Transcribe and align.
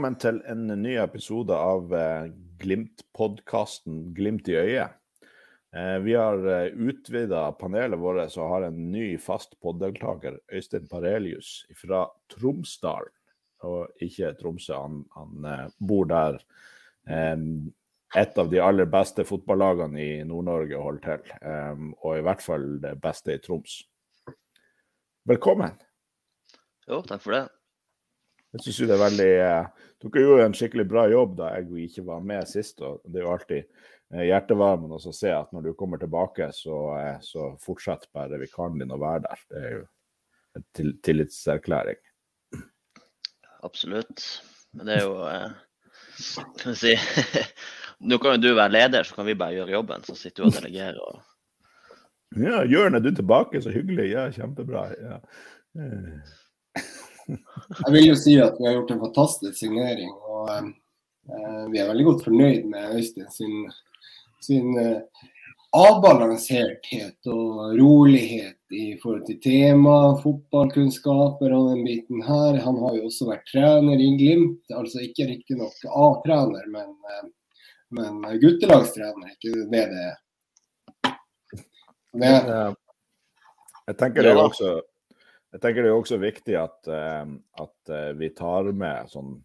velkommen 0.00 0.16
til 0.16 0.38
en 0.48 0.70
ny 0.80 0.94
episode 0.96 1.52
av 1.52 1.90
eh, 1.92 2.30
Glimt-podkasten 2.62 4.14
Glimt 4.16 4.46
i 4.48 4.54
øyet. 4.56 4.94
Eh, 5.76 5.98
vi 6.00 6.14
har 6.16 6.40
eh, 6.40 6.72
utvida 6.72 7.42
panelet 7.60 8.00
vårt 8.00 8.38
og 8.38 8.48
har 8.54 8.64
en 8.70 8.78
ny 8.94 9.18
fast 9.20 9.58
poddeltaker, 9.60 10.38
Øystein 10.48 10.88
Parelius 10.88 11.66
fra 11.82 12.06
Tromsdalen. 12.32 13.12
Og 13.68 14.00
ikke 14.00 14.32
Tromsø, 14.40 14.72
han, 14.80 15.04
han 15.12 15.68
bor 15.76 16.08
der 16.08 16.40
et 17.04 18.40
av 18.40 18.48
de 18.48 18.64
aller 18.64 18.88
beste 18.88 19.28
fotballagene 19.28 20.00
i 20.00 20.10
Nord-Norge 20.24 20.80
holder 20.80 21.20
til. 21.26 21.92
Og 22.00 22.16
i 22.16 22.24
hvert 22.24 22.48
fall 22.48 22.70
det 22.80 22.96
beste 23.04 23.36
i 23.36 23.44
Troms. 23.44 23.82
Velkommen. 25.28 25.76
Jo, 26.88 27.04
takk 27.04 27.20
for 27.20 27.36
det. 27.36 27.48
Jeg 28.50 28.64
syns 28.64 28.80
det 28.82 28.96
er 28.96 29.04
veldig 29.04 29.30
eh, 29.44 29.86
Dere 30.00 30.24
gjorde 30.24 30.44
en 30.48 30.56
skikkelig 30.56 30.86
bra 30.90 31.04
jobb 31.10 31.36
da 31.38 31.52
jeg 31.54 31.86
ikke 31.86 32.04
var 32.08 32.22
med 32.26 32.48
sist. 32.50 32.80
og 32.82 33.02
Det 33.04 33.20
er 33.20 33.26
jo 33.26 33.32
alltid 33.34 33.60
eh, 33.60 34.26
hjertevarmende 34.30 34.98
å 34.98 35.14
se 35.14 35.32
at 35.34 35.52
når 35.54 35.68
du 35.68 35.72
kommer 35.78 36.00
tilbake, 36.02 36.50
så, 36.56 36.78
eh, 36.98 37.18
så 37.22 37.52
fortsetter 37.62 38.10
bare 38.16 38.40
vikaren 38.40 38.80
din 38.80 38.94
å 38.94 39.00
være 39.00 39.26
der. 39.28 39.44
Det 39.52 39.60
er 39.60 39.74
jo 39.76 39.82
en 40.58 40.66
til, 40.76 40.94
tillitserklæring. 41.06 42.00
Absolutt. 43.66 44.24
Men 44.74 44.88
det 44.88 44.96
er 44.96 45.04
jo 45.04 45.14
Kan 46.62 46.72
vi 46.72 46.78
si 46.78 46.92
Nå 48.08 48.16
kan 48.22 48.36
jo 48.38 48.48
du 48.48 48.54
være 48.54 48.72
leder, 48.72 49.04
så 49.04 49.18
kan 49.18 49.26
vi 49.28 49.36
bare 49.36 49.58
gjøre 49.58 49.76
jobben. 49.76 50.06
Så 50.06 50.16
sitter 50.16 50.42
du 50.42 50.48
og 50.48 50.56
delegerer. 50.56 51.02
og 51.04 51.20
ja, 52.40 52.62
Jørn, 52.64 52.94
er 52.94 53.02
du 53.04 53.10
tilbake? 53.14 53.60
Så 53.62 53.72
hyggelig. 53.74 54.12
Ja, 54.14 54.30
kjempebra. 54.32 54.86
Ja. 54.96 55.18
Jeg 57.84 57.92
vil 57.94 58.06
jo 58.10 58.16
si 58.18 58.36
at 58.42 58.58
vi 58.58 58.68
har 58.68 58.78
gjort 58.78 58.94
en 58.94 59.02
fantastisk 59.04 59.58
signering. 59.58 60.12
og 60.12 60.50
eh, 60.56 61.64
Vi 61.72 61.80
er 61.80 61.90
veldig 61.90 62.06
godt 62.08 62.24
fornøyd 62.28 62.64
med 62.70 62.96
Øystein 62.98 63.30
sin, 63.34 63.66
sin 64.44 64.78
eh, 64.80 65.26
avbalanserthet 65.76 67.30
og 67.30 67.76
rolighet 67.78 68.74
i 68.74 68.96
forhold 69.02 69.26
til 69.28 69.38
tema, 69.44 69.96
fotballkunnskaper 70.22 71.54
og 71.54 71.68
den 71.74 71.84
biten 71.86 72.24
her. 72.26 72.58
Han 72.64 72.80
har 72.82 72.96
jo 72.98 73.06
også 73.10 73.30
vært 73.30 73.46
trener 73.52 74.02
i 74.02 74.10
Glimt, 74.18 74.64
altså 74.74 75.04
ikke 75.06 75.28
riktignok 75.30 75.86
A-trener, 75.90 76.66
men, 76.74 76.90
eh, 77.14 77.30
men 78.00 78.22
guttelagstrener. 78.42 79.36
Ikke 79.36 79.54
det 79.70 79.86
det 79.94 80.04
er. 80.08 80.18
Det, 82.10 82.30
jeg 83.86 83.96
tenker 83.98 84.26
det 84.26 84.32
er 84.32 84.40
også 84.42 84.80
jeg 85.50 85.62
tenker 85.62 85.84
det 85.84 85.90
er 85.90 85.98
også 85.98 86.18
viktig 86.22 86.56
at, 86.60 86.80
uh, 86.90 87.30
at 87.62 87.92
uh, 87.92 88.10
vi 88.18 88.30
tar 88.36 88.70
med 88.76 89.10
sånn 89.10 89.38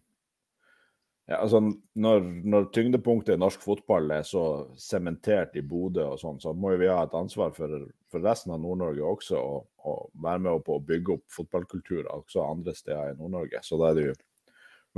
ja, 1.26 1.40
altså 1.40 1.58
når, 1.98 2.20
når, 2.46 2.68
tyngdepunktet 2.74 3.34
i 3.34 3.42
norsk 3.42 3.64
fotball 3.64 4.12
er 4.14 4.22
så 4.26 4.44
sementert 4.78 5.56
i 5.58 5.64
Bodø 5.66 6.04
og 6.12 6.20
sånn, 6.20 6.38
så 6.38 6.52
må 6.54 6.70
vi 6.78 6.86
ha 6.86 7.00
et 7.02 7.16
ansvar 7.18 7.50
for, 7.56 7.72
for 8.12 8.22
resten 8.22 8.54
av 8.54 8.60
Nord-Norge 8.62 9.02
også, 9.02 9.40
og, 9.40 10.04
være 10.22 10.44
med 10.44 10.62
på 10.66 10.76
å 10.78 10.84
bygge 10.86 11.16
opp 11.16 11.24
fotballkultur 11.34 12.06
også 12.14 12.46
andre 12.46 12.74
steder 12.78 13.10
i 13.10 13.18
Nord-Norge. 13.18 13.58
Så 13.66 13.78
da 13.78 13.90
er 13.90 13.98
det 13.98 14.06
jo 14.06 14.14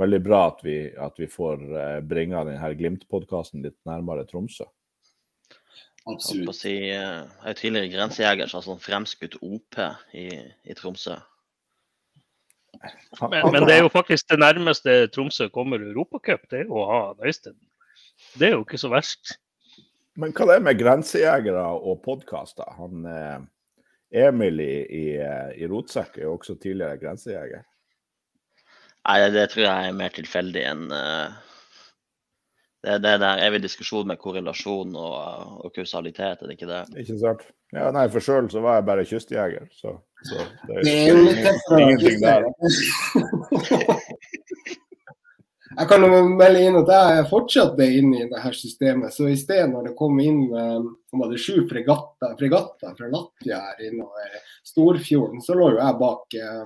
veldig 0.01 0.19
bra 0.25 0.43
at 0.51 0.61
vi, 0.65 0.77
at 0.97 1.17
vi 1.17 1.27
får 1.29 1.57
bringe 1.65 2.07
bringa 2.13 2.45
denne 2.47 2.71
Glimt-podkasten 2.77 3.65
litt 3.65 3.77
nærmere 3.89 4.25
Tromsø. 4.29 4.69
Absolutt. 6.07 6.55
Si, 6.55 6.71
jeg 6.89 7.25
er 7.27 7.57
tidligere 7.57 7.91
grensejeger, 7.91 8.47
så 8.49 8.61
sånn 8.63 8.79
fremskutt 8.81 9.35
OP 9.43 9.81
i, 10.15 10.29
i 10.63 10.77
Tromsø. 10.77 11.17
Men, 13.19 13.51
men, 13.51 13.65
det 13.67 13.75
er 13.75 13.83
jo 13.83 13.91
faktisk 13.91 14.29
det 14.31 14.39
nærmeste 14.39 15.09
Tromsø 15.11 15.49
kommer 15.51 15.83
Europacup, 15.83 16.45
det 16.51 16.63
er 16.63 16.71
å 16.71 16.85
ha 16.87 17.01
Øystein. 17.25 17.57
Det 18.39 18.49
er 18.49 18.55
jo 18.55 18.63
ikke 18.63 18.79
så 18.79 18.91
verst. 18.93 19.35
Men 20.19 20.33
hva 20.35 20.47
er 20.47 20.59
det 20.59 20.67
med 20.67 20.79
grensejegere 20.79 21.65
og 21.79 22.01
podkaster? 22.03 22.67
Han 22.79 23.05
eh, 23.07 23.39
Emil 24.25 24.63
i, 24.63 24.73
i, 24.83 25.03
i 25.59 25.67
Rotsekk 25.69 26.17
er 26.17 26.27
jo 26.27 26.37
også 26.37 26.57
tidligere 26.59 26.99
grensejeger. 27.01 27.65
Nei, 29.07 29.19
det 29.33 29.45
tror 29.51 29.63
jeg 29.65 29.89
er 29.89 29.95
mer 29.97 30.11
tilfeldig 30.13 30.63
enn 30.69 30.89
uh, 30.91 31.37
det, 32.83 32.97
det 33.03 33.17
der 33.19 33.41
evig 33.43 33.61
diskusjon 33.63 34.07
med 34.07 34.19
korrelasjon 34.21 34.95
og, 34.95 35.15
og, 35.65 35.71
kausalitet, 35.75 36.39
er 36.39 36.47
det 36.47 36.55
ikke 36.55 36.69
det? 36.69 36.83
Ikke 37.03 37.17
sant. 37.19 37.41
Ja, 37.75 37.89
nei, 37.95 38.07
for 38.13 38.23
sjøl 38.23 38.47
så 38.51 38.63
var 38.63 38.79
jeg 38.79 38.87
bare 38.87 39.05
kystjeger, 39.05 39.65
så, 39.75 39.97
så 40.25 40.37
det, 40.69 40.79
det, 40.87 40.93
er 40.95 41.07
jo 41.11 41.17
ingenting 41.77 42.17
der. 42.23 42.47
jeg 45.79 45.89
kan 45.91 46.07
jo 46.07 46.23
melde 46.39 46.63
inn 46.65 46.79
at 46.79 46.89
jeg 46.95 47.19
er 47.19 47.83
inn 47.83 47.99
inne 47.99 48.23
i 48.23 48.29
det 48.31 48.41
her 48.45 48.55
systemet. 48.57 49.13
Så 49.13 49.27
i 49.29 49.37
sted 49.37 49.67
når 49.69 49.91
det 49.91 49.97
kom 49.99 50.15
inn 50.23 50.41
om 50.55 51.27
det 51.29 51.43
sju 51.43 51.67
fregatter, 51.69 52.33
fregatter 52.39 52.95
fra 52.95 53.11
Latvia 53.11 53.59
her 53.67 53.77
innover 53.91 54.39
Storfjorden, 54.65 55.43
så 55.43 55.53
lå 55.59 55.73
jo 55.75 55.83
jeg 55.83 55.99
bak 55.99 56.39
uh, 56.41 56.65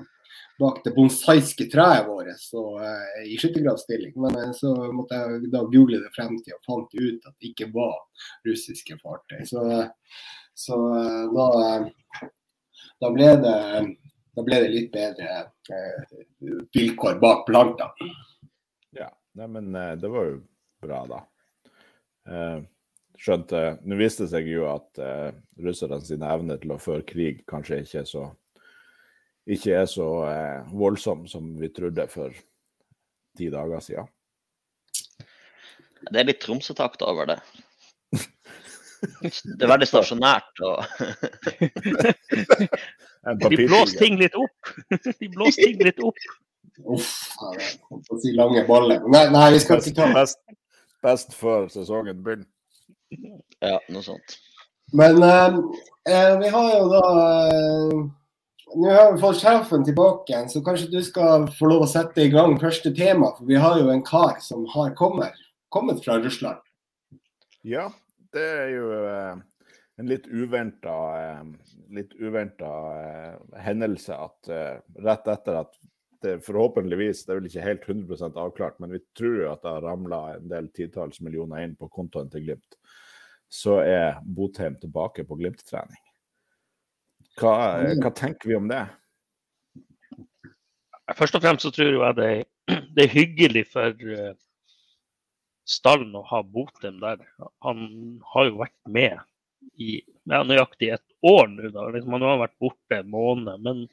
bak 0.64 0.84
det 0.84 0.94
bonsaiske 0.96 1.68
treet 1.72 2.08
vårt 2.08 2.40
så, 2.40 2.64
uh, 2.80 3.26
i 3.28 3.38
skyttergravstilling. 3.38 4.14
Men 4.16 4.38
uh, 4.40 4.52
så 4.56 4.72
måtte 4.96 5.20
jeg 5.20 5.50
da 5.54 5.64
google 5.68 6.00
det 6.04 6.14
frem 6.16 6.38
til 6.44 6.56
og 6.56 6.64
fant 6.68 6.96
ut 6.96 7.28
at 7.28 7.36
det 7.36 7.52
ikke 7.52 7.70
var 7.76 7.98
russiske 8.48 8.98
fartøy. 9.02 9.44
Så, 9.50 9.64
så 10.56 10.80
uh, 10.80 11.26
da, 11.36 11.48
da, 13.04 13.12
ble 13.12 13.32
det, 13.44 13.58
da, 14.38 14.46
ble 14.46 14.62
det, 14.66 14.72
litt 14.72 14.94
bedre 14.94 15.44
vilkår 16.76 17.20
bak 17.24 17.46
planta. 17.50 17.92
Ja, 18.96 19.10
nei, 19.40 19.50
men 19.58 19.74
det 20.00 20.12
var 20.12 20.30
jo 20.30 20.38
bra, 20.84 21.02
da. 21.10 21.20
skjønte 23.20 23.62
Nå 23.88 23.98
viste 24.00 24.26
det 24.26 24.34
seg 24.34 24.50
jo 24.52 24.68
at 24.72 25.00
russerne 25.64 26.00
sine 26.04 26.30
evner 26.36 26.60
til 26.62 26.76
å 26.76 26.82
føre 26.82 27.06
krig 27.08 27.44
kanskje 27.50 27.82
ikke 27.84 28.02
er 28.04 28.10
så 28.10 28.26
ikke 29.50 29.76
er 29.82 29.88
så 29.90 30.08
eh, 30.30 30.72
voldsom 30.72 31.28
som 31.28 31.54
vi 31.60 31.70
trodde 31.76 32.08
for 32.12 32.32
ti 33.38 33.50
dager 33.52 33.80
siden. 33.84 34.08
Det 36.04 36.20
er 36.20 36.28
litt 36.28 36.42
Tromsø-takt 36.44 37.04
over 37.08 37.34
det. 37.34 37.40
Det 39.04 39.66
er 39.66 39.68
veldig 39.68 39.88
stasjonært. 39.88 40.62
Og 40.64 40.80
De 43.52 43.58
blåser 43.66 44.00
ting 44.00 44.16
litt 44.20 44.36
opp. 44.40 44.72
De 45.20 45.30
blåser 45.32 45.68
ting 45.68 45.84
litt 45.84 46.00
opp. 46.04 46.20
Uff, 46.90 47.10
å 47.92 48.18
si 48.24 48.32
lange 48.36 48.64
baller. 48.68 49.04
Nei, 49.12 49.28
nei, 49.32 49.46
vi 49.54 49.60
skal 49.62 49.80
ikke 49.80 49.96
ta 50.00 50.08
best, 50.16 50.40
best 51.06 51.36
før 51.38 51.68
sesongen 51.72 52.24
begynner. 52.24 52.50
Ja, 53.62 53.78
noe 53.94 54.04
sånt. 54.04 54.40
Men 54.96 55.22
eh, 55.24 55.60
eh 56.10 56.34
vi 56.42 56.50
har 56.56 56.72
jo 56.74 56.88
da 56.92 57.04
eh, 57.52 58.00
nå 58.76 58.90
har 58.90 59.14
vi 59.14 59.22
fått 59.22 59.42
sjefen 59.42 59.86
tilbake, 59.86 60.44
så 60.50 60.62
kanskje 60.66 60.92
du 60.92 61.00
skal 61.06 61.48
få 61.58 61.70
lov 61.72 61.86
å 61.86 61.90
sette 61.90 62.24
i 62.24 62.32
gang 62.34 62.56
første 62.62 62.94
tema. 62.96 63.34
For 63.38 63.50
vi 63.50 63.60
har 63.60 63.80
jo 63.82 63.90
en 63.94 64.04
kar 64.06 64.40
som 64.44 64.66
har 64.74 64.94
kommet, 65.00 65.36
kommet 65.74 66.04
fra 66.06 66.20
Russland. 66.24 66.62
Ja, 67.64 67.90
det 68.34 68.44
er 68.44 68.72
jo 68.74 68.88
eh, 68.98 69.42
en 70.02 70.10
litt 70.10 70.28
uventa, 70.28 70.96
eh, 71.22 71.42
eh, 71.98 73.62
hendelse 73.62 74.18
at 74.18 74.50
eh, 74.50 74.78
rett 75.06 75.28
etter 75.28 75.60
at 75.62 75.76
det 76.24 76.38
forhåpentligvis, 76.46 77.26
det 77.26 77.34
er 77.34 77.40
vel 77.42 77.50
ikke 77.50 77.66
helt 77.66 77.86
100% 77.90 78.40
avklart, 78.40 78.80
men 78.80 78.94
vi 78.96 79.02
tror 79.18 79.42
jo 79.42 79.50
at 79.52 79.64
det 79.66 79.74
har 79.76 79.84
ramla 79.84 80.22
en 80.38 80.48
del 80.52 80.70
titalls 80.76 81.20
millioner 81.22 81.66
inn 81.66 81.76
på 81.76 81.92
kontoen 81.92 82.32
til 82.32 82.46
Glimt, 82.48 82.78
så 83.52 83.82
er 83.84 84.22
Botheim 84.24 84.80
tilbake 84.80 85.28
på 85.28 85.38
Glimt-trening. 85.42 86.00
Hva, 87.40 87.54
hva, 87.98 88.12
tenker 88.14 88.50
vi 88.50 88.58
om 88.58 88.68
det? 88.70 88.84
Først 91.18 91.36
og 91.38 91.44
fremst 91.44 91.66
så 91.66 91.72
tror 91.74 91.96
jeg 91.98 92.18
det, 92.20 92.32
det 92.96 93.06
er 93.06 93.16
hyggelig 93.16 93.66
for 93.74 94.06
uh, 94.06 94.34
stallen 95.70 96.14
å 96.16 96.24
ha 96.30 96.44
Botem 96.46 97.00
der. 97.02 97.24
Han 97.66 97.88
har 98.34 98.50
jo 98.50 98.60
vært 98.62 98.78
med 98.86 99.18
i 99.80 99.98
ja, 100.30 100.44
nøyaktig 100.46 100.94
et 100.94 101.06
år 101.26 101.50
nå. 101.50 101.72
da, 101.74 101.88
liksom, 101.96 102.16
Han 102.18 102.28
har 102.28 102.44
vært 102.46 102.60
borte 102.62 103.00
en 103.00 103.12
måned. 103.12 103.66
Men 103.66 103.86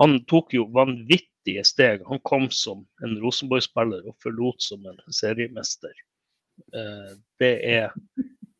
han 0.00 0.18
tok 0.30 0.56
jo 0.56 0.66
vanvittige 0.74 1.64
steg. 1.66 2.02
Han 2.08 2.22
kom 2.26 2.48
som 2.50 2.86
en 3.04 3.18
Rosenborg-spiller 3.22 4.08
og 4.08 4.16
forlot 4.24 4.64
som 4.64 4.86
en 4.90 4.98
seriemester. 5.12 5.92
Uh, 6.74 7.14
det 7.42 7.54
er 7.66 7.92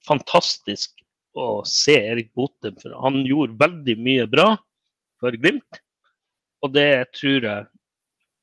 fantastisk 0.04 1.03
å 1.34 1.62
se 1.68 1.96
Erik 2.12 2.32
Botheim. 2.36 2.76
For 2.80 2.94
han 3.02 3.22
gjorde 3.26 3.58
veldig 3.60 3.96
mye 4.00 4.26
bra 4.30 4.48
for 5.22 5.36
Glimt. 5.40 5.80
Og 6.64 6.72
det 6.72 7.12
tror 7.18 7.44
jeg 7.44 7.66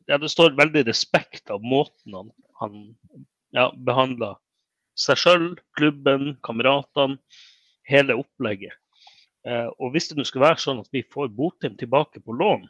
ja, 0.09 0.17
Det 0.17 0.29
står 0.29 0.57
veldig 0.57 0.83
respekt 0.88 1.51
av 1.53 1.63
måten 1.63 2.15
han, 2.17 2.31
han 2.59 2.73
ja, 3.55 3.69
behandla 3.71 4.33
seg 4.99 5.19
sjøl, 5.21 5.45
klubben, 5.77 6.35
kameratene, 6.43 7.19
hele 7.88 8.17
opplegget. 8.19 8.75
Eh, 9.47 9.69
og 9.79 9.93
hvis 9.93 10.09
det 10.09 10.17
nå 10.19 10.25
skulle 10.27 10.49
være 10.49 10.61
sånn 10.61 10.81
at 10.83 10.89
vi 10.93 11.05
får 11.13 11.31
Botheim 11.33 11.77
tilbake 11.79 12.21
på 12.21 12.35
lån 12.38 12.67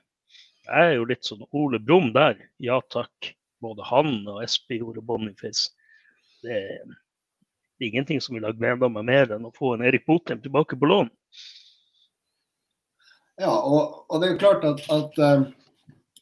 Jeg 0.69 0.85
er 0.85 0.93
jo 0.95 1.07
litt 1.09 1.27
sånn 1.27 1.41
Ole 1.57 1.81
Brumm 1.83 2.11
der. 2.15 2.37
Ja 2.63 2.79
takk. 2.93 3.33
både 3.61 3.85
han 3.85 4.23
og 4.25 4.39
Espejord 4.41 4.97
og 4.97 5.05
Boniface. 5.05 5.69
Det, 6.41 6.61
det 7.81 7.87
er 7.87 7.95
ingenting 7.95 8.21
som 8.21 8.35
vil 8.37 8.43
ha 8.45 8.51
gleda 8.53 8.85
meg 8.93 9.07
mer 9.07 9.31
enn 9.33 9.47
å 9.47 9.55
få 9.57 9.71
en 9.73 9.81
Erik 9.81 10.03
Botheim 10.05 10.37
tilbake 10.43 10.77
på 10.77 10.85
lån. 10.85 11.07
Ja, 13.41 13.55
og, 13.55 14.03
og, 14.05 14.19
det 14.21 14.27
er 14.27 14.33
jo 14.35 14.41
klart 14.43 14.67
at, 14.69 14.83
at 14.93 15.17
uh, 15.17 15.47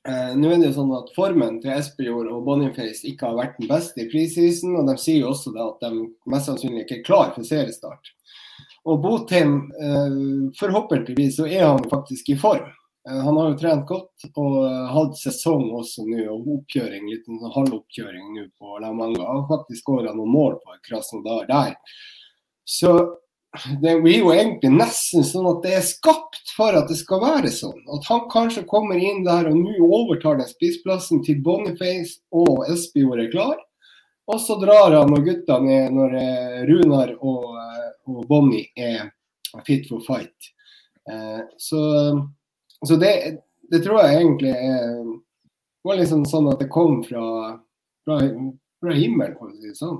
uh, 0.07 0.31
nå 0.39 0.53
er 0.53 0.61
det 0.61 0.69
jo 0.69 0.77
sånn 0.77 0.93
at 0.95 1.11
formen 1.17 1.57
til 1.59 1.73
Espejord 1.75 2.29
og 2.31 2.45
Boniface 2.47 3.03
ikke 3.09 3.27
har 3.27 3.35
vært 3.41 3.59
den 3.59 3.67
beste 3.67 4.05
i 4.05 4.07
preseason, 4.07 4.77
og 4.79 4.87
de 4.87 4.95
sier 5.03 5.25
jo 5.25 5.33
også 5.33 5.51
at 5.65 5.83
de 5.83 6.05
mest 6.31 6.47
sannsynlig 6.47 6.85
ikke 6.85 7.01
er 7.01 7.05
klar 7.09 7.35
for 7.35 7.43
seriestart. 7.49 8.13
Og 8.87 9.03
Botheim, 9.03 9.57
eh, 9.75 10.15
forhåpentligvis 10.55 11.41
så 11.41 11.49
er 11.49 11.65
han 11.65 11.83
faktisk 11.91 12.31
i 12.31 12.39
form. 12.39 12.71
Han 13.09 13.37
har 13.37 13.51
jo 13.51 13.57
trent 13.57 13.87
godt 13.89 14.27
og 14.37 14.57
hatt 14.93 15.15
sesong 15.17 15.69
også 15.79 16.05
nå, 16.05 16.25
og 16.29 16.49
oppkjøring, 16.59 17.07
liten 17.09 17.39
sånn 17.41 17.55
halvoppkjøring 17.55 18.35
nå 18.35 18.45
på 18.59 18.77
La 18.83 18.91
Manga. 18.93 19.25
Han 19.25 19.41
har 19.41 19.49
faktisk 19.49 19.81
skåra 19.81 20.13
noen 20.13 20.33
mål 20.33 20.59
på 20.61 20.77
Krasnodar 20.85 21.47
der. 21.49 21.73
Så 22.69 22.93
det 23.81 23.95
blir 24.03 24.19
jo 24.19 24.33
egentlig 24.33 24.69
nesten 24.75 25.25
sånn 25.25 25.47
at 25.49 25.63
det 25.63 25.71
er 25.79 25.85
skapt 25.85 26.51
for 26.53 26.75
at 26.77 26.89
det 26.91 26.99
skal 26.99 27.23
være 27.23 27.49
sånn. 27.53 27.79
At 27.95 28.05
han 28.11 28.27
kanskje 28.29 28.67
kommer 28.69 28.99
inn 28.99 29.23
der 29.25 29.49
og 29.49 29.57
nå 29.57 29.73
overtar 29.87 30.37
den 30.37 30.49
spissplassen 30.49 31.23
til 31.25 31.41
Boniface 31.45 32.19
og 32.29 32.67
Espejord 32.69 33.23
er 33.23 33.31
klar. 33.33 33.57
Og 34.29 34.37
så 34.43 34.59
drar 34.61 34.93
han 34.93 35.15
og 35.15 35.25
gutta 35.25 35.57
ned 35.63 35.95
når 35.97 36.15
eh, 36.19 36.59
Runar 36.69 37.15
og, 37.17 37.55
eh, 37.57 37.87
og 38.13 38.27
Bonnie 38.29 38.69
er 38.77 39.09
fit 39.65 39.89
for 39.89 40.05
fight. 40.05 40.51
Eh, 41.09 41.41
så, 41.57 41.81
så 42.87 42.95
det, 42.95 43.13
det, 43.71 43.81
tror 43.83 44.01
jeg 44.03 44.21
egentlig 44.21 44.53
er, 44.55 45.01
var 45.83 45.99
liksom 45.99 46.23
sånn 46.29 46.47
at 46.51 46.61
det 46.61 46.69
kom 46.71 47.01
fra, 47.03 47.23
fra, 48.07 48.19
fra 48.79 48.95
himmelen, 48.95 49.35
for 49.39 49.51
å 49.51 49.55
si 49.57 49.67
det 49.67 49.79
sånn. 49.79 49.99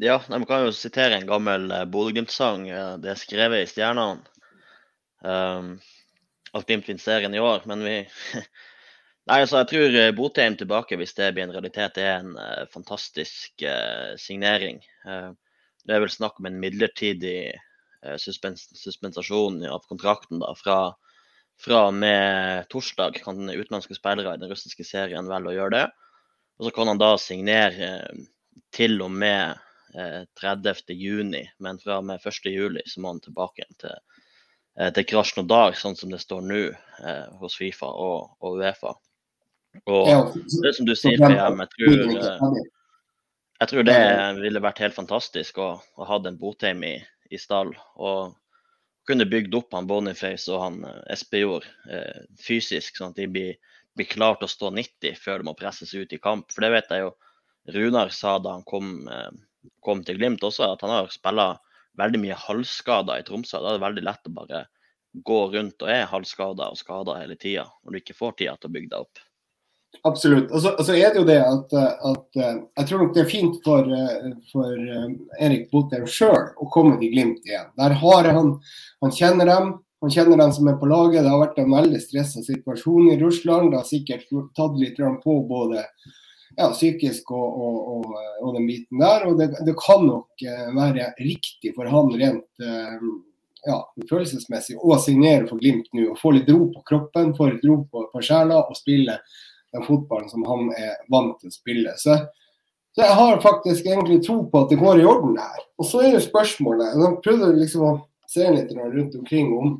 Ja, 0.00 0.16
de 0.30 0.40
kan 0.48 0.64
jo 0.64 0.72
sitere 0.72 1.18
en 1.18 1.28
gammel 1.28 1.66
uh, 1.74 1.84
Bodø-Glimt-sang. 1.84 2.64
Uh, 2.70 2.94
det 3.02 3.12
er 3.12 3.20
skrevet 3.20 3.66
i 3.66 3.68
stjernene. 3.68 4.22
Um, 5.20 5.74
at 6.56 6.64
Glimt 6.66 6.86
vinner 6.88 7.02
serien 7.02 7.34
i 7.36 7.42
år, 7.42 7.66
men 7.68 7.84
vi 7.84 7.96
Nei, 9.28 9.42
altså, 9.42 9.60
jeg 9.60 9.68
tror 9.70 9.96
uh, 9.98 10.12
Botheim 10.16 10.56
tilbake, 10.58 10.96
hvis 10.96 11.12
det 11.18 11.28
blir 11.36 11.44
en 11.44 11.52
realitet, 11.52 12.00
er 12.00 12.22
en 12.22 12.32
uh, 12.38 12.64
fantastisk 12.72 13.66
uh, 13.66 14.16
signering. 14.18 14.80
det 15.04 15.94
er 15.94 16.02
vel 16.02 16.12
snakk 16.12 16.40
om 16.40 16.48
en 16.48 16.58
midlertidig 16.60 17.52
suspens 18.18 18.68
suspensasjon 18.80 19.58
av 19.68 19.84
kontrakten 19.88 20.40
da, 20.40 20.54
fra, 20.56 20.76
fra 21.60 21.82
med 21.92 22.68
torsdag. 22.72 23.20
Kan 23.24 23.50
utenlandske 23.50 23.98
spillere 23.98 24.36
i 24.36 24.40
den 24.40 24.52
russiske 24.52 24.86
serien 24.88 25.28
velge 25.28 25.52
å 25.52 25.56
gjøre 25.58 25.74
det. 25.76 25.86
Og 26.60 26.68
så 26.68 26.74
kan 26.76 26.92
han 26.92 27.00
da 27.00 27.14
signere 27.20 27.90
til 28.74 29.00
og 29.04 29.12
med 29.12 29.60
30.6, 30.40 31.34
eh, 31.34 31.46
men 31.58 31.78
fra 31.78 31.98
og 31.98 32.04
med 32.06 32.20
1.7 32.20 32.80
så 32.86 33.00
må 33.00 33.14
han 33.14 33.22
tilbake 33.24 33.66
til, 33.80 33.96
eh, 34.78 34.90
til 34.94 35.06
Krasjnodar, 35.08 35.74
sånn 35.78 35.96
som 35.98 36.12
det 36.12 36.20
står 36.22 36.44
nå 36.46 36.60
eh, 36.70 37.26
hos 37.40 37.56
Fifa 37.58 37.90
og, 37.90 38.36
og 38.40 38.60
Uefa. 38.60 38.94
Og 39.86 40.36
det 40.62 40.74
som 40.76 40.86
du 40.86 40.96
sier, 40.98 41.18
PM, 41.18 41.62
jeg 41.62 41.70
tror, 41.76 42.60
jeg 43.60 43.70
tror 43.70 43.86
det 43.86 43.98
ville 44.40 44.62
vært 44.62 44.82
helt 44.82 44.96
fantastisk 44.96 45.60
å, 45.62 45.70
å 45.78 46.08
ha 46.08 46.18
en 46.26 46.38
Botheim 46.38 46.82
i, 46.86 46.96
i 47.30 47.38
stall. 47.38 47.74
og 47.96 48.36
kunne 49.08 49.26
bygd 49.26 49.54
opp 49.58 49.74
han 49.74 49.88
Boniface 49.90 50.50
og 50.52 50.62
han 50.62 50.82
Espejord 51.10 51.64
eh, 51.90 52.26
fysisk, 52.38 52.98
sånn 52.98 53.14
at 53.14 53.18
de 53.18 53.26
blir, 53.26 53.56
blir 53.98 54.06
klar 54.06 54.36
til 54.38 54.46
å 54.46 54.52
stå 54.52 54.70
90 54.76 55.16
før 55.18 55.40
de 55.40 55.48
må 55.48 55.54
presses 55.58 55.94
ut 55.96 56.12
i 56.12 56.20
kamp. 56.22 56.52
For 56.52 56.62
det 56.62 56.74
vet 56.76 56.92
jeg 56.94 57.06
jo 57.06 57.14
Runar 57.74 58.12
sa 58.14 58.38
da 58.38 58.54
han 58.56 58.66
kom 58.68 59.08
eh, 59.10 59.32
kom 59.84 60.04
til 60.04 60.20
Glimt 60.20 60.44
også, 60.46 60.70
at 60.72 60.84
han 60.84 60.94
har 60.94 61.10
spilla 61.12 61.48
veldig 62.00 62.20
mye 62.22 62.38
halvskader 62.38 63.20
i 63.20 63.26
Tromsø. 63.26 63.58
Da 63.58 63.72
er 63.72 63.78
det 63.78 63.86
veldig 63.86 64.06
lett 64.06 64.30
å 64.30 64.36
bare 64.36 64.62
gå 65.26 65.40
rundt 65.54 65.82
og 65.82 65.90
er 65.90 66.06
halvskada 66.10 66.70
og 66.70 66.78
skada 66.78 67.18
hele 67.18 67.36
tida, 67.40 67.66
når 67.82 67.92
du 67.92 68.00
ikke 68.00 68.16
får 68.16 68.38
tida 68.38 68.54
til 68.56 68.70
å 68.70 68.74
bygge 68.76 68.92
deg 68.92 69.08
opp. 69.08 69.22
Absolutt. 70.06 70.48
Og 70.54 70.62
så, 70.62 70.72
og 70.78 70.86
så 70.86 70.94
er 70.96 71.12
det 71.12 71.20
jo 71.20 71.26
det 71.28 71.38
at, 71.44 71.74
at, 71.76 72.38
jeg 72.38 72.86
tror 72.88 73.02
nok 73.02 73.12
det 73.16 73.22
er 73.24 73.28
fint 73.28 73.58
for, 73.64 73.90
for 74.52 74.92
Erik 75.42 75.66
Botheim 75.72 76.06
sjøl 76.08 76.54
å 76.56 76.68
komme 76.72 76.96
til 77.02 77.12
Glimt 77.12 77.44
igjen. 77.44 77.68
Der 77.76 77.96
har 78.00 78.30
han, 78.32 78.54
han 79.04 79.12
kjenner 79.12 79.50
dem. 79.50 79.74
Han 80.00 80.12
kjenner 80.14 80.40
dem 80.40 80.52
som 80.56 80.68
er 80.70 80.78
på 80.80 80.88
laget. 80.88 81.20
Det 81.20 81.28
har 81.28 81.42
vært 81.42 81.58
en 81.60 81.74
veldig 81.74 82.00
stressa 82.00 82.40
situasjon 82.46 83.10
i 83.12 83.18
Russland. 83.20 83.68
Det 83.72 83.82
har 83.82 83.88
sikkert 83.88 84.30
tatt 84.56 84.78
litt 84.80 84.96
på 85.24 85.34
både 85.50 85.84
ja, 86.56 86.70
psykisk 86.72 87.30
og, 87.36 87.58
og, 87.66 87.80
og, 87.94 88.14
og, 88.42 88.54
den 88.56 88.68
biten 88.70 89.02
der. 89.02 89.26
Og 89.28 89.36
det, 89.40 89.50
det, 89.66 89.76
kan 89.80 90.06
nok 90.06 90.46
eh, 90.46 90.70
være 90.76 91.10
riktig 91.20 91.74
for 91.76 91.90
han 91.92 92.14
rent 92.16 92.64
eh, 92.64 92.96
ja, 93.68 93.78
følelsesmessig 94.08 94.78
å 94.80 94.96
signere 95.02 95.48
for 95.50 95.60
Glimt 95.60 95.92
nå. 95.92 96.10
og 96.14 96.18
Få 96.20 96.32
litt 96.36 96.48
ro 96.48 96.70
på 96.72 96.84
kroppen, 96.86 97.34
få 97.36 97.52
litt 97.52 97.68
ro 97.68 97.82
på, 97.84 98.06
på 98.12 98.24
sjela 98.24 98.62
og 98.64 98.78
spille 98.78 99.18
den 99.74 99.86
fotballen 99.86 100.30
som 100.30 100.44
han 100.48 100.70
er 100.76 100.94
vant 101.12 101.36
til 101.40 101.50
å 101.50 101.54
spille. 101.54 101.94
Så, 102.00 102.16
så 102.94 103.04
jeg 103.04 103.18
har 103.20 103.42
faktisk 103.44 103.86
egentlig 103.86 104.20
tro 104.26 104.42
på 104.50 104.64
at 104.64 104.72
det 104.72 104.80
går 104.80 105.02
i 105.02 105.08
orden 105.08 105.36
her. 105.40 105.66
Og 105.80 105.88
så 105.88 106.02
er 106.04 106.16
det 106.16 106.24
spørsmålet 106.26 106.96
Jeg 106.98 107.20
prøvde 107.24 107.52
liksom 107.58 107.86
å 107.86 107.92
se 108.30 108.46
litt 108.54 108.72
rundt 108.76 109.18
omkring 109.18 109.52
om, 109.56 109.76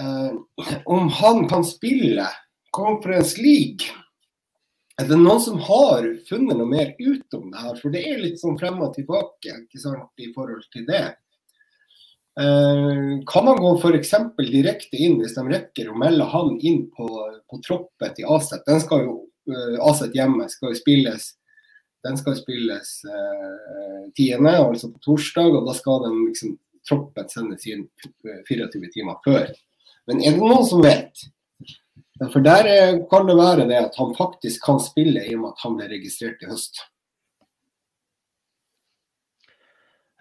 eh, 0.00 0.32
om 0.84 1.12
han 1.20 1.44
kan 1.50 1.66
spille 1.66 2.26
Conference 2.74 3.38
League 3.40 3.94
er 5.02 5.08
det 5.10 5.16
noen 5.18 5.40
som 5.42 5.58
har 5.66 6.04
funnet 6.28 6.54
noe 6.54 6.70
mer 6.70 6.92
ut 7.00 7.34
om 7.34 7.48
det 7.50 7.62
her? 7.64 7.78
For 7.80 7.90
det 7.90 8.04
er 8.06 8.20
litt 8.22 8.38
sånn 8.38 8.58
frem 8.60 8.78
og 8.84 8.92
tilbake 8.94 9.56
ikke 9.64 9.80
sant, 9.82 10.10
i 10.22 10.28
forhold 10.36 10.68
til 10.70 10.84
det. 10.86 11.08
Eh, 12.40 13.20
kan 13.30 13.46
man 13.46 13.60
gå 13.62 13.70
f.eks. 13.78 14.14
direkte 14.40 14.98
inn, 14.98 15.20
hvis 15.20 15.36
de 15.36 15.46
rekker 15.50 15.90
å 15.90 15.98
melde 15.98 16.26
han 16.32 16.56
inn 16.60 16.84
på, 16.94 17.08
på 17.50 17.62
troppen 17.66 18.16
til 18.16 18.28
Aset? 18.34 18.64
Den 18.66 18.82
skal 18.82 19.06
jo, 19.06 19.16
uh, 19.50 19.76
Aset 19.90 20.16
hjemme 20.16 20.48
skal 20.50 20.72
jo 20.72 20.80
spilles 20.82 21.32
den 22.04 22.18
skal 22.20 22.36
spilles 22.36 22.88
eh, 23.08 24.10
10., 24.16 24.46
altså 24.46 24.90
på 24.92 24.98
torsdag, 25.06 25.54
og 25.56 25.68
da 25.68 25.74
skal 25.76 26.02
den 26.04 26.18
liksom, 26.26 26.56
troppen 26.84 27.30
sendes 27.32 27.64
inn 27.70 27.86
24 28.48 28.90
timer 28.92 29.20
før. 29.24 29.48
Men 30.08 30.20
er 30.20 30.36
det 30.36 30.42
noen 30.44 30.66
som 30.68 30.84
vet 30.84 31.24
for 32.30 32.44
der 32.44 32.68
eh, 32.70 32.98
kan 33.10 33.24
det 33.26 33.38
være 33.38 33.64
det 33.70 33.80
at 33.88 33.96
han 33.98 34.12
faktisk 34.18 34.62
kan 34.66 34.82
spille, 34.82 35.24
i 35.24 35.34
og 35.34 35.46
med 35.46 35.54
at 35.54 35.64
han 35.64 35.78
ble 35.78 35.88
registrert 35.90 36.44
i 36.44 36.50
høst. 36.50 36.84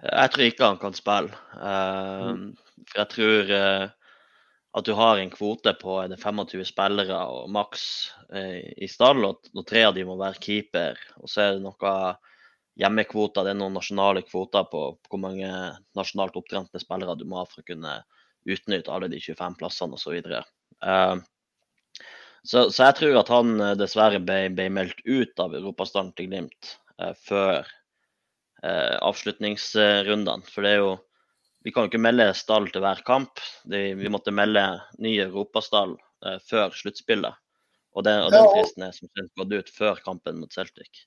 Jeg 0.04 0.32
tror 0.34 0.46
ikke 0.46 0.68
han 0.68 0.80
kan 0.82 0.96
spille. 0.98 1.36
For 1.54 3.00
jeg 3.00 3.10
tror 3.14 3.54
uh, 3.56 3.86
at 4.80 4.88
du 4.88 4.94
har 4.98 5.22
en 5.22 5.32
kvote 5.32 5.74
på 5.80 5.96
25 6.12 6.66
spillere 6.68 7.20
og 7.32 7.50
maks 7.54 7.86
uh, 8.34 8.60
i 8.60 8.90
stall, 8.92 9.24
og, 9.30 9.50
tre 9.70 9.86
av 9.88 9.96
de 9.96 10.06
må 10.08 10.18
være 10.20 10.42
keeper. 10.44 11.00
Og 11.22 11.32
så 11.32 11.46
er 11.46 11.56
det 11.56 11.64
noe 11.64 11.94
hjemmekvoter, 12.82 13.46
det 13.46 13.54
er 13.54 13.60
noen 13.60 13.78
nasjonale 13.78 14.24
kvoter 14.26 14.66
på 14.72 14.86
hvor 14.98 15.22
mange 15.22 15.50
nasjonalt 15.98 16.36
opptrente 16.40 16.82
spillere 16.82 17.16
du 17.20 17.28
må 17.30 17.40
ha 17.40 17.46
for 17.48 17.62
å 17.62 17.68
kunne 17.68 18.00
utnytte 18.50 18.92
alle 18.92 19.08
de 19.12 19.22
25 19.22 19.60
plassene 19.60 20.00
osv. 20.00 20.18
Uh, 20.84 21.22
så, 22.44 22.68
så, 22.72 22.90
jeg 22.90 22.98
tror 23.00 23.22
at 23.22 23.30
han 23.32 23.54
eh, 23.64 23.76
dessverre 23.80 24.20
ble, 24.20 24.50
ble 24.56 24.68
meldt 24.76 25.00
ut 25.08 25.40
av 25.40 25.54
europastallen 25.56 26.12
til 26.18 26.28
Glimt 26.28 26.74
eh, 27.00 27.14
før 27.16 27.70
eh, 28.64 28.96
avslutningsrundene. 29.02 30.46
For 30.50 30.66
det 30.66 30.78
er 30.78 30.86
jo 30.86 30.94
Vi 31.64 31.72
kan 31.72 31.86
jo 31.86 31.94
ikke 31.94 32.04
melde 32.04 32.26
stall 32.36 32.66
til 32.68 32.84
hver 32.84 33.00
kamp. 33.08 33.40
De, 33.72 33.94
vi 33.96 34.10
måtte 34.12 34.34
melde 34.36 34.66
ny 35.00 35.14
europastall 35.24 35.94
eh, 36.26 36.36
før 36.44 36.74
sluttspillet. 36.76 37.38
Og, 37.94 38.04
den, 38.04 38.20
og 38.26 38.34
den 38.34 38.50
fristen 38.52 38.84
er 38.84 38.92
som 38.92 39.08
sagt 39.08 39.32
gått 39.40 39.54
ut 39.54 39.72
før 39.72 40.02
kampen 40.04 40.42
mot 40.42 40.52
Celtic. 40.52 41.06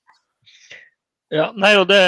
Ja, 1.29 1.51
nei, 1.59 1.73
og 1.77 1.89
det, 1.91 1.99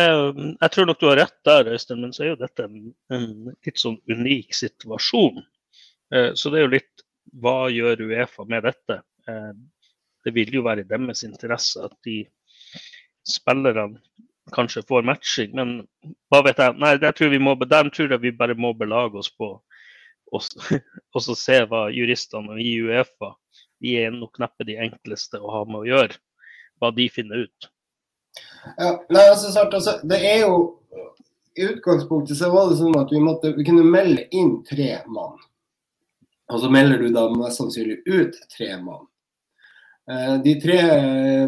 Jeg 0.62 0.72
tror 0.74 0.88
nok 0.88 1.00
du 1.02 1.10
har 1.12 1.20
rett 1.20 1.38
der, 1.46 1.70
Øystein, 1.76 2.02
men 2.02 2.16
så 2.16 2.24
er 2.24 2.32
jo 2.32 2.40
dette 2.40 2.66
en, 2.66 2.90
en 3.14 3.28
litt 3.52 3.82
sånn 3.82 4.00
unik 4.10 4.56
situasjon. 4.56 5.44
Eh, 6.16 6.32
så 6.34 6.50
det 6.50 6.62
er 6.62 6.66
jo 6.66 6.76
litt 6.78 7.06
hva 7.44 7.70
gjør 7.70 8.08
Uefa 8.08 8.46
med 8.50 8.66
dette? 8.66 9.02
Eh, 9.30 9.52
det 10.26 10.34
vil 10.36 10.54
jo 10.58 10.64
være 10.66 10.86
i 10.86 10.90
deres 10.90 11.26
interesse 11.28 11.84
at 11.86 11.96
de 12.08 12.24
spillerne 13.28 14.00
kanskje 14.54 14.86
får 14.88 15.06
matching, 15.08 15.56
men 15.58 15.74
hva 16.32 16.44
vet 16.46 16.62
jeg. 16.62 16.76
Nei, 16.82 16.94
tror, 17.16 17.36
må, 17.44 17.56
der 17.64 17.90
tror 17.94 18.16
jeg 18.16 18.24
vi 18.24 18.36
bare 18.36 18.58
må 18.58 18.74
belage 18.78 19.20
oss 19.22 19.32
på 19.34 19.58
og 21.16 21.22
så 21.26 21.34
se 21.34 21.56
hva 21.66 21.88
juristene 21.90 22.60
i 22.62 22.76
Uefa 22.84 23.32
De 23.82 23.96
er 23.98 24.12
nok 24.14 24.38
neppe 24.38 24.68
de 24.68 24.76
enkleste 24.78 25.40
å 25.42 25.50
ha 25.56 25.64
med 25.66 25.80
å 25.82 25.88
gjøre, 25.88 26.20
hva 26.78 26.92
de 26.94 27.08
finner 27.10 27.48
ut. 27.48 27.70
Ja, 28.78 28.92
nei, 29.10 29.24
altså, 29.24 29.50
sant, 29.56 29.74
altså, 29.74 29.98
det 30.04 30.20
er 30.28 30.44
jo 30.44 30.58
I 31.58 31.72
utgangspunktet 31.72 32.38
så 32.38 32.52
var 32.54 32.70
det 32.70 32.78
sånn 32.80 32.98
at 33.00 33.10
vi, 33.12 33.22
måtte, 33.24 33.54
vi 33.56 33.66
kunne 33.68 33.88
melde 33.88 34.28
inn 34.36 34.60
tre 34.68 35.00
mann. 35.10 35.40
Og 36.50 36.62
så 36.62 36.70
melder 36.72 37.02
du 37.02 37.10
da 37.14 37.28
mest 37.34 37.62
sannsynlig 37.62 38.00
ut 38.06 38.38
tre 38.54 38.76
mann. 38.82 39.08
Eh, 40.10 40.36
de 40.46 40.56
tre 40.62 40.80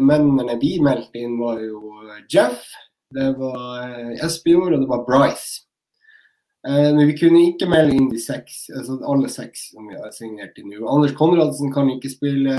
mennene 0.04 0.58
vi 0.60 0.76
meldte 0.84 1.22
inn, 1.22 1.38
var 1.40 1.62
jo 1.64 2.02
Jeff, 2.30 2.66
det 3.14 3.28
var 3.38 3.84
eh, 3.84 4.24
Espejord 4.26 4.76
og 4.76 4.82
det 4.82 4.88
var 4.90 5.04
Bryce. 5.06 5.62
Eh, 6.68 6.88
men 6.94 7.06
vi 7.08 7.16
kunne 7.18 7.42
ikke 7.48 7.68
melde 7.70 7.96
inn 7.96 8.10
de 8.12 8.20
seks, 8.22 8.64
altså 8.76 8.98
alle 9.10 9.30
seks 9.32 9.68
som 9.72 9.88
vi 9.90 9.98
har 9.98 10.12
signert 10.14 10.54
til 10.56 10.68
nå. 10.68 10.82
Anders 10.90 11.14
Konradsen 11.18 11.72
kan 11.74 11.90
ikke 11.92 12.12
spille 12.12 12.56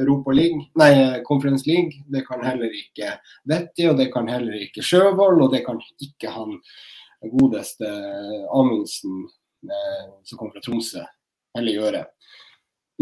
Europa 0.00 0.34
League, 0.36 0.68
nei, 0.78 0.90
Conference 1.26 1.68
League. 1.68 2.04
Det 2.12 2.24
kan 2.28 2.44
heller 2.46 2.70
ikke 2.70 3.16
Vetti, 3.50 3.88
og 3.90 3.98
det 4.00 4.10
kan 4.14 4.30
heller 4.30 4.58
ikke 4.60 4.84
Sjøvold, 4.84 5.42
og 5.46 5.54
det 5.54 5.64
kan 5.66 5.80
ikke 6.02 6.34
han 6.34 6.60
godeste 7.26 7.88
Amundsen 8.54 9.24
som 9.66 10.38
kommer 10.38 10.52
fra 10.54 10.62
Tromsø, 10.62 11.00
heller 11.56 11.80
gjøre. 11.80 12.02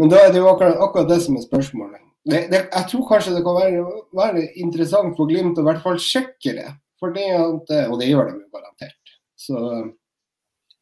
Men 0.01 0.09
da 0.09 0.23
er 0.23 0.31
det 0.33 0.39
jo 0.41 0.47
akkurat, 0.49 0.79
akkurat 0.81 1.11
det 1.11 1.19
som 1.21 1.37
er 1.37 1.43
spørsmålet 1.43 2.04
det, 2.25 2.39
det, 2.49 2.61
jeg 2.71 2.89
tror 2.89 3.05
kanskje 3.09 3.35
det 3.35 3.43
kan 3.45 3.59
være, 3.59 3.83
være, 4.17 4.47
interessant 4.61 5.13
for 5.17 5.29
Glimt 5.29 5.59
å 5.61 5.65
i 5.65 5.67
hvert 5.67 5.83
fall 5.83 6.01
sjekke 6.01 6.55
det. 6.57 6.71
For 7.01 7.13
det 7.13 7.27
at, 7.35 7.71
og 7.91 7.99
det 8.01 8.09
gjør 8.09 8.31
de 8.31 8.39
jo 8.39 8.49
garantert. 8.55 9.15
Så, 9.37 9.61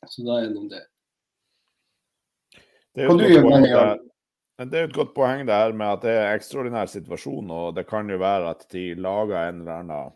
så 0.07 0.25
da 0.27 0.39
er 0.39 0.47
det 0.47 0.55
noe 0.55 0.71
det. 0.71 0.83
Det 2.93 3.03
er, 3.03 3.09
jo 3.09 4.67
det 4.69 4.79
er 4.79 4.88
et 4.88 4.95
godt 4.95 5.15
poeng 5.15 5.47
det 5.47 5.55
her 5.55 5.73
med 5.73 5.95
at 5.95 6.03
det 6.05 6.12
er 6.13 6.27
en 6.27 6.35
ekstraordinær 6.38 6.91
situasjon. 6.91 7.50
Og 7.51 7.71
det 7.77 7.88
kan 7.89 8.09
jo 8.09 8.19
være 8.21 8.51
at 8.53 8.67
de 8.71 8.91
lager 9.01 9.39
en 9.39 9.63
eller 9.63 9.79
annen 9.81 10.13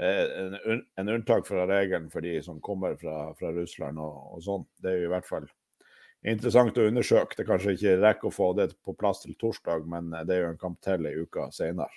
eh, 0.00 0.58
en, 0.74 0.82
en 0.98 1.12
unntak 1.14 1.46
fra 1.46 1.66
regelen 1.70 2.10
for 2.10 2.26
de 2.26 2.34
som 2.44 2.60
kommer 2.60 2.98
fra, 3.00 3.30
fra 3.38 3.54
Russland 3.54 4.02
og, 4.02 4.18
og 4.34 4.44
sånn. 4.44 4.66
Det 4.82 4.92
er 4.92 5.00
jo 5.00 5.08
i 5.08 5.14
hvert 5.14 5.28
fall 5.28 5.48
interessant 6.26 6.78
å 6.78 6.88
undersøke. 6.88 7.36
Det 7.38 7.46
kanskje 7.48 7.76
ikke 7.76 7.96
rekker 8.02 8.30
å 8.30 8.34
få 8.34 8.52
det 8.58 8.70
på 8.84 8.94
plass 8.98 9.22
til 9.24 9.36
torsdag, 9.38 9.86
men 9.86 10.10
det 10.26 10.36
er 10.36 10.44
jo 10.44 10.52
en 10.52 10.60
kamp 10.60 10.80
til 10.84 11.06
ei 11.08 11.16
uke 11.22 11.48
senere. 11.54 11.92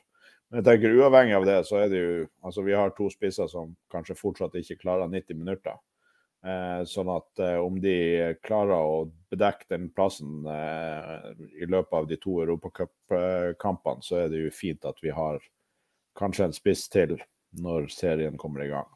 Men 0.51 0.59
jeg 0.59 0.67
tenker 0.67 0.97
uavhengig 0.99 1.37
av 1.37 1.47
det, 1.47 1.59
så 1.63 1.79
er 1.79 1.87
det 1.91 2.01
jo 2.01 2.27
Altså, 2.43 2.65
vi 2.65 2.75
har 2.75 2.91
to 2.97 3.07
spisser 3.13 3.47
som 3.47 3.71
kanskje 3.93 4.17
fortsatt 4.19 4.57
ikke 4.59 4.81
klarer 4.81 5.07
90 5.07 5.37
minutter. 5.39 5.77
Eh, 6.41 6.81
sånn 6.89 7.09
at 7.13 7.39
eh, 7.39 7.59
om 7.61 7.75
de 7.79 7.95
klarer 8.41 8.81
å 8.81 9.03
bedekke 9.29 9.67
den 9.69 9.91
plassen 9.93 10.47
eh, 10.49 11.27
i 11.61 11.67
løpet 11.69 11.93
av 11.93 12.07
de 12.09 12.17
to 12.17 12.39
europacupkampene, 12.41 14.01
så 14.01 14.23
er 14.23 14.31
det 14.33 14.41
jo 14.41 14.55
fint 14.55 14.87
at 14.89 14.97
vi 15.05 15.13
har 15.13 15.37
kanskje 16.17 16.49
en 16.49 16.57
spiss 16.57 16.87
til 16.89 17.19
når 17.61 17.91
serien 17.93 18.39
kommer 18.41 18.65
i 18.65 18.71
gang. 18.71 18.89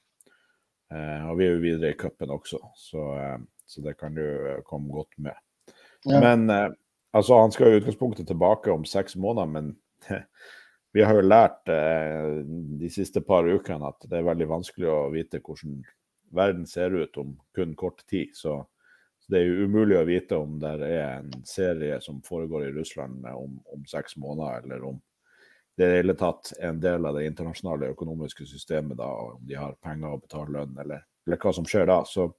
Eh, 0.90 1.30
og 1.30 1.38
vi 1.38 1.46
er 1.46 1.54
jo 1.54 1.62
videre 1.64 1.94
i 1.94 2.00
cupen 2.02 2.34
også, 2.34 2.60
så 2.82 3.06
eh, 3.20 3.38
så 3.66 3.82
det 3.82 3.96
kan 4.00 4.16
du 4.16 4.26
eh, 4.26 4.62
komme 4.66 4.94
godt 4.94 5.18
med. 5.18 5.36
Ja. 6.06 6.20
Men 6.20 6.50
eh, 6.50 6.70
altså, 7.12 7.40
han 7.40 7.52
skal 7.52 7.74
i 7.74 7.80
utgangspunktet 7.80 8.28
tilbake 8.28 8.72
om 8.72 8.86
seks 8.86 9.16
måneder, 9.16 9.46
men 9.52 9.76
vi 10.96 11.04
har 11.04 11.18
jo 11.18 11.26
lært 11.26 11.70
eh, 11.72 12.44
de 12.80 12.92
siste 12.94 13.22
par 13.26 13.48
ukene 13.48 13.90
at 13.90 14.08
det 14.10 14.20
er 14.20 14.30
veldig 14.30 14.50
vanskelig 14.52 14.92
å 14.92 15.02
vite 15.16 15.42
hvordan 15.42 15.82
verden 16.36 16.66
ser 16.68 16.96
ut 16.96 17.18
om 17.18 17.36
kun 17.56 17.76
kort 17.80 18.06
tid. 18.10 18.32
Så, 18.38 18.60
så 19.20 19.34
det 19.34 19.42
er 19.42 19.50
jo 19.50 19.68
umulig 19.70 19.98
å 20.00 20.08
vite 20.08 20.38
om 20.40 20.60
det 20.62 20.76
er 20.86 21.20
en 21.20 21.34
serie 21.48 22.00
som 22.04 22.22
foregår 22.26 22.70
i 22.70 22.74
Russland 22.78 23.26
om, 23.34 23.60
om 23.74 23.86
seks 23.90 24.18
måneder, 24.22 24.66
eller 24.66 24.90
om 24.94 25.02
det 25.76 25.84
er 25.84 25.94
i 25.94 26.00
hele 26.00 26.16
tatt 26.16 26.54
en 26.64 26.78
del 26.80 27.06
av 27.06 27.18
det 27.18 27.26
internasjonale 27.28 27.90
økonomiske 27.92 28.46
systemet, 28.48 28.96
da, 28.98 29.10
om 29.36 29.42
de 29.44 29.58
har 29.60 29.76
penger 29.84 30.14
å 30.14 30.22
betale 30.22 30.54
lønn, 30.56 30.78
eller, 30.80 31.04
eller 31.28 31.40
hva 31.42 31.52
som 31.56 31.68
skjer 31.68 31.90
da. 31.90 31.98
Så 32.08 32.30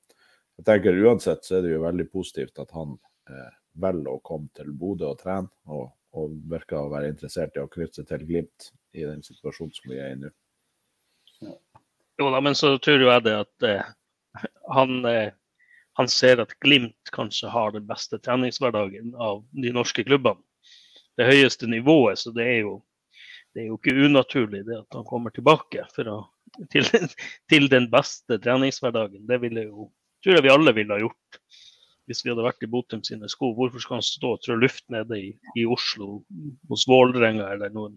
jeg 0.57 0.65
tenker 0.65 0.99
Uansett 1.05 1.45
så 1.45 1.59
er 1.59 1.67
det 1.67 1.75
jo 1.75 1.85
veldig 1.85 2.09
positivt 2.13 2.59
at 2.63 2.73
han 2.77 2.97
eh, 3.29 3.53
velger 3.81 4.15
å 4.15 4.23
komme 4.25 4.49
til 4.57 4.73
Bodø 4.73 5.11
og 5.13 5.21
trene, 5.21 5.51
og, 5.69 5.91
og, 6.17 6.37
virker 6.51 6.81
å 6.81 6.93
være 6.93 7.13
interessert 7.13 7.57
i 7.57 7.63
å 7.63 7.71
knytte 7.73 8.01
seg 8.01 8.09
til 8.11 8.25
Glimt 8.29 8.71
i 8.97 9.05
den 9.05 9.23
situasjonen 9.25 9.75
som 9.77 9.93
vi 9.93 10.01
er 10.01 10.15
i 10.15 10.21
nå. 10.21 10.33
Jo 12.17 12.31
da, 12.33 12.41
men 12.41 12.57
så 12.57 12.73
tror 12.81 13.05
jeg 13.05 13.27
det 13.27 13.35
at 13.43 13.67
eh, 13.69 13.91
han, 14.73 14.97
eh, 15.11 15.35
han, 16.01 16.09
ser 16.09 16.41
at 16.41 16.55
Glimt 16.65 17.13
kanskje 17.13 17.53
har 17.53 17.75
den 17.75 17.85
beste 17.89 18.19
treningshverdagen 18.25 19.13
av 19.21 19.45
de 19.53 19.75
norske 19.77 20.07
klubbene. 20.09 20.41
Det 21.17 21.29
høyeste 21.29 21.69
nivået, 21.69 22.21
så 22.21 22.33
det 22.37 22.45
er 22.45 22.59
jo, 22.65 22.79
det 23.53 23.63
er 23.63 23.69
jo 23.71 23.77
ikke 23.79 24.09
unaturlig 24.09 24.65
det 24.67 24.81
at 24.83 24.97
han 24.97 25.05
kommer 25.09 25.33
tilbake 25.33 25.85
å, 26.09 26.17
til, 26.73 26.89
til, 27.53 27.69
den 27.73 27.89
beste 27.93 28.41
treningshverdagen. 28.41 29.25
Det 29.29 29.41
ville 29.45 29.69
jo 29.69 29.91
tror 30.27 30.41
jeg 30.41 30.47
vi 30.49 30.51
alle 30.51 30.75
ville 30.75 30.97
ha 30.97 31.05
gjort 31.05 31.41
hvis 32.07 32.23
vi 32.23 32.31
hadde 32.31 32.45
vært 32.47 32.63
i 32.63 32.69
Botum 32.71 33.03
sine 33.03 33.29
sko. 33.31 33.51
Hvorfor 33.57 33.83
skal 33.83 33.99
han 33.99 34.07
stå 34.07 34.37
og 34.37 34.43
trå 34.43 34.55
luft 34.59 34.85
nede 34.95 35.19
i, 35.19 35.31
i 35.59 35.65
Oslo 35.67 36.21
hos 36.71 36.87
Vålerenga 36.87 37.49
eller 37.55 37.73
noen 37.75 37.97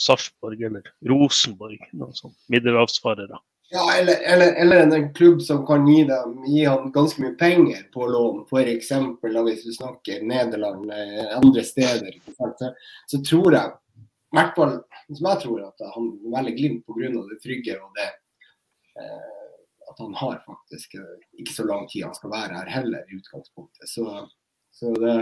Sarpsborg 0.00 0.62
eller 0.64 0.86
Rosenborg, 1.10 1.82
noen 1.92 2.16
sånn 2.16 2.32
middelhavsfarere? 2.52 3.40
Ja, 3.68 3.82
eller, 3.98 4.22
eller, 4.24 4.54
eller, 4.62 4.94
en 4.96 5.10
klubb 5.12 5.42
som 5.44 5.60
kan 5.68 5.84
gi, 5.84 6.06
dem, 6.08 6.38
gi 6.48 6.62
ham 6.64 6.86
ganske 6.92 7.20
mye 7.20 7.34
penger 7.36 7.82
på 7.92 8.06
lån, 8.08 8.46
f.eks. 8.48 8.92
hvis 9.20 9.66
vi 9.66 9.74
snakker 9.76 10.22
Nederland, 10.24 10.86
eller 10.88 11.34
andre 11.36 11.64
steder. 11.68 12.16
Så 13.12 13.20
tror 13.28 13.58
jeg, 13.58 13.74
i 13.98 14.38
hvert 14.38 14.56
fall 14.56 14.78
som 15.16 15.28
jeg 15.28 15.42
tror, 15.42 15.60
at 15.68 15.84
han 15.94 16.08
velger 16.32 16.56
Glimt 16.56 16.88
pga. 16.88 17.12
det 17.28 17.38
trygge 17.44 17.76
og 17.76 17.92
det 18.00 18.08
eh, 19.02 19.47
at 19.90 19.98
han 19.98 20.14
har 20.14 20.42
faktisk 20.46 20.94
eh, 20.94 21.18
ikke 21.40 21.54
så 21.54 21.64
lang 21.64 21.88
tid 21.88 22.04
han 22.04 22.16
skal 22.16 22.32
være 22.32 22.56
her 22.60 22.70
heller, 22.72 23.04
i 23.08 23.18
utgangspunktet. 23.18 23.88
Så, 23.88 24.06
så 24.70 24.92
det, 24.94 25.14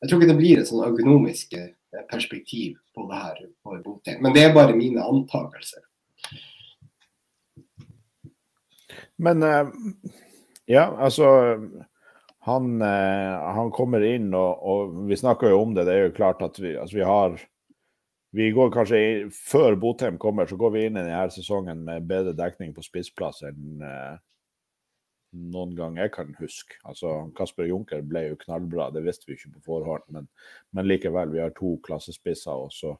jeg 0.00 0.10
tror 0.10 0.20
ikke 0.20 0.32
det 0.32 0.40
blir 0.40 0.62
et 0.62 0.70
sånn 0.70 0.84
økonomisk 0.86 1.56
eh, 1.58 1.72
perspektiv 2.10 2.78
på 2.94 3.06
det 3.10 3.22
her 3.22 3.40
for. 3.62 3.82
Men 4.20 4.36
det 4.36 4.46
er 4.46 4.56
bare 4.56 4.76
mine 4.78 5.04
antakelser. 5.04 5.84
Men 9.22 9.42
eh, 9.46 9.72
ja, 10.70 10.86
altså 10.96 11.28
han, 12.42 12.80
han 12.82 13.68
kommer 13.74 14.02
inn, 14.02 14.32
og, 14.34 14.62
og, 14.66 14.94
vi 15.06 15.18
snakker 15.18 15.52
jo 15.52 15.60
om 15.62 15.74
det. 15.76 15.84
Det 15.86 15.94
er 15.94 16.08
jo 16.08 16.14
klart 16.16 16.40
at 16.42 16.56
vi, 16.58 16.72
altså 16.74 16.96
vi 16.96 17.04
har 17.06 17.36
vi 18.32 18.48
går 18.56 18.70
kanskje, 18.72 19.30
Før 19.36 19.76
Botheim 19.76 20.18
kommer, 20.18 20.48
så 20.48 20.56
går 20.56 20.70
vi 20.72 20.84
inn 20.86 20.96
i 20.96 21.02
denne 21.04 21.24
sesongen 21.34 21.84
med 21.84 22.06
bedre 22.08 22.32
dekning 22.36 22.72
på 22.72 22.84
spissplass 22.84 23.42
enn 23.48 23.82
eh, 23.84 24.20
noen 25.52 25.74
gang 25.76 25.96
jeg 26.00 26.12
kan 26.14 26.32
huske. 26.38 26.76
Altså, 26.88 27.12
Kasper 27.36 27.68
Junker 27.68 28.02
ble 28.04 28.26
jo 28.30 28.40
knallbra, 28.40 28.90
det 28.92 29.04
visste 29.04 29.28
vi 29.28 29.36
ikke 29.36 29.54
på 29.58 29.64
forhånd. 29.68 30.04
Men, 30.12 30.28
men 30.72 30.88
likevel, 30.88 31.32
vi 31.32 31.42
har 31.44 31.54
to 31.56 31.74
klassespisser 31.84 32.66
og 32.66 32.72
så 32.72 32.96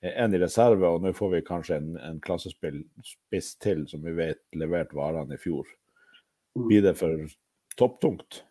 en 0.00 0.34
i 0.34 0.40
reserve. 0.40 0.88
Og 0.88 1.04
nå 1.04 1.12
får 1.16 1.34
vi 1.34 1.44
kanskje 1.46 1.80
en, 1.80 1.94
en 2.04 2.20
klassespiss 2.24 3.54
til 3.62 3.84
som 3.90 4.04
vi 4.04 4.14
vet 4.16 4.40
leverte 4.56 4.96
varene 4.98 5.36
i 5.36 5.42
fjor. 5.42 5.68
Mm. 6.56 6.68
Blir 6.68 6.84
det 6.88 6.94
for 7.00 7.24
topptungt? 7.78 8.42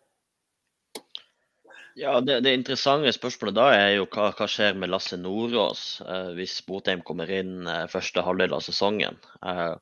Ja, 1.98 2.20
det, 2.20 2.40
det, 2.46 2.52
interessante 2.54 3.10
spørsmålet 3.10 3.56
da 3.56 3.64
er 3.74 3.88
jo 3.96 4.04
hva, 4.12 4.28
hva 4.38 4.46
skjer 4.46 4.76
med 4.78 4.90
Lasse 4.92 5.16
Nordås 5.18 5.80
eh, 6.06 6.28
hvis 6.36 6.60
Botheim 6.62 7.00
kommer 7.02 7.30
inn 7.34 7.66
eh, 7.66 7.88
første 7.90 8.22
halvdel 8.22 8.54
av 8.54 8.62
sesongen. 8.62 9.18
Eh, 9.42 9.74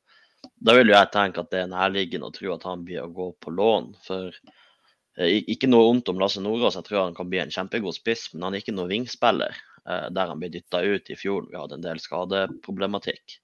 da 0.57 0.73
vil 0.73 0.89
jo 0.89 0.95
jeg 0.95 1.11
tenke 1.13 1.43
at 1.43 1.51
det 1.53 1.61
er 1.61 1.69
nærliggende 1.69 2.31
å 2.31 2.33
tro 2.33 2.55
at 2.55 2.65
han 2.65 2.87
blir 2.87 3.03
å 3.03 3.13
gå 3.13 3.27
på 3.43 3.53
lån. 3.53 3.91
For 4.07 4.33
eh, 4.33 5.43
ikke 5.45 5.69
noe 5.69 5.85
vondt 5.91 6.09
om 6.09 6.17
Lasse 6.23 6.41
Nordås, 6.41 6.79
jeg 6.79 6.89
tror 6.89 7.03
han 7.03 7.17
kan 7.17 7.29
bli 7.29 7.43
en 7.43 7.53
kjempegod 7.53 7.99
spiss, 7.99 8.31
men 8.33 8.47
han 8.47 8.57
er 8.57 8.65
ikke 8.65 8.73
noen 8.73 8.95
vingspiller. 8.95 9.61
Eh, 9.85 10.09
der 10.17 10.33
han 10.33 10.41
ble 10.41 10.49
dytta 10.57 10.81
ut 10.81 11.13
i 11.13 11.21
fjor. 11.21 11.45
Vi 11.51 11.61
hadde 11.61 11.77
en 11.77 11.85
del 11.85 12.01
skadeproblematikk. 12.01 13.39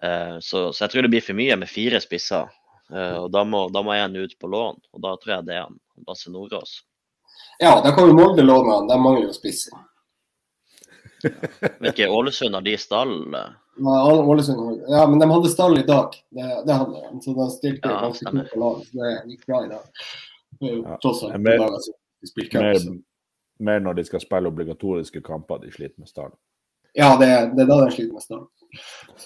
Eh, 0.00 0.38
så, 0.40 0.70
så, 0.70 0.86
jeg 0.86 0.94
tror 0.94 1.04
det 1.04 1.12
blir 1.18 1.28
for 1.28 1.36
mye 1.36 1.60
med 1.60 1.68
fire 1.68 2.00
spisser. 2.00 2.48
og 2.90 3.28
da 3.30 3.44
må, 3.46 3.68
da 3.70 3.84
en 3.94 4.16
ut 4.16 4.32
på 4.40 4.48
lån, 4.50 4.80
og 4.96 5.02
da 5.04 5.12
tror 5.20 5.36
jeg 5.36 5.46
det 5.46 5.60
er 5.60 5.66
han, 5.68 5.76
Lasse 6.08 6.32
Nordås. 6.32 6.80
Ja, 7.60 7.80
da 7.84 7.92
kan 7.92 8.08
jo 8.08 8.16
Molde 8.16 8.42
låne 8.42 8.72
han. 8.72 8.88
De 8.88 8.98
mangler 9.00 9.26
jo 9.28 9.34
spiss. 9.36 9.66
Ikke 11.84 12.08
Ålesund 12.08 12.54
har 12.56 12.64
de 12.64 12.76
stall? 12.80 13.14
Ja, 13.76 13.96
Ålesund, 14.12 14.84
ja, 14.88 15.06
men 15.06 15.18
de 15.20 15.28
hadde 15.30 15.52
stall 15.52 15.78
i 15.78 15.84
dag. 15.86 16.16
Det, 16.30 16.48
det 16.66 16.72
hadde 16.72 16.96
de. 16.96 17.20
Så 17.24 17.34
de 17.36 17.48
stilte 17.52 17.92
ja, 17.92 18.00
ganske 18.06 18.32
kult 18.32 18.52
på 18.52 18.60
lag. 18.60 18.84
Det 18.92 19.12
gikk 19.32 19.46
bra 19.46 19.64
i 19.64 19.68
dag. 19.74 20.06
Tross 21.02 21.24
alt 21.24 21.40
mer, 21.40 21.66
mer, 22.54 22.80
mer 23.58 23.84
når 23.84 24.00
de 24.00 24.04
skal 24.08 24.24
spille 24.24 24.48
obligatoriske 24.48 25.22
kamper 25.24 25.60
de 25.62 25.72
sliter 25.72 26.00
med 26.00 26.08
stall. 26.08 26.32
Ja, 26.92 27.14
det, 27.20 27.28
det, 27.56 27.62
er 27.62 27.70
da 27.70 27.78
de 27.84 27.92
sliter 27.94 28.16
med 28.16 28.24
stall. 28.24 28.46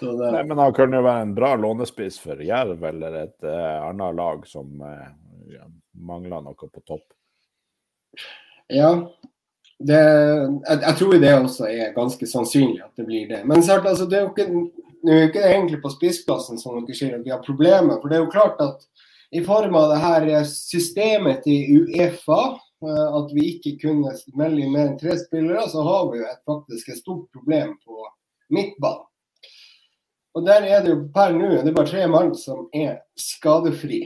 Det... 0.00 0.30
Nei, 0.32 0.44
men 0.44 0.58
Han 0.58 0.74
kan 0.74 0.94
jo 0.94 1.02
være 1.04 1.26
en 1.26 1.34
bra 1.36 1.54
lånespiss 1.56 2.18
for 2.22 2.40
Jerv 2.42 2.84
eller 2.90 3.18
et 3.24 3.44
uh, 3.44 3.88
annet 3.88 4.16
lag 4.16 4.46
som 4.48 4.80
uh, 4.80 5.66
mangler 5.92 6.44
noe 6.44 6.56
på 6.68 6.82
topp. 6.82 7.06
Ja. 8.72 8.90
Det, 9.78 9.98
jeg, 9.98 10.80
jeg, 10.80 10.96
tror 10.98 11.16
det 11.20 11.32
også 11.34 11.66
er 11.68 11.94
ganske 11.96 12.26
sannsynlig 12.30 12.80
at 12.84 13.00
det 13.00 13.06
blir 13.08 13.28
det. 13.28 13.42
Men 13.44 13.62
sant, 13.62 13.86
altså, 13.86 14.06
det 14.08 14.18
er 14.18 14.26
jo 14.26 14.32
ikke, 14.32 14.84
det 15.04 15.14
er 15.14 15.26
ikke 15.28 15.48
egentlig 15.48 15.80
på 15.82 15.92
spissplassen 15.92 16.60
som 16.60 16.78
dere 16.86 16.96
sier 16.96 17.18
at 17.18 17.24
vi 17.26 17.34
har 17.34 17.42
problemer. 17.44 17.98
For 18.00 18.08
det 18.08 18.18
er 18.18 18.24
jo 18.24 18.32
klart 18.32 18.62
at 18.64 18.86
i 19.34 19.42
form 19.44 19.74
av 19.74 19.90
det 19.90 19.98
her 19.98 20.44
systemet 20.46 21.42
til 21.44 21.82
Uefa, 21.82 22.42
eh, 22.86 23.16
at 23.18 23.32
vi 23.34 23.48
ikke 23.56 23.74
kunne 23.82 24.14
melde 24.38 24.62
inn 24.62 24.72
mer 24.72 24.92
enn 24.92 25.00
tre 25.00 25.16
spillere, 25.18 25.66
så 25.72 25.82
har 25.82 26.06
vi 26.12 26.22
jo 26.22 26.28
et, 26.30 26.42
faktisk 26.46 26.92
et 26.92 27.00
stort 27.02 27.26
problem 27.34 27.74
på 27.82 28.06
midtbanen. 28.54 29.08
Og 30.34 30.46
der 30.46 30.66
er 30.66 30.82
det 30.82 30.90
jo 30.90 31.00
per 31.14 31.34
nå 31.34 31.48
det 31.50 31.70
er 31.70 31.76
bare 31.76 31.90
tre 31.90 32.06
mann 32.10 32.32
som 32.34 32.66
er 32.74 32.96
skadefri, 33.18 34.00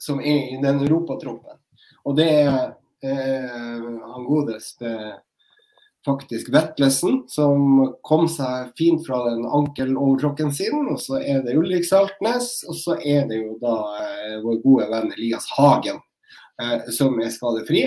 som 0.00 0.20
er 0.20 0.52
i 0.52 0.58
den 0.60 0.82
europatroppen. 0.84 1.56
Og 2.04 2.16
det 2.18 2.28
er 2.42 2.74
eh, 3.02 3.86
han 4.14 4.26
godeste 4.26 4.92
faktisk 6.06 6.50
Vetlesen, 6.54 7.22
som 7.28 7.94
kom 8.02 8.26
seg 8.30 8.72
fint 8.78 9.04
fra 9.06 9.20
den 9.28 9.44
ankelovertråkken 9.46 10.52
sin. 10.54 10.86
Og 10.90 11.00
så 11.02 11.20
er 11.22 11.42
det 11.44 11.56
Ulrik 11.58 11.86
Saltnes, 11.86 12.62
og 12.68 12.78
så 12.78 12.98
er 12.98 13.26
det 13.30 13.42
jo 13.42 13.58
da 13.62 13.76
eh, 14.02 14.38
vår 14.42 14.62
gode 14.64 14.88
venn 14.92 15.12
Elias 15.14 15.46
Hagen, 15.56 16.00
eh, 16.62 16.90
som 16.94 17.20
er 17.22 17.30
skadefri. 17.34 17.84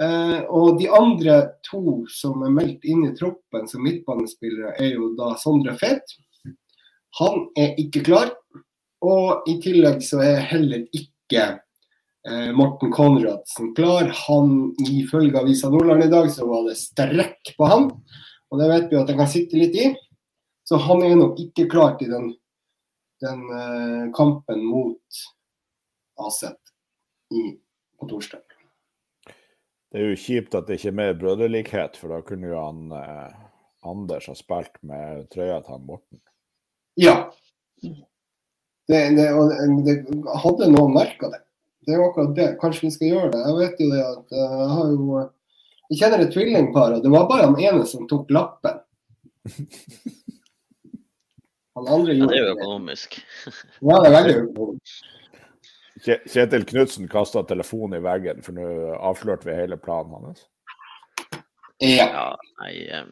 Eh, 0.00 0.38
og 0.48 0.80
de 0.80 0.88
andre 0.96 1.40
to 1.66 2.00
som 2.10 2.42
er 2.46 2.54
meldt 2.56 2.86
inn 2.88 3.04
i 3.06 3.14
troppen 3.16 3.68
som 3.70 3.84
midtbanespillere, 3.84 4.74
er 4.80 4.94
jo 4.96 5.12
da 5.18 5.34
Sondre 5.38 5.76
Fett. 5.78 6.16
Han 7.20 7.46
er 7.58 7.76
ikke 7.80 8.04
klar. 8.06 8.34
Og 9.00 9.46
i 9.48 9.56
tillegg 9.64 10.02
så 10.04 10.20
er 10.20 10.42
heller 10.50 10.82
ikke 10.92 11.44
eh, 12.28 12.50
Morten 12.56 12.92
Konradsen 12.92 13.74
klar. 13.76 14.10
Han, 14.26 14.74
Ifølge 14.88 15.40
Avisa 15.40 15.70
Nordland 15.70 16.04
i 16.04 16.12
dag 16.12 16.30
så 16.32 16.48
var 16.48 16.68
det 16.68 16.78
strekk 16.80 17.54
på 17.56 17.70
han. 17.70 17.90
Og 18.50 18.60
det 18.60 18.70
vet 18.72 18.88
vi 18.90 18.98
at 18.98 19.10
han 19.12 19.20
kan 19.22 19.30
sitte 19.30 19.58
litt 19.60 19.76
i. 19.78 19.90
Så 20.66 20.78
han 20.82 21.02
er 21.02 21.16
nok 21.18 21.38
ikke 21.42 21.68
klar 21.70 21.96
til 21.98 22.12
den, 22.12 22.30
den 23.24 23.44
eh, 23.56 24.06
kampen 24.16 24.64
mot 24.66 25.22
Aset 26.20 26.58
på 28.00 28.08
torsdag. 28.10 28.44
Det 29.90 29.98
er 29.98 30.12
jo 30.12 30.18
kjipt 30.22 30.54
at 30.54 30.68
det 30.68 30.78
ikke 30.78 30.90
er 30.92 30.98
mer 31.00 31.14
brødrelikhet, 31.18 31.96
for 31.98 32.14
da 32.14 32.20
kunne 32.22 32.50
jo 32.52 32.58
han 32.60 32.92
eh, 32.94 33.38
Anders 33.90 34.28
ha 34.30 34.36
spilt 34.38 34.76
med 34.86 35.24
trøya 35.32 35.58
til 35.64 35.74
han 35.74 35.86
Morten. 35.88 36.20
Ja. 37.00 37.16
Det, 37.82 39.00
det, 39.16 39.26
det, 39.86 39.96
hadde 40.44 40.70
noen 40.70 40.94
merka 40.94 41.30
det. 41.32 41.40
Det 41.86 41.94
er 41.94 42.00
jo 42.00 42.08
akkurat 42.10 42.34
det. 42.36 42.48
Kanskje 42.60 42.86
vi 42.86 42.94
skal 42.94 43.12
gjøre 43.14 43.30
det. 43.34 43.42
Jeg 43.46 43.58
vet 43.58 43.82
jo 43.82 43.90
det 43.90 44.00
at 44.04 44.34
uh, 44.36 44.56
jeg 44.60 44.72
har 44.74 44.90
jo 44.94 45.20
Jeg 45.90 45.98
kjenner 45.98 46.20
et 46.22 46.32
tvillingpar, 46.34 46.92
og 46.96 47.02
det 47.02 47.10
var 47.10 47.24
bare 47.26 47.46
han 47.48 47.56
ene 47.58 47.86
som 47.88 48.06
tok 48.10 48.28
lappen. 48.30 48.82
Han 51.78 51.86
andre 51.88 52.14
gjorde 52.14 52.34
ja, 52.34 52.42
det. 52.42 52.44
er 52.44 52.48
jo 52.48 52.54
økonomisk. 52.58 53.14
ja, 53.88 53.94
det 53.96 54.08
er 54.08 54.14
veldig 54.14 54.32
økonomisk. 54.42 55.04
Kjetil 56.02 56.64
Knutsen 56.66 57.08
kasta 57.08 57.42
telefonen 57.48 58.00
i 58.00 58.02
veggen, 58.04 58.42
for 58.44 58.56
nå 58.56 58.66
avslørte 58.98 59.48
vi 59.48 59.56
hele 59.56 59.78
planen 59.80 60.26
hans. 60.26 60.42
Ja. 61.80 62.06
ja 62.10 62.24
nei, 62.60 62.74
eh, 62.90 63.06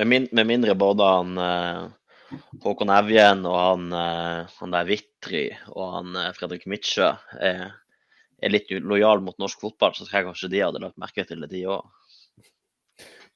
med, 0.00 0.10
min, 0.10 0.26
med, 0.32 0.48
mindre 0.48 0.74
både 0.78 1.10
han 1.12 1.38
uh, 1.38 2.32
Håkon 2.64 2.90
Evjen 2.96 3.44
og 3.46 3.58
han, 3.60 3.92
han 3.92 4.74
der 4.74 4.88
Vitry 4.88 5.44
og 5.70 5.92
han 5.94 6.18
Fredrik 6.36 6.66
Mitsjø 6.68 7.12
er 7.38 7.68
er 8.38 8.52
litt 8.52 8.70
lojal 8.70 9.22
mot 9.24 9.38
norsk 9.40 9.60
fotball, 9.60 9.94
så 9.94 10.04
tror 10.04 10.18
jeg 10.18 10.28
kanskje 10.28 10.52
de 10.52 10.64
hadde 10.64 10.82
lagt 10.82 11.00
merke 11.00 11.24
til 11.26 11.42
det, 11.42 11.50
de 11.52 11.64
òg. 11.70 11.86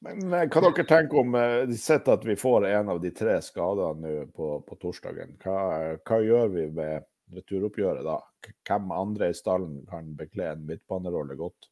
Men 0.02 0.24
hva 0.50 0.62
dere 0.64 0.84
tenker 0.88 1.20
om 1.20 1.36
eh, 1.38 1.72
Sett 1.78 2.08
at 2.10 2.24
vi 2.26 2.34
får 2.38 2.66
en 2.72 2.88
av 2.90 2.98
de 3.02 3.12
tre 3.14 3.36
skadene 3.44 4.02
nå 4.02 4.24
på, 4.34 4.56
på, 4.66 4.78
torsdagen. 4.82 5.36
Hva, 5.42 5.58
hva, 6.02 6.18
gjør 6.26 6.50
vi 6.56 6.64
med 6.74 7.06
returoppgjøret 7.36 8.02
da? 8.06 8.18
Hvem 8.66 8.90
andre 8.96 9.30
i 9.30 9.36
stallen 9.36 9.84
kan 9.90 10.10
bekle 10.18 10.50
en 10.50 10.64
midtbanerolle 10.66 11.38
godt? 11.38 11.70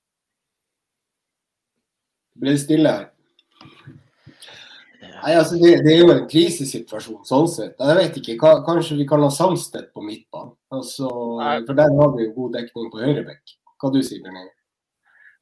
Det 2.30 2.44
blir 2.44 2.60
stille 2.62 2.94
her. 2.94 3.10
Nei, 5.00 5.34
altså 5.34 5.58
det, 5.58 5.80
det, 5.84 5.92
er 5.92 5.98
jo 6.04 6.12
en 6.14 6.28
krisesituasjon 6.30 7.26
sånn 7.28 7.50
sett. 7.50 7.74
Jeg 7.82 7.98
vet 7.98 8.22
ikke, 8.22 8.52
Kanskje 8.64 9.00
vi 9.00 9.08
kan 9.08 9.24
ha 9.24 9.30
Samstedt 9.34 9.90
på 9.96 10.04
midtbanen. 10.06 10.54
Altså, 10.70 11.08
for 11.66 11.74
der 11.78 11.90
har 11.98 12.16
vi 12.16 12.26
jo 12.28 12.32
god 12.36 12.56
dekning 12.58 12.90
på 12.92 13.02
høyrebekk. 13.02 13.54
Hva 13.80 13.90
du 13.90 14.00
sier 14.04 14.22
Bjørn 14.22 14.48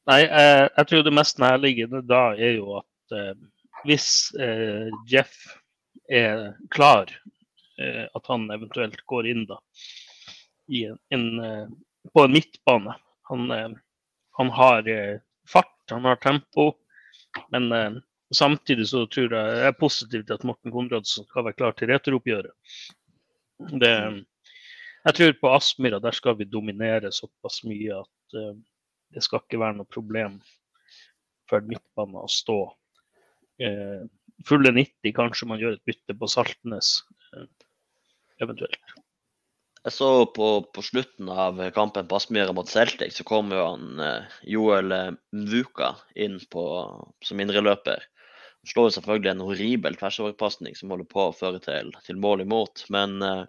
Nei, 0.08 0.22
eh, 0.24 0.64
jeg 0.64 0.88
tror 0.88 1.02
det 1.04 1.12
mest 1.12 1.40
nærliggende 1.42 2.00
da 2.08 2.30
er 2.32 2.54
jo 2.56 2.78
at 2.78 3.16
eh, 3.16 3.34
hvis 3.84 4.08
eh, 4.40 4.88
Jeff 5.10 5.34
er 6.08 6.54
klar, 6.72 7.12
eh, 7.76 8.06
at 8.06 8.30
han 8.32 8.48
eventuelt 8.54 9.02
går 9.10 9.28
inn 9.28 9.44
da 9.50 9.58
i 10.72 10.86
en, 10.88 10.96
en, 11.12 11.28
eh, 11.44 11.68
på 12.14 12.24
en 12.24 12.32
midtbane. 12.32 12.96
Han, 13.28 13.50
eh, 13.52 13.68
han 14.40 14.54
har 14.56 14.88
fart, 15.44 15.76
han 15.92 16.08
har 16.08 16.16
tempo, 16.24 16.70
men 17.52 18.00
Samtidig 18.34 18.88
så 18.88 19.06
tror 19.08 19.32
jeg 19.32 19.52
det 19.56 19.68
er 19.70 19.76
positivt 19.80 20.30
at 20.34 20.42
Morten 20.44 20.72
Konradsen 20.72 21.24
skal 21.24 21.46
være 21.46 21.56
klar 21.56 21.76
til 21.76 21.88
returoppgjøret. 21.88 22.52
Det, 23.80 23.92
jeg 25.08 25.16
tror 25.16 25.34
på 25.40 25.52
Aspmyra 25.56 26.00
der 26.04 26.16
skal 26.16 26.36
vi 26.38 26.48
dominere 26.48 27.12
såpass 27.14 27.62
mye 27.68 28.00
at 28.02 28.36
uh, 28.36 28.54
det 29.14 29.24
skal 29.24 29.40
ikke 29.40 29.60
være 29.62 29.78
noe 29.78 29.88
problem 29.88 30.38
for 31.48 31.64
midtbanen 31.64 32.20
å 32.20 32.28
stå. 32.28 32.60
Uh, 33.62 34.04
fulle 34.46 34.72
90, 34.74 35.14
kanskje 35.16 35.48
man 35.48 35.62
gjør 35.62 35.78
et 35.78 35.86
bytte 35.88 36.16
på 36.18 36.28
Saltnes 36.30 36.98
uh, 37.32 37.46
eventuelt. 38.44 38.96
Jeg 39.86 39.94
så 39.94 40.10
på, 40.34 40.48
på, 40.74 40.84
slutten 40.84 41.30
av 41.32 41.62
kampen 41.72 42.08
på 42.10 42.18
Aspmyra 42.18 42.52
mot 42.52 42.68
Celtic, 42.68 43.14
så 43.14 43.24
kom 43.24 43.54
jo 43.54 43.62
han 43.62 44.02
Joel 44.44 44.92
Mvuka 45.32 45.94
inn 46.18 46.36
på, 46.52 46.64
som 47.24 47.40
indreløper 47.40 48.02
slår 48.68 48.90
selvfølgelig 48.90 49.30
en 49.30 49.44
horribel 49.46 49.96
tversoverpasning 49.98 50.76
som 50.76 50.92
holder 50.92 51.08
på 51.08 51.28
å 51.28 51.36
føre 51.36 51.60
til, 51.64 51.92
til 52.04 52.18
mål 52.20 52.42
imot. 52.44 52.84
Men 52.92 53.22
uh, 53.22 53.46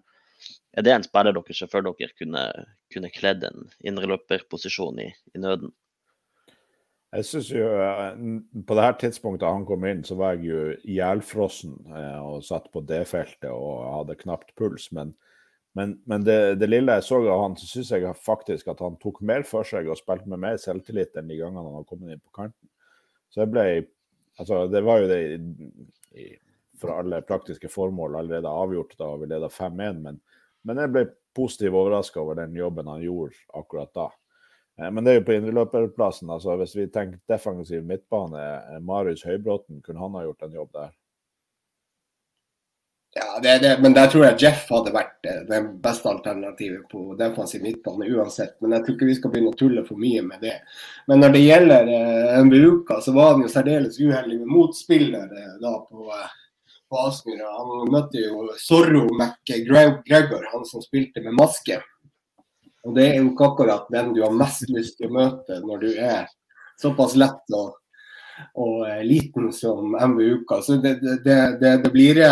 er 0.79 0.85
det 0.85 0.95
en 0.95 1.05
spiller 1.05 1.35
dere 1.35 1.55
ser 1.55 1.69
for 1.71 1.85
dere 1.85 2.15
kunne, 2.17 2.43
kunne 2.93 3.11
kledd 3.13 3.45
en 3.47 3.69
indreløperposisjon 3.83 5.01
i, 5.03 5.09
i 5.35 5.43
nøden? 5.43 5.73
Jeg 7.09 7.25
synes 7.25 7.47
jo 7.49 7.65
eh, 7.81 8.19
På 8.69 8.75
det 8.77 8.85
her 8.85 8.97
tidspunktet 9.01 9.49
han 9.49 9.65
kom 9.65 9.85
inn, 9.89 10.03
så 10.05 10.17
var 10.19 10.37
jeg 10.37 10.51
jo 10.51 10.65
ihjelfrossen 10.83 11.73
eh, 11.89 12.19
og 12.21 12.45
satt 12.45 12.69
på 12.73 12.83
det 12.85 13.01
feltet 13.09 13.49
og 13.49 13.81
hadde 13.97 14.19
knapt 14.19 14.53
puls. 14.59 14.91
Men, 14.95 15.15
men, 15.77 15.97
men 16.09 16.25
det, 16.25 16.59
det, 16.61 16.69
lille 16.69 16.99
jeg 16.99 17.07
så 17.07 17.21
av 17.23 17.45
han, 17.47 17.57
så 17.57 17.69
syns 17.69 17.93
jeg 17.95 18.17
faktisk 18.25 18.69
at 18.69 18.83
han 18.85 18.99
tok 19.01 19.23
mer 19.25 19.45
for 19.47 19.67
seg 19.67 19.89
og 19.89 19.97
spilte 19.97 20.29
med 20.29 20.43
mer 20.45 20.61
selvtillit 20.61 21.17
enn 21.17 21.31
de 21.31 21.39
gangene 21.41 21.65
han 21.65 21.79
har 21.81 21.89
kommet 21.89 22.13
inn 22.13 22.21
på 22.21 22.43
kanten. 22.43 22.69
Så 23.29 23.45
jeg 23.45 23.53
ble 23.55 23.69
Altså, 24.39 24.69
det 24.71 24.79
var 24.87 25.01
jo 25.01 25.07
det 25.09 25.17
i, 26.15 26.25
for 26.79 26.93
alle 26.95 27.17
praktiske 27.27 27.67
formål 27.67 28.13
allerede 28.21 28.47
avgjort 28.47 28.93
da 28.95 29.09
vi 29.19 29.27
leda 29.27 29.49
5-1, 29.51 29.97
men, 29.99 30.19
men, 30.63 30.81
jeg 30.83 30.93
ble 30.93 31.05
positivt 31.35 31.75
overraska 31.75 32.21
over 32.21 32.39
den 32.41 32.55
jobben 32.57 32.87
han 32.87 33.03
gjorde 33.03 33.37
akkurat 33.53 33.93
da. 33.95 34.07
Eh, 34.79 34.91
men 34.91 35.03
det 35.03 35.11
er 35.11 35.19
jo 35.19 35.27
på 35.27 35.35
indreløperplassen. 35.37 36.31
Altså, 36.33 36.55
hvis 36.61 36.75
vi 36.77 36.87
tenker 36.87 37.21
defensiv 37.31 37.85
midtbane, 37.85 38.45
eh, 38.75 38.79
Marius 38.81 39.25
Høybråten, 39.27 39.83
kunne 39.85 40.03
han 40.03 40.17
ha 40.19 40.25
gjort 40.27 40.47
en 40.47 40.57
jobb 40.61 40.73
der? 40.73 40.95
Ja, 43.15 43.39
det, 43.43 43.59
det, 43.59 43.77
men 43.81 43.93
der 43.93 44.07
tror 44.07 44.25
jeg 44.27 44.37
Jeff 44.43 44.67
hadde 44.69 44.91
vært 44.93 45.25
eh, 45.25 45.41
det 45.49 45.59
beste 45.81 46.11
alternativet 46.11 46.83
på 46.91 47.15
defensiv 47.17 47.63
midtbane 47.65 48.05
uansett. 48.13 48.53
Men 48.61 48.75
jeg 48.75 48.85
tror 48.85 48.95
ikke 48.95 49.07
vi 49.09 49.15
skal 49.17 49.33
begynne 49.33 49.53
å 49.53 49.57
tulle 49.57 49.83
for 49.87 50.01
mye 50.01 50.21
med 50.27 50.43
det. 50.45 50.59
Men 51.09 51.23
når 51.23 51.33
det 51.33 51.41
gjelder 51.41 51.89
eh, 51.95 52.35
Mbuka, 52.45 52.99
så 53.01 53.13
var 53.15 53.33
han 53.33 53.41
jo 53.41 53.49
særdeles 53.49 53.97
uheldig 53.97 54.37
med 54.43 54.53
motspillere 54.53 55.47
da 55.63 55.73
på, 55.87 56.05
eh, 56.13 56.37
på 56.89 57.01
Aspmyra. 57.05 57.49
Han 57.59 57.91
møtte 57.93 58.23
jo 58.23 58.47
Zorro 58.59 59.05
McGregor, 59.13 60.47
han 60.53 60.65
som 60.67 60.83
spilte 60.83 61.23
med 61.25 61.37
maske. 61.37 61.79
Og 62.87 62.95
det 62.95 63.09
er 63.09 63.19
jo 63.19 63.33
ikke 63.33 63.49
akkurat 63.51 63.91
den 63.93 64.13
du 64.15 64.23
har 64.23 64.35
mest 64.35 64.69
lyst 64.71 64.97
til 64.97 65.09
å 65.09 65.17
møte 65.19 65.59
når 65.65 65.83
du 65.83 65.89
er 65.93 66.29
såpass 66.79 67.17
lett 67.19 67.55
og, 67.57 67.75
og 68.55 68.87
liten 69.03 69.51
som 69.53 69.93
MVUka. 69.93 70.61
Så 70.63 70.79
det, 70.81 70.97
det, 71.03 71.39
det, 71.59 71.75
det 71.83 71.91
blir 71.93 72.23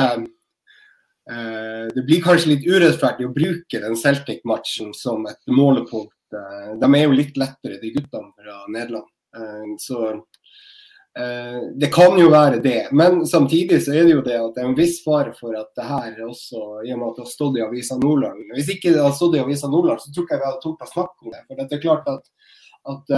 Eh, 1.31 1.87
det 1.95 2.03
blir 2.07 2.23
kanskje 2.23 2.53
litt 2.53 2.67
urettferdig 2.67 3.27
å 3.27 3.33
bruke 3.35 3.81
den 3.83 3.97
Celtic-matchen 3.99 4.93
som 4.95 5.25
et 5.27 5.41
målepunkt. 5.51 6.15
Eh, 6.31 6.69
de 6.79 6.87
er 6.87 7.03
jo 7.03 7.17
litt 7.17 7.39
lettere, 7.39 7.81
de 7.81 7.91
guttene 7.97 8.31
fra 8.31 8.61
Nederland. 8.71 9.09
Eh, 9.35 9.73
så 9.83 10.13
det 11.81 11.87
kan 11.95 12.13
jo 12.19 12.27
være 12.29 12.59
det. 12.61 12.91
Men 12.93 13.23
samtidig 13.25 13.79
så 13.81 13.95
er 13.95 14.05
det 14.05 14.11
jo 14.11 14.23
det 14.25 14.35
at 14.37 14.51
det 14.53 14.61
er 14.61 14.67
en 14.69 14.75
viss 14.77 14.99
fare 15.01 15.31
for 15.33 15.55
at 15.57 15.71
det 15.73 15.87
her 15.87 16.19
også, 16.27 16.61
i 16.85 16.91
og 16.93 16.99
med 16.99 17.07
at 17.07 17.17
det 17.17 17.23
har 17.23 17.31
stått 17.31 17.57
i 17.57 17.63
Avisa 17.65 17.97
Nordland 17.97 18.51
Hvis 18.53 18.69
ikke 18.75 18.91
det 18.91 19.01
hadde 19.01 19.17
stått 19.17 19.37
i 19.37 19.41
Avisa 19.41 19.69
Nordland, 19.71 20.03
så 20.03 20.13
tror 20.13 20.27
jeg 20.29 20.43
vi 20.43 20.45
hadde 20.45 20.61
tort 20.61 20.85
å 20.85 20.89
snakke 20.91 21.25
om 21.25 21.33
det. 21.33 21.41
For 21.47 21.61
det 21.63 21.79
er 21.79 21.81
klart 21.87 22.11
at, 22.11 22.27
at 22.93 23.15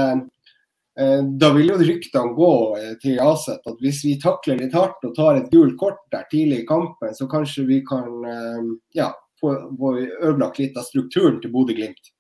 Eh, 1.00 1.24
da 1.24 1.54
vil 1.56 1.70
jo 1.70 1.78
ryktene 1.80 2.34
gå 2.36 2.54
eh, 2.78 2.94
til 3.00 3.20
Aset 3.24 3.68
at 3.70 3.84
hvis 3.84 4.02
vi 4.04 4.18
takler 4.20 4.58
litt 4.60 4.74
hardt 4.76 5.06
og 5.08 5.14
tar 5.16 5.38
et 5.38 5.52
gult 5.54 5.78
kort 5.80 6.02
der 6.12 6.26
tidlig 6.32 6.64
i 6.64 6.68
kampen, 6.68 7.14
så 7.16 7.28
kanskje 7.32 7.64
vi 7.70 7.78
kan 7.88 8.10
eh, 8.28 8.66
ja, 8.98 9.14
få, 9.40 9.54
få 9.80 9.94
ødelagt 10.02 10.60
litt 10.60 10.80
av 10.80 10.88
strukturen 10.90 11.40
til 11.40 11.54
Bodø-Glimt 11.56 12.16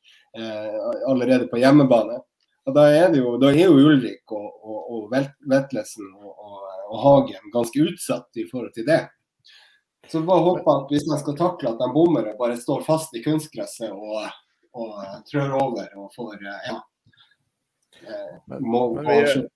allerede 1.09 1.47
på 1.49 1.57
hjemmebane. 1.57 2.19
Og 2.69 2.75
da 2.75 2.83
er, 2.93 3.07
det 3.09 3.17
jo, 3.17 3.31
da 3.41 3.49
er 3.49 3.65
jo 3.65 3.79
Ulrik 3.89 4.29
og, 4.29 4.45
og, 4.61 4.78
og 4.89 5.07
Vetlesen 5.13 6.09
og, 6.17 6.31
og, 6.33 6.59
og, 6.89 6.97
Hagen 7.03 7.53
ganske 7.53 7.85
utsatt 7.85 8.41
i 8.41 8.47
forhold 8.49 8.73
til 8.75 8.87
det. 8.89 9.03
Så 10.09 10.23
bare 10.25 10.45
håper 10.47 10.71
at 10.73 10.93
hvis 10.93 11.05
man 11.09 11.21
skal 11.21 11.37
takle 11.37 11.73
at 11.73 11.81
de 11.81 11.89
bommer 11.93 12.31
og 12.31 12.39
bare 12.39 12.57
står 12.57 12.81
fast 12.87 13.13
i 13.13 13.21
kunstgresset 13.23 13.93
og, 13.93 14.25
og 14.73 14.95
trør 15.29 15.53
over 15.59 15.91
og 15.99 16.09
får 16.15 16.39
ja, 16.41 16.79
men, 18.47 18.63
men 18.71 19.05
vi, 19.05 19.47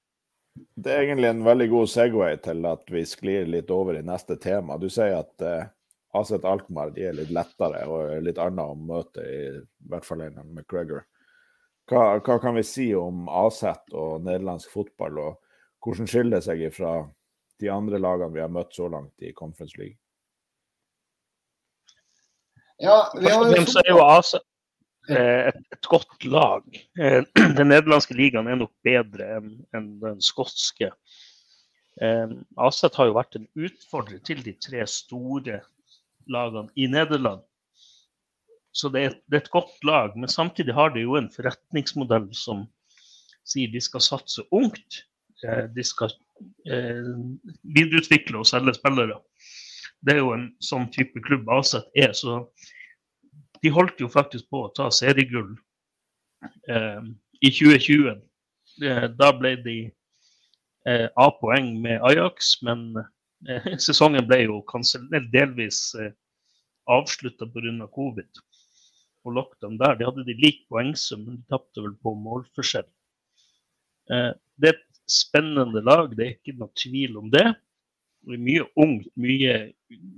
det 0.75 0.91
er 0.91 1.05
egentlig 1.05 1.29
en 1.29 1.45
veldig 1.45 1.69
god 1.69 1.89
Segway 1.89 2.35
til 2.43 2.65
at 2.69 2.91
vi 2.91 3.05
sklir 3.07 3.47
litt 3.49 3.71
over 3.73 3.97
i 3.97 4.05
neste 4.05 4.37
tema. 4.41 4.77
Du 4.77 4.89
sier 4.91 5.15
at 5.21 5.45
eh, 5.45 5.71
Aset 6.13 6.45
Alkmaar 6.45 6.93
de 6.93 7.07
er 7.09 7.17
litt 7.17 7.31
lettere 7.33 7.85
og 7.89 8.21
litt 8.25 8.41
annet 8.41 8.73
å 8.73 8.77
møte, 8.77 9.23
i, 9.25 9.47
i 9.57 9.89
hvert 9.89 10.05
fall 10.05 10.25
enn 10.27 10.37
McGregor. 10.43 11.07
Hva, 11.91 12.03
hva, 12.23 12.37
kan 12.39 12.55
vi 12.55 12.63
si 12.63 12.87
om 12.95 13.27
Aset 13.27 13.91
og 13.91 14.23
nederlandsk 14.23 14.71
fotball, 14.71 15.19
og 15.19 15.83
hvordan 15.83 16.07
skiller 16.07 16.37
det 16.37 16.45
seg 16.45 16.63
fra 16.75 16.93
de 17.59 17.69
andre 17.71 17.99
lagene 17.99 18.33
vi 18.35 18.43
har 18.43 18.51
møtt 18.51 18.71
så 18.75 18.87
langt 18.91 19.25
i 19.25 19.33
Conference 19.35 19.77
League? 19.79 19.99
Ja, 22.81 23.11
vi 23.19 23.29
har 23.29 23.89
jo 23.89 24.01
Aset 24.07 24.47
Eh, 25.09 25.47
et, 25.49 25.55
et, 25.71 25.87
godt 25.91 26.23
lag. 26.23 26.63
Eh, 26.99 27.23
den 27.57 27.69
nederlandske 27.71 28.15
ligaen 28.15 28.47
er 28.47 28.59
nok 28.59 28.71
bedre 28.85 29.37
enn 29.37 29.49
en 29.75 29.89
den 29.99 30.21
skotske. 30.23 30.93
Eh, 32.01 32.35
Aset 32.63 32.95
har 32.99 33.09
jo 33.09 33.17
vært 33.17 33.35
en 33.39 33.49
utfordrer 33.59 34.23
til 34.23 34.43
de 34.45 34.55
tre 34.63 34.85
store 34.87 35.59
lagene 36.31 36.71
i 36.79 36.87
Nederland. 36.87 37.43
Så 38.73 38.89
det 38.89 39.03
er, 39.05 39.17
det 39.29 39.37
er, 39.37 39.43
et 39.45 39.53
godt 39.53 39.85
lag, 39.85 40.15
men 40.17 40.31
samtidig 40.31 40.73
har 40.73 40.93
de 40.95 41.03
jo 41.05 41.17
en 41.19 41.29
forretningsmodell 41.31 42.29
som 42.35 42.65
sier 43.45 43.69
de 43.69 43.81
skal 43.83 44.01
satse 44.01 44.45
ungt. 44.55 45.03
De 45.75 45.83
skal 45.83 46.13
videreutvikle 47.75 48.39
og 48.39 48.47
selge 48.49 48.73
spillere. 48.77 49.19
Det 50.03 50.15
er 50.15 50.23
jo 50.23 50.31
en 50.35 50.47
sånn 50.63 50.87
type 50.91 51.21
klubb 51.27 51.51
Aset 51.53 51.85
er. 51.99 52.15
så 52.17 52.41
de 53.63 53.71
holdt 53.71 54.01
jo 54.03 54.09
faktisk 54.11 54.49
på 54.51 54.65
å 54.65 54.71
ta 54.75 54.89
seriegull 54.91 55.53
eh, 56.67 57.03
i 57.39 57.51
2020. 57.51 58.17
Eh, 58.83 59.05
da 59.15 59.29
ble 59.37 59.53
de 59.63 59.77
eh, 60.89 61.07
A-poeng 61.15 61.69
med 61.85 62.03
Ajax, 62.09 62.57
men 62.67 62.89
eh, 63.47 63.69
sesongen 63.85 64.27
ble 64.27 64.41
jo 64.43 64.59
delvis 65.31 65.93
eh, 65.95 66.11
avslutta 66.91 67.47
pga. 67.47 67.87
covid 67.95 68.43
og 69.23 69.37
lockdown 69.37 69.77
der. 69.81 69.97
De 69.97 70.07
hadde 70.07 70.25
de 70.27 70.35
lik 70.39 70.63
poengsum, 70.71 71.25
men 71.27 71.39
de 71.39 71.51
tapte 71.51 71.83
vel 71.83 71.95
på 72.03 72.15
målforskjell. 72.19 72.87
Eh, 74.11 74.31
det 74.59 74.71
er 74.71 74.77
et 74.77 75.03
spennende 75.09 75.83
lag, 75.83 76.11
det 76.15 76.25
er 76.25 76.35
ikke 76.37 76.57
noe 76.59 76.73
tvil 76.79 77.19
om 77.21 77.29
det. 77.33 77.45
Det 78.23 78.37
er 78.37 78.43
mye 78.47 78.67
ungt, 78.79 79.09
mye 79.19 79.55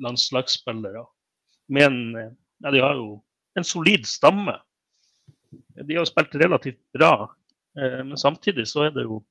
landslagsspillere. 0.06 1.06
Men 1.74 2.02
eh, 2.20 2.34
ja, 2.64 2.74
de 2.74 2.84
har 2.84 2.98
jo 3.00 3.10
en 3.58 3.68
solid 3.68 4.06
stamme. 4.10 4.58
De 5.76 5.96
har 5.96 6.08
spilt 6.10 6.36
relativt 6.42 6.82
bra, 6.96 7.30
eh, 7.80 8.02
men 8.04 8.20
samtidig 8.20 8.68
så 8.72 8.90
er 8.90 8.98
det 8.98 9.08
jo 9.08 9.24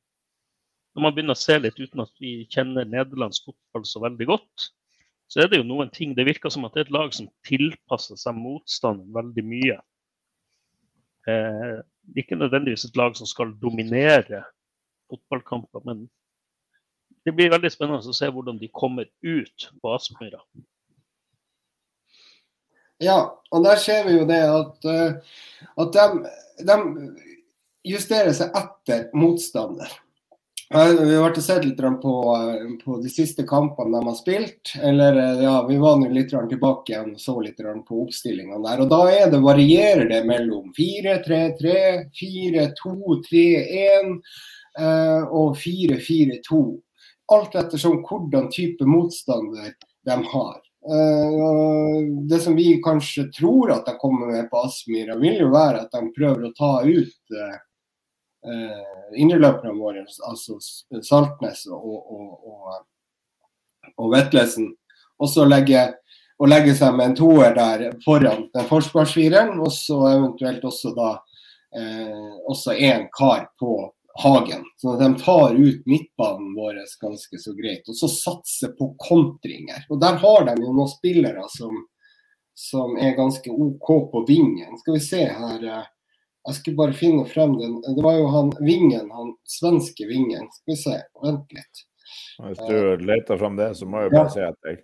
Når 0.95 1.03
man 1.03 1.11
begynner 1.11 1.35
å 1.35 1.41
se 1.43 1.57
litt 1.59 1.79
uten 1.81 2.05
at 2.05 2.21
vi 2.23 2.45
kjenner 2.55 2.87
nederlandsk 2.87 3.49
fotball 3.49 3.83
så 3.83 3.99
veldig 4.05 4.29
godt, 4.29 4.67
så 5.29 5.43
er 5.43 5.51
det 5.51 5.59
jo 5.61 5.67
noen 5.67 5.91
ting 5.91 6.13
Det 6.17 6.27
virker 6.27 6.53
som 6.53 6.67
at 6.67 6.75
det 6.75 6.85
er 6.85 6.89
et 6.89 6.95
lag 6.95 7.15
som 7.17 7.31
tilpasser 7.49 8.19
seg 8.21 8.37
motstanden 8.37 9.09
veldig 9.15 9.45
mye. 9.47 9.79
Eh, 11.29 11.79
ikke 12.21 12.37
nødvendigvis 12.37 12.85
et 12.85 12.99
lag 13.01 13.17
som 13.17 13.27
skal 13.27 13.55
dominere 13.63 14.45
fotballkamper, 15.09 15.81
men 15.89 16.05
det 17.25 17.33
blir 17.33 17.53
veldig 17.53 17.71
spennende 17.73 18.13
å 18.13 18.17
se 18.17 18.29
hvordan 18.29 18.61
de 18.61 18.69
kommer 18.69 19.09
ut 19.25 19.69
på 19.81 19.93
Aspmyra. 19.95 20.43
Ja, 23.03 23.19
og 23.51 23.65
der 23.65 23.81
ser 23.81 24.05
vi 24.07 24.19
jo 24.19 24.27
det 24.29 24.43
at, 24.45 24.87
eh, 24.89 25.41
at 25.81 25.97
de, 25.97 26.35
de 26.69 26.77
justerer 27.85 28.33
seg 28.37 28.55
etter 28.55 29.09
motstander. 29.17 29.91
Vi 30.71 31.17
har 31.17 31.41
sett 31.41 31.65
litt 31.65 31.77
på, 31.77 32.37
eh, 32.37 32.85
på, 32.85 32.97
de 33.03 33.09
siste 33.09 33.43
kampene 33.43 33.99
de 33.99 34.07
har 34.07 34.15
spilt. 34.15 34.73
Eller 34.83 35.17
eh, 35.17 35.43
ja, 35.45 35.67
vi 35.67 35.77
var 35.77 36.01
litt 36.11 36.31
tilbake 36.31 36.93
igjen 36.93 37.13
og 37.15 37.21
så 37.21 37.41
litt 37.41 37.61
på 37.89 38.03
oppstillingene 38.07 38.63
der. 38.65 38.81
Og 38.81 38.89
da 38.89 39.29
det, 39.31 39.39
varierer 39.45 40.09
det 40.09 40.25
mellom 40.25 40.73
4-3-3, 40.79 42.11
4-2-3-1 42.21 44.19
og 45.31 45.57
4-4-2. 45.61 46.63
Alt 47.35 47.55
ettersom 47.55 48.01
hvordan 48.05 48.51
type 48.53 48.85
motstander 48.89 49.75
de 50.05 50.17
har. 50.33 50.65
Eh, 50.91 52.01
det 52.29 52.41
som 52.45 52.57
vi 52.57 52.81
kanskje 52.85 53.25
tror 53.33 53.73
at 53.73 53.87
de 53.87 53.95
kommer 54.01 54.27
med 54.33 54.51
på 54.51 54.65
Aspmyra, 54.67 55.17
vil 55.17 55.39
jo 55.41 55.53
være 55.53 55.87
at 55.87 55.95
de 55.95 56.11
prøver 56.17 56.49
å 56.49 56.57
ta 56.57 56.73
ut 56.85 57.39
uh, 58.47 59.11
indreløperne 59.17 59.75
våre, 59.79 60.05
altså 60.29 60.59
Saltnes 61.03 61.67
og, 61.71 61.85
og, 61.85 62.49
og, 62.49 62.81
og 63.97 64.11
Vetlesen. 64.15 64.73
også 65.19 65.45
legge, 65.47 65.85
og 66.39 66.49
legge 66.51 66.75
seg 66.75 66.97
med 66.97 67.13
en 67.13 67.19
toer 67.19 67.55
der 67.55 67.85
foran 68.05 68.49
den 68.55 68.67
forsvarsfireren, 68.69 69.61
og 69.61 69.71
så 69.73 70.01
eventuelt 70.11 70.65
også 70.67 70.91
da 70.97 71.11
eh, 71.77 72.33
også 72.51 72.75
en 72.75 73.07
kar 73.19 73.47
på 73.59 73.93
Hagen. 74.23 74.65
Så 74.77 74.97
de 74.99 75.09
tar 75.23 75.55
ut 75.55 75.87
midtbanen 75.87 76.55
vår 76.55 76.75
ganske 77.01 77.39
så 77.39 77.55
greit. 77.55 77.89
Og 77.89 77.97
så 77.97 78.09
satser 78.09 78.75
på 78.79 78.95
kontringer. 78.99 79.87
Og 79.91 80.01
der 80.01 80.21
har 80.23 80.47
de 80.47 80.55
jo 80.63 80.71
noen 80.73 80.91
spillere 80.91 81.47
som, 81.51 81.81
som 82.55 82.95
er 82.99 83.17
ganske 83.19 83.51
OK 83.51 83.89
på 84.13 84.25
vingen. 84.29 84.79
Skal 84.79 84.99
vi 84.99 85.03
se 85.03 85.25
her 85.27 85.67
eh, 85.67 85.91
Jeg 86.45 86.59
skulle 86.59 86.77
bare 86.77 86.97
finne 86.97 87.25
frem 87.29 87.55
den. 87.57 87.79
Det 87.85 88.05
var 88.05 88.19
jo 88.19 88.27
han 88.33 88.51
Vingen, 88.61 89.11
han 89.13 89.35
svenske 89.49 90.09
Vingen. 90.09 90.51
Skal 90.53 90.73
vi 90.75 90.81
se, 90.81 90.97
vent 91.25 91.55
litt. 91.57 91.85
Hvis 92.45 92.61
du 92.69 93.05
leter 93.05 93.41
fram 93.41 93.57
det, 93.57 93.71
så 93.79 93.89
må 93.89 94.05
jeg 94.05 94.13
bare 94.13 94.29
ja. 94.29 94.35
si 94.35 94.45
at 94.45 94.69
jeg 94.69 94.83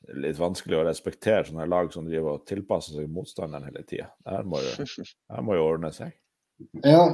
det 0.00 0.16
er 0.16 0.22
litt 0.24 0.38
vanskelig 0.40 0.78
å 0.78 0.84
respektere 0.86 1.44
sånne 1.46 1.66
lag 1.68 1.90
som 1.92 2.06
driver 2.08 2.38
og 2.38 2.46
tilpasser 2.48 2.96
seg 2.96 3.10
motstanderen 3.12 3.68
hele 3.68 3.82
tida. 3.86 4.08
Det 4.24 4.32
her 4.32 5.42
må 5.44 5.54
jo 5.54 5.66
ordne 5.68 5.92
seg. 5.94 6.14
Ja, 6.82 7.04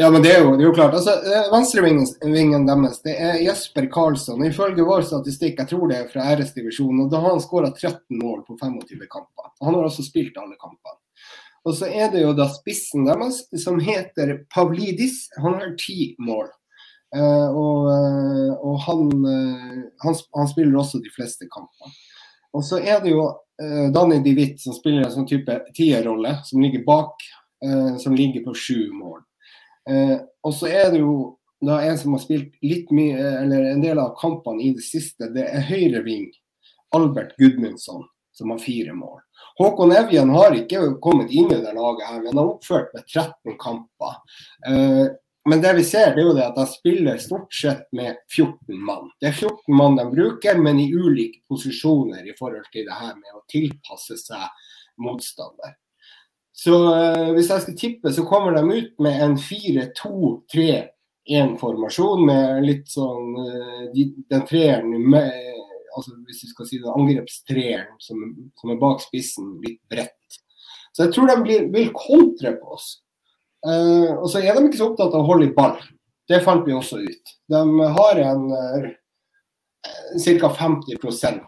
ja, 0.00 0.10
men 0.10 0.22
det 0.22 0.30
er 0.32 0.44
jo, 0.44 0.52
det 0.56 0.62
er 0.62 0.68
jo 0.68 0.76
klart. 0.76 0.94
Altså, 0.96 1.16
eh, 1.26 1.48
Venstrevingen 1.52 2.68
deres 2.68 3.02
det 3.04 3.16
er 3.20 3.40
Jesper 3.42 3.88
Karlsson. 3.92 4.44
Ifølge 4.46 4.86
vår 4.86 5.04
statistikk, 5.08 5.58
jeg 5.60 5.72
tror 5.72 5.90
det 5.90 5.98
er 5.98 6.06
fra 6.12 6.28
æresdivisjonen, 6.32 7.02
og 7.04 7.10
da 7.12 7.20
har 7.24 7.34
han 7.34 7.42
skåra 7.44 7.72
13 7.74 8.20
mål 8.20 8.44
på 8.46 8.56
25 8.60 9.10
kamper. 9.10 9.50
Han 9.60 9.76
har 9.76 9.88
også 9.88 10.06
spilt 10.06 10.38
alle 10.40 10.56
kampene. 10.60 10.99
Og 11.68 11.76
så 11.76 11.90
er 11.92 12.08
det 12.12 12.22
jo 12.22 12.32
da 12.36 12.46
spissen 12.52 13.04
deres, 13.08 13.42
som 13.60 13.80
heter 13.84 14.40
Pavlidis. 14.54 15.26
Han 15.42 15.58
har 15.60 15.76
ti 15.80 16.14
mål. 16.22 16.48
Uh, 17.10 17.48
og, 17.58 17.88
uh, 17.90 18.52
og 18.62 18.76
han, 18.86 19.08
uh, 19.24 19.80
han, 20.04 20.18
han, 20.36 20.48
spiller 20.48 20.78
også 20.78 21.00
de 21.02 21.10
fleste 21.10 21.48
kampene. 21.50 21.90
Og 22.54 22.62
så 22.66 22.78
er 22.78 23.02
det 23.02 23.12
jo 23.12 23.24
Danny 23.94 24.22
Divitt 24.24 24.62
som 24.62 24.72
spiller 24.72 25.04
en 25.04 25.12
sånn 25.12 25.26
type 25.28 25.52
tierrolle, 25.76 26.38
som 26.48 26.62
ligger 26.64 26.80
bak, 26.86 27.20
som 28.00 28.14
ligger 28.16 28.40
på 28.46 28.54
sju 28.56 28.88
mål. 28.96 29.18
Eh, 29.90 30.16
og 30.42 30.54
så 30.54 30.68
er 30.68 30.90
det 30.92 31.00
jo 31.02 31.14
da 31.64 31.80
en 31.84 31.98
som 32.00 32.14
har 32.16 32.22
spilt 32.22 32.54
litt 32.64 32.92
mye, 32.94 33.18
eller 33.42 33.70
en 33.72 33.82
del 33.84 34.00
av 34.00 34.14
kampene 34.20 34.62
i 34.64 34.72
det 34.76 34.84
siste, 34.84 35.28
det 35.34 35.46
er 35.48 35.66
høyreving 35.68 36.28
Albert 36.96 37.36
Gudmundsson, 37.40 38.06
som 38.36 38.52
har 38.54 38.62
fire 38.62 38.94
mål. 38.96 39.20
Håkon 39.60 39.92
Evjen 39.92 40.30
har 40.32 40.56
ikke 40.56 40.94
kommet 41.04 41.32
inn 41.32 41.50
i 41.52 41.60
det 41.60 41.74
laget, 41.76 42.06
her, 42.08 42.22
men 42.24 42.38
har 42.38 42.54
oppført 42.54 42.94
med 42.96 43.04
13 43.04 43.58
kamper. 43.60 44.14
Eh, 44.68 45.10
men 45.48 45.60
det 45.60 45.72
vi 45.72 45.84
ser, 45.84 46.14
det 46.14 46.22
er 46.22 46.26
jo 46.28 46.34
det 46.36 46.44
at 46.44 46.58
de 46.58 46.66
spiller 46.68 47.18
stort 47.20 47.54
sett 47.54 47.92
med 47.96 48.16
14 48.28 48.76
mann. 48.76 49.10
Det 49.20 49.28
er 49.30 49.36
14 49.36 49.76
mann 49.76 49.96
de 49.96 50.04
bruker, 50.12 50.58
men 50.60 50.80
i 50.80 50.92
ulike 50.92 51.40
posisjoner 51.48 52.26
i 52.28 52.34
forhold 52.38 52.64
til 52.72 52.84
det 52.88 52.96
her 52.96 53.14
med 53.16 53.34
å 53.36 53.44
tilpasse 53.48 54.16
seg 54.20 54.48
motstander. 55.00 55.74
Så 56.60 56.92
uh, 56.92 57.32
hvis 57.32 57.48
jeg 57.48 57.60
skal 57.64 57.76
tippe, 57.78 58.12
så 58.12 58.24
kommer 58.28 58.52
de 58.56 58.62
ut 58.68 59.00
med 59.00 59.22
en 59.24 59.36
4-2-3-1-formasjon 59.40 62.26
med 62.28 62.64
litt 62.66 62.88
sånn 62.92 63.36
uh, 63.40 63.88
Den 63.94 64.42
treeren 64.48 64.92
altså 65.96 66.14
Hvis 66.26 66.44
vi 66.44 66.50
skal 66.52 66.68
si 66.68 66.80
det, 66.80 66.90
angrepstreeren 66.94 67.94
som, 68.02 68.24
som, 68.60 68.72
er 68.72 68.80
bak 68.80 69.02
spissen, 69.04 69.54
litt 69.64 69.80
bredt. 69.90 70.40
Så 70.92 71.06
jeg 71.06 71.14
tror 71.14 71.30
de 71.30 71.36
blir, 71.44 71.68
vil 71.72 71.92
kontre 71.94 72.54
på 72.58 72.76
oss. 72.76 72.92
Uh, 73.66 74.16
og 74.16 74.26
så 74.32 74.40
er 74.40 74.56
de 74.56 74.66
ikke 74.66 74.80
så 74.80 74.90
opptatt 74.90 75.14
av 75.14 75.24
å 75.24 75.28
holde 75.28 75.50
i 75.50 75.54
ball. 75.54 75.76
Det 76.30 76.40
fant 76.44 76.66
vi 76.66 76.74
også 76.74 77.00
ut. 77.02 77.34
De 77.50 77.90
har 77.98 78.22
en 78.24 78.46
uh, 78.50 78.90
ca. 80.16 80.52
50% 80.60 81.42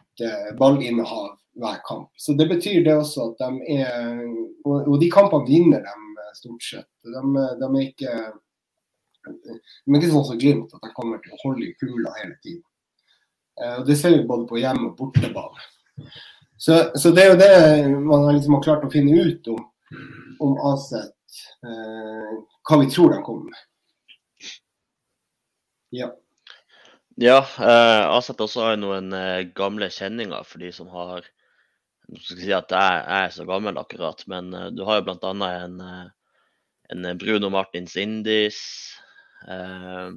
ballinnehav 0.58 1.32
hver 1.58 1.78
kamp. 1.88 2.10
Så 2.16 2.32
Det 2.32 2.48
betyr 2.48 2.84
det 2.84 2.94
også 2.96 3.30
at 3.30 3.40
de 3.42 3.78
er 3.80 4.22
Og, 4.64 5.00
de 5.00 5.10
kampene 5.10 5.46
vinner 5.48 5.82
de 5.82 6.26
stort 6.36 6.64
sett. 6.64 6.88
De, 7.04 7.22
de, 7.60 7.68
er 7.68 7.86
ikke 7.88 8.12
de 9.24 9.92
er 9.92 9.98
ikke 9.98 10.12
sånn 10.12 10.28
som 10.28 10.38
Glimt, 10.38 10.72
at 10.74 10.84
de 10.84 10.92
kommer 10.96 11.20
til 11.22 11.34
å 11.34 11.40
holde 11.44 11.66
i 11.66 11.74
kula 11.80 12.12
hele 12.20 12.36
tiden. 12.44 12.64
Eh, 13.60 13.74
og 13.80 13.86
Det 13.86 13.96
ser 13.96 14.16
vi 14.16 14.28
både 14.28 14.46
på 14.48 14.60
hjem- 14.60 14.86
og 14.88 14.96
bortebane. 14.96 15.68
Så, 16.56 16.78
så, 16.94 17.10
det 17.10 17.24
er 17.24 17.32
jo 17.32 17.40
det 17.40 17.52
man 18.06 18.28
liksom 18.36 18.54
har 18.54 18.62
klart 18.62 18.86
å 18.86 18.92
finne 18.92 19.18
ut 19.18 19.48
om, 19.50 19.60
om 20.46 20.56
Aset. 20.70 21.40
Eh, 21.66 22.34
hva 22.68 22.78
vi 22.78 22.90
tror 22.90 23.16
de 23.16 23.22
kommer 23.26 23.50
med. 23.50 23.62
Ja. 25.92 26.12
Ja, 27.20 27.40
eh, 27.42 28.04
Aset 28.14 28.40
også 28.40 28.62
har 28.64 28.78
noen 28.80 29.12
eh, 29.12 29.48
gamle 29.56 29.90
kjenninger 29.92 30.46
for 30.48 30.62
de 30.62 30.70
som 30.72 30.88
har 30.94 31.26
Nå 32.12 32.18
skal 32.18 32.40
jeg 32.40 32.44
si 32.44 32.54
at 32.54 32.72
jeg, 32.74 33.02
jeg 33.06 33.26
er 33.26 33.30
så 33.32 33.44
gammel 33.48 33.78
akkurat, 33.80 34.22
men 34.28 34.50
eh, 34.56 34.70
du 34.74 34.82
har 34.86 34.98
jo 35.00 35.04
bl.a. 35.06 35.30
En, 35.32 35.76
eh, 35.80 36.08
en 36.92 37.06
Bruno 37.18 37.48
Martins 37.52 37.94
Indis, 37.96 38.58
eh, 39.48 40.10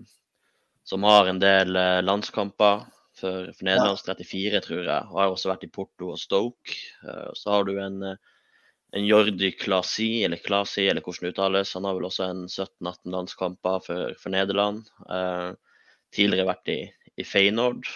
som 0.85 1.05
har 1.07 1.29
en 1.29 1.39
del 1.41 1.77
landskamper 2.05 2.83
for, 3.19 3.51
for 3.55 3.67
Nederlands 3.67 4.03
34, 4.05 4.61
tror 4.65 4.81
jeg. 4.83 5.09
Og 5.11 5.19
har 5.19 5.33
også 5.33 5.51
vært 5.51 5.67
i 5.67 5.71
Porto 5.71 6.11
og 6.13 6.21
Stoke. 6.21 6.75
Eh, 7.05 7.29
så 7.37 7.53
har 7.53 7.67
du 7.67 7.75
en, 7.79 8.01
eh, 8.11 8.33
en 8.95 9.07
Jordi 9.07 9.51
Klasi, 9.59 10.09
eller 10.27 10.41
Klasi, 10.43 10.87
eller 10.89 11.05
hvordan 11.05 11.27
det 11.27 11.35
uttales. 11.35 11.73
Han 11.77 11.87
har 11.87 11.97
vel 11.97 12.09
også 12.09 12.27
en 12.27 12.43
17-18 12.47 13.15
landskamper 13.15 13.79
for, 13.85 14.19
for 14.21 14.35
Nederland. 14.35 14.85
Eh, 15.09 15.51
tidligere 16.15 16.51
vært 16.51 16.71
i, 16.71 16.79
i 17.19 17.25
Feyenoord. 17.27 17.87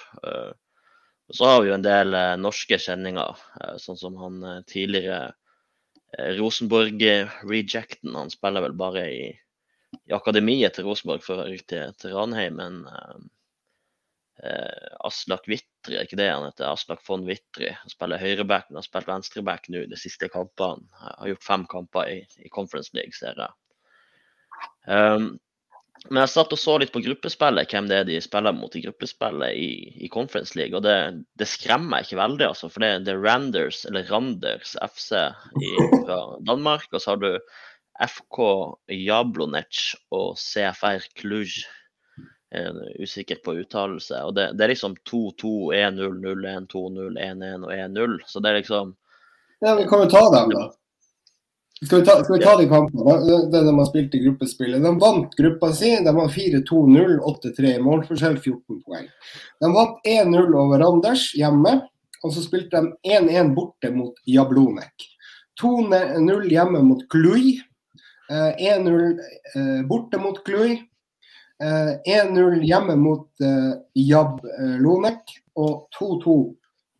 Og 1.30 1.38
så 1.38 1.46
har 1.46 1.62
vi 1.62 1.70
jo 1.70 1.76
en 1.78 1.86
del 1.86 2.16
norske 2.42 2.76
kjenninger, 2.82 3.38
sånn 3.80 4.00
som 4.02 4.16
han 4.20 4.42
tidligere 4.68 5.30
Rosenborg-rejecten. 6.40 8.18
Han 8.18 8.34
spiller 8.34 8.66
vel 8.66 8.76
bare 8.76 9.06
i, 9.14 9.28
i 10.10 10.16
akademiet 10.18 10.76
til 10.76 10.90
Rosenborg 10.90 11.24
før 11.24 11.44
han 11.46 11.54
gikk 11.54 11.68
til, 11.70 11.94
til 12.02 12.18
Ranheim, 12.18 12.60
men 12.60 13.30
eh, 14.44 14.88
Aslak 15.08 15.48
Wittry, 15.50 15.96
er 15.96 16.08
ikke 16.08 16.20
det 16.20 16.30
han 16.32 16.48
heter? 16.48 16.70
Aslak 16.70 17.04
von 17.08 17.26
Wittry. 17.28 17.72
Han 17.76 17.92
spiller 17.92 18.22
høyreback, 18.22 18.70
men 18.70 18.82
har 18.82 18.88
spilt 18.88 19.10
venstreback 19.10 19.70
nå 19.74 19.86
de 19.90 20.00
siste 20.00 20.30
kampene. 20.32 20.88
Har 21.02 21.32
gjort 21.32 21.46
fem 21.46 21.68
kamper 21.72 22.16
i, 22.16 22.24
i 22.44 22.52
Conference 22.54 22.96
League, 22.98 23.16
ser 23.18 23.40
jeg. 23.40 23.56
Um, 24.90 25.38
men 26.08 26.22
jeg 26.24 26.32
satt 26.32 26.54
og 26.56 26.60
så 26.60 26.78
litt 26.80 26.94
på 26.94 27.02
gruppespillet, 27.04 27.72
hvem 27.74 27.90
det 27.90 27.98
er 28.00 28.06
de 28.08 28.20
spiller 28.24 28.56
mot 28.56 28.76
i 28.78 28.82
gruppespillet 28.86 29.58
i, 29.60 29.72
i 30.06 30.10
Conference 30.12 30.56
League. 30.56 30.78
Og 30.78 30.86
det, 30.86 30.96
det, 31.40 31.48
skremmer 31.50 31.98
meg 31.98 32.08
ikke 32.08 32.22
veldig, 32.22 32.46
altså. 32.48 32.70
For 32.72 32.86
det, 32.86 32.92
det 33.08 33.16
er 33.16 33.26
Randers, 33.26 33.84
eller 33.90 34.08
Randers 34.08 34.78
FC 34.86 35.12
i, 35.60 35.74
fra 36.06 36.22
Danmark. 36.48 36.88
Og 36.94 37.04
så 37.04 37.14
har 37.14 37.20
du 37.24 37.34
FK 38.00 38.40
Jablonec 38.96 39.82
og 40.16 40.40
CFR 40.40 41.04
Cluj. 41.20 41.60
Er 42.50 42.74
usikker 42.98 43.38
på 43.46 43.54
uttalelse. 43.62 44.24
Og 44.26 44.34
det, 44.36 44.52
det 44.58 44.66
er 44.66 44.74
liksom 44.74 44.96
2-2, 45.06 45.52
1-0, 45.78 46.16
0-1, 46.24 46.66
2-0, 46.72 47.20
1-1 47.22 47.66
og 47.68 47.74
1-0. 47.76 48.18
Så 48.26 48.42
det 48.42 48.50
er 48.50 48.62
liksom 48.64 48.96
Ja, 49.60 49.76
vi 49.76 49.86
kan 49.90 50.06
jo 50.06 50.10
ta 50.10 50.24
dem, 50.34 50.54
da. 50.56 50.70
Skal 51.86 52.02
vi 52.02 52.06
ta, 52.06 52.24
skal 52.24 52.38
vi 52.38 52.44
ta 52.44 52.56
de 52.60 52.66
kampene? 52.68 53.16
Det 53.52 53.62
de 53.64 53.76
har 53.78 53.86
spilt 53.88 54.16
i 54.16 54.24
gruppespillet. 54.24 54.84
De 54.84 54.92
vant 55.00 55.38
gruppa 55.38 55.70
si. 55.76 55.94
De 56.04 56.16
har 56.16 56.34
4-2-0, 56.34 57.14
8-3 57.30 57.76
i 57.76 57.84
målforskjell, 57.86 58.36
14 58.42 58.82
poeng. 58.84 59.08
De 59.62 59.72
vant 59.78 60.10
1-0 60.16 60.58
over 60.60 60.84
Anders 60.90 61.30
hjemme, 61.40 61.78
og 62.20 62.36
så 62.36 62.44
spilte 62.44 62.82
de 62.82 63.14
1-1 63.16 63.54
borte 63.56 63.94
mot 63.96 64.18
Jablonek. 64.28 65.08
2-0 65.62 66.52
hjemme 66.52 66.84
mot 66.84 67.06
Kluj. 67.12 67.60
1-0 68.30 69.00
eh, 69.56 69.80
borte 69.88 70.20
mot 70.20 70.44
Kluj. 70.46 70.82
1-0 71.60 72.62
hjemme 72.64 72.96
mot 73.00 73.28
uh, 73.44 73.74
Jablonek. 73.98 75.36
Og 75.60 75.90
2-2 75.98 76.36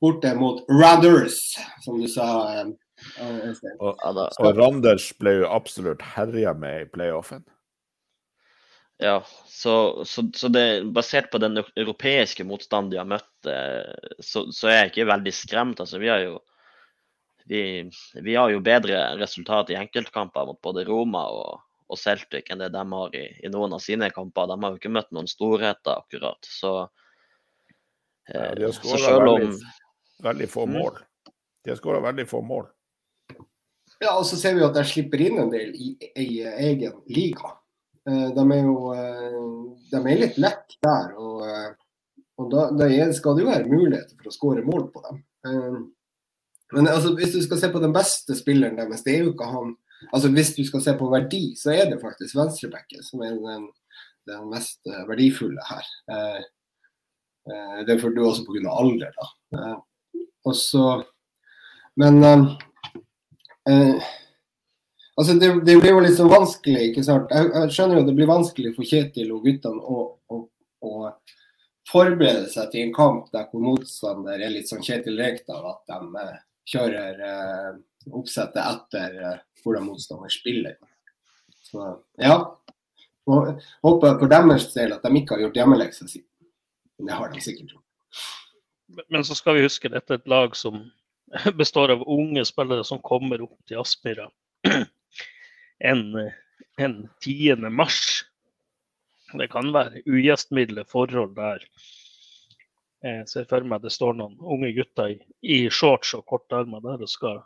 borte 0.02 0.34
mot 0.36 0.66
Randers, 0.72 1.40
som 1.84 2.00
du 2.00 2.08
sa. 2.12 2.28
Og, 3.80 4.02
og, 4.04 4.50
Randers 4.58 5.12
ble 5.20 5.38
jo 5.42 5.48
absolutt 5.52 6.04
herja 6.16 6.54
med 6.58 6.82
i 6.82 6.90
playoffen. 6.92 7.46
Ja, 9.00 9.22
så, 9.48 10.04
så, 10.04 10.26
så 10.36 10.50
det, 10.52 10.92
basert 10.92 11.30
på 11.32 11.40
den 11.40 11.62
europeiske 11.62 12.44
motstanden 12.44 12.92
de 12.92 13.00
har 13.00 13.08
møtt, 13.08 13.32
så, 14.20 14.50
så, 14.52 14.68
er 14.68 14.76
jeg 14.76 14.92
ikke 14.92 15.08
veldig 15.14 15.34
skremt. 15.36 15.80
Altså, 15.80 16.02
vi, 16.04 16.10
har 16.12 16.26
jo, 16.26 16.34
vi, 17.48 17.62
vi 18.20 18.36
har 18.36 18.52
jo 18.52 18.60
bedre 18.64 19.06
resultat 19.22 19.72
i 19.72 19.80
enkeltkamper 19.80 20.52
mot 20.52 20.60
både 20.68 20.84
Roma 20.90 21.24
og, 21.32 21.64
og 21.90 21.98
Celtic 21.98 22.50
enn 22.52 22.62
det 22.62 22.70
de 22.74 22.82
har 22.94 23.16
i, 23.18 23.26
i, 23.44 23.52
noen 23.52 23.74
av 23.76 23.84
sine 23.84 24.12
kamper. 24.14 24.50
De 24.52 24.58
har 24.62 24.74
jo 24.74 24.80
ikke 24.80 24.94
møtt 24.94 25.10
noen 25.16 25.30
storheter, 25.30 26.04
akkurat. 26.04 26.46
Så, 26.46 26.74
ja, 28.30 28.50
de 28.56 28.68
har 28.68 28.76
skåra 28.78 29.16
veldig, 29.18 29.62
veldig, 30.26 30.50
få 30.54 30.68
mm. 30.70 30.76
mål. 30.78 31.00
De 31.66 31.74
har 31.74 31.80
skåra 31.82 32.04
veldig 32.06 32.28
få 32.30 32.44
mål. 32.46 32.68
Ja, 34.00 34.14
og 34.14 34.24
så 34.30 34.38
ser 34.40 34.56
vi 34.56 34.64
at 34.64 34.78
de 34.78 34.86
slipper 34.88 35.22
inn 35.26 35.42
en 35.42 35.52
del 35.52 35.74
i, 35.76 35.90
i 36.22 36.30
egen 36.70 37.02
liga. 37.12 37.58
Eh, 38.08 38.28
de 38.36 38.46
er 38.56 38.62
jo 38.64 38.76
eh, 38.96 39.40
de 39.92 40.00
er 40.00 40.22
litt 40.24 40.38
lett 40.40 40.78
der. 40.86 41.12
Og, 41.20 41.44
eh, 41.48 41.72
og 42.40 42.52
da, 42.54 42.70
da, 42.72 42.90
skal 43.16 43.36
det 43.36 43.44
jo 43.44 43.52
være 43.52 43.72
muligheter 43.72 44.16
for 44.16 44.30
å 44.30 44.36
skåre 44.36 44.64
mål 44.66 44.88
på 44.94 45.04
dem. 45.10 45.24
Men 46.70 46.88
altså, 46.88 47.12
hvis 47.18 47.34
du 47.34 47.42
skal 47.44 47.60
se 47.60 47.70
på 47.74 47.82
den 47.84 47.92
beste 47.96 48.38
spilleren 48.38 48.78
deres, 48.78 49.02
det 49.04 49.16
er 49.16 49.26
jo 49.26 49.34
ikke 49.34 49.50
han 49.50 49.74
altså 50.12 50.32
Hvis 50.32 50.54
du 50.56 50.64
skal 50.68 50.84
se 50.86 50.94
på 51.00 51.10
verdi, 51.12 51.44
så 51.60 51.74
er 51.76 51.90
det 51.92 52.02
faktisk 52.02 52.38
venstrebacken 52.38 53.04
som 53.04 53.24
er 53.26 53.36
den, 53.36 53.68
den 54.30 54.48
mest 54.52 54.80
verdifulle 55.10 55.64
her. 55.68 55.90
Det 57.46 57.94
er 57.96 58.02
for 58.02 58.14
du 58.14 58.22
også 58.24 58.46
pga. 58.48 58.72
alder, 58.72 59.12
da. 59.18 59.76
Og 60.48 60.56
så, 60.56 60.86
men 62.00 62.24
eh, 62.24 64.08
altså 65.16 65.34
det, 65.34 65.50
det, 65.66 65.76
blir 65.82 65.92
jo 65.92 66.04
litt 66.04 66.18
så 66.18 66.28
vanskelig, 66.30 66.92
ikke 66.92 67.04
sant. 67.06 67.34
Jeg, 67.34 67.52
jeg, 67.54 67.74
skjønner 67.76 68.00
jo 68.00 68.06
det 68.08 68.16
blir 68.18 68.30
vanskelig 68.30 68.74
for 68.78 68.88
Kjetil 68.88 69.34
og 69.36 69.44
guttene 69.48 69.84
å, 69.84 70.06
å, 70.32 70.42
å, 70.88 71.12
forberede 71.90 72.48
seg 72.52 72.70
til 72.72 72.86
en 72.86 72.96
kamp 72.96 73.32
der 73.34 73.48
hvor 73.50 73.64
motstander 73.66 74.40
er 74.40 74.54
litt 74.54 74.70
sånn 74.70 74.84
Kjetil 74.86 75.20
Rekdal, 75.20 75.66
at 75.72 75.82
de 75.90 76.24
eh, 76.24 76.42
kjører 76.70 77.24
eh, 77.26 77.72
oppsettet 78.16 78.62
etter 78.64 79.22
eh, 79.26 79.40
hvordan 79.64 79.88
motstander 79.90 80.32
spiller. 80.34 80.78
Så 81.70 81.92
ja. 82.18 82.38
Og, 83.30 83.62
håper 83.86 84.18
for 84.22 84.32
deres 84.32 84.72
del 84.74 84.96
at 84.96 85.06
de 85.06 85.20
ikke 85.20 85.36
har 85.36 85.46
gjort 85.46 85.60
hjemmeleksa 85.60 86.08
si. 86.10 86.24
Men 86.98 87.12
det 87.12 87.18
har 87.20 87.34
de 87.34 87.44
sikkert 87.44 87.76
gjort. 87.76 87.86
Men 89.14 89.24
så 89.26 89.38
skal 89.38 89.58
vi 89.58 89.68
huske 89.68 89.92
dette 89.92 90.16
er 90.16 90.22
et 90.22 90.32
lag 90.32 90.56
som 90.58 90.82
består 91.62 91.94
av 91.94 92.08
unge 92.10 92.44
spillere 92.48 92.84
som 92.88 93.02
kommer 93.06 93.44
opp 93.46 93.58
til 93.70 93.82
Aspmyra 93.84 94.30
en, 95.92 96.04
en 96.82 96.96
10. 97.22 97.70
mars. 97.70 98.26
Det 99.38 99.52
kan 99.54 99.70
være 99.74 100.02
ugjestmilde 100.10 100.88
forhold 100.90 101.36
der. 101.38 101.66
Jeg 103.06 103.28
ser 103.32 103.46
for 103.48 103.64
meg 103.64 103.84
det 103.86 103.94
står 103.96 104.18
noen 104.18 104.40
unge 104.42 104.74
gutter 104.76 105.14
i, 105.14 105.20
i 105.40 105.60
shorts 105.72 106.16
og 106.18 106.26
kortarmer 106.28 106.82
der 106.84 107.06
og 107.06 107.12
skal 107.12 107.44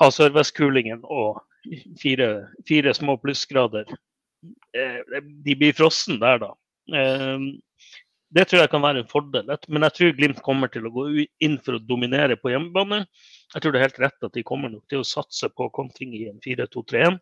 ha 0.00 0.10
servicekulingen 0.14 1.02
og 1.04 1.40
fire, 2.00 2.30
fire 2.68 2.94
små 2.96 3.16
plussgrader. 3.20 3.88
Eh, 4.76 5.20
de 5.44 5.56
blir 5.56 5.76
frossen 5.76 6.20
der, 6.22 6.40
da. 6.42 6.54
Eh, 6.96 7.50
det 8.30 8.46
tror 8.46 8.62
jeg 8.62 8.70
kan 8.70 8.84
være 8.84 9.02
en 9.02 9.10
fordel. 9.10 9.50
Men 9.68 9.86
jeg 9.88 9.96
tror 9.96 10.16
Glimt 10.18 10.42
kommer 10.46 10.70
til 10.70 10.86
å 10.86 10.92
gå 10.94 11.06
inn 11.42 11.58
for 11.64 11.76
å 11.76 11.82
dominere 11.82 12.38
på 12.38 12.52
hjemmebane. 12.52 13.02
Jeg 13.54 13.62
tror 13.62 13.74
det 13.74 13.80
er 13.80 13.88
helt 13.88 14.02
rett 14.04 14.28
at 14.28 14.36
de 14.36 14.46
kommer 14.46 14.70
nok 14.70 14.86
til 14.90 15.02
å 15.02 15.06
satse 15.06 15.50
på 15.50 15.66
kontring 15.74 16.14
i 16.14 16.28
en 16.30 16.38
4-2-3-1. 16.44 17.18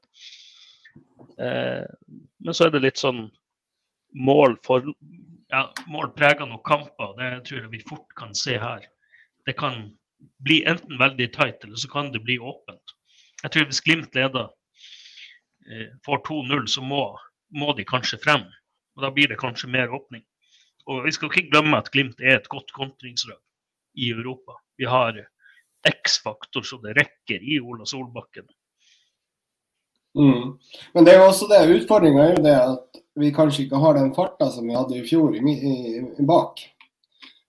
Eh, 1.41 1.87
men 2.45 2.57
så 2.57 2.67
er 2.67 2.75
det 2.75 2.85
litt 2.85 3.01
sånn 3.01 3.29
mål 4.19 4.59
for 4.65 4.85
ja, 5.49 5.63
mål 5.89 6.13
preger 6.17 6.49
nok 6.49 6.67
kamper. 6.69 7.15
Det 7.17 7.31
tror 7.49 7.63
jeg 7.63 7.73
vi 7.73 7.85
fort 7.89 8.13
kan 8.19 8.35
se 8.37 8.59
her. 8.61 8.85
Det 9.49 9.57
kan 9.57 9.87
bli 10.45 10.63
enten 10.67 10.99
veldig 10.99 11.29
tight, 11.35 11.65
eller 11.65 11.77
så 11.77 11.91
kan 11.91 12.13
det 12.13 12.25
bli 12.27 12.39
åpent. 12.39 12.95
Jeg 13.43 13.55
tror 13.55 13.69
hvis 13.71 13.83
Glimt 13.87 14.15
leder 14.19 14.49
eh, 15.71 15.91
får 16.07 16.23
2-0, 16.29 16.67
så 16.67 16.83
må, 16.83 17.03
må 17.55 17.73
de 17.79 17.87
kanskje 17.87 18.21
frem. 18.23 18.47
Og 18.97 19.05
da 19.05 19.13
blir 19.15 19.31
det 19.31 19.39
kanskje 19.39 19.71
mer 19.71 19.93
åpning. 19.95 20.25
Og 20.89 21.05
vi 21.05 21.13
skal 21.15 21.31
ikke 21.31 21.51
glemme 21.53 21.79
at 21.79 21.91
Glimt 21.95 22.21
er 22.21 22.39
et 22.39 22.49
godt 22.51 22.73
kontringslag 22.75 23.39
i 23.99 24.11
Europa. 24.11 24.59
Vi 24.79 24.89
har 24.89 25.19
X-faktor 25.87 26.63
så 26.63 26.79
det 26.83 26.97
rekker 26.99 27.43
i 27.43 27.61
Ola 27.61 27.87
Solbakken. 27.87 28.49
Mm. 30.19 30.57
Men 30.95 31.05
det 31.05 31.13
er 31.13 31.21
jo 31.21 31.29
også 31.29 31.47
det, 31.51 31.61
utfordringa 31.77 32.25
er 32.25 32.33
jo 32.33 32.43
det 32.43 32.57
at 32.57 33.01
vi 33.19 33.31
kanskje 33.35 33.67
ikke 33.67 33.83
har 33.83 33.95
den 33.99 34.11
farta 34.17 34.49
som 34.51 34.67
vi 34.67 34.75
hadde 34.75 34.97
i 34.99 35.05
fjor 35.07 35.37
i, 35.37 35.43
i, 35.43 36.27
bak. 36.27 36.63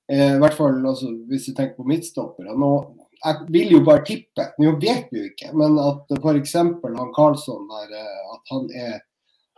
Eh, 0.09 0.35
I 0.35 0.39
hvert 0.41 0.57
fall 0.57 0.79
altså, 0.89 1.11
hvis 1.29 1.49
du 1.49 1.53
tenker 1.53 1.77
på 1.77 1.87
midtstoppere. 1.89 2.55
Nå, 2.57 2.71
jeg 3.19 3.49
vil 3.53 3.75
jo 3.75 3.81
bare 3.85 4.05
tippe, 4.07 4.45
nå 4.61 4.73
vet 4.81 5.11
vi 5.11 5.21
jo 5.21 5.29
ikke, 5.29 5.51
men 5.59 5.75
at 5.83 6.13
f.eks. 6.17 6.55
han 6.55 7.11
Karlsson 7.15 7.67
der, 7.69 7.91
eh, 7.99 8.31
at 8.35 8.53
han 8.53 8.69
er, 8.73 8.95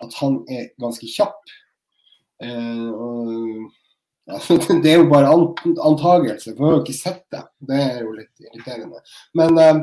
at 0.02 0.18
han 0.20 0.42
er 0.50 0.72
ganske 0.82 1.08
kjapp. 1.08 1.54
Eh, 2.44 2.90
og, 2.90 3.70
ja, 4.26 4.42
det 4.84 4.92
er 4.92 5.00
jo 5.00 5.08
bare 5.12 5.32
antagelse, 5.32 6.56
for 6.56 6.60
vi 6.60 6.68
har 6.68 6.78
jo 6.80 6.84
ikke 6.84 6.98
sett 6.98 7.24
det. 7.34 7.44
Det 7.72 7.80
er 7.86 8.04
jo 8.04 8.18
litt 8.18 8.48
irriterende. 8.50 9.04
Men, 9.38 9.62
eh, 9.62 9.82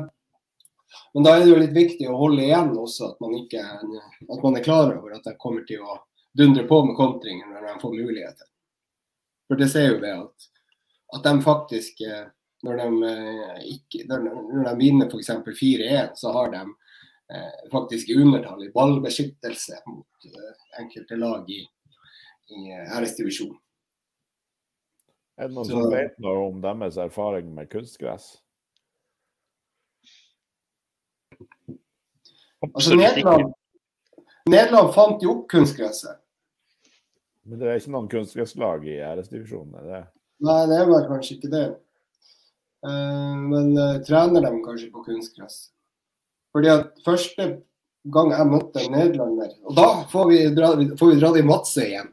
men 1.14 1.24
da 1.24 1.36
er 1.36 1.44
det 1.44 1.52
jo 1.52 1.62
litt 1.62 1.76
viktig 1.76 2.10
å 2.10 2.18
holde 2.18 2.44
igjen 2.44 2.74
også, 2.76 3.12
at 3.12 3.24
man, 3.24 3.38
ikke, 3.38 3.62
at 3.62 4.44
man 4.44 4.58
er 4.58 4.66
klar 4.66 4.92
over 4.96 5.16
at 5.16 5.24
de 5.24 5.36
kommer 5.40 5.64
til 5.68 5.84
å 5.84 6.00
dundre 6.38 6.66
på 6.68 6.82
med 6.84 6.98
kontringer 6.98 7.48
når 7.50 7.66
de 7.70 7.80
får 7.82 7.96
muligheter. 7.96 8.46
For 9.48 9.60
det 9.60 9.70
ser 9.72 9.92
jo 9.94 10.00
det 10.02 10.12
at, 10.12 10.48
at 11.16 11.24
de 11.24 11.34
faktisk 11.42 12.00
eh, 12.04 12.26
når 12.62 12.76
de, 12.76 13.08
eh, 13.08 13.60
ikke, 13.74 14.04
når 14.08 14.64
de 14.66 14.74
vinner 14.78 15.10
f.eks. 15.10 15.30
4-1, 15.30 16.14
så 16.18 16.32
har 16.34 16.50
de 16.54 16.62
eh, 17.34 17.70
faktisk 17.72 18.10
undertall 18.16 18.64
i 18.66 18.72
ballbeskyttelse 18.74 19.78
mot 19.86 20.26
eh, 20.26 20.66
enkelte 20.82 21.18
lag 21.20 21.50
i, 21.50 21.62
i 22.50 22.72
æresdivisjonen. 22.74 23.58
Er 25.38 25.46
det 25.46 25.54
noen 25.54 25.68
så, 25.68 25.78
som 25.78 25.92
vet 25.94 26.16
noe 26.18 26.46
om 26.48 26.62
deres 26.64 26.98
erfaring 26.98 27.52
med 27.54 27.70
kunstgress? 27.70 28.32
Altså, 32.66 32.96
Nederland, 32.98 33.52
Nederland 34.50 34.90
fant 34.96 35.22
jo 35.22 35.36
opp 35.36 35.44
kunstgresset. 35.52 36.18
Men 37.46 37.60
det 37.60 37.68
er 37.70 37.78
ikke 37.78 37.94
noen 37.94 38.10
kunstgresslag 38.10 38.82
i 38.90 38.98
æresdivisjonen? 38.98 39.78
er 39.78 39.92
det? 39.92 40.00
Nei, 40.46 40.62
det 40.70 40.78
er 40.78 41.08
kanskje 41.08 41.36
ikke 41.36 41.50
det. 41.52 41.66
Eh, 42.86 43.36
men 43.50 43.72
uh, 43.78 43.98
trener 44.06 44.44
dem 44.44 44.60
kanskje 44.62 44.90
på 44.94 45.02
kunstgress. 45.06 45.68
Fordi 46.54 46.70
at 46.72 46.92
første 47.04 47.48
gang 48.08 48.30
jeg 48.32 48.48
møtte 48.48 48.80
en 48.80 48.94
nederlender 48.94 49.50
Og 49.68 49.74
da 49.76 49.88
får 50.08 50.28
vi 50.30 50.38
dra, 50.56 50.70
får 50.98 51.10
vi 51.10 51.18
dra 51.20 51.32
det 51.34 51.42
i 51.42 51.48
Vadsø 51.48 51.84
igjen. 51.84 52.12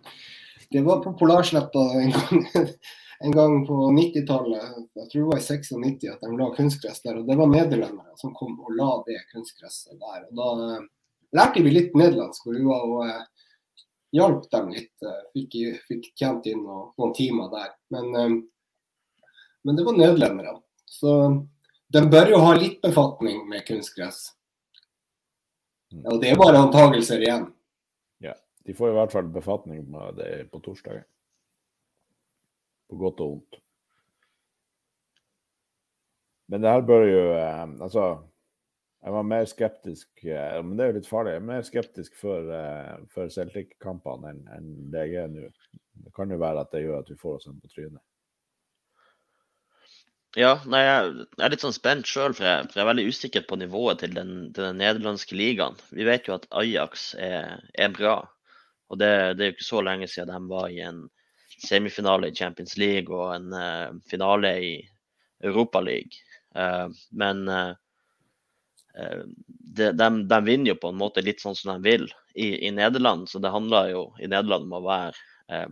Det 0.73 0.81
var 0.83 1.03
på 1.03 1.13
Polarsletta 1.19 1.83
en 2.01 2.11
gang, 2.15 2.47
en 3.27 3.35
gang 3.37 3.53
på 3.67 3.77
90-tallet, 3.95 4.73
jeg 4.97 5.07
tror 5.11 5.21
det 5.21 5.29
var 5.29 5.39
i 5.39 5.45
96 5.45 6.09
at 6.11 6.25
de 6.25 6.33
la 6.41 6.49
kunstgress 6.57 7.05
der. 7.05 7.21
Og 7.21 7.29
det 7.29 7.37
var 7.39 7.53
nederlendere 7.53 8.17
som 8.19 8.33
kom 8.35 8.57
og 8.57 8.73
la 8.75 8.89
det 9.07 9.21
kunstgresset 9.31 10.01
der. 10.01 10.25
Og 10.31 10.41
da 10.41 10.49
uh, 10.81 10.89
lærte 11.37 11.63
vi 11.63 11.77
litt 11.77 11.95
nederlandsk, 11.95 12.49
og 12.49 12.57
vi 12.57 12.65
var 12.65 12.89
og 12.89 13.34
hjalp 14.15 14.49
dem 14.51 14.73
litt. 14.73 15.07
Fikk, 15.35 15.57
fikk 15.89 16.11
tjent 16.15 16.47
inn 16.49 16.63
noen, 16.63 16.91
noen 16.97 17.15
timer 17.17 17.51
der. 17.53 17.73
Men 17.93 18.43
men 19.65 19.75
det 19.75 19.83
var 19.83 19.97
nederlenderne. 19.97 20.61
Så 20.85 21.11
de 21.87 22.01
bør 22.09 22.29
jo 22.29 22.39
ha 22.43 22.51
litt 22.53 22.83
befatning 22.85 23.47
med 23.49 23.65
kunstgress. 23.65 24.27
Mm. 25.89 26.03
Og 26.11 26.19
det 26.21 26.29
er 26.29 26.37
bare 26.37 26.59
antagelser 26.61 27.23
igjen. 27.25 27.47
Ja, 28.21 28.35
de 28.61 28.75
får 28.77 28.91
i 28.91 28.97
hvert 28.99 29.15
fall 29.15 29.31
befatning 29.33 29.79
med 29.89 30.19
det 30.19 30.29
på 30.51 30.61
torsdag. 30.61 31.01
På 32.91 32.99
godt 33.01 33.25
og 33.25 33.31
vondt. 33.31 33.57
Men 36.53 36.61
det 36.61 36.75
her 36.75 36.85
bør 36.85 37.07
jo 37.09 37.23
eh, 37.33 37.63
Altså, 37.87 38.03
jeg 39.05 39.13
var 39.13 39.25
mer 39.29 39.45
skeptisk 39.45 40.23
eh, 40.25 40.57
Men 40.65 40.77
det 40.77 40.83
er 40.83 40.89
jo 40.89 40.97
litt 40.97 41.09
farlig. 41.09 41.35
Jeg 41.35 41.41
er 41.43 41.49
mer 41.51 41.65
skeptisk 41.67 42.15
for, 42.17 42.47
eh, 42.57 42.95
for 43.13 43.29
Celtic-kampene 43.29 44.31
enn, 44.31 44.41
enn 44.55 44.71
det 44.93 45.05
nå. 45.29 45.49
Det 46.05 46.13
kan 46.15 46.33
jo 46.33 46.41
være 46.41 46.63
at 46.65 46.73
det 46.73 46.81
gjør 46.87 47.03
at 47.03 47.11
vi 47.13 47.17
får 47.19 47.35
oss 47.37 47.45
en 47.51 47.59
på 47.61 47.69
trynet. 47.69 48.01
Ja, 50.35 50.57
nei, 50.67 50.81
jeg, 50.83 51.27
er 51.39 51.53
litt 51.53 51.61
sånn 51.63 51.75
spent 51.75 52.09
sjøl, 52.09 52.33
for, 52.35 52.65
for, 52.65 52.75
jeg 52.75 52.81
er 52.83 52.89
veldig 52.89 53.05
usikker 53.07 53.45
på 53.47 53.59
nivået 53.61 54.01
til 54.03 54.17
den, 54.17 54.33
til 54.57 54.65
den 54.67 54.81
nederlandske 54.81 55.37
ligaen. 55.37 55.77
Vi 55.95 56.03
vet 56.09 56.27
jo 56.27 56.35
at 56.35 56.49
Ajax 56.59 57.13
er, 57.21 57.61
er 57.77 57.93
bra, 57.95 58.17
og 58.89 58.99
det, 58.99 59.13
det, 59.37 59.45
er 59.45 59.53
jo 59.53 59.55
ikke 59.55 59.69
så 59.69 59.85
lenge 59.85 60.09
siden 60.11 60.33
de 60.33 60.51
var 60.51 60.67
i 60.73 60.81
en 60.83 61.05
semifinale 61.63 62.33
i 62.33 62.35
Champions 62.35 62.75
League 62.81 63.15
og 63.15 63.31
en 63.37 63.55
uh, 63.55 63.95
finale 64.11 64.51
i 64.59 64.75
Europa 65.45 65.79
League. 65.79 66.19
Uh, 66.51 66.91
men 67.15 67.45
uh, 67.47 67.71
de, 68.95 69.89
de, 69.91 70.09
de, 70.27 70.37
vinner 70.45 70.71
jo 70.71 70.77
på 70.79 70.91
en 70.93 70.99
måte 70.99 71.23
litt 71.25 71.43
sånn 71.43 71.57
som 71.57 71.73
de 71.73 71.89
vil 71.89 72.05
i, 72.33 72.67
i 72.67 72.71
Nederland, 72.71 73.27
så 73.27 73.41
det 73.43 73.51
handler 73.51 73.89
jo 73.91 74.05
i 74.23 74.29
Nederland 74.31 74.69
om 74.69 74.77
å 74.79 74.85
være 74.85 75.65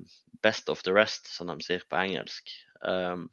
best 0.43 0.67
of 0.69 0.83
the 0.83 0.91
rest, 0.91 1.29
som 1.31 1.47
de 1.47 1.55
sier 1.63 1.85
på 1.87 2.01
engelsk. 2.01 2.51
Um, 2.83 3.29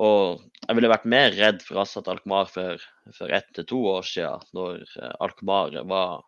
og 0.00 0.42
jeg 0.66 0.76
ville 0.76 0.90
vært 0.90 1.08
mer 1.08 1.34
redd 1.36 1.60
for 1.62 1.80
Assat 1.82 2.08
Alkmaar 2.10 2.48
for, 2.50 2.82
for 3.14 3.32
ett 3.34 3.50
til 3.54 3.66
to 3.70 3.80
år 3.92 4.06
siden, 4.08 4.46
når 4.56 4.80
eh, 4.98 5.12
Alkmaar 5.22 5.76
var 5.86 6.24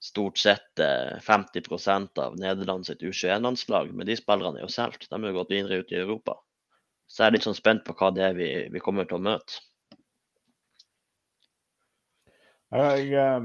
stort 0.00 0.38
sett 0.38 0.82
50 1.26 1.66
eh, 1.76 1.96
av 2.24 2.38
Nederland 2.38 2.86
sitt 2.86 3.02
U21-landslag. 3.02 3.90
Men 3.92 4.06
de 4.06 4.16
spillerne 4.16 4.60
er 4.60 4.68
jo 4.68 4.70
solgt. 4.72 5.08
De 5.10 5.18
har 5.18 5.32
jo 5.32 5.40
gått 5.40 5.50
videre 5.50 5.82
ut 5.82 5.92
i 5.92 5.98
Europa. 5.98 6.38
Så 7.10 7.24
jeg 7.24 7.32
er 7.32 7.36
litt 7.36 7.48
sånn 7.48 7.58
spent 7.58 7.82
på 7.84 7.96
hva 7.98 8.12
det 8.14 8.28
er 8.28 8.38
vi, 8.38 8.50
vi 8.70 8.82
kommer 8.84 9.08
til 9.08 9.18
å 9.18 9.24
møte. 9.26 9.58
Jeg, 12.70 13.06
eh, 13.18 13.40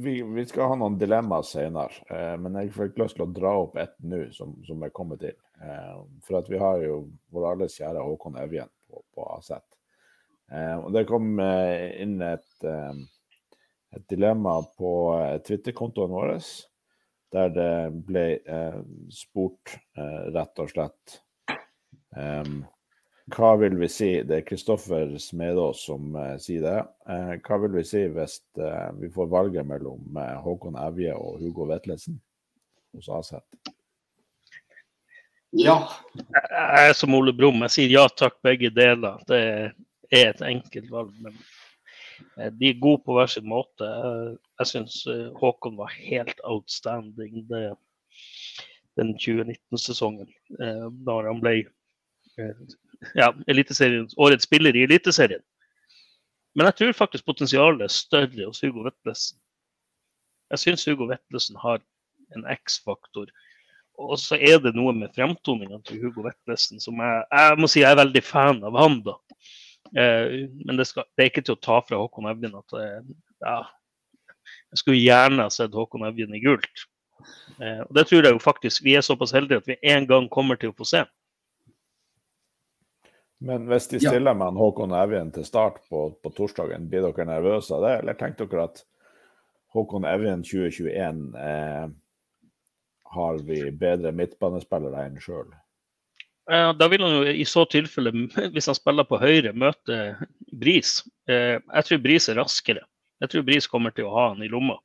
vi, 0.00 0.20
vi, 0.22 0.46
skal 0.46 0.70
ha 0.70 0.78
noen 0.78 0.98
dilemmaer 1.00 1.46
senere, 1.46 2.36
men 2.38 2.58
jeg 2.60 2.74
fikk 2.76 3.00
lyst 3.00 3.16
til 3.18 3.26
å 3.26 3.32
dra 3.34 3.54
opp 3.64 3.78
ett 3.80 3.96
nå 4.06 4.26
som, 4.36 4.52
som 4.66 4.84
er 4.86 4.92
kommet 4.94 5.22
til. 5.24 5.34
Eh, 5.60 5.96
for 6.24 6.40
at 6.40 6.48
vi 6.48 6.58
har 6.58 6.80
jo 6.84 7.02
vår 7.34 7.50
alles 7.52 7.76
kjære 7.76 8.04
Håkon 8.04 8.38
Evjen 8.40 8.70
på, 8.88 9.02
på 9.14 9.26
AZ. 9.36 9.52
Eh, 10.50 10.76
og 10.78 10.88
det 10.96 11.04
kom 11.08 11.34
eh, 11.44 12.00
inn 12.00 12.16
et, 12.24 12.48
et 12.64 14.06
dilemma 14.08 14.56
på 14.78 14.92
Twitter-kontoen 15.46 16.14
vår, 16.14 16.36
der 17.30 17.52
det 17.54 17.72
ble 18.08 18.24
spurt 19.14 19.76
rett 20.34 20.62
og 20.62 20.70
slett 20.72 21.20
hva 23.34 23.54
vil 23.60 23.76
vi 23.80 23.88
si 23.90 24.08
Det 24.26 24.36
er 24.36 24.46
Kristoffer 24.46 25.16
Smedås 25.22 25.84
som 25.88 26.14
uh, 26.16 26.36
sier 26.42 26.64
det. 26.66 26.78
Uh, 27.08 27.34
hva 27.46 27.60
vil 27.64 27.76
vi 27.78 27.84
si 27.88 28.04
hvis 28.10 28.40
uh, 28.60 28.90
vi 29.00 29.10
får 29.14 29.30
valget 29.32 29.66
mellom 29.66 30.18
Håkon 30.44 30.78
Evje 30.80 31.14
og 31.16 31.40
Hugo 31.42 31.68
Vetlesen 31.70 32.20
hos 32.96 33.08
Aset? 33.08 33.44
Ja. 35.52 35.76
Jeg 36.14 36.90
er 36.90 36.92
som 36.94 37.14
Ole 37.18 37.32
Brumm, 37.34 37.64
jeg 37.66 37.74
sier 37.74 37.94
ja 37.96 38.04
takk, 38.14 38.36
begge 38.46 38.70
deler. 38.70 39.18
Det 39.26 39.40
er 40.14 40.28
et 40.30 40.42
enkelt 40.46 40.90
valg. 40.92 41.10
Men 41.24 41.34
eh, 42.38 42.52
de 42.54 42.70
er 42.70 42.82
gode 42.82 43.02
på 43.06 43.16
hver 43.16 43.30
sin 43.30 43.48
måte. 43.50 43.88
Jeg 44.60 44.70
syns 44.70 45.00
eh, 45.10 45.28
Håkon 45.40 45.78
var 45.80 45.94
helt 45.96 46.38
outstanding 46.44 47.46
det, 47.50 47.64
den 49.00 49.16
2019-sesongen. 49.18 50.30
Eh, 50.60 50.86
da 51.06 51.18
han 51.26 51.42
ble 51.42 51.56
ja, 53.16 53.30
årets 54.16 54.48
spiller 54.48 54.76
i 54.76 54.84
Eliteserien. 54.88 55.42
Men 56.54 56.66
jeg 56.70 56.78
tror 56.80 56.98
faktisk 56.98 57.26
potensialet 57.26 57.86
er 57.86 57.94
større 57.94 58.48
hos 58.48 58.60
Hugo 58.64 58.82
Vetlesen. 58.86 59.38
Jeg 60.50 60.64
syns 60.64 60.86
Hugo 60.88 61.06
Vetlesen 61.10 61.58
har 61.62 61.78
en 62.34 62.46
X-faktor 62.50 63.30
og 64.00 64.18
så 64.20 64.38
er 64.40 64.60
det 64.64 64.72
noe 64.76 64.92
med 64.96 65.12
fremtoninga 65.16 65.80
til 65.84 66.00
Hugo 66.02 66.24
Vetlesen 66.24 66.80
som 66.82 67.00
jeg, 67.02 67.24
jeg 67.28 67.58
må 67.60 67.68
si 67.70 67.82
jeg 67.82 67.92
er 67.92 68.00
veldig 68.00 68.22
fan 68.24 68.62
av 68.66 68.78
han. 68.80 69.00
da. 69.04 69.16
Eh, 69.96 70.46
men 70.64 70.80
det, 70.80 70.86
skal, 70.88 71.06
det, 71.16 71.24
er 71.24 71.32
ikke 71.32 71.44
til 71.46 71.58
å 71.58 71.64
ta 71.66 71.80
fra 71.84 72.00
Håkon 72.00 72.30
Evjen 72.30 72.56
at 72.56 72.76
eh, 72.78 73.10
ja, 73.44 73.58
jeg 74.72 74.82
skulle 74.82 75.02
gjerne 75.02 75.46
ha 75.46 75.52
sett 75.52 75.76
Håkon 75.76 76.06
Evjen 76.08 76.36
i 76.36 76.42
gult. 76.44 76.86
Eh, 77.60 77.82
og 77.84 77.92
det 77.96 78.06
tror 78.08 78.24
jeg 78.24 78.36
jo 78.36 78.42
faktisk 78.42 78.86
vi 78.86 78.96
er 78.96 79.04
såpass 79.04 79.34
heldige 79.36 79.60
at 79.60 79.68
vi 79.68 79.78
en 79.92 80.08
gang 80.08 80.30
kommer 80.32 80.60
til 80.60 80.72
å 80.72 80.78
få 80.78 80.88
se. 80.88 81.04
Men 83.40 83.64
hvis 83.70 83.88
de 83.88 84.00
stiller 84.02 84.34
ja. 84.34 84.36
med 84.36 84.58
Håkon 84.60 84.92
Evjen 84.92 85.30
til 85.32 85.46
start 85.48 85.80
på, 85.88 86.10
på, 86.20 86.32
torsdagen, 86.36 86.90
blir 86.90 87.06
dere 87.06 87.24
nervøse 87.28 87.72
av 87.72 87.86
det, 87.86 87.94
eller 88.02 88.18
tenker 88.20 88.50
dere 88.50 88.66
at 88.68 88.82
Håkon 89.72 90.04
Evjen 90.04 90.42
2021 90.44 91.22
eh, 91.40 91.86
har 93.14 93.40
vi 93.46 93.62
bedre 93.72 94.12
midtbanespillere 94.12 95.06
enn 95.08 95.18
sjøl? 95.22 95.48
Da 96.50 96.88
vil 96.90 97.02
han 97.04 97.12
jo 97.14 97.30
i 97.30 97.44
så 97.46 97.62
tilfelle, 97.70 98.10
hvis 98.54 98.66
han 98.66 98.76
spiller 98.76 99.06
på 99.06 99.20
høyre, 99.22 99.52
møte 99.54 99.98
Bris. 100.50 100.98
Eh, 101.30 101.56
jeg 101.62 101.86
tror 101.86 102.00
Bris 102.02 102.28
er 102.28 102.40
raskere. 102.40 102.82
Jeg 103.22 103.32
tror 103.32 103.44
Bris 103.46 103.68
kommer 103.70 103.94
til 103.94 104.08
å 104.08 104.14
ha 104.16 104.30
han 104.32 104.42
i 104.42 104.50
lomma. 104.50 104.80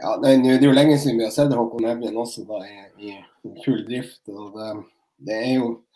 Ja, 0.00 0.16
Det 0.18 0.32
er 0.34 0.64
jo 0.66 0.74
lenge 0.74 0.98
siden 0.98 1.20
vi 1.20 1.24
har 1.24 1.32
sett 1.34 1.54
Håkon 1.54 1.86
Evjen 1.86 2.18
også 2.18 2.44
da, 2.48 2.60
i, 2.66 2.82
i 3.08 3.54
full 3.64 3.84
drift. 3.86 4.20
og 4.28 4.58
det, 4.58 4.70
det 5.28 5.38
er 5.38 5.52
jo 5.54 5.68
eh, 5.70 5.91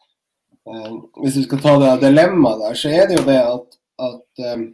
Hvis 1.23 1.37
vi 1.37 1.45
skal 1.47 1.63
ta 1.63 1.77
det 1.79 1.95
dilemmaet 2.03 2.63
der, 2.65 2.79
så 2.79 2.91
er 2.91 3.09
det 3.09 3.21
jo 3.21 3.25
det 3.29 3.39
at, 3.39 3.77
at 4.03 4.43
eh, 4.43 4.65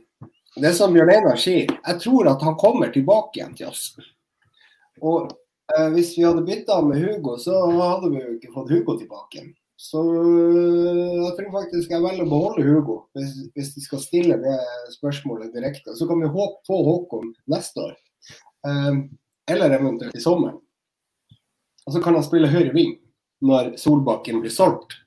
det 0.63 0.73
som 0.77 0.95
Bjørn 0.95 1.13
Einar 1.13 1.41
sier, 1.41 1.69
jeg 1.69 2.01
tror 2.01 2.31
at 2.33 2.45
han 2.45 2.57
kommer 2.61 2.93
tilbake 2.93 3.39
igjen 3.41 3.57
til 3.59 3.69
oss. 3.69 3.91
Og 5.03 5.33
eh, 5.75 5.91
hvis 5.93 6.15
vi 6.17 6.25
hadde 6.25 6.47
bytta 6.49 6.79
med 6.87 7.03
Hugo, 7.03 7.37
så 7.41 7.59
hadde 7.77 8.13
vi 8.15 8.23
jo 8.23 8.37
ikke 8.39 8.55
fått 8.55 8.73
Hugo 8.73 8.97
tilbake. 9.01 9.45
Så 9.83 10.01
jeg 10.07 11.33
tror 11.37 11.55
faktisk 11.57 11.91
jeg 11.91 12.05
velger 12.05 12.23
å 12.23 12.31
beholde 12.31 12.65
Hugo, 12.65 12.99
hvis, 13.19 13.33
hvis 13.57 13.73
de 13.75 13.83
skal 13.83 14.03
stille 14.05 14.37
det 14.41 14.59
spørsmålet 14.95 15.53
direkte. 15.57 15.97
Så 15.99 16.07
kan 16.09 16.23
vi 16.23 16.31
på 16.31 16.83
Håkon 16.87 17.33
neste 17.51 17.89
år. 17.89 17.97
Eller 19.51 19.75
eventuelt 19.75 20.15
i 20.15 20.23
sommeren. 20.23 20.61
Og 21.83 21.97
så 21.97 22.03
kan 22.05 22.15
han 22.15 22.23
spille 22.23 22.53
høyre 22.53 22.71
ving 22.77 22.95
når 23.43 23.73
Solbakken 23.83 24.39
blir 24.45 24.55
solgt. 24.55 25.02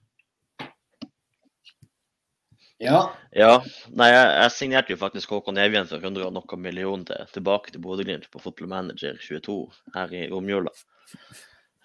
Ja. 2.84 3.00
ja. 3.32 3.52
Nei, 3.96 4.10
jeg, 4.12 4.30
jeg, 4.36 4.52
signerte 4.52 4.94
jo 4.94 5.00
faktisk 5.00 5.32
Håkon 5.32 5.60
Evjen 5.62 5.88
for 5.88 6.04
100 6.04 6.28
og 6.28 6.36
noe 6.36 6.60
millioner 6.60 7.08
til, 7.08 7.34
tilbake 7.38 7.72
til 7.72 7.84
Bodø-Glimt 7.84 8.28
på 8.32 8.42
Football 8.44 8.72
Manager 8.74 9.20
22 9.22 9.60
her 9.96 10.16
i 10.16 10.26
romjula. 10.32 10.74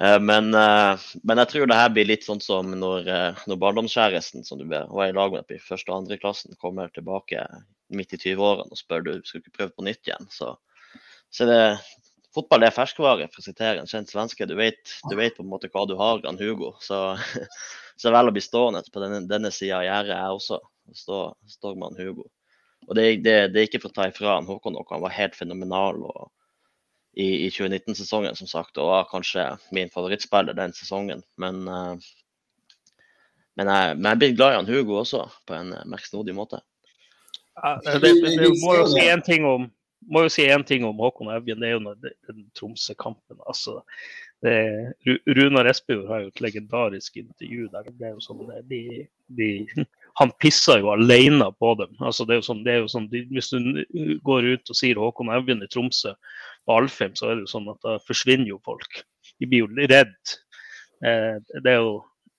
Eh, 0.01 0.19
men, 0.21 0.55
eh, 0.55 1.07
men, 1.23 1.43
jeg 1.43 1.53
tror 1.53 1.71
det 1.71 1.79
her 1.79 1.93
blir 1.95 2.09
litt 2.09 2.27
sånn 2.27 2.41
som 2.43 2.73
når, 2.73 3.09
eh, 3.09 3.43
når 3.51 3.61
barndomskjæresten 3.61 4.47
som 4.47 4.59
du 4.59 4.67
var 4.71 5.07
i 5.07 5.15
lag 5.15 5.35
med 5.37 5.53
i 5.53 5.61
første 5.63 5.93
og 5.93 6.03
andre 6.03 6.19
klassen, 6.19 6.57
kommer 6.61 6.91
tilbake 6.95 7.45
midt 7.93 8.15
i 8.17 8.21
20-årene 8.23 8.73
og 8.73 8.81
spør 8.81 9.07
du 9.07 9.13
skal 9.25 9.43
ikke 9.43 9.57
prøve 9.59 9.75
på 9.77 9.87
nytt 9.87 10.09
igjen. 10.09 10.27
Så, 10.33 10.55
så 11.31 11.47
det, 11.47 11.61
fotball 12.35 12.65
er 12.65 12.75
ferskvare, 12.75 13.29
for 13.29 13.43
å 13.43 13.47
sitere 13.47 13.83
en 13.83 13.91
kjent 13.91 14.11
svenske. 14.11 14.49
Du 14.49 14.57
vet, 14.59 14.81
du 15.11 15.17
vet, 15.19 15.37
på 15.37 15.45
en 15.45 15.53
måte 15.53 15.69
hva 15.73 15.85
du 15.91 15.97
har 16.01 16.23
Gran 16.23 16.41
Hugo. 16.41 16.73
Så, 16.81 17.03
så 18.01 18.13
vel 18.15 18.31
å 18.31 18.35
bli 18.35 18.43
stående 18.45 18.83
på 18.93 19.03
denne, 19.03 19.23
denne 19.29 19.51
sida 19.53 19.81
av 19.81 19.87
gjerdet, 19.89 20.17
jeg 20.17 20.37
også 20.41 20.61
Stå, 20.91 21.37
står 21.47 21.77
man 21.79 21.95
Hugo. 21.95 22.25
Og 22.89 22.97
det, 22.99 23.05
det, 23.23 23.35
det, 23.53 23.61
er 23.61 23.67
ikke 23.69 23.79
for 23.85 23.93
å 23.93 23.95
ta 23.95 24.09
ifra 24.11 24.33
han 24.33 24.49
Håkon 24.49 24.75
noe, 24.75 24.87
han 24.91 25.05
var 25.05 25.13
helt 25.15 25.37
fenomenal 25.39 26.01
og, 26.03 26.25
i, 27.15 27.45
i 27.45 27.51
2019-sesongen, 27.55 28.35
som 28.35 28.49
sagt. 28.51 28.81
Og 28.81 28.91
var 28.91 29.07
kanskje 29.13 29.45
min 29.77 29.93
favorittspiller 29.93 30.57
den 30.59 30.75
sesongen. 30.75 31.23
Men, 31.39 31.61
uh, 31.71 31.95
men, 33.55 33.71
jeg, 33.71 34.01
men 34.01 34.09
jeg 34.11 34.23
blir 34.25 34.35
glad 34.41 34.57
i 34.57 34.59
han 34.59 34.73
Hugo 34.73 34.99
også, 34.99 35.29
på 35.47 35.61
en 35.61 35.71
merksnodig 35.93 36.35
måte. 36.35 36.59
Ja, 37.61 37.77
det, 37.85 38.01
det, 38.03 38.51
må 38.65 38.75
jo 38.81 38.89
si 38.91 39.07
en 39.07 39.23
ting 39.23 39.47
om 39.47 39.71
må 40.09 40.25
jo 40.25 40.31
si 40.33 40.47
én 40.49 40.63
ting 40.65 40.85
om 40.89 41.01
Håkon 41.03 41.29
Evjen, 41.35 41.61
det 41.61 41.69
er 41.69 41.75
jo 41.77 41.95
den 42.01 42.45
Tromsø-kampen. 42.57 43.37
altså 43.47 43.83
det, 44.41 44.95
Runar 45.37 45.69
Espejord 45.69 46.09
har 46.09 46.23
jo 46.23 46.31
et 46.31 46.41
legendarisk 46.41 47.19
intervju 47.21 47.67
der 47.73 47.85
det 47.85 47.93
ble 47.99 48.13
jo 48.15 48.23
sånn 48.25 48.47
de, 48.71 48.83
de, 49.37 49.49
Han 50.21 50.33
pissa 50.43 50.79
jo 50.81 50.91
alene 50.95 51.51
på 51.61 51.75
dem. 51.81 51.93
altså 52.01 52.25
det 52.25 52.35
er 52.35 52.41
jo 52.41 52.47
sånn, 52.49 52.63
er 52.67 52.81
jo 52.81 52.89
sånn 52.91 53.09
de, 53.13 53.25
Hvis 53.31 53.53
du 53.53 54.17
går 54.27 54.49
ut 54.55 54.73
og 54.73 54.79
sier 54.79 55.01
Håkon 55.01 55.33
Evjen 55.37 55.65
i 55.65 55.69
Tromsø 55.71 56.15
på 56.67 56.77
Alfheim, 56.77 57.13
så 57.17 57.29
er 57.29 57.39
det 57.39 57.47
jo 57.47 57.53
sånn 57.55 57.69
at 57.73 57.81
da 57.85 57.97
forsvinner 58.05 58.49
jo 58.51 58.59
folk. 58.65 59.03
De 59.41 59.49
blir 59.49 59.65
jo 59.65 59.87
redd. 59.89 60.35
Eh, 61.05 61.37
det, 61.41 61.73
er 61.73 61.79
jo, 61.81 61.95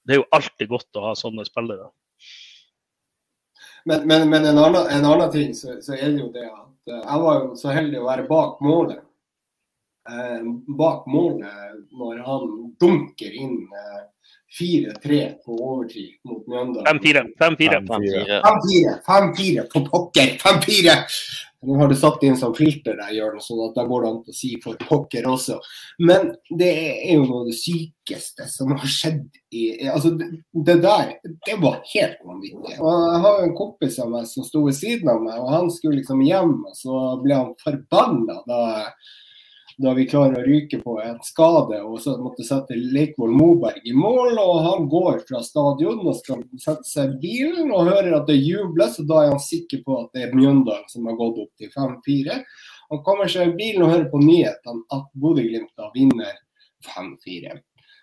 det 0.05 0.13
er 0.13 0.21
jo 0.21 0.27
alltid 0.37 0.69
godt 0.69 0.99
å 0.99 1.07
ha 1.07 1.13
sånne 1.17 1.45
spillere. 1.47 1.89
Men, 3.85 4.05
men, 4.05 4.27
men 4.29 4.45
en, 4.45 4.59
annen, 4.61 4.85
en, 4.93 5.07
annen, 5.09 5.31
ting 5.33 5.55
så, 5.57 5.79
så 5.81 5.95
er 5.97 6.13
det 6.13 6.21
jo 6.21 6.29
det 6.33 6.45
at 6.45 6.93
eh, 6.93 7.01
jeg 7.01 7.23
var 7.23 7.39
jo 7.39 7.55
så 7.57 7.73
heldig 7.73 8.01
å 8.01 8.09
være 8.09 8.27
bak 8.29 8.61
målet 8.61 8.99
eh, 8.99 9.07
bak 10.77 11.05
målet 11.11 11.75
når 11.93 12.23
han 12.25 12.47
dunker 12.81 13.35
inn 13.37 13.59
eh, 13.69 14.01
4-3 14.59 15.21
på 15.45 15.55
overtid 15.55 16.17
mot 16.27 16.47
Mjøndalen. 16.47 16.87
5-4. 18.41 18.97
5-4 19.07 19.69
på 19.71 19.85
pokker! 19.87 20.35
5-4! 20.41 20.97
Nå 21.61 21.75
har 21.77 21.91
du 21.91 21.95
satt 21.95 22.23
inn 22.25 22.37
som 22.37 22.55
filter 22.57 22.95
der, 22.97 23.11
Jørgen, 23.13 23.41
sånn 23.45 23.59
at 23.67 23.75
da 23.77 23.83
går 23.85 24.01
det 24.01 24.09
an 24.09 24.31
å 24.33 24.33
si 24.33 24.55
for 24.63 24.79
pokker 24.81 25.27
også. 25.29 25.59
Men 26.01 26.31
det 26.49 26.71
er 26.73 27.19
jo 27.19 27.27
noe 27.27 27.43
av 27.43 27.51
det 27.51 27.57
sykeste 27.59 28.47
som 28.49 28.73
har 28.73 28.89
skjedd 28.89 29.27
i 29.53 29.67
Altså, 29.91 30.15
det, 30.17 30.31
det 30.51 30.79
der, 30.81 31.13
det 31.45 31.59
var 31.61 31.83
helt 31.93 32.17
vanvittig. 32.25 32.79
Og 32.79 32.89
jeg 32.89 33.23
har 33.27 33.37
jo 33.37 33.45
en 33.45 33.57
kompis 33.59 33.99
av 34.01 34.09
meg 34.09 34.25
som 34.31 34.47
sto 34.47 34.65
ved 34.65 34.79
siden 34.79 35.13
av 35.13 35.21
meg, 35.21 35.37
og 35.37 35.53
han 35.53 35.69
skulle 35.75 36.01
liksom 36.01 36.25
hjem, 36.25 36.57
og 36.65 36.79
så 36.81 37.01
ble 37.21 37.37
han 37.43 37.53
forbanna 37.61 38.41
da 38.49 38.61
da 39.81 39.93
vi 39.97 40.05
klarer 40.09 40.39
å 40.39 40.45
ryke 40.45 40.79
på 40.83 40.95
en 41.01 41.17
skade 41.25 41.79
og 41.81 41.97
så 42.03 42.13
måtte 42.21 42.45
sette 42.45 42.77
Leikvoll 42.77 43.33
Moberg 43.35 43.87
i 43.87 43.93
mål. 43.97 44.37
og 44.39 44.59
Han 44.67 44.89
går 44.91 45.21
fra 45.27 45.41
stadion 45.45 46.03
og 46.05 46.19
skal 46.19 46.43
sette 46.61 46.87
seg 46.87 47.15
i 47.15 47.21
bilen 47.23 47.71
og 47.71 47.89
hører 47.89 48.19
at 48.19 48.29
det 48.29 48.37
jubles. 48.39 48.99
og 49.01 49.09
Da 49.09 49.23
er 49.23 49.33
han 49.33 49.41
sikker 49.43 49.81
på 49.85 49.97
at 50.03 50.13
det 50.13 50.27
er 50.27 50.37
Mjøndalen 50.37 50.87
som 50.91 51.09
har 51.09 51.17
gått 51.19 51.41
opp 51.45 51.51
til 51.57 51.73
5-4. 51.73 52.37
Han 52.91 53.03
kommer 53.07 53.31
seg 53.31 53.51
i 53.51 53.57
bilen 53.57 53.85
og 53.85 53.93
hører 53.93 54.07
på 54.11 54.21
nyhetene 54.21 54.85
at 54.97 55.11
Bodø-Glimt 55.15 55.85
vinner 55.95 56.37
5-4. 56.95 57.57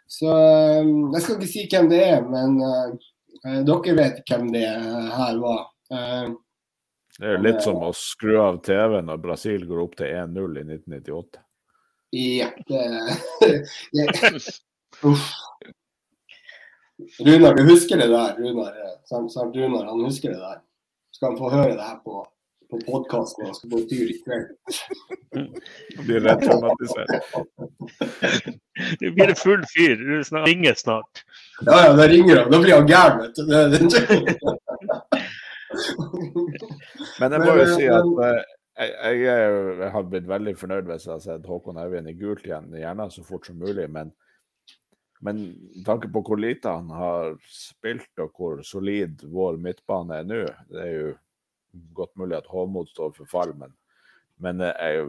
Så 0.09 0.29
eh, 0.33 0.93
Jeg 1.15 1.25
skal 1.25 1.39
ikke 1.39 1.53
si 1.53 1.65
hvem 1.69 1.89
det 1.91 2.03
er, 2.07 2.23
men 2.25 2.61
uh, 2.65 3.63
dere 3.69 3.97
vet 3.99 4.23
hvem 4.29 4.53
det 4.55 4.65
her 4.65 5.43
var. 5.43 5.67
Uh, 5.93 6.33
det 7.19 7.27
er 7.27 7.35
jo 7.35 7.43
litt 7.45 7.65
som 7.65 7.83
å 7.83 7.91
skru 7.97 8.37
av 8.41 8.61
TV 8.63 9.01
når 9.03 9.21
Brasil 9.21 9.67
går 9.67 9.83
opp 9.83 9.99
til 9.99 10.15
1-0 10.15 10.61
i 10.61 10.65
1998. 10.65 11.43
Ja. 12.11 12.51
Det, 12.67 13.17
uff. 15.03 15.33
Runar, 17.19 17.55
du 17.55 17.63
husker 17.63 17.97
det 17.97 18.09
der? 18.09 18.35
Runar, 18.39 18.73
sant, 19.05 19.33
sant, 19.33 19.57
Runar 19.57 19.85
han 19.85 20.05
husker 20.05 20.29
det 20.29 20.39
der. 20.39 20.59
Skal 21.15 21.29
han 21.29 21.39
få 21.39 21.51
høre 21.51 21.77
det 21.77 21.85
her 21.85 22.01
på, 22.05 22.25
på 22.71 22.81
podkasten 22.87 23.43
når 23.43 23.49
han 23.53 23.59
skal 23.59 23.71
gå 23.75 23.79
tur 23.91 24.09
i 24.09 24.17
kveld? 24.25 24.49
Blir 26.07 26.21
rett 26.27 26.43
traumatisert. 26.43 27.11
Nå 29.01 29.13
blir 29.15 29.27
det 29.31 29.39
full 29.39 29.63
fyr. 29.77 29.97
Du 29.99 30.23
ringer 30.47 30.75
snart. 30.75 31.25
Ja, 31.67 31.85
ja, 31.87 31.93
da 31.99 32.09
ringer 32.09 32.43
han. 32.43 32.51
Da 32.53 32.63
blir 32.63 32.75
han 32.75 32.89
gæren, 32.89 33.19
vet 33.23 33.37
du. 33.37 33.43
Men 37.21 37.33
jeg 37.33 37.41
må 37.45 37.57
jo 37.61 37.67
si 37.77 37.87
at 37.93 38.23
eh, 38.27 38.43
jeg, 38.79 39.21
jeg, 39.25 39.91
har 39.93 40.07
blitt 40.07 40.29
veldig 40.31 40.55
fornøyd 40.59 40.89
hvis 40.89 41.07
jeg 41.09 41.15
har 41.17 41.23
sett 41.25 41.47
Håkon 41.51 41.81
Eivind 41.83 42.11
i 42.11 42.17
gult 42.19 42.45
igjen, 42.47 42.71
gjerne 42.79 43.09
så 43.11 43.25
fort 43.27 43.49
som 43.49 43.59
mulig. 43.59 43.89
Men, 43.91 44.13
med 45.27 45.41
tanke 45.87 46.11
på 46.15 46.23
hvor 46.27 46.39
lite 46.39 46.77
han 46.77 46.93
har 46.95 47.35
spilt 47.51 48.23
og 48.23 48.39
hvor 48.39 48.63
solid 48.67 49.25
vår 49.27 49.59
midtbane 49.63 50.21
er 50.21 50.29
nå, 50.29 50.45
det 50.71 50.85
er 50.85 50.93
jo 50.95 51.09
godt 51.97 52.15
mulig 52.17 52.39
at 52.39 52.51
Håmod 52.51 52.91
står 52.93 53.17
for 53.17 53.31
fall, 53.31 53.55
men, 53.59 53.75
men 54.43 54.63
jeg, 54.63 55.09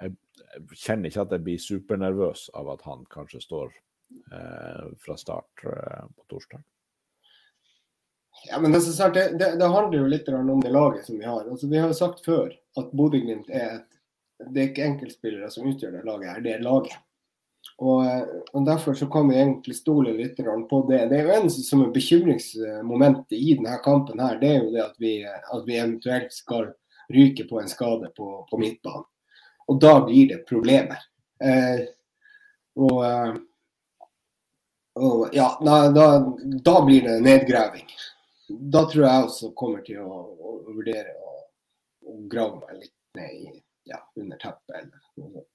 jeg, 0.00 0.16
jeg, 0.52 0.66
kjenner 0.76 1.10
ikke 1.10 1.24
at 1.24 1.32
jeg 1.34 1.46
blir 1.46 1.64
supernervøs 1.64 2.50
av 2.60 2.68
at 2.76 2.84
han 2.86 3.08
kanskje 3.12 3.40
står 3.42 3.72
eh, 3.72 4.92
fra 5.00 5.16
start 5.20 5.64
eh, 5.72 6.04
på 6.04 6.28
torsdag. 6.30 6.62
Ja, 8.48 8.60
men 8.60 8.72
det, 8.72 8.80
det, 8.80 9.24
det, 9.40 9.54
det, 9.58 9.68
handler 9.68 9.98
jo 9.98 10.08
litt 10.08 10.28
om 10.28 10.60
det 10.62 10.70
laget 10.72 11.08
som 11.08 11.18
vi 11.18 11.26
har. 11.26 11.48
Altså, 11.48 11.68
vi 11.68 11.80
har 11.80 11.90
jo 11.90 11.96
sagt 11.96 12.24
før 12.24 12.52
at 12.78 12.92
Bodø-Glimt 12.96 13.50
er 13.50 13.78
et 13.78 13.96
Det 14.40 14.60
er 14.60 14.68
ikke 14.70 14.84
enkeltspillere 14.88 15.50
som 15.52 15.66
utgjør 15.68 15.98
det 15.98 16.06
laget 16.08 16.30
her, 16.30 16.38
det 16.40 16.52
er 16.54 16.62
laget. 16.64 16.94
Og, 17.76 18.06
og, 18.54 18.62
Derfor 18.64 18.94
så 18.96 19.04
kan 19.12 19.28
vi 19.28 19.34
egentlig 19.36 19.74
stole 19.76 20.14
litt 20.16 20.38
på 20.70 20.78
det. 20.88 21.00
Det 21.10 21.18
er 21.18 21.26
jo 21.26 21.34
en 21.34 21.50
som 21.52 21.82
er 21.84 21.90
bekymringsmomentet 21.92 23.36
i 23.36 23.52
denne 23.58 23.76
kampen, 23.84 24.20
her, 24.20 24.38
det 24.40 24.48
er 24.48 24.62
jo 24.62 24.70
det 24.72 24.80
at 24.80 24.96
vi, 24.96 25.12
at 25.28 25.66
vi 25.66 25.76
eventuelt 25.76 26.32
skal 26.32 26.70
ryke 27.12 27.44
på 27.50 27.60
en 27.60 27.68
skade 27.68 28.08
på, 28.16 28.30
på 28.48 28.60
midtbanen. 28.62 29.04
Og 29.68 29.80
da 29.80 29.92
blir 30.06 30.32
det 30.32 30.46
problemer. 30.48 31.04
Eh, 31.44 31.84
og, 32.80 33.04
og, 34.96 35.28
ja, 35.36 35.50
da, 35.60 35.76
da, 35.92 36.08
da 36.64 36.78
blir 36.88 37.04
det 37.04 37.20
nedgraving 37.28 37.92
da 38.50 38.84
tror 38.90 39.04
jeg 39.06 39.24
også 39.24 39.50
kommer 39.58 39.82
til 39.86 40.00
å, 40.02 40.20
å 40.34 40.74
vurdere 40.74 41.14
å, 41.14 41.29
å, 42.10 42.18
grave 42.30 42.60
meg 42.60 42.84
litt 42.84 42.96
ned 43.18 43.36
i, 43.38 43.62
ja, 43.90 44.00
under 44.20 44.40
teppet 44.42 44.76
eller 44.76 44.90
noe 44.92 45.32
sånt. 45.32 45.48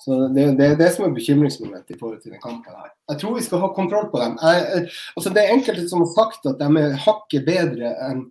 Så 0.00 0.16
det, 0.32 0.46
det, 0.56 0.64
er 0.64 0.76
det 0.80 0.86
som 0.94 1.04
er 1.04 1.12
bekymringsmomentet 1.12 1.92
i 1.92 1.98
forhold 2.00 2.22
til 2.22 2.32
denne 2.32 2.40
kampen 2.40 2.72
her. 2.72 2.92
Jeg 3.12 3.20
tror 3.20 3.34
vi 3.36 3.42
skal 3.44 3.60
ha 3.60 3.68
kontroll 3.76 4.06
på 4.08 4.20
dem. 4.22 4.38
Jeg, 4.40 4.86
altså 5.12 5.32
det 5.36 5.42
er 5.42 5.52
enkelte 5.52 5.84
som 5.90 6.00
har 6.00 6.12
sagt 6.14 6.46
at 6.48 6.62
de 6.62 6.68
er 6.80 6.94
hakket 7.04 7.44
bedre 7.44 7.90
enn 8.06 8.22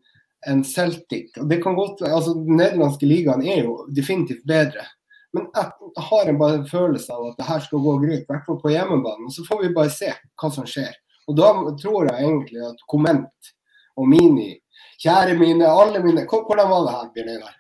en 0.48 0.64
Celtic. 0.64 1.34
og 1.38 1.50
det 1.50 1.60
kan 1.64 1.76
godt, 1.76 2.02
altså 2.02 2.34
Den 2.34 2.56
nederlandske 2.56 3.06
ligaen 3.06 3.44
er 3.44 3.66
jo 3.66 3.86
definitivt 3.96 4.46
bedre. 4.48 4.86
Men 5.34 5.50
jeg 5.54 6.06
har 6.10 6.30
en 6.30 6.40
bare 6.40 6.64
følelse 6.66 7.14
av 7.14 7.28
at 7.28 7.38
det 7.38 7.48
her 7.50 7.60
skal 7.66 7.84
gå 7.86 7.98
greit, 8.02 8.24
i 8.24 8.32
hvert 8.32 8.48
fall 8.48 8.58
på 8.62 8.72
hjemmebane. 8.74 9.30
Så 9.36 9.46
får 9.46 9.62
vi 9.62 9.74
bare 9.76 9.94
se 9.94 10.10
hva 10.42 10.52
som 10.54 10.66
skjer. 10.66 10.96
Og 11.30 11.38
da 11.38 11.52
tror 11.78 12.10
jeg 12.10 12.24
egentlig 12.24 12.64
at 12.66 12.82
Komment 12.90 13.52
og 14.00 14.10
Mini. 14.10 14.56
Kjære 15.00 15.38
mine, 15.40 15.68
alle 15.68 16.02
mine 16.04 16.26
Hvordan 16.28 16.70
var 16.70 16.86
det 16.86 16.94
her, 16.96 17.10
Bjørn 17.16 17.34
Einar? 17.36 17.56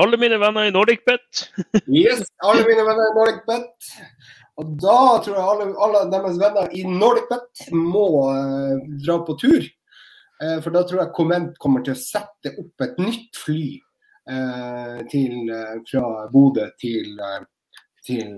Alle 0.00 0.16
mine 0.20 0.38
venner 0.38 0.68
i 0.68 0.70
Nordic 0.74 1.02
Bet. 1.06 1.50
yes, 2.02 2.22
alle 2.44 2.62
mine 2.68 2.84
venner 2.86 3.10
i 3.10 3.14
Nordic 3.16 3.40
Bet. 3.48 3.90
Og 4.60 4.74
da 4.78 4.98
tror 5.24 5.38
jeg 5.38 5.50
alle, 5.52 5.68
alle 5.86 6.02
deres 6.12 6.38
venner 6.38 6.74
i 6.76 6.84
Nordic 6.86 7.30
Bet 7.30 7.64
må 7.74 8.06
uh, 8.28 8.76
dra 9.02 9.18
på 9.26 9.36
tur. 9.40 9.66
Uh, 10.40 10.58
for 10.62 10.70
da 10.74 10.84
tror 10.86 11.02
jeg 11.02 11.14
Comment 11.16 11.56
kommer 11.62 11.82
til 11.86 11.96
å 11.96 12.00
sette 12.00 12.54
opp 12.60 12.86
et 12.86 13.00
nytt 13.02 13.40
fly 13.40 13.64
uh, 14.30 15.00
til, 15.10 15.50
fra 15.90 16.26
Bodø 16.30 16.68
til, 16.80 17.16
til, 18.06 18.36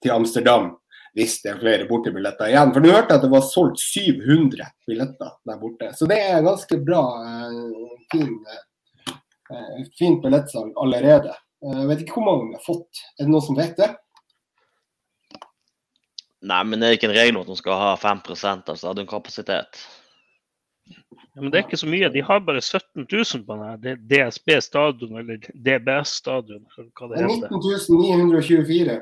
til 0.00 0.14
Amsterdam 0.14 0.72
hvis 1.16 1.38
det 1.44 1.52
er 1.52 1.60
flere 1.60 1.86
bortebilletter 1.88 2.50
igjen. 2.50 2.72
For 2.74 2.84
du 2.84 2.90
hørte 2.92 3.16
at 3.16 3.24
det 3.24 3.32
var 3.32 3.44
solgt 3.44 3.82
700 3.84 4.68
billetter 4.88 5.34
der 5.48 5.58
borte. 5.60 5.90
Så 5.96 6.08
det 6.10 6.18
er 6.24 6.44
ganske 6.44 6.78
bra. 6.84 7.02
Eh, 7.28 7.96
fin, 8.12 8.36
eh, 9.12 9.82
fint 9.98 10.22
billettsalg 10.24 10.72
allerede. 10.80 11.34
Eh, 11.64 11.80
jeg 11.82 11.90
vet 11.90 12.04
ikke 12.06 12.16
hvor 12.18 12.28
mange 12.30 12.48
vi 12.48 12.60
har 12.60 12.64
fått. 12.64 13.02
Er 13.18 13.26
det 13.26 13.34
noen 13.34 13.46
som 13.48 13.60
vet 13.60 13.76
det? 13.80 13.90
Nei, 16.42 16.62
men 16.66 16.80
det 16.80 16.88
er 16.88 16.96
ikke 16.96 17.10
en 17.12 17.18
regel 17.18 17.38
at 17.38 17.50
de 17.52 17.58
skal 17.60 17.78
ha 17.78 17.90
5% 18.00 18.72
av 18.72 18.78
stadionkapasitet. 18.80 19.84
Ja, 21.32 21.40
men 21.40 21.52
det 21.52 21.60
er 21.60 21.64
ikke 21.68 21.78
så 21.80 21.88
mye. 21.88 22.10
De 22.12 22.24
har 22.24 22.42
bare 22.44 22.60
17 22.60 23.04
000 23.06 23.44
på 23.46 23.56
denne 23.60 23.94
DSB 24.10 24.56
stadion, 24.64 25.14
eller 25.20 25.38
DBS 25.54 26.16
stadion, 26.18 26.64
hva 26.74 27.08
det 27.12 27.22
heter. 27.22 27.52
19 27.52 28.00
924. 28.02 28.98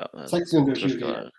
Ja, 0.00 0.26
624. 0.32 1.30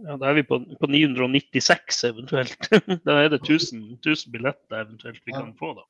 Ja, 0.00 0.16
da 0.16 0.30
er 0.30 0.36
vi 0.38 0.44
på, 0.46 0.60
på 0.80 0.88
996 0.88 2.04
eventuelt. 2.08 2.68
da 3.06 3.18
er 3.20 3.32
det 3.32 3.42
1000, 3.42 3.98
1000 3.98 4.30
billetter 4.32 4.84
eventuelt 4.84 5.20
vi 5.26 5.34
kan 5.34 5.50
få, 5.58 5.74
da. 5.80 5.84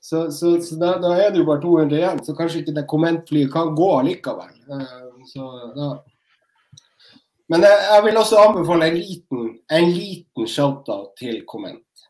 Så, 0.00 0.30
så, 0.32 0.56
så 0.60 0.76
da, 0.80 0.96
da, 1.00 1.14
er 1.16 1.30
det 1.32 1.40
jo 1.40 1.46
bare 1.48 1.62
200 1.62 1.96
igjen, 1.96 2.18
så 2.24 2.34
kanskje 2.36 2.60
ikke 2.60 2.74
det 2.76 2.88
kommentflyet 2.90 3.52
kan 3.52 3.70
gå 3.76 3.92
likevel. 4.08 4.50
Eh, 4.74 4.98
så 5.30 5.46
da 5.76 5.92
men 7.52 7.64
jeg, 7.64 7.80
jeg, 7.90 8.04
vil 8.06 8.16
også 8.16 8.40
anbefale 8.40 8.86
en 8.88 8.94
liten, 8.96 9.48
en 9.78 9.90
liten 9.92 10.46
shout-out 10.48 11.12
til 11.20 11.42
Komment. 11.48 12.06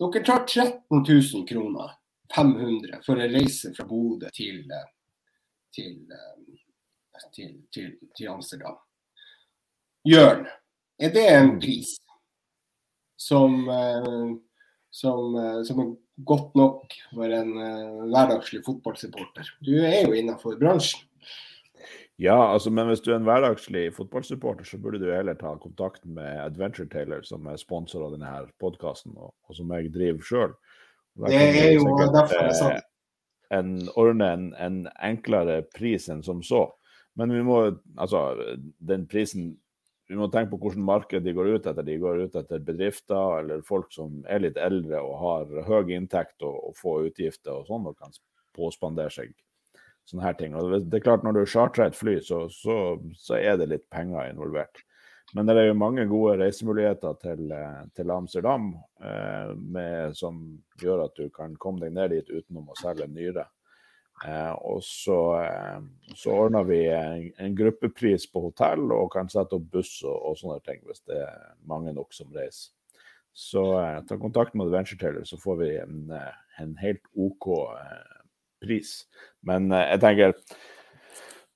Dere 0.00 0.22
tar 0.24 0.44
13 0.46 1.02
000 1.02 1.46
kroner, 1.48 1.90
500, 2.34 3.00
for 3.04 3.18
å 3.18 3.26
reise 3.32 3.72
fra 3.74 3.86
Bodø 3.88 4.30
til, 4.34 4.62
til, 5.74 5.96
til, 7.34 7.96
til, 8.16 8.28
Amsterdam. 8.28 8.78
Jørn, 10.08 10.46
er 10.98 11.12
det 11.14 11.26
en 11.34 11.58
pris 11.60 11.94
som, 13.20 13.68
som, 14.90 15.36
som 15.68 15.82
er 15.84 15.90
godt 16.24 16.56
nok 16.56 16.96
for 17.12 17.36
en 17.36 17.52
hverdagslig 18.08 18.62
fotballsupporter? 18.64 19.52
Du 19.64 19.74
er 19.76 20.06
jo 20.06 20.16
innenfor 20.16 20.56
bransjen. 20.60 21.04
Ja, 22.20 22.52
altså, 22.52 22.70
men 22.70 22.90
hvis 22.90 23.00
du 23.00 23.14
er 23.14 23.16
en 23.16 23.24
hverdagslig 23.24 23.86
fotballsupporter, 23.96 24.64
så 24.68 24.78
burde 24.78 24.98
du 25.00 25.06
heller 25.08 25.38
ta 25.40 25.54
kontakt 25.56 26.02
med 26.04 26.28
Adventure 26.42 26.88
Taylor, 26.92 27.22
som 27.24 27.46
er 27.48 27.56
sponsor 27.56 28.04
av 28.04 28.12
denne 28.12 28.32
podkasten, 28.60 29.14
og, 29.16 29.32
og, 29.48 29.54
som 29.56 29.72
jeg 29.72 29.88
driver 29.94 30.26
sjøl. 30.28 30.52
Det 31.24 31.38
er 31.38 31.70
jo 31.78 31.86
derfor 31.96 32.34
det 32.36 32.42
er 32.50 32.58
sant. 32.58 32.89
En, 33.50 33.72
ordne 33.98 34.28
en, 34.30 34.44
en, 34.62 34.84
enklere 35.02 35.62
pris 35.74 36.08
enn 36.12 36.22
som 36.22 36.42
så. 36.46 36.68
Men 37.18 37.32
vi 37.34 37.42
må, 37.42 37.58
altså, 37.98 38.22
den 38.78 39.08
prisen 39.10 39.56
Vi 40.10 40.16
må 40.18 40.26
tenke 40.26 40.50
på 40.50 40.58
hvilket 40.58 40.82
marked 40.82 41.22
de 41.22 41.32
går 41.34 41.52
ut 41.54 41.66
etter. 41.70 41.84
De 41.86 41.94
går 42.02 42.24
ut 42.24 42.34
etter 42.34 42.62
bedrifter 42.66 43.36
eller 43.44 43.60
folk 43.62 43.92
som 43.94 44.24
er 44.26 44.42
litt 44.42 44.56
eldre 44.58 44.98
og 45.06 45.12
har 45.20 45.68
høy 45.68 45.92
inntekt 45.94 46.42
og, 46.42 46.56
og 46.66 46.74
få 46.74 46.96
utgifter 47.06 47.60
og 47.60 47.68
sånn, 47.68 47.86
og 47.86 47.94
kan 47.94 48.16
påspandere 48.58 49.14
seg 49.14 49.30
sånne 50.10 50.26
her 50.26 50.36
ting. 50.38 50.56
Og 50.58 50.72
det 50.90 50.98
er 50.98 51.04
klart 51.04 51.26
Når 51.26 51.38
du 51.38 51.44
chartrer 51.46 51.90
et 51.90 51.98
fly, 51.98 52.18
så, 52.26 52.46
så, 52.50 52.98
så, 53.14 53.38
er 53.38 53.58
det 53.60 53.70
litt 53.70 53.86
penger 53.94 54.30
involvert. 54.32 54.82
Men 55.36 55.46
det 55.46 55.54
er 55.60 55.68
jo 55.68 55.78
mange 55.78 56.04
gode 56.10 56.38
reisemuligheter 56.40 57.14
til, 57.22 57.52
til 57.94 58.10
Amsterdam 58.10 58.72
eh, 58.98 59.52
med, 59.54 60.16
som 60.18 60.40
gjør 60.82 61.04
at 61.04 61.14
du 61.18 61.28
kan 61.34 61.54
komme 61.60 61.84
deg 61.84 61.94
ned 61.94 62.10
dit 62.16 62.32
utenom 62.34 62.72
å 62.72 62.78
selge 62.80 63.06
en 63.06 63.14
nyre. 63.14 63.46
Eh, 64.26 64.52
og 64.52 64.82
så, 64.84 65.20
eh, 65.40 65.78
så, 66.14 66.34
ordner 66.34 66.66
vi 66.68 66.80
en, 66.92 67.30
en, 67.40 67.54
gruppepris 67.56 68.26
på 68.28 68.42
hotell 68.50 68.90
og 68.92 69.08
kan 69.14 69.30
sette 69.32 69.56
opp 69.56 69.70
buss 69.72 69.94
og, 70.04 70.12
og, 70.12 70.36
sånne 70.36 70.58
ting 70.66 70.82
hvis 70.84 71.00
det 71.08 71.22
er 71.24 71.54
mange 71.70 71.94
nok 71.96 72.12
som 72.12 72.28
reiser. 72.34 72.74
Så 73.32 73.62
eh, 73.80 74.00
ta 74.04 74.18
kontakt 74.20 74.54
med 74.54 74.68
Adventure 74.68 75.00
Taylor, 75.00 75.24
så 75.24 75.38
får 75.40 75.56
vi 75.62 75.70
en, 75.80 76.02
eh, 76.12 76.42
en 76.60 76.74
helt 76.82 77.00
OK 77.16 77.48
eh, 77.78 78.18
pris. 78.60 78.92
Men 79.46 79.70
eh, 79.72 79.86
jeg 79.94 80.02
tenker 80.04 80.36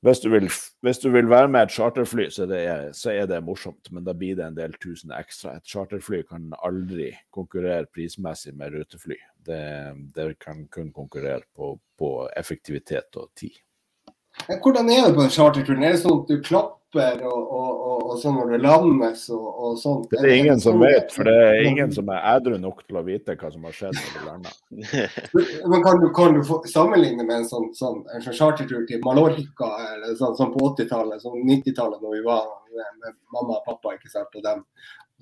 hvis 0.05 0.21
du, 0.21 0.29
vil, 0.35 0.51
hvis 0.85 0.99
du 1.01 1.09
vil 1.15 1.31
være 1.33 1.49
med 1.49 1.63
et 1.65 1.73
charterfly, 1.73 2.27
så, 2.29 2.45
det 2.47 2.59
er, 2.69 2.91
så 2.93 3.15
er 3.15 3.29
det 3.31 3.41
morsomt, 3.45 3.89
men 3.89 4.05
da 4.05 4.13
blir 4.13 4.37
det 4.37 4.45
en 4.45 4.59
del 4.59 4.75
tusen 4.77 5.15
ekstra. 5.17 5.57
Et 5.57 5.71
charterfly 5.73 6.21
kan 6.29 6.53
aldri 6.61 7.09
konkurrere 7.33 7.89
prismessig 7.89 8.53
med 8.59 8.77
rutefly. 8.77 9.17
Det, 9.49 9.63
det 10.13 10.27
kan 10.45 10.67
kun 10.69 10.93
konkurrere 10.93 11.47
på, 11.57 11.73
på 11.99 12.11
effektivitet 12.37 13.17
og 13.17 13.31
tid. 13.39 13.57
Hvordan 14.49 14.91
er 14.91 15.07
det 15.07 15.15
på 15.15 15.23
den 15.23 15.31
charterturen? 15.31 15.85
Er 15.85 15.95
det 15.95 16.01
sånn 16.03 16.23
at 16.23 16.31
du 16.31 16.41
klapper 16.45 17.23
og, 17.27 17.53
og, 17.59 17.69
og, 17.71 18.01
og 18.11 18.19
sånn 18.23 18.35
når 18.39 18.51
det 18.53 18.59
landes 18.65 19.23
og, 19.35 19.47
og 19.47 19.77
sånt? 19.81 20.09
Det 20.11 20.21
er 20.21 20.35
ingen 20.37 20.61
som 20.63 20.83
vet, 20.83 21.15
for 21.15 21.29
det 21.29 21.35
er 21.45 21.69
ingen 21.69 21.95
som 21.95 22.11
er 22.13 22.27
edru 22.35 22.59
nok 22.61 22.83
til 22.85 22.99
å 23.01 23.05
vite 23.07 23.37
hva 23.41 23.51
som 23.55 23.65
har 23.69 23.77
skjedd 23.79 23.97
når 23.99 24.17
du 24.17 24.27
lander. 24.29 24.59
Men 25.73 25.87
kan 25.87 26.03
du, 26.03 26.09
kan 26.17 26.37
du 26.37 26.43
sammenligne 26.71 27.25
med 27.25 27.41
en 27.43 27.49
sånn, 27.49 27.71
sånn, 27.79 28.03
en 28.15 28.27
sånn 28.27 28.39
chartertur 28.41 28.85
til 28.91 29.01
Mallorca 29.07 29.71
eller 29.95 30.19
sånn, 30.19 30.37
sånn 30.41 30.53
på 30.55 30.67
80-tallet, 30.73 31.25
sånn 31.25 31.41
90-tallet 31.41 32.05
når 32.05 32.19
vi 32.19 32.27
var 32.27 32.53
med, 32.75 32.93
med, 33.01 33.19
mamma 33.35 33.61
og 33.61 33.67
pappa, 33.71 33.97
ikke 33.97 34.13
sant, 34.13 34.35
og 34.35 34.45
de 34.45 34.59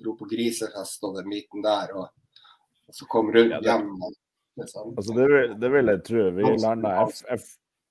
dro 0.03 0.17
på 0.19 0.27
grisefest 0.29 1.05
og 1.05 1.17
den 1.19 1.29
biten 1.31 1.63
der, 1.63 1.93
og, 1.95 2.11
så 2.93 3.07
kom 3.09 3.31
rundt 3.33 3.65
hjem? 3.65 3.89
Liksom. 4.59 4.93
Altså 4.97 5.13
det, 5.17 5.25
vil, 5.31 5.53
det 5.57 5.69
vil 5.73 5.89
jeg 5.89 6.01
tro. 6.05 6.23
Vi 6.35 6.49
landa 6.61 6.91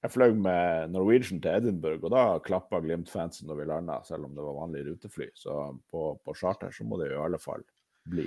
jeg 0.03 0.11
fløy 0.11 0.33
med 0.35 0.91
Norwegian 0.91 1.41
til 1.43 1.55
Edinburgh, 1.61 2.03
og 2.03 2.15
da 2.15 2.25
klappa 2.43 2.81
Glimt-fansen 2.83 3.47
når 3.47 3.61
vi 3.61 3.69
landa, 3.71 4.01
selv 4.07 4.27
om 4.27 4.35
det 4.35 4.43
var 4.43 4.59
vanlig 4.59 4.87
rutefly. 4.89 5.29
Så 5.39 5.55
på, 5.93 6.09
på 6.25 6.35
charter 6.39 6.75
så 6.75 6.87
må 6.87 6.99
det 6.99 7.13
i 7.13 7.21
alle 7.23 7.39
fall 7.43 7.63
bli, 8.11 8.27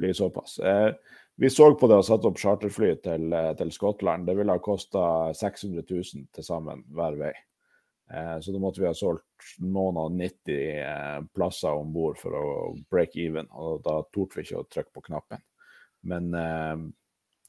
bli 0.00 0.14
såpass. 0.16 0.56
Eh, 0.64 0.90
vi 1.36 1.50
så 1.50 1.66
på 1.74 1.90
det 1.90 1.98
å 1.98 2.06
satte 2.06 2.30
opp 2.30 2.38
charterfly 2.40 2.94
til, 3.04 3.32
eh, 3.34 3.50
til 3.58 3.72
Skottland. 3.74 4.26
Det 4.26 4.36
ville 4.38 4.54
ha 4.54 4.62
kosta 4.62 5.34
600 5.34 5.82
000 5.90 6.28
til 6.32 6.46
sammen 6.46 6.84
hver 6.94 7.18
vei. 7.20 7.34
Eh, 8.14 8.36
så 8.40 8.52
da 8.54 8.60
måtte 8.62 8.80
vi 8.80 8.88
ha 8.88 8.94
solgt 8.94 9.56
noen 9.60 9.98
av 9.98 10.12
90 10.14 10.58
eh, 10.78 11.20
plasser 11.34 11.74
om 11.74 11.92
bord 11.92 12.20
for 12.20 12.36
å 12.38 12.46
break 12.92 13.16
even, 13.20 13.48
og 13.50 13.82
da 13.84 13.98
torde 14.14 14.38
vi 14.38 14.46
ikke 14.46 14.62
å 14.62 14.68
trykke 14.70 14.94
på 14.94 15.04
knappen. 15.10 15.42
Men 16.04 16.30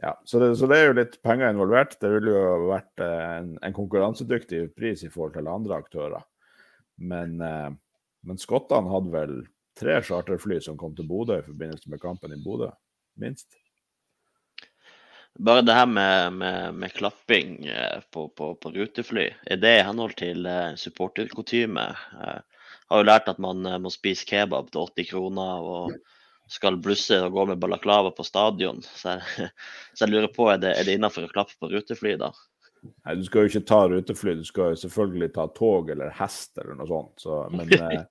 ja, 0.02 0.22
så 0.26 0.40
det, 0.40 0.56
så 0.56 0.68
det, 0.68 0.78
er 0.78 0.90
jo 0.90 1.00
litt 1.00 1.18
penger 1.24 1.54
involvert. 1.54 1.98
Det 2.02 2.12
ville 2.12 2.34
jo 2.34 2.70
vært 2.70 3.04
eh, 3.04 3.28
en, 3.40 3.52
en, 3.64 3.76
konkurransedyktig 3.76 4.68
pris 4.76 5.06
i 5.06 5.12
forhold 5.12 5.38
til 5.38 5.52
andre 5.52 5.78
aktører. 5.80 6.26
Men, 7.00 7.38
eh, 7.42 7.70
men 8.28 8.42
skottene 8.42 8.92
hadde 8.92 9.14
vel 9.14 9.38
tre 9.80 10.00
charterfly 10.04 10.60
som 10.64 10.80
kom 10.80 10.96
til 10.96 11.08
Bodø 11.08 11.40
i 11.40 11.46
forbindelse 11.46 11.92
med 11.92 12.04
kampen 12.04 12.36
i 12.36 12.42
Bodø, 12.44 12.74
minst. 13.22 13.56
Bare 15.36 15.64
det 15.68 15.76
her 15.76 15.88
med, 15.88 16.36
med, 16.42 16.76
med 16.80 16.96
klapping 16.96 17.66
eh, 17.68 18.04
på, 18.12 18.28
på, 18.36 18.52
på, 18.60 18.72
rutefly, 18.76 19.30
er 19.48 19.64
det 19.64 19.78
i 19.80 19.86
henhold 19.88 20.16
til 20.20 20.48
supporterkutyme? 20.80 21.88
Har 22.86 23.02
jo 23.02 23.08
lært 23.08 23.32
at 23.32 23.40
man 23.42 23.64
må 23.82 23.92
spise 23.92 24.28
kebab 24.28 24.70
til 24.72 24.92
80 24.92 25.10
kroner. 25.12 25.64
og 25.64 25.96
skal 26.52 26.78
blusse 26.82 27.18
og 27.26 27.34
gå 27.34 27.46
med 27.52 27.62
balaklava 27.62 28.12
på 28.16 28.26
stadion. 28.26 28.82
Så 28.96 29.16
jeg, 29.16 29.52
så 29.96 30.06
jeg 30.06 30.14
lurer 30.14 30.32
på, 30.34 30.50
er 30.52 30.62
det, 30.62 30.76
er 30.80 30.88
det 30.88 31.00
innafor 31.00 31.28
å 31.28 31.32
klappe 31.32 31.58
på 31.60 31.72
rutefly 31.72 32.18
da? 32.22 32.34
Nei, 32.86 33.16
du 33.18 33.24
skal 33.26 33.46
jo 33.46 33.54
ikke 33.54 33.68
ta 33.70 33.86
rutefly, 33.90 34.36
du 34.38 34.44
skal 34.46 34.74
jo 34.74 34.84
selvfølgelig 34.84 35.32
ta 35.34 35.48
tog 35.56 35.90
eller 35.94 36.12
hest 36.20 36.58
eller 36.62 36.78
noe 36.78 36.90
sånt. 36.90 37.16
Så, 37.24 37.40
men, 37.54 37.72
eh, 37.80 38.04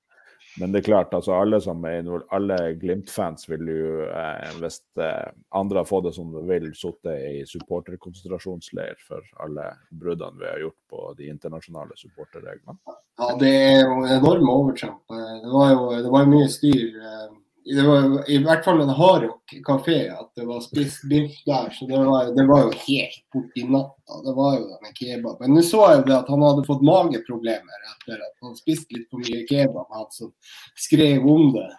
men, 0.59 0.75
det 0.75 0.81
er 0.81 0.89
klart, 0.89 1.15
altså 1.15 1.37
alle 1.37 1.61
som 1.63 1.85
er 1.87 2.09
alle 2.35 2.59
Glimt-fans 2.81 3.47
vil 3.51 3.71
jo, 3.71 3.93
eh, 4.09 4.57
hvis 4.59 4.81
eh, 4.99 5.31
andre 5.55 5.83
har 5.83 5.87
fått 5.87 6.09
det 6.09 6.15
som 6.17 6.35
de 6.35 6.43
vil, 6.51 6.67
sitte 6.79 7.15
i 7.15 7.45
supporterkonsentrasjonsleir 7.51 8.99
for 9.07 9.23
alle 9.47 9.71
bruddene 9.95 10.43
vi 10.43 10.51
har 10.51 10.65
gjort 10.67 10.81
på 10.91 11.07
de 11.21 11.31
internasjonale 11.31 11.95
supporterreglene. 12.01 12.79
Ja, 13.15 13.31
det 13.39 13.55
er 13.55 13.81
jo 13.85 14.03
enorme 14.11 14.59
overtramp. 14.59 15.05
Det 15.07 15.55
var 15.55 15.71
jo 15.71 15.91
det 16.03 16.15
var 16.19 16.31
mye 16.35 16.51
styr. 16.51 16.99
Eh 16.99 17.24
det 17.65 17.83
var 17.83 18.31
i 18.31 18.39
hvert 18.45 18.65
fall 18.65 18.81
en 18.81 18.89
Hardrock 18.93 19.53
kafé 19.65 20.11
at 20.13 20.33
det 20.37 20.45
var 20.45 20.61
spist 20.61 21.07
biff 21.09 21.39
der. 21.47 21.71
Så 21.73 21.87
det 21.87 21.99
var, 21.99 22.27
det 22.37 22.45
var, 22.47 22.67
jo 22.67 22.73
helt 22.87 23.23
borti 23.33 23.65
natta. 23.65 24.19
Det 24.25 24.35
var 24.37 24.59
jo 24.59 24.67
denne 24.69 24.93
kebab. 24.99 25.41
Men 25.41 25.57
nå 25.57 25.63
så 25.65 25.81
jeg 25.95 26.03
det 26.05 26.19
at 26.19 26.29
han 26.29 26.45
hadde 26.45 26.67
fått 26.69 26.85
mageproblemer 26.85 27.87
etter 27.93 28.21
at 28.21 28.45
han 28.45 28.59
spiste 28.59 28.99
litt 28.99 29.09
for 29.09 29.25
mye 29.25 29.47
kebab. 29.49 29.87
Han 29.97 30.11
som 30.13 30.35
skrev 30.77 31.25
om 31.25 31.55
det. 31.55 31.71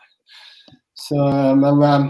Så, 1.05 1.19
men, 1.61 1.83
eh, 1.85 2.07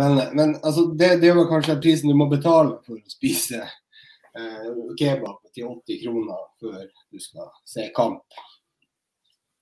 men, 0.00 0.22
men 0.32 0.56
altså, 0.62 0.86
det, 0.96 1.18
det 1.20 1.34
var 1.36 1.50
kanskje 1.52 1.80
prisen 1.84 2.08
du 2.08 2.16
må 2.16 2.30
betale 2.32 2.78
for 2.86 2.96
å 2.96 3.12
spise 3.12 3.60
eh, 3.66 4.72
kebab 4.96 5.44
til 5.52 5.68
80 5.74 6.00
kroner 6.06 6.48
før 6.62 6.88
du 6.88 7.20
skal 7.20 7.52
se 7.68 7.90
kamp. 7.92 8.40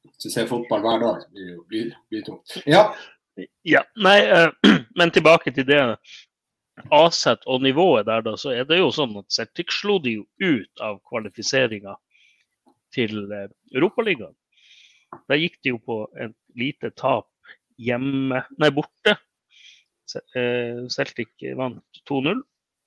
Hvis 0.07 0.29
du 0.29 0.31
ser 0.31 0.47
fotball 0.47 0.87
hver 0.87 1.03
dag, 1.03 1.20
så 1.27 1.35
blir 1.35 1.51
det 1.51 1.55
jo 1.57 1.66
blir, 1.66 1.93
blir 2.12 2.27
tungt. 2.31 2.59
Ja, 2.70 2.87
ja, 3.66 3.82
nei, 3.97 4.18
uh, 4.30 4.51
men 4.99 5.12
tilbake 5.14 5.53
til 5.55 5.68
det. 5.68 5.82
Aset 6.93 7.45
og 7.49 7.62
nivået 7.64 8.07
der, 8.07 8.20
da, 8.20 8.34
så 8.37 8.53
er 8.53 8.66
det 8.68 8.78
jo 8.78 8.91
sånn 8.93 9.14
at 9.16 9.32
Celtic 9.32 9.72
slo 9.72 9.97
de 10.03 10.18
jo 10.18 10.26
ut 10.43 10.82
av 10.84 10.99
kvalifiseringa 11.09 11.95
til 12.93 13.32
eh, 13.32 13.49
Europaligaen. 13.74 14.34
Der 15.30 15.41
gikk 15.41 15.57
de 15.64 15.72
jo 15.72 15.80
på 15.80 15.99
et 16.20 16.34
lite 16.59 16.91
tap 17.01 17.30
hjemme, 17.80 18.43
nei, 18.61 18.70
borte. 18.74 19.16
Eh, 20.37 20.84
Celtic 20.93 21.32
vant 21.59 22.03
2-0 22.09 22.43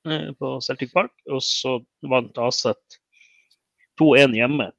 eh, 0.09 0.29
på 0.37 0.53
Celtic 0.65 0.93
Park, 0.93 1.13
og 1.27 1.41
så 1.45 1.79
vant 2.13 2.37
Aset 2.45 2.99
2-1 3.99 4.37
hjemme. 4.37 4.69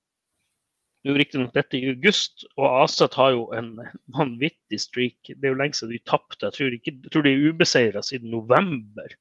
Nå 1.04 1.14
riktignok 1.16 1.54
dette 1.56 1.78
i 1.78 1.88
august, 1.88 2.44
og 2.58 2.66
Aset 2.82 3.14
har 3.16 3.32
jo 3.32 3.46
en 3.56 3.70
vanvittig 4.12 4.80
streak. 4.82 5.30
Det 5.30 5.48
er 5.48 5.54
jo 5.54 5.60
lenge 5.60 5.78
siden 5.78 5.94
de 5.94 6.00
tapte. 6.04 6.44
Jeg 6.44 6.56
tror, 6.58 6.76
ikke, 6.76 6.92
jeg 7.06 7.12
tror 7.14 7.24
de 7.24 7.32
er 7.32 7.44
ubeseira 7.48 8.02
siden 8.04 8.34
november 8.34 9.14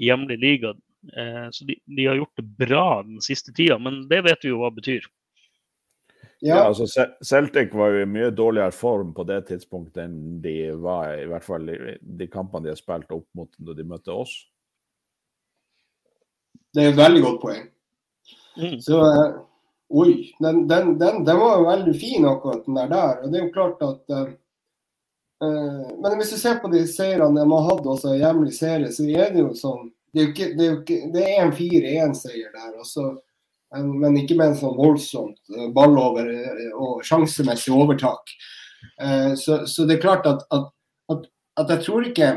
i 0.00 0.08
hjemlig 0.08 0.38
liga. 0.40 0.72
Eh, 1.12 1.46
så 1.52 1.68
de, 1.68 1.76
de, 1.84 2.06
har 2.08 2.16
gjort 2.16 2.40
det 2.40 2.46
bra 2.64 2.86
den 3.02 3.20
siste 3.24 3.52
tida, 3.52 3.76
men 3.78 4.06
det 4.08 4.22
vet 4.24 4.44
vi 4.44 4.54
jo 4.54 4.62
hva 4.62 4.72
det 4.72 4.80
betyr. 4.80 5.08
Ja. 6.40 6.54
ja, 6.54 6.58
altså 6.68 6.86
Celtic 7.26 7.72
var 7.74 7.90
jo 7.90 8.04
i 8.04 8.08
mye 8.08 8.30
dårligere 8.30 8.72
form 8.72 9.10
på 9.14 9.24
det 9.26 9.40
tidspunktet 9.48 10.04
enn 10.04 10.36
de 10.42 10.70
var 10.78 11.16
i 11.18 11.24
hvert 11.26 11.42
fall 11.42 11.66
i 11.72 11.96
de 11.98 12.28
kampene 12.30 12.68
de 12.68 12.70
har 12.70 12.78
spilt 12.78 13.10
opp 13.10 13.26
mot 13.34 13.50
da 13.58 13.74
de 13.74 13.86
møtte 13.86 14.14
oss. 14.14 14.36
Det 16.74 16.84
er 16.84 16.92
et 16.92 17.00
veldig 17.00 17.24
godt 17.24 17.40
poeng. 17.42 17.64
Mm. 18.58 18.76
Så 18.84 19.00
uh, 19.02 19.40
Oi, 19.88 20.34
den, 20.38 20.68
den, 20.68 20.98
den, 20.98 21.24
den, 21.24 21.38
var 21.38 21.56
jo 21.56 21.64
veldig 21.64 22.00
fin, 22.00 22.24
akkurat 22.28 22.66
den 22.66 22.74
der. 22.74 22.88
der. 22.88 23.22
Og 23.22 23.32
det 23.32 23.38
er 23.38 23.44
jo 23.46 23.52
klart 23.52 23.82
at 23.82 24.10
uh, 24.10 25.94
Men 26.02 26.18
hvis 26.18 26.34
du 26.34 26.36
ser 26.40 26.58
på 26.60 26.68
de 26.72 26.82
seirene 26.88 27.40
de 27.40 27.46
har 27.52 27.70
hatt 27.70 27.86
også 27.86 28.12
i 28.12 28.20
hjemlig 28.20 28.52
serie, 28.56 28.90
så 28.92 29.06
er 29.08 29.32
det 29.32 29.40
jo 29.46 29.54
sånn 29.56 29.88
Det 30.12 30.22
er 30.22 30.28
ikke, 30.32 30.50
ikke, 30.66 30.98
det 31.14 31.24
er 31.24 31.40
en 31.44 31.54
4-1-seier 31.56 32.52
der. 32.52 32.76
Også, 32.80 33.06
en, 33.76 33.88
men 34.00 34.20
ikke 34.20 34.36
med 34.36 34.52
en 34.52 34.60
sånn 34.60 34.76
voldsomt 34.76 35.56
ballover 35.76 36.30
og 36.76 37.02
sjansemessig 37.04 37.72
overtak. 37.76 38.36
Uh, 39.00 39.32
så, 39.40 39.62
så, 39.68 39.88
det 39.88 39.96
er 39.96 40.04
klart 40.04 40.28
at, 40.28 40.44
at, 40.52 40.68
at, 41.12 41.28
at 41.64 41.74
jeg 41.76 41.84
tror 41.88 42.08
ikke 42.08 42.30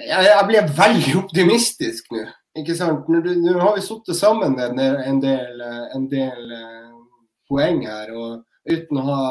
jeg, 0.00 0.24
jeg 0.24 0.44
blir 0.48 0.70
veldig 0.76 1.18
optimistisk 1.24 2.12
nå. 2.12 2.28
Ikke 2.58 2.74
sant? 2.76 3.08
Nå 3.08 3.52
har 3.60 3.76
vi 3.76 3.84
sittet 3.84 4.18
sammen 4.18 4.58
en 4.60 4.76
del, 4.76 4.98
en 5.08 5.20
del, 5.22 5.62
en 5.96 6.08
del 6.10 6.50
uh, 6.52 6.98
poeng 7.48 7.84
her. 7.88 8.12
og 8.12 8.42
Uten 8.68 9.00
å 9.00 9.06
ha 9.06 9.22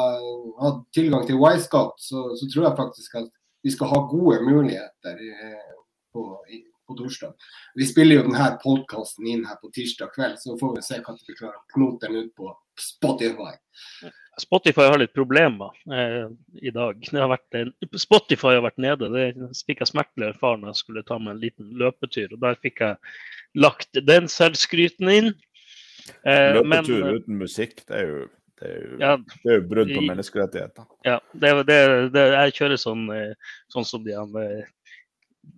hatt 0.60 0.82
tilgang 0.92 1.22
til 1.28 1.38
Wisecout, 1.40 1.94
så, 2.02 2.32
så, 2.36 2.48
tror 2.52 2.66
jeg 2.66 2.78
faktisk 2.80 3.14
at 3.22 3.30
vi 3.64 3.72
skal 3.72 3.92
ha 3.92 4.02
gode 4.10 4.42
muligheter 4.44 5.22
uh, 5.22 5.76
på, 6.12 6.26
på, 6.42 6.96
torsdag. 6.98 7.46
Vi 7.78 7.88
spiller 7.88 8.20
jo 8.20 8.26
denne 8.26 8.50
podkasten 8.64 9.30
inn 9.30 9.46
her 9.48 9.60
på 9.62 9.70
tirsdag 9.72 10.12
kveld, 10.16 10.36
så 10.42 10.58
får 10.60 10.74
vi 10.76 10.84
se 10.88 10.98
hva 10.98 11.14
vi 11.16 11.38
klarer 11.38 11.60
å 11.62 11.76
knote 11.76 12.10
den 12.10 12.26
ut 12.26 12.34
på 12.36 12.50
Spotify. 12.90 13.54
Spotify 14.40 14.86
har 14.88 15.00
litt 15.00 15.12
problemer 15.12 15.74
eh, 15.92 16.28
i 16.64 16.70
dag. 16.72 17.00
Har 17.12 17.28
vært, 17.34 17.56
Spotify 18.00 18.54
har 18.56 18.64
vært 18.64 18.80
nede. 18.80 19.10
Det 19.12 19.48
fikk 19.66 19.82
jeg 19.82 19.90
smertelig 19.90 20.30
erfare 20.30 20.60
når 20.60 20.72
jeg 20.72 20.80
skulle 20.80 21.04
ta 21.08 21.18
meg 21.20 21.34
en 21.34 21.42
liten 21.42 21.72
løpetur. 21.80 22.32
og 22.32 22.40
Der 22.44 22.56
fikk 22.64 22.80
jeg 22.80 22.96
lagt 23.60 24.00
den 24.08 24.30
selvskryten 24.32 25.12
inn. 25.12 25.32
Eh, 26.24 26.54
Løpetur 26.56 27.04
men, 27.04 27.20
uten 27.20 27.42
musikk, 27.42 27.84
det 27.90 27.98
er 28.00 28.08
jo, 28.08 28.24
det 28.58 28.70
er 28.70 28.80
jo, 28.80 28.96
ja, 29.02 29.14
det 29.20 29.52
er 29.52 29.60
jo 29.60 29.68
brudd 29.74 29.92
på 29.92 30.04
menneskerettigheter. 30.08 30.88
Ja, 31.06 31.18
det, 31.36 31.54
det, 31.68 32.26
jeg 32.32 32.58
kjører 32.58 32.80
sånn, 32.80 33.06
eh, 33.12 33.56
sånn 33.74 33.86
som 33.86 34.06
de 34.06 34.16
eh, 34.16 34.70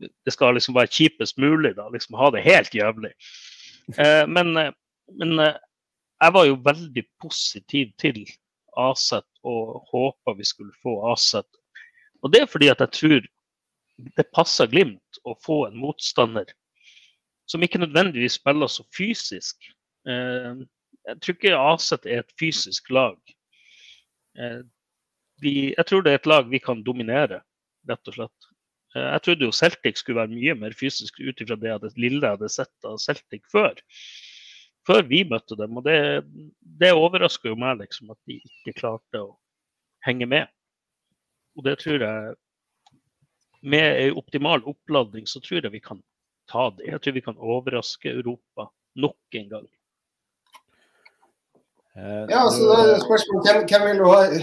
Det 0.03 0.35
skal 0.35 0.59
liksom 0.59 0.75
være 0.77 0.91
kjipest 0.91 1.39
mulig, 1.39 1.77
da. 1.79 1.87
Liksom 1.95 2.19
ha 2.19 2.35
det 2.35 2.43
helt 2.45 2.75
jævlig. 2.75 3.15
Eh, 3.95 4.25
men, 4.27 4.57
eh, 4.59 4.75
men 5.15 5.39
jeg 5.45 6.35
var 6.35 6.49
jo 6.49 6.65
veldig 6.65 7.05
positiv 7.23 7.95
til 8.01 8.25
Aset 8.81 9.27
og 9.47 9.85
håpa 9.91 10.35
vi 10.39 10.47
skulle 10.47 10.75
få 10.83 10.97
Aset. 11.13 11.49
Og 12.23 12.33
det 12.33 12.43
er 12.43 12.51
fordi 12.51 12.71
at 12.73 12.81
jeg 12.81 12.93
tror 12.99 13.27
det 14.19 14.27
passer 14.35 14.71
Glimt 14.71 15.21
å 15.25 15.37
få 15.45 15.65
en 15.69 15.79
motstander 15.79 16.49
som 17.51 17.63
ikke 17.63 17.83
nødvendigvis 17.83 18.39
spiller 18.41 18.71
så 18.73 18.85
fysisk. 18.97 19.69
Eh, 20.09 20.65
jeg 21.05 21.21
tror 21.21 21.37
ikke 21.37 21.61
Aset 21.61 22.07
er 22.09 22.23
et 22.23 22.35
fysisk 22.41 22.89
lag. 22.91 23.19
Eh, 24.39 24.63
jeg 25.45 25.87
tror 25.87 26.03
det 26.03 26.15
er 26.15 26.23
et 26.23 26.31
lag 26.31 26.49
vi 26.49 26.63
kan 26.63 26.83
dominere, 26.87 27.43
rett 27.89 28.11
og 28.11 28.17
slett. 28.17 28.51
Eh, 28.97 29.09
jeg 29.11 29.25
trodde 29.27 29.49
jo 29.49 29.53
Celtic 29.53 30.01
skulle 30.01 30.23
være 30.23 30.33
mye 30.33 30.57
mer 30.63 30.77
fysisk 30.79 31.21
ut 31.21 31.41
ifra 31.45 31.59
det 31.61 31.77
lille 31.99 32.25
jeg 32.25 32.39
hadde 32.39 32.53
sett 32.53 32.89
av 32.89 32.99
Celtic 33.03 33.45
før 33.53 33.77
før 34.89 35.03
vi 35.09 35.25
møtte 35.29 35.57
dem. 35.59 35.77
Og 35.79 35.85
det, 35.87 35.99
det 36.81 36.93
overrasker 36.95 37.53
jo 37.53 37.61
meg 37.61 37.81
liksom 37.83 38.13
at 38.15 38.21
de 38.29 38.35
ikke 38.41 38.79
klarte 38.81 39.23
å 39.23 39.31
henge 40.07 40.27
med. 40.31 40.51
Og 41.59 41.63
det 41.69 41.77
tror 41.85 42.01
jeg 42.03 42.35
Med 43.65 43.97
en 43.97 44.19
optimal 44.21 44.61
oppladning 44.69 45.25
så 45.31 45.41
tror 45.41 45.65
jeg 45.65 45.73
vi 45.73 45.81
kan 45.81 46.03
ta 46.53 46.67
det. 46.77 46.85
Jeg 46.91 47.01
tror 47.01 47.15
vi 47.17 47.25
kan 47.25 47.39
overraske 47.41 48.11
Europa 48.11 48.67
nok 49.01 49.39
en 49.41 49.49
gang. 49.49 49.65
Eh, 51.97 52.25
ja, 52.29 52.43
så 52.53 52.69
da 52.69 52.77
er 52.83 53.01
spørsmålet 53.01 53.49
hvem, 53.49 53.65
hvem 53.71 53.85
vil 53.89 54.03
du 54.03 54.07
ha 54.11 54.21
i, 54.29 54.41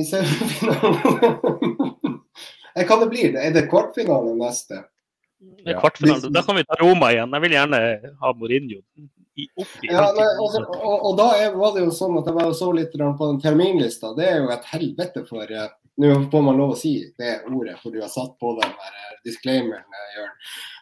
i 0.00 0.02
semifinalen? 0.08 2.16
Hva 2.88 2.96
det 3.00 3.08
blir? 3.12 3.36
Er 3.38 3.54
det 3.54 3.68
kvartfinale 3.70 4.34
neste? 4.36 4.82
Ja. 5.66 5.80
Kvartfinale. 5.80 6.30
Da 6.32 6.42
kan 6.42 6.56
vi 6.56 6.64
ta 6.64 6.78
Roma 6.80 7.10
igjen. 7.12 7.34
Jeg 7.36 7.44
vil 7.44 7.56
gjerne 7.58 7.80
ha 8.22 8.32
Mourinho 8.36 8.80
opp 9.56 9.84
i 9.84 9.90
ja, 9.92 10.04
nei, 10.16 10.26
altså, 10.40 10.62
og, 10.64 10.94
og, 10.96 11.16
da 11.18 11.26
er, 11.36 11.56
var 11.56 11.74
det 11.74 11.84
jo 11.84 11.94
sånn 11.94 12.16
at 12.20 12.28
jeg 12.30 12.36
var 12.38 12.52
så 12.56 12.70
litt 12.76 12.94
på 12.94 13.26
den 13.28 13.40
terminlista. 13.42 14.14
Det 14.16 14.28
er 14.28 14.38
jo 14.40 14.52
et 14.54 14.70
helvete 14.72 15.24
for 15.28 15.44
uh, 15.44 15.66
Nå 15.96 16.10
får 16.28 16.42
man 16.44 16.58
lov 16.60 16.74
å 16.74 16.76
si 16.76 16.98
det 17.16 17.38
ordet, 17.48 17.78
for 17.80 17.92
du 17.92 18.02
har 18.02 18.10
satt 18.12 18.34
på 18.40 18.52
den 18.58 18.72
der 18.72 18.96
uh, 18.96 19.12
disclaimeren, 19.24 19.84
uh, 19.88 20.08
Jørn. 20.16 20.32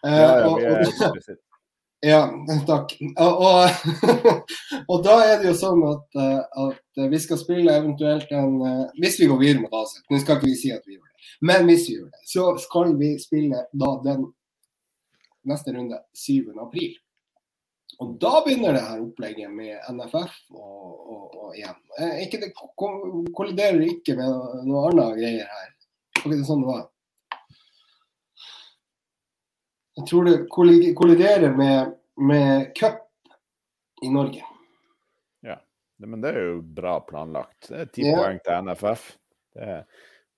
Uh, 0.02 0.14
ja, 0.14 0.30
er 0.70 1.36
ja, 2.10 2.22
takk. 2.66 2.96
Og, 3.22 3.44
og, 3.46 4.24
og, 4.90 4.96
da 5.06 5.18
er 5.22 5.36
det 5.42 5.52
jo 5.52 5.54
sånn 5.58 5.84
at, 5.90 6.18
at, 6.64 7.04
vi 7.10 7.20
skal 7.22 7.40
spille 7.40 7.74
eventuelt 7.74 8.30
en 8.34 8.58
Hvis 9.00 9.16
vi 9.22 9.30
går 9.30 9.40
videre 9.40 9.62
mot 9.62 9.78
Aset, 9.80 10.02
nå 10.10 10.18
skal 10.22 10.38
ikke 10.38 10.50
vi 10.50 10.58
si 10.58 10.74
at 10.74 10.82
vi 10.86 10.98
gjør 10.98 11.06
det, 11.06 11.30
men 11.46 11.70
hvis 11.70 11.86
vi 11.88 11.96
gjør 12.00 12.10
det, 12.10 12.24
så 12.30 12.50
skal 12.66 12.94
vi 12.98 13.14
spille 13.22 13.64
da 13.70 13.94
den 14.04 14.28
neste 15.48 15.74
runde 15.74 16.00
7. 16.12 16.52
april. 16.60 16.94
Og 18.02 18.16
da 18.20 18.40
begynner 18.44 18.74
det 18.74 18.82
her 18.82 19.02
opplegget 19.04 19.52
med 19.54 19.78
NFF 19.92 20.32
og, 20.50 21.10
og, 21.14 21.36
og 21.44 21.58
EM. 21.58 21.76
Eh, 22.00 22.24
ikke 22.24 22.40
det 22.42 22.50
kolliderer 22.56 23.84
ikke 23.86 24.16
med 24.18 24.64
noe 24.66 24.88
annet 24.90 25.20
greier 25.20 25.52
her. 25.52 25.68
Var 26.16 26.24
ikke 26.24 26.40
det 26.40 26.48
sånn 26.48 26.64
det 26.64 26.70
var? 26.72 26.82
Jeg 29.94 30.08
tror 30.10 30.26
det 30.26 30.38
kolliderer 30.98 31.54
med, 31.54 31.92
med 32.18 32.72
cup 32.74 33.04
i 34.02 34.10
Norge. 34.10 34.42
Ja, 35.46 35.60
men 36.02 36.24
det 36.24 36.32
er 36.34 36.48
jo 36.48 36.56
bra 36.80 36.96
planlagt. 37.06 37.68
Det 37.68 37.84
er 37.84 37.92
ti 37.94 38.08
ja. 38.08 38.16
poeng 38.18 38.42
til 38.42 38.66
NFF. 38.66 39.06
Det 39.54 39.70
Er, 39.70 39.84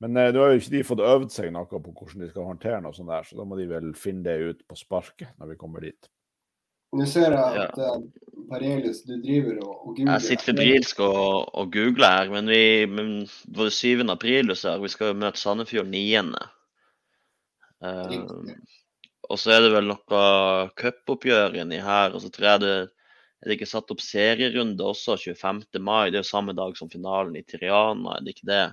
men 0.02 0.18
eh, 0.20 0.32
nå 0.34 0.42
har 0.42 0.52
jo 0.52 0.60
ikke 0.60 0.74
de 0.74 0.82
fått 0.86 1.04
øvd 1.04 1.32
seg 1.32 1.48
noe 1.54 1.68
på 1.70 1.80
hvordan 1.84 2.24
de 2.24 2.28
skal 2.32 2.50
håndtere 2.50 2.82
noe 2.84 2.96
sånt 2.96 3.12
der, 3.12 3.24
så 3.28 3.38
da 3.38 3.46
må 3.48 3.58
de 3.60 3.68
vel 3.70 3.92
finne 3.98 4.26
det 4.26 4.36
ut 4.42 4.62
på 4.68 4.78
sparket 4.78 5.32
når 5.40 5.54
vi 5.54 5.58
kommer 5.60 5.86
dit. 5.86 6.10
Nå 6.96 7.06
ser 7.10 7.34
jeg 7.34 7.62
at 7.64 7.78
ja. 7.80 7.94
uh, 7.98 8.44
Parelius, 8.50 9.02
du 9.04 9.16
driver 9.20 9.58
og, 9.64 9.72
og 9.74 9.96
googler. 9.96 10.12
Jeg 10.14 10.26
sitter 10.28 10.52
febrilsk 10.52 11.00
og, 11.04 11.48
og 11.58 11.72
googler 11.74 12.20
her, 12.20 12.32
men 12.32 12.52
vi 12.52 12.62
men 12.88 13.14
det 13.26 13.58
var 13.58 13.72
7. 13.74 14.04
april 14.12 14.52
så 14.54 14.60
sa, 14.60 14.76
vi 14.80 14.92
skal 14.92 15.10
jo 15.10 15.20
møte 15.24 15.42
Sandefjord 15.42 15.90
9. 15.90 16.44
Uh, 17.84 18.52
og 19.26 19.40
så 19.42 19.56
er 19.56 19.64
det 19.64 19.72
vel 19.74 19.90
noe 19.90 20.20
cupoppgjør 20.78 21.58
inni 21.62 21.80
her, 21.82 22.14
og 22.14 22.22
så 22.22 22.30
tror 22.32 22.52
jeg 22.52 22.62
det 22.64 22.76
er 23.44 23.50
det 23.50 23.58
ikke 23.58 23.68
satt 23.68 23.90
opp 23.92 24.00
serierunde 24.00 24.84
også 24.86 25.18
25. 25.20 25.66
mai. 25.84 26.08
Det 26.08 26.20
er 26.20 26.24
jo 26.24 26.30
samme 26.30 26.54
dag 26.56 26.76
som 26.78 26.88
finalen 26.90 27.36
i 27.36 27.44
Triana, 27.44 28.16
er 28.16 28.24
det 28.24 28.32
ikke 28.32 28.48
det? 28.48 28.64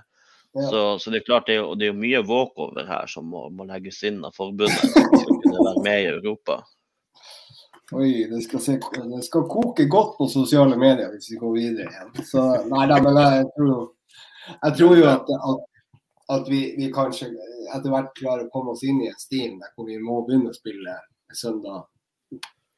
Så, 0.54 0.98
så, 0.98 1.10
det 1.10 1.16
er 1.16 1.26
klart 1.26 1.48
det 1.50 1.56
er, 1.58 1.66
det 1.74 1.88
er 1.90 1.96
mye 1.98 2.20
walkover 2.22 2.86
her 2.86 3.08
som 3.10 3.26
må, 3.26 3.48
må, 3.50 3.66
legges 3.66 3.98
inn 4.06 4.20
av 4.22 4.36
forbundet 4.36 4.92
for 4.94 5.32
å 5.34 5.38
kunne 5.42 5.64
være 5.66 5.82
med 5.82 6.02
i 6.02 6.10
Europa. 6.12 6.60
Oi, 7.94 8.10
det 8.30 8.42
skal, 8.46 8.62
se, 8.62 8.76
det 8.78 9.22
skal, 9.26 9.48
koke 9.50 9.88
godt 9.90 10.14
på 10.18 10.28
sosiale 10.30 10.78
medier 10.78 11.10
hvis 11.10 11.32
vi 11.32 11.40
går 11.40 11.56
videre 11.56 11.88
igjen. 11.90 12.12
Så, 12.30 12.44
nei 12.70 12.84
da, 12.90 13.00
men 13.02 13.18
jeg 13.18 13.48
tror, 13.56 13.82
jeg 14.54 14.76
tror 14.78 14.94
jo 15.00 15.08
at, 15.10 15.34
at, 15.50 15.66
at 16.38 16.46
vi, 16.52 16.62
vi, 16.78 16.92
kanskje 16.94 17.32
etter 17.74 17.90
hvert 17.90 18.14
klarer 18.20 18.46
å 18.46 18.52
komme 18.54 18.76
oss 18.76 18.86
inn 18.86 19.02
i 19.02 19.10
en 19.10 19.18
stil 19.18 19.58
der 19.58 19.74
hvor 19.74 19.90
vi 19.90 19.98
må 19.98 20.22
begynne 20.22 20.54
å 20.54 20.56
spille 20.56 20.94
søndag 21.34 21.82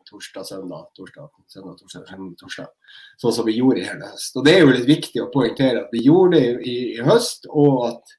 torsdag, 0.09 0.47
søndag, 0.49 0.91
torsdag, 0.97 1.31
søndag, 1.53 1.79
torsdag, 1.81 2.05
søndag, 2.09 2.35
torsdag. 2.41 2.69
Sånn 3.23 3.35
som 3.39 3.49
vi 3.49 3.57
gjorde 3.59 3.83
i 3.83 3.87
hele 3.89 4.11
høst. 4.13 4.37
Og 4.37 4.47
Det 4.47 4.55
er 4.55 4.63
jo 4.63 4.75
litt 4.75 4.89
viktig 4.89 5.23
å 5.23 5.31
poengtere 5.33 5.85
at 5.85 5.95
vi 5.95 6.05
gjorde 6.07 6.39
det 6.39 6.53
i, 6.63 6.77
i 6.97 7.07
høst, 7.07 7.49
og 7.51 7.89
at 7.91 8.15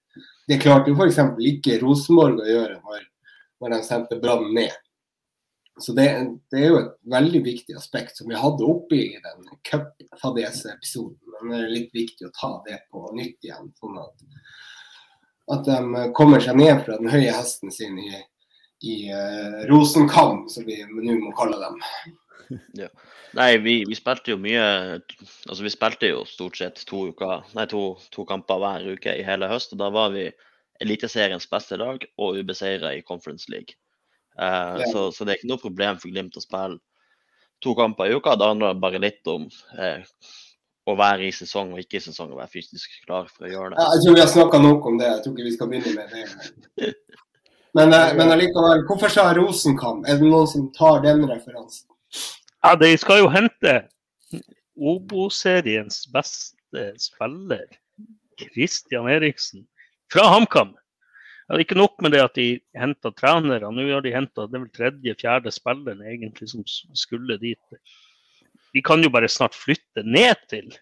det 0.47 0.59
klarte 0.63 0.91
jo 0.91 0.97
f.eks. 0.97 1.21
ikke 1.51 1.79
Rosenborg 1.83 2.43
å 2.43 2.49
gjøre 2.49 2.77
når, 2.81 3.07
når 3.61 3.75
de 3.75 3.81
sendte 3.87 4.19
Brann 4.21 4.51
ned. 4.55 4.75
Så 5.79 5.93
det, 5.93 6.07
det, 6.51 6.61
er 6.61 6.71
jo 6.71 6.79
et 6.79 6.93
veldig 7.11 7.43
viktig 7.45 7.75
aspekt 7.77 8.17
som 8.17 8.29
vi 8.31 8.39
hadde 8.39 8.65
oppe 8.65 8.97
i 8.97 9.19
den 9.21 9.43
cupfadese-episoden. 9.67 11.19
Men 11.43 11.53
det 11.53 11.59
er 11.59 11.75
litt 11.75 11.91
viktig 11.93 12.27
å 12.27 12.33
ta 12.33 12.49
det 12.65 12.79
på 12.91 13.03
nytt 13.13 13.45
igjen. 13.45 13.69
sånn 13.77 13.99
at, 14.01 14.25
at 15.53 15.69
de 15.69 16.07
kommer 16.17 16.41
seg 16.41 16.57
ned 16.57 16.81
fra 16.85 16.97
den 16.97 17.11
høye 17.13 17.35
hesten 17.35 17.73
sin 17.73 17.99
i, 18.01 18.09
i 18.85 18.95
uh, 19.13 19.65
Rosenkamp, 19.71 20.49
som 20.53 20.65
vi 20.67 20.79
nå 20.85 21.17
må 21.21 21.33
kalle 21.37 21.59
dem. 21.61 21.79
Ja. 22.77 22.87
Nei, 23.35 23.57
vi, 23.59 23.81
vi, 23.83 23.95
spilte 23.97 24.31
jo 24.31 24.37
mye 24.39 24.61
Altså 24.63 25.65
vi 25.65 25.71
spilte 25.73 26.07
jo 26.07 26.21
stort 26.29 26.55
sett 26.55 26.79
to, 26.87 27.09
uker, 27.11 27.41
nei, 27.57 27.65
to, 27.67 27.81
to 28.13 28.23
kamper 28.29 28.61
hver 28.61 28.85
uke 28.93 29.17
i 29.19 29.25
hele 29.27 29.49
høst. 29.51 29.73
og 29.75 29.81
Da 29.81 29.89
var 29.91 30.13
vi 30.15 30.29
Eliteseriens 30.79 31.49
beste 31.51 31.75
lag 31.81 32.05
og 32.21 32.39
ubeseira 32.39 32.93
i 32.95 33.03
Conference 33.03 33.51
League. 33.51 33.75
Uh, 34.37 34.77
ja. 34.79 34.89
så, 34.93 35.07
så, 35.11 35.25
det 35.25 35.33
er 35.33 35.41
ikke 35.41 35.51
noe 35.51 35.63
problem 35.63 35.99
for 35.99 36.13
Glimt 36.13 36.37
å 36.37 36.43
spille 36.43 36.79
to 37.65 37.73
kamper 37.75 38.07
i 38.07 38.15
uka. 38.15 38.37
Det 38.37 38.51
handler 38.53 38.79
bare 38.79 39.01
litt 39.01 39.27
om 39.33 39.47
uh, 39.49 40.03
å 40.87 40.95
være 40.95 41.27
i 41.27 41.35
sesong 41.35 41.73
og 41.75 41.83
ikke 41.83 41.99
i 41.99 42.05
sesong 42.05 42.31
og 42.31 42.39
være 42.39 42.53
fysisk 42.53 42.99
klar 43.05 43.27
for 43.31 43.47
å 43.47 43.51
gjøre 43.51 43.73
det. 43.73 43.81
Ja, 43.81 43.95
jeg 43.95 44.05
tror 44.05 44.19
vi 44.19 44.23
har 44.23 44.31
snakka 44.31 44.61
nok 44.63 44.91
om 44.91 44.99
det. 45.01 45.09
Jeg 45.09 45.23
tror 45.25 45.35
ikke 45.35 45.47
vi 45.49 45.55
skal 45.57 45.71
begynne 45.73 45.95
med 45.97 46.13
det. 46.13 46.93
Men, 47.77 47.93
uh, 47.93 48.09
men 48.17 48.33
allikevel, 48.33 48.81
hvorfor 48.89 49.11
sa 49.13 49.27
Rosenkamp? 49.37 50.07
Er 50.09 50.17
det 50.17 50.25
noen 50.25 50.49
som 50.49 50.65
tar 50.73 51.03
den 51.03 51.27
referansen? 51.29 51.85
Ja, 52.65 52.73
de 52.79 52.89
skal 52.97 53.21
jo 53.21 53.29
hente 53.29 53.75
Obo-seriens 54.77 56.05
beste 56.13 56.87
spiller, 57.01 57.67
Christian 58.41 59.09
Eriksen, 59.09 59.67
fra 60.13 60.25
HamKam. 60.33 60.73
Ja, 61.47 61.59
ikke 61.61 61.77
nok 61.77 62.01
med 62.03 62.15
det 62.15 62.23
at 62.25 62.35
de 62.37 62.47
henta 62.77 63.13
trenere, 63.15 63.69
nå 63.71 63.85
har 63.87 64.03
de 64.03 64.13
henta 64.15 64.47
tredje-fjerde 64.49 65.53
spilleren 65.53 66.01
egentlig 66.05 66.49
som 66.51 66.65
skulle 66.97 67.37
dit. 67.41 67.79
De 68.73 68.83
kan 68.85 69.05
jo 69.05 69.13
bare 69.13 69.29
snart 69.31 69.55
flytte 69.55 70.03
ned 70.03 70.35
til 70.51 70.73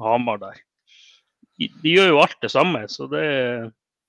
Hamar 0.00 0.40
der. 0.42 0.62
De, 1.58 1.68
de 1.82 1.98
gjør 1.98 2.14
jo 2.14 2.22
alt 2.22 2.38
det 2.42 2.50
samme, 2.54 2.86
så 2.90 3.06
det, 3.10 3.26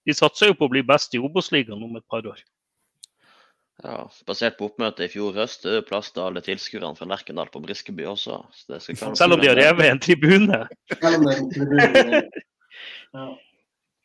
de 0.06 0.16
satser 0.16 0.52
jo 0.52 0.58
på 0.60 0.68
å 0.68 0.74
bli 0.74 0.84
best 0.86 1.16
i 1.16 1.22
Obos-ligaen 1.22 1.82
om 1.82 1.98
et 2.00 2.06
par 2.12 2.26
år. 2.30 2.42
Ja, 3.84 4.06
Basert 4.28 4.56
på 4.58 4.70
oppmøtet 4.70 5.10
i 5.10 5.12
fjor 5.12 5.36
høst, 5.36 5.66
det 5.66 5.82
er 5.82 5.88
plass 5.88 6.14
til 6.16 6.24
alle 6.24 6.44
tilskuerne 6.46 6.96
fra 6.96 7.08
Lerkendal 7.12 7.50
på 7.52 7.60
Briskeby 7.66 8.06
også. 8.08 8.40
Selv 9.20 9.36
om 9.36 9.42
de 9.42 9.52
har 9.52 9.60
revet 9.60 9.90
en 9.90 10.00
tribune? 10.02 10.62
Selv 10.94 11.20
om 11.20 11.28
det 11.28 11.36
er 11.36 11.42
en 11.44 11.56
tribune. 11.56 12.22
Ja. 13.16 13.30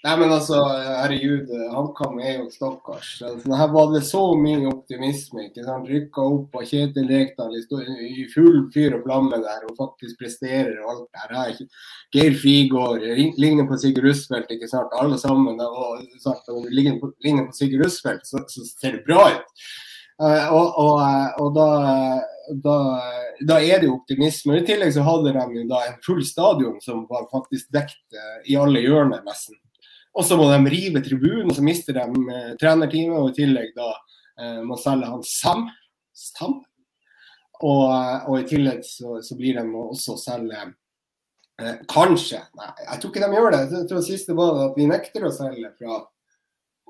Nei, 0.01 0.15
men 0.17 0.31
altså, 0.33 0.57
herregud, 0.65 1.51
HamKam 1.75 2.15
er 2.25 2.39
jo 2.39 2.47
stakkars. 2.49 3.11
Altså, 3.27 3.51
her 3.53 3.69
var 3.75 3.91
det 3.93 4.01
så 4.09 4.23
mye 4.41 4.71
optimisme. 4.71 5.45
ikke 5.51 5.67
sant? 5.67 5.91
Rykka 5.93 6.25
opp 6.25 6.57
og 6.57 6.65
Kjetil 6.71 7.11
Rekdal 7.11 7.59
i 8.07 8.25
full 8.33 8.63
fyr 8.73 8.97
og 8.97 9.05
flamme 9.05 9.43
der 9.45 9.67
og 9.69 9.77
faktisk 9.77 10.23
presterer 10.23 10.73
og 10.81 10.95
alt 10.95 11.05
det 11.05 11.37
her. 11.37 11.61
Geir 12.17 12.41
Frigård 12.41 13.05
ligner 13.37 13.69
på 13.69 13.77
Sigurd 13.77 14.09
Russfeldt, 14.09 14.57
ikke 14.57 14.73
sant. 14.73 14.97
Alle 14.97 15.21
sammen. 15.21 15.61
Og, 15.61 16.01
sagt, 16.25 16.49
og 16.49 16.73
ligner, 16.73 16.97
på, 17.03 17.13
på 17.21 17.47
Sigurd 17.61 17.85
Russfeldt, 17.85 18.25
så, 18.25 18.41
så, 18.49 18.65
ser 18.81 18.97
det 18.97 19.05
bra 19.05 19.29
ut. 19.37 19.65
Uh, 20.21 20.49
og, 20.53 20.67
og, 20.81 20.99
og 21.45 21.55
da, 21.57 21.71
da, 22.65 22.75
da, 23.49 23.61
er 23.61 23.81
det 23.81 23.89
jo 23.89 23.99
optimisme. 24.01 24.57
I 24.57 24.69
tillegg 24.69 24.97
så 24.97 25.05
hadde 25.05 25.37
de 25.37 25.61
jo 25.61 25.69
da 25.69 25.85
en 25.91 26.05
full 26.05 26.25
stadion 26.25 26.81
som 26.85 27.05
var 27.09 27.29
faktisk 27.29 27.69
dekt 27.73 28.01
uh, 28.17 28.39
i 28.49 28.57
alle 28.57 28.81
hjørner, 28.81 29.21
nesten. 29.29 29.61
Og 30.17 30.27
så 30.27 30.37
må 30.39 30.49
de 30.51 30.73
rive 30.73 31.03
tribunen, 31.05 31.51
og 31.51 31.55
så 31.57 31.63
mister 31.65 31.97
de 31.97 32.07
eh, 32.35 32.51
trenerteamet. 32.61 33.19
Og 33.21 33.31
i 33.31 33.37
tillegg 33.37 33.71
da 33.77 33.93
eh, 34.41 34.59
må 34.67 34.79
selge 34.81 35.11
han 35.11 35.23
Sam. 35.27 35.69
Sam. 36.17 36.59
Og, 37.61 37.85
eh, 37.93 38.29
og, 38.29 38.37
i 38.41 38.49
tillegg 38.49 38.83
så, 38.87 39.21
så 39.25 39.39
blir 39.39 39.61
de 39.61 39.67
også 39.85 40.17
selge 40.21 40.65
eh, 41.61 41.77
Kanskje. 41.91 42.43
Nei, 42.59 42.71
jeg 42.87 43.03
tror 43.03 43.13
ikke 43.13 43.27
de 43.27 43.39
gjør 43.39 43.57
det. 43.57 43.63
Jeg 43.77 43.91
tror 43.91 44.07
siste 44.07 44.37
var 44.39 44.63
at 44.67 44.79
vi 44.81 44.89
nekter 44.91 45.29
å 45.29 45.35
selge 45.35 45.73
fra, 45.79 46.03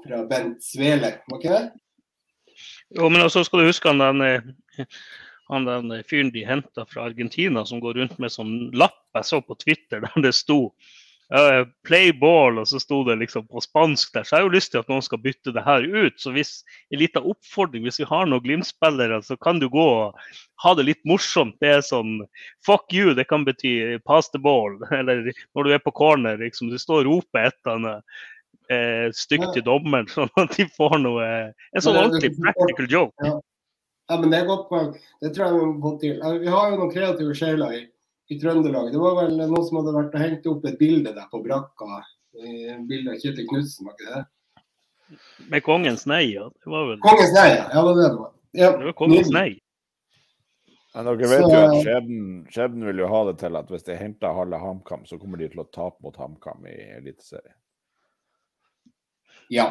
fra 0.06 0.24
Bent 0.30 0.64
Svele, 0.64 1.16
var 1.28 1.42
ikke 1.42 1.56
det? 1.56 1.64
Jo, 2.96 3.08
men 3.08 3.24
også 3.24 3.44
skal 3.46 3.62
du 3.62 3.70
huske 3.70 3.90
han 3.90 4.00
den, 4.02 4.24
eh, 4.26 4.86
han 5.50 5.68
den 5.68 5.92
fyren 6.08 6.32
de 6.32 6.46
henta 6.46 6.86
fra 6.88 7.04
Argentina 7.10 7.66
som 7.66 7.82
går 7.82 8.00
rundt 8.00 8.18
med 8.22 8.32
sånn 8.32 8.70
lapp 8.76 8.98
jeg 9.16 9.26
så 9.26 9.40
på 9.42 9.56
Twitter 9.58 10.04
der 10.04 10.24
det 10.24 10.34
sto 10.36 10.60
uh, 11.34 11.64
play 11.86 12.12
ball, 12.12 12.58
og 12.58 12.68
så 12.68 12.80
sto 12.82 13.00
det 13.06 13.18
liksom 13.20 13.46
på 13.50 13.62
spansk 13.62 14.14
der. 14.14 14.26
Så 14.26 14.34
jeg 14.34 14.40
har 14.40 14.48
jo 14.48 14.54
lyst 14.56 14.72
til 14.74 14.82
at 14.82 14.90
noen 14.90 15.04
skal 15.04 15.22
bytte 15.22 15.54
det 15.54 15.64
her 15.66 15.86
ut. 15.86 16.16
Så 16.20 16.32
hvis 16.34 16.52
en 16.90 17.02
liten 17.02 17.28
oppfordring, 17.32 17.84
hvis 17.86 18.00
vi 18.02 18.08
har 18.10 18.26
noen 18.28 18.44
Glimt-spillere, 18.44 19.20
så 19.26 19.36
kan 19.40 19.62
du 19.62 19.68
gå 19.70 19.84
og 19.84 20.18
ha 20.64 20.74
det 20.76 20.88
litt 20.88 21.02
morsomt. 21.08 21.56
Det 21.62 21.74
er 21.76 21.86
sånn 21.86 22.20
fuck 22.66 22.90
you, 22.94 23.14
det 23.14 23.28
kan 23.30 23.46
bety 23.46 23.98
pass 24.08 24.30
the 24.34 24.42
ball. 24.42 24.76
Eller 24.98 25.30
når 25.54 25.68
du 25.68 25.76
er 25.76 25.84
på 25.84 25.94
corner, 25.96 26.40
liksom, 26.42 26.72
du 26.72 26.78
står 26.80 27.04
og 27.04 27.10
roper 27.10 27.50
et 27.50 27.58
eller 27.62 27.78
annet 27.78 28.26
eh, 28.74 29.06
stygt 29.16 29.54
til 29.54 29.66
dommeren, 29.66 30.10
sånn 30.16 30.32
at 30.40 30.58
de 30.58 30.66
får 30.76 30.98
noe 31.04 31.30
En 31.30 31.84
sånn 31.84 31.96
ordentlig 31.96 32.34
practical 32.40 32.90
joke. 32.90 33.30
Ja. 33.30 33.38
ja, 34.10 34.18
men 34.18 34.34
det 34.34 34.42
er 34.42 34.50
godt 34.50 34.68
poeng. 34.72 34.92
Det 35.22 35.32
tror 35.36 35.46
jeg 35.46 35.56
vi 35.56 35.70
må 35.70 35.80
få 35.86 35.96
til. 36.02 36.20
Vi 36.42 36.52
har 36.58 36.70
jo 36.70 36.82
noen 36.82 36.94
kreative 36.94 37.38
sjeler 37.38 37.78
i 37.78 37.86
i 38.30 38.38
Trøndelag. 38.40 38.92
Det 38.92 38.98
var 39.02 39.16
vel 39.24 39.32
noen 39.40 39.64
som 39.66 39.80
hadde 39.80 39.94
vært 39.96 40.12
og 40.14 40.22
hentet 40.22 40.50
opp 40.52 40.66
et 40.70 40.78
bilde 40.78 41.14
der 41.16 41.26
på 41.32 41.40
brakka. 41.42 42.02
Bilde 42.86 43.16
av 43.16 43.18
Kjetil 43.18 43.48
Knutsen, 43.50 43.88
var 43.88 43.96
ikke 43.96 44.12
det? 44.12 44.22
Med 45.50 45.64
Kongens 45.66 46.06
nei, 46.06 46.22
ja. 46.36 46.46
Det 46.54 46.70
var 46.70 46.86
vel 46.92 47.00
Kongens 47.02 47.34
nei, 47.34 47.48
ja. 47.50 47.64
ja 47.74 47.82
det 47.82 47.88
var 47.88 47.98
det 47.98 48.04
det 48.06 48.20
var. 48.20 48.30
Ja, 48.52 48.70
det 48.76 48.86
var 48.86 48.96
Kongens 49.00 49.32
nei. 49.34 49.48
Men 50.94 51.06
dere 51.06 51.30
vet 51.30 51.44
jo 51.46 51.58
at 51.58 52.54
skjebnen 52.54 52.86
vil 52.88 53.02
jo 53.02 53.10
ha 53.10 53.24
det 53.28 53.36
til 53.42 53.58
at 53.58 53.68
hvis 53.70 53.86
de 53.86 53.98
henter 53.98 54.34
halve 54.34 54.58
HamKam, 54.58 55.04
så 55.06 55.18
kommer 55.18 55.38
de 55.38 55.50
til 55.50 55.62
å 55.62 55.68
tape 55.70 56.02
mot 56.02 56.16
HamKam 56.18 56.66
i 56.66 56.78
Eliteserien. 56.96 57.58
Ja. 59.50 59.68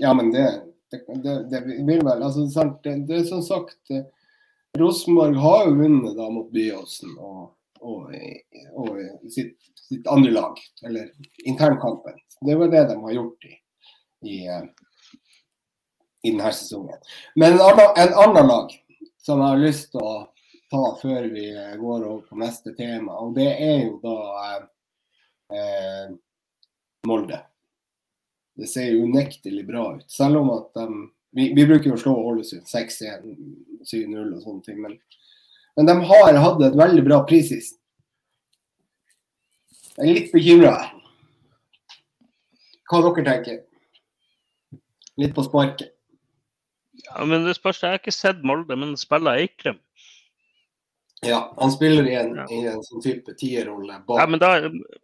Ja, 0.00 0.12
men 0.16 0.32
det, 0.32 0.44
det, 0.92 1.04
det, 1.24 1.38
det 1.52 1.64
vil 1.68 2.04
vel 2.04 2.24
altså, 2.24 2.48
det, 2.84 2.98
det 3.08 3.18
er 3.20 3.24
som 3.28 3.44
sagt 3.44 3.92
eh, 3.92 4.06
Rosenborg 4.80 5.36
har 5.40 5.66
jo 5.68 5.74
vunnet 5.76 6.16
da 6.16 6.28
mot 6.32 6.48
Byåsen. 6.52 7.16
og 7.20 7.50
og, 7.82 8.14
og 8.78 9.30
sitt, 9.32 9.56
sitt, 9.88 10.06
andre 10.06 10.30
lag, 10.30 10.60
eller 10.86 11.10
internkampen. 11.44 12.18
Det 12.40 12.56
var 12.58 12.72
det 12.72 12.84
de 12.90 12.98
har 13.02 13.12
gjort 13.12 13.44
i, 13.44 13.54
i, 14.30 14.36
eh, 14.46 14.64
i 16.22 16.30
denne 16.30 16.52
sesongen. 16.52 16.98
Men 17.34 17.56
en 17.58 17.64
annen, 17.68 17.94
en 18.04 18.18
annen 18.24 18.50
lag 18.50 18.76
som 19.22 19.42
jeg 19.42 19.54
har 19.54 19.62
lyst 19.62 19.90
til 19.94 20.02
å 20.02 20.16
ta 20.72 20.82
før 21.02 21.30
vi 21.30 21.46
går 21.78 22.04
over 22.08 22.20
på 22.26 22.38
neste 22.40 22.74
tema, 22.78 23.18
og 23.20 23.34
det 23.38 23.50
er 23.52 23.86
jo 23.86 23.96
da 24.02 24.18
eh, 25.52 26.12
Molde. 27.06 27.40
Det 28.54 28.68
ser 28.70 28.94
unektelig 28.94 29.66
bra 29.66 29.88
ut. 29.96 30.10
Selv 30.12 30.42
om 30.42 30.52
at 30.54 30.70
de 30.76 30.86
vi, 31.32 31.52
vi 31.54 31.64
bruker 31.66 31.88
jo 31.88 31.96
å 31.96 32.00
slå 32.00 32.12
Ålesund 32.28 32.66
6-1, 32.68 33.22
7-0 33.88 34.34
og 34.34 34.40
sånne 34.42 34.66
ting. 34.66 34.80
Men 34.84 34.98
men 35.76 35.88
de 35.88 35.96
har 36.08 36.40
hatt 36.44 36.64
et 36.66 36.76
veldig 36.78 37.04
bra 37.06 37.22
prissist. 37.28 37.78
Jeg 39.98 40.08
er 40.08 40.16
litt 40.16 40.32
bekymra. 40.32 40.76
Hva 42.88 43.00
dere 43.04 43.24
tenker 43.24 43.60
Litt 45.20 45.34
på 45.36 45.44
sparket. 45.44 45.92
Ja, 47.04 47.24
men 47.28 47.44
det 47.44 47.58
spørs. 47.58 47.82
Jeg 47.82 47.92
har 47.92 48.00
ikke 48.00 48.14
sett 48.14 48.44
Molde, 48.46 48.76
men 48.78 48.94
spiller 48.96 49.40
Eikrem? 49.42 49.76
Ja, 51.22 51.54
han 51.58 51.70
spiller 51.70 52.08
i 52.08 52.14
en, 52.18 52.32
ja. 52.40 52.46
i 52.50 52.64
en 52.66 52.80
sånn 52.82 53.02
type 53.04 53.34
tierrolle. 53.38 54.00
Ja, 54.08 54.24
men 54.26 54.40
da, 54.42 54.56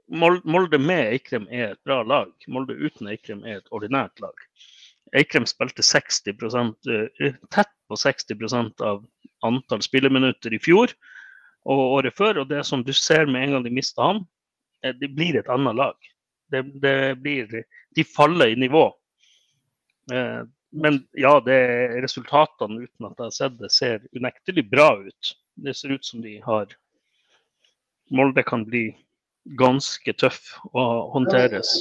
Molde 0.08 0.80
med 0.82 1.12
Eikrem 1.12 1.46
er 1.52 1.74
et 1.74 1.82
bra 1.86 2.00
lag. 2.02 2.32
Molde 2.50 2.74
uten 2.74 3.10
Eikrem 3.12 3.44
er 3.44 3.60
et 3.60 3.70
ordinært 3.70 4.18
lag. 4.24 4.46
Eikrem 5.16 5.46
spilte 5.48 5.84
60 5.84 6.34
eh, 6.34 7.36
tett 7.54 7.70
på 7.88 7.96
60% 7.96 8.82
av 8.84 9.04
antall 9.46 9.82
spilleminutter 9.84 10.54
i 10.54 10.60
fjor 10.62 10.92
og 11.68 11.82
året 11.98 12.16
før. 12.18 12.42
Og 12.42 12.50
det 12.50 12.64
som 12.66 12.84
du 12.84 12.92
ser 12.96 13.28
med 13.30 13.46
en 13.46 13.56
gang 13.56 13.66
de 13.66 13.74
mister 13.74 14.04
han, 14.04 14.22
eh, 14.84 14.94
det 14.96 15.12
blir 15.14 15.38
et 15.38 15.50
annet 15.52 15.76
lag. 15.78 15.96
Det, 16.48 16.64
det 16.82 17.18
blir, 17.22 17.64
de 17.94 18.04
faller 18.04 18.54
i 18.54 18.60
nivå. 18.60 18.86
Eh, 20.12 20.42
men 20.70 21.00
ja, 21.16 21.38
det 21.40 21.60
resultatene 22.04 22.84
uten 22.84 23.08
at 23.08 23.16
jeg 23.16 23.24
har 23.24 23.36
sett 23.36 23.58
det, 23.60 23.70
ser 23.72 24.04
unektelig 24.16 24.66
bra 24.70 24.90
ut. 25.00 25.34
Det 25.56 25.74
ser 25.76 25.96
ut 25.96 26.04
som 26.04 26.22
de 26.24 26.38
har 26.44 26.76
Molde 28.08 28.40
kan 28.40 28.62
bli 28.64 28.86
ganske 29.58 30.12
tøff 30.16 30.54
å 30.72 30.84
håndteres. 31.12 31.74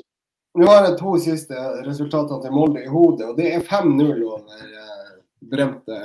Nå 0.58 0.68
har 0.68 0.88
jeg 0.89 0.97
to 0.99 1.14
siste 1.24 1.62
resultatene 1.86 2.41
til 2.43 2.55
Molde 2.55 2.82
i 2.84 2.89
hodet, 2.91 3.30
og 3.30 3.38
det 3.39 3.51
er 3.53 3.64
5-0 3.64 4.24
over 4.26 4.64
eh, 4.66 5.14
berømte 5.51 5.99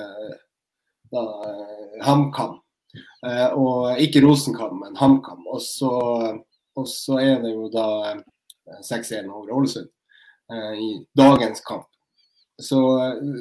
da, 1.13 1.23
eh, 1.49 2.03
HamKam. 2.07 2.59
Eh, 3.27 3.49
og 3.55 4.01
ikke 4.03 4.25
Rosenkam, 4.25 4.81
men 4.83 4.99
HamKam. 4.99 5.47
Og 5.47 5.61
og 6.73 6.87
så 6.89 7.19
er 7.21 7.43
det 7.43 7.51
jo 7.53 7.67
da 7.69 8.17
6-1 8.81 9.27
over 9.29 9.51
Ålesund 9.53 9.91
i 10.81 10.87
dagens 11.13 11.61
kamp. 11.61 11.85
så, 12.63 12.79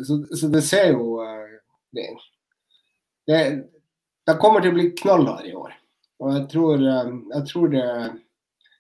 så, 0.08 0.38
så, 0.38 0.48
det 0.48 0.62
ser 0.62 0.92
jo 0.92 1.22
eh, 1.24 1.54
det, 1.92 2.08
det, 3.28 3.40
det 4.28 4.38
kommer 4.42 4.64
til 4.64 4.74
å 4.74 4.78
bli 4.78 4.90
knallhard 5.02 5.48
i 5.48 5.56
år. 5.56 5.76
Og 6.22 6.36
jeg 6.36 6.44
tror, 6.52 6.84
eh, 6.86 7.14
jeg 7.36 7.48
tror 7.50 7.72
det, 7.74 7.88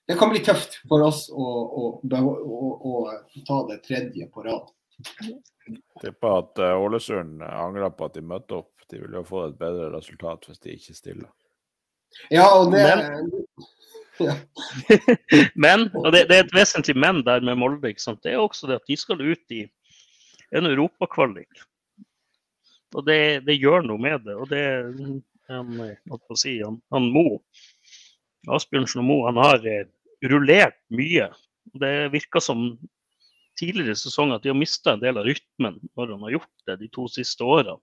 det 0.07 0.17
kan 0.19 0.31
bli 0.33 0.43
tøft 0.45 0.79
for 0.89 1.05
oss 1.05 1.25
å, 1.31 1.47
å, 1.81 1.87
å, 2.01 2.71
å 2.91 3.43
ta 3.47 3.61
det 3.71 3.81
tredje 3.87 4.29
på 4.33 4.45
rad. 4.47 4.69
Tipper 6.01 6.37
at 6.39 6.61
Ålesund 6.75 7.43
angrer 7.45 7.93
på 7.95 8.09
at 8.09 8.17
de 8.17 8.25
møtte 8.25 8.57
opp. 8.61 8.73
De 8.91 8.99
ville 8.99 9.21
jo 9.21 9.27
få 9.27 9.45
et 9.47 9.57
bedre 9.59 9.91
resultat 9.93 10.49
hvis 10.49 10.59
de 10.63 10.75
ikke 10.75 10.95
stiller. 10.97 11.29
Ja, 12.33 12.49
og 12.57 12.73
det, 12.73 12.83
men, 15.55 15.87
og 16.03 16.09
det, 16.11 16.25
det, 16.29 16.37
er 16.37 16.43
et 16.43 16.55
vesentlig 16.55 16.97
men 16.99 17.21
der 17.27 17.43
med 17.45 17.59
Molde. 17.61 17.93
Det 17.93 18.33
er 18.33 18.41
også 18.41 18.67
det 18.67 18.81
at 18.81 18.89
de 18.89 18.97
skal 18.99 19.21
ut 19.23 19.55
i 19.55 19.63
en 20.51 20.67
europakvalik. 20.67 21.63
Og 22.95 23.05
det, 23.07 23.45
det, 23.47 23.59
gjør 23.61 23.85
noe 23.87 24.01
med 24.01 24.25
det. 24.27 24.35
Og 24.35 24.49
det 24.51 24.63
han, 25.51 25.79
si, 26.35 26.57
han, 26.63 26.79
han 26.91 27.07
Mo, 27.11 27.39
Asbjørnsen 28.51 29.03
og 29.03 29.07
Mo, 29.07 29.17
han 29.27 29.39
har 29.39 29.63
eh, 29.67 29.87
rullert 30.31 30.77
mye. 30.95 31.29
Det 31.79 32.11
virker 32.13 32.43
som 32.43 32.73
tidligere 33.62 33.99
sesonger 33.99 34.39
at 34.39 34.45
de 34.45 34.51
har 34.51 34.57
mista 34.57 34.95
en 34.95 35.03
del 35.03 35.20
av 35.22 35.28
rytmen 35.30 35.78
når 35.97 36.16
han 36.16 36.26
har 36.28 36.36
gjort 36.39 36.66
det 36.68 36.80
de 36.82 36.89
to 36.93 37.07
siste 37.12 37.45
årene. 37.45 37.78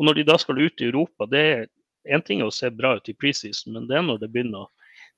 Og 0.00 0.08
når 0.08 0.18
de 0.18 0.28
da 0.28 0.38
skal 0.40 0.60
ut 0.60 0.82
i 0.82 0.88
Europa, 0.88 1.28
det 1.30 1.42
er 1.42 1.66
en 2.16 2.24
ting 2.24 2.42
å 2.42 2.50
se 2.50 2.70
bra 2.74 2.96
ut 2.98 3.10
i 3.10 3.14
preseason, 3.14 3.76
men 3.76 3.86
det 3.88 3.98
er 3.98 4.06
når 4.06 4.22
det 4.22 4.30
begynner 4.32 4.64
å 4.64 4.70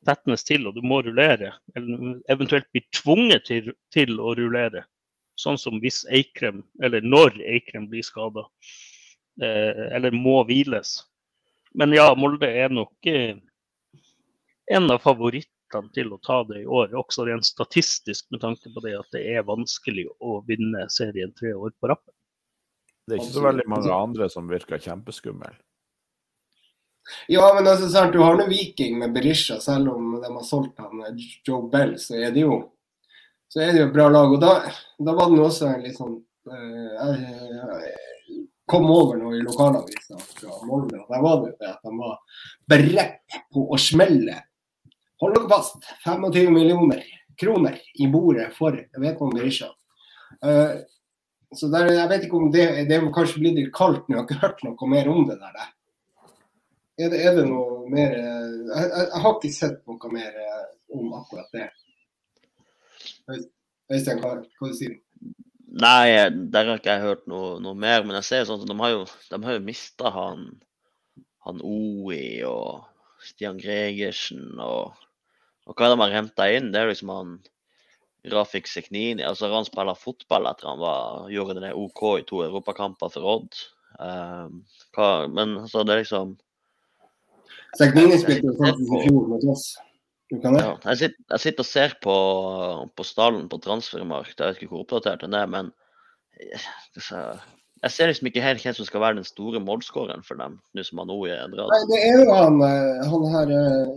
tetnes 0.04 0.44
til 0.44 0.66
og 0.68 0.76
du 0.76 0.82
må 0.84 1.00
rullere, 1.04 1.54
eller 1.76 2.18
eventuelt 2.32 2.68
bli 2.74 2.82
tvunget 2.94 3.46
til, 3.48 3.72
til 3.94 4.18
å 4.20 4.34
rullere. 4.36 4.84
Sånn 5.40 5.58
som 5.58 5.80
hvis 5.82 6.04
Eikrem, 6.14 6.62
eller 6.84 7.02
når 7.02 7.40
Eikrem 7.42 7.88
blir 7.90 8.04
skada, 8.06 8.44
eh, 9.42 9.88
eller 9.96 10.14
må 10.14 10.42
hviles. 10.46 11.00
Men 11.74 11.94
ja, 11.96 12.10
Molde 12.14 12.46
er 12.46 12.70
nok 12.70 13.08
eh, 13.10 13.34
en 14.70 14.90
av 14.92 15.02
favorittene 15.02 15.53
til 15.94 16.12
å 16.14 16.20
ta 16.22 16.42
det 16.48 16.62
i 16.62 16.66
år. 16.66 16.94
Også 16.98 17.26
rent 17.28 17.46
statistisk 17.46 18.26
med 18.34 18.42
tanke 18.44 18.72
på 18.74 18.82
det 18.84 18.94
at 18.98 19.16
det 19.16 19.24
er 19.34 19.46
vanskelig 19.48 20.06
å 20.20 20.40
vinne 20.48 20.86
serien 20.92 21.34
tre 21.38 21.54
år 21.54 21.74
på 21.80 21.90
rappen. 21.92 22.14
Det 23.04 23.16
er 23.16 23.22
ikke 23.22 23.36
så 23.36 23.44
veldig 23.44 23.68
mange 23.68 23.94
andre 23.94 24.28
som 24.32 24.48
virker 24.48 24.80
kjempeskumle. 24.80 25.52
Ja, 27.28 27.50
men 27.52 27.66
altså, 27.68 27.90
sant, 27.92 28.14
du 28.14 28.22
har 28.24 28.38
nå 28.38 28.46
Viking 28.48 28.96
med 29.02 29.12
Berisha, 29.12 29.58
selv 29.60 29.92
om 29.92 30.14
de 30.22 30.30
har 30.30 30.46
solgt 30.46 30.80
han 30.80 31.02
eh, 31.04 31.26
Joe 31.44 31.68
Bell, 31.68 31.98
så 32.00 32.16
er 32.16 32.32
det 32.32 32.46
jo 32.46 32.62
så 33.54 33.60
er 33.60 33.74
det 33.74 33.82
jo 33.82 33.88
et 33.90 33.94
bra 33.94 34.08
lag. 34.10 34.32
Og 34.34 34.40
da, 34.42 34.54
da 34.98 35.12
var 35.14 35.30
det 35.30 35.42
også 35.44 35.68
en 35.68 35.84
litt 35.84 35.98
sånn 35.98 36.16
uh, 36.50 37.04
Jeg 37.04 38.40
kom 38.70 38.88
over 38.90 39.20
noe 39.20 39.36
i 39.36 39.44
lokalavisa 39.44 40.18
fra 40.18 40.56
Molde, 40.66 40.98
og 40.98 41.12
der 41.12 41.22
var 41.22 41.36
det 41.42 41.52
jo 41.52 41.58
det 41.60 41.70
at 41.70 41.84
de 41.84 41.92
var 42.00 42.42
beredt 42.72 43.38
på 43.54 43.66
å 43.68 43.78
smelle 43.78 44.40
Hold 45.22 45.36
dere 45.36 45.50
fast, 45.50 45.86
25 46.04 46.50
millioner 46.52 47.04
kroner 47.40 47.78
i 48.00 48.08
bordet 48.10 48.50
for 48.56 48.76
om 49.22 49.30
Berisha. 49.34 49.70
Uh, 50.44 50.82
så 51.54 51.70
der, 51.70 51.92
jeg 51.94 52.10
vet 52.10 52.26
ikke 52.26 52.38
om 52.40 52.50
det, 52.54 52.66
det 52.88 52.96
er 52.96 53.06
kanskje 53.14 53.40
blitt 53.42 53.58
litt 53.60 53.72
kaldt 53.74 54.08
nå, 54.08 54.16
jeg 54.16 54.20
har 54.20 54.26
ikke 54.26 54.42
hørt 54.42 54.64
noe 54.66 54.90
mer 54.90 55.10
om 55.12 55.26
det 55.28 55.38
der. 55.38 55.60
Er 56.98 57.10
det, 57.10 57.20
er 57.26 57.38
det 57.38 57.44
noe 57.46 57.84
mer 57.90 58.12
jeg, 58.14 58.50
jeg, 58.70 58.90
jeg, 58.90 59.22
har 59.22 59.32
ikke 59.36 59.54
sett 59.54 59.80
noe 59.90 60.10
mer 60.14 60.36
eh, 60.42 60.66
om 60.94 61.14
akkurat 61.18 61.54
det. 61.54 61.68
Øystein, 63.92 64.22
hva, 64.22 64.36
hva 64.58 64.70
du 64.70 64.76
sier 64.78 64.94
du? 64.94 65.00
Nei, 65.74 66.30
der 66.54 66.68
har 66.70 66.78
ikke 66.78 66.94
jeg 66.94 67.02
hørt 67.02 67.24
noe, 67.30 67.56
noe 67.62 67.74
mer. 67.74 68.04
Men 68.06 68.18
jeg 68.20 68.28
ser 68.28 68.44
sånn 68.46 68.62
at 68.62 68.70
de 68.70 68.76
har 68.78 68.92
jo, 68.92 69.04
de 69.30 69.56
jo 69.56 69.62
mista 69.66 70.12
han, 70.14 70.46
han 71.46 71.62
OI 71.66 72.44
og 72.46 72.84
Stian 73.24 73.58
Gregersen 73.60 74.60
og, 74.62 74.94
og 75.64 75.76
hva 75.78 75.90
de 75.90 75.98
har 76.02 76.14
henta 76.14 76.48
inn, 76.52 76.70
det 76.74 76.82
er 76.82 76.90
liksom 76.92 77.12
han 77.14 77.34
Rafik 78.32 78.68
Seknini. 78.70 79.24
altså 79.24 79.50
Han 79.52 79.66
spiller 79.68 79.98
fotball 79.98 80.48
etter 80.48 80.70
han 80.70 80.80
var, 80.80 81.26
gjorde 81.32 81.60
det 81.60 81.74
OK 81.76 82.02
i 82.20 82.26
to 82.28 82.40
europakamper 82.44 83.12
for 83.12 83.32
Odd. 83.34 83.64
Um, 83.94 84.62
hva, 84.96 85.26
men 85.30 85.58
altså, 85.60 85.84
det 85.86 85.94
er 85.94 86.02
liksom 86.02 86.36
Seknini 87.78 88.16
spilte 88.22 88.54
faktisk 88.58 88.94
i 88.94 89.02
fjor 89.08 89.26
mot 89.30 89.44
oss. 89.50 89.66
Ja, 90.32 90.72
jeg, 90.88 90.96
sitter, 90.98 91.18
jeg, 91.30 91.40
sitter, 91.42 91.62
og 91.62 91.68
ser 91.68 91.94
på, 92.02 92.14
på 92.96 93.04
stallen 93.06 93.44
på 93.50 93.58
transfermarkt, 93.62 94.38
jeg 94.38 94.46
vet 94.46 94.62
ikke 94.62 94.72
hvor 94.72 94.84
oppdatert 94.86 95.22
den 95.22 95.36
er, 95.36 95.50
men 95.50 95.68
jeg 97.84 97.92
ser 97.94 98.10
liksom 98.10 98.28
ikke 98.30 98.42
helt 98.44 98.64
hvem 98.64 98.76
som 98.78 98.88
skal 98.88 99.04
være 99.04 99.18
den 99.20 99.28
store 99.28 99.60
målskåreren 99.62 100.24
for 100.26 100.40
dem, 100.40 100.58
nå 100.74 100.84
som 100.86 101.02
han 101.02 101.10
nå 101.12 101.20
er 101.28 101.48
dratt. 101.52 101.72
Nei, 101.72 101.82
det 101.92 102.02
er 102.08 102.20
jo 102.22 102.36
han, 102.36 102.60
eh, 102.64 103.06
han 103.12 103.26
her 103.36 103.54
eh, 103.60 103.94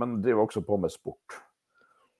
men 0.00 0.22
driver 0.24 0.42
også 0.46 0.60
på 0.64 0.76
med 0.80 0.88
sport. 0.88 1.28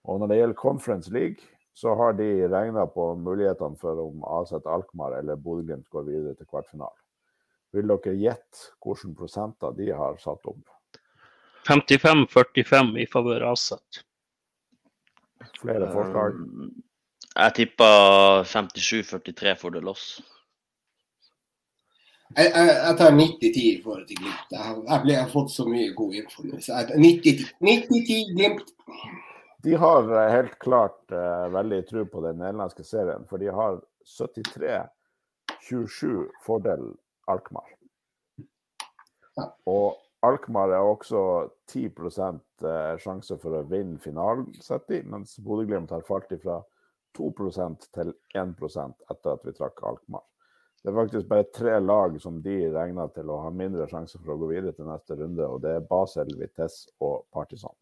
Og 0.04 0.20
når 0.20 0.26
det 0.28 0.36
gjelder 0.36 0.60
Conference 0.60 1.08
League, 1.12 1.40
så 1.78 1.94
har 1.94 2.12
de 2.18 2.48
regna 2.48 2.86
på 2.86 3.14
mulighetene 3.14 3.78
for 3.78 4.00
om 4.02 4.24
AZ 4.40 4.52
Alkmaar 4.66 5.18
eller 5.20 5.36
Bodø-Glimt 5.38 5.86
går 5.94 6.08
videre 6.08 6.34
til 6.34 6.48
kvartfinale. 6.50 6.96
Vil 7.76 7.86
dere 7.92 8.14
gjette 8.18 8.72
hvilke 8.82 9.12
prosenter 9.20 9.76
de 9.76 9.92
har 9.94 10.18
satt 10.18 10.48
opp? 10.50 10.64
55-45 11.68 12.90
i 12.98 13.06
favør 13.12 13.46
AZ. 13.52 13.68
Flere 15.60 15.92
forslag? 15.92 16.40
Um, 16.40 16.74
jeg 17.36 17.54
tipper 17.60 18.42
57-43 18.56 19.54
for 19.62 19.76
det 19.76 19.84
Loss. 19.86 20.08
Jeg, 22.34 22.50
jeg, 22.56 22.74
jeg 22.74 22.98
tar 22.98 23.14
90-10 23.14 23.62
i 23.68 23.80
forhold 23.84 24.06
til 24.10 24.18
Glimt. 24.24 24.50
Jeg, 24.50 24.74
jeg, 24.82 25.00
jeg, 25.12 25.22
har 25.22 25.30
fått 25.30 25.54
så 25.54 25.70
mye 25.70 25.94
god 26.02 26.18
info 26.24 26.42
nå. 26.42 26.58
90-10 26.58 28.34
Glimt. 28.34 28.74
De 29.62 29.74
har 29.74 30.12
eh, 30.12 30.30
helt 30.30 30.58
klart 30.58 31.12
uh, 31.12 31.48
veldig 31.50 31.80
tro 31.88 32.04
på 32.06 32.20
den 32.22 32.38
nederlandske 32.38 32.84
serien, 32.86 33.24
for 33.26 33.42
de 33.42 33.50
har 33.50 33.80
73 34.06 34.84
27 35.66 36.28
fordel 36.44 36.84
Alkmaar. 37.26 37.72
Og 39.66 39.98
Alkmaar 40.26 40.72
er 40.74 40.82
også 40.82 41.20
10 41.70 41.90
eh, 41.90 42.94
sjanse 43.02 43.38
for 43.42 43.58
å 43.58 43.66
vinne 43.70 43.98
finalen, 44.02 44.48
sett 44.62 44.90
i, 44.94 45.02
mens 45.02 45.36
Bodø-Glimt 45.42 45.90
har 45.94 46.06
falt 46.06 46.32
ifra 46.34 46.60
2% 47.18 47.90
til 47.94 48.14
1% 48.38 49.10
etter 49.10 49.34
at 49.34 49.46
vi 49.46 49.54
trakk 49.58 49.82
Alkmaar. 49.82 50.24
Det 50.82 50.92
er 50.92 50.98
faktisk 51.00 51.28
bare 51.28 51.50
tre 51.54 51.74
lag 51.82 52.14
som 52.22 52.38
de 52.42 52.56
regner 52.70 53.10
til 53.14 53.30
å 53.30 53.40
ha 53.42 53.50
mindre 53.50 53.88
sjanse 53.90 54.18
for 54.22 54.34
å 54.36 54.38
gå 54.38 54.52
videre 54.54 54.74
til 54.74 54.86
neste 54.86 55.18
runde, 55.18 55.46
og 55.46 55.62
det 55.66 55.74
er 55.74 55.86
Basel, 55.90 56.30
Vitesse 56.38 56.94
og 57.02 57.26
Partisan. 57.34 57.74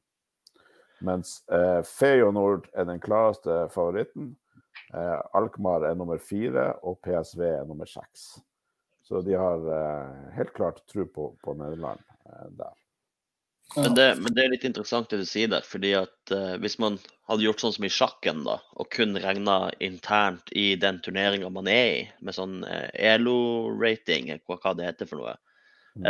Mens 1.04 1.38
eh, 1.52 1.82
Feyenoord 1.84 2.68
er 2.72 2.88
den 2.88 3.00
klareste 3.02 3.66
favoritten. 3.74 4.34
Eh, 4.94 5.20
Alkmaar 5.36 5.84
er 5.88 5.98
nummer 5.98 6.18
fire, 6.22 6.70
og 6.86 7.00
PSV 7.04 7.42
er 7.44 7.68
nummer 7.68 7.88
seks. 7.90 8.36
Så 9.06 9.20
de 9.22 9.36
har 9.38 9.68
eh, 9.76 10.32
helt 10.38 10.54
klart 10.56 10.82
tro 10.90 11.06
på, 11.06 11.30
på 11.44 11.54
Nederland 11.58 12.00
eh, 12.26 12.50
der. 12.58 12.74
Men 13.76 13.94
det, 13.94 14.06
men 14.22 14.34
det, 14.34 14.44
er 14.44 14.52
litt 14.52 14.64
interessant 14.64 15.10
det 15.10 15.18
du 15.20 15.26
sier 15.26 15.50
der. 15.50 15.64
fordi 15.66 15.90
at 15.98 16.32
uh, 16.32 16.54
Hvis 16.62 16.78
man 16.78 17.00
hadde 17.26 17.42
gjort 17.42 17.64
sånn 17.64 17.74
som 17.74 17.86
i 17.88 17.90
sjakken, 17.90 18.44
da, 18.46 18.60
og 18.78 18.88
kun 18.94 19.18
regna 19.18 19.72
internt 19.82 20.52
i 20.54 20.68
den 20.80 21.00
turneringa 21.02 21.50
man 21.50 21.66
er 21.68 21.88
i, 21.96 22.04
med 22.22 22.36
sånn 22.36 22.60
uh, 22.62 22.86
ELO-rating, 22.94 24.30
hva, 24.46 24.60
hva, 24.62 24.74
det 24.78 24.86
heter 24.86 25.10
for 25.10 25.20
noe, 25.20 25.34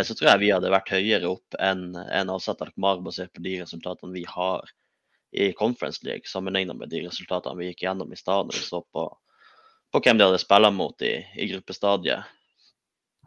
så 0.07 0.15
tror 0.17 0.31
jeg 0.33 0.43
vi 0.43 0.51
hadde 0.55 0.73
vært 0.73 0.91
høyere 0.91 1.29
opp 1.31 1.57
enn 1.63 1.93
en 1.95 2.33
avsatt 2.33 2.63
Alkmaar, 2.65 3.03
basert 3.05 3.33
på 3.37 3.45
de 3.45 3.61
resultatene 3.61 4.15
vi 4.17 4.25
har 4.29 4.67
i 5.37 5.53
Conference 5.53 6.03
League, 6.07 6.27
sammenlignet 6.27 6.79
med 6.79 6.91
de 6.91 7.05
resultatene 7.07 7.59
vi 7.61 7.71
gikk 7.71 7.85
gjennom 7.87 8.13
i 8.13 8.19
stad, 8.19 8.49
når 8.49 8.59
vi 8.59 8.65
så 8.67 8.81
på, 8.95 9.05
på 9.93 10.03
hvem 10.03 10.19
de 10.19 10.27
hadde 10.27 10.41
spilt 10.43 10.73
mot 10.75 11.07
i, 11.07 11.15
i 11.37 11.49
gruppestadiet. 11.53 12.33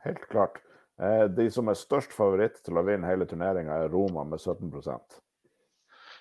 Helt 0.04 0.26
klart. 0.32 0.60
Eh, 1.00 1.26
de 1.32 1.48
som 1.52 1.70
er 1.72 1.80
størst 1.80 2.16
favoritt 2.16 2.60
til 2.66 2.80
å 2.80 2.84
vinne 2.88 3.08
hele 3.08 3.28
turneringa, 3.28 3.84
er 3.84 3.92
Roma 3.94 4.26
med 4.28 4.42
17% 4.42 5.20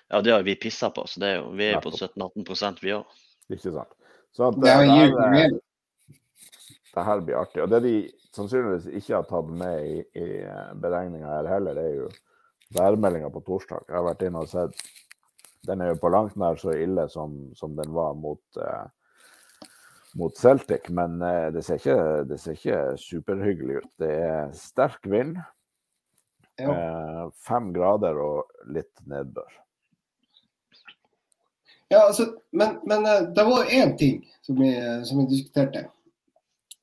Ja, 0.09 0.21
det 0.23 0.31
har 0.31 0.43
vi 0.47 0.55
pissa 0.59 0.91
på, 0.93 1.03
så 1.07 1.23
er 1.25 1.39
jo, 1.41 1.49
vi 1.57 1.67
er 1.73 1.81
på 1.83 1.91
17-18 1.91 2.79
vi 2.83 2.95
òg. 2.95 3.17
Ikke 3.49 3.73
sant. 3.73 3.91
Så 4.35 4.47
at, 4.47 4.59
det, 4.61 4.69
det, 4.69 5.27
her, 5.33 5.57
det 6.95 7.05
her 7.09 7.21
blir 7.25 7.39
artig. 7.39 7.63
Og 7.65 7.71
det 7.73 7.81
de 7.83 7.93
sannsynligvis 8.35 8.89
ikke 8.99 9.15
har 9.17 9.27
tatt 9.29 9.49
med 9.61 9.85
i, 9.85 9.99
i 10.19 10.27
beregninga 10.81 11.31
her 11.37 11.49
heller, 11.55 11.77
det 11.77 11.85
er 11.87 11.97
jo 12.03 12.09
værmeldinga 12.77 13.31
på 13.33 13.43
torsdag. 13.47 13.87
Jeg 13.87 13.97
har 13.97 14.05
vært 14.05 14.25
inne 14.27 14.43
og 14.43 14.51
sett. 14.51 14.83
Den 15.67 15.81
er 15.81 15.91
jo 15.91 15.99
på 16.01 16.11
langt 16.13 16.37
nær 16.39 16.59
så 16.59 16.75
ille 16.77 17.07
som, 17.11 17.35
som 17.57 17.73
den 17.75 17.91
var 17.93 18.13
mot 18.15 18.61
eh, 18.61 18.85
mot 20.13 20.37
Celtic, 20.37 20.89
men 20.89 21.21
eh, 21.21 21.47
det 21.53 21.63
ser, 21.63 21.79
ikke, 21.79 22.23
det 22.29 22.39
ser 22.41 22.57
ikke 22.57 22.81
superhyggelig 23.01 23.81
ut. 23.83 23.89
Det 24.01 24.11
er 24.11 24.53
sterk 24.57 25.05
vind. 25.09 25.37
Ja. 26.59 26.73
Eh, 26.73 27.23
fem 27.45 27.71
grader 27.75 28.19
og 28.19 28.69
litt 28.73 28.93
nedbør. 29.07 29.51
Ja, 31.89 32.03
altså, 32.05 32.29
men, 32.51 32.79
men 32.89 33.05
eh, 33.09 33.29
det 33.35 33.45
var 33.47 33.71
én 33.73 33.95
ting 33.97 34.21
som 34.45 34.59
vi, 34.59 34.73
som 35.05 35.21
vi 35.21 35.29
diskuterte 35.35 35.87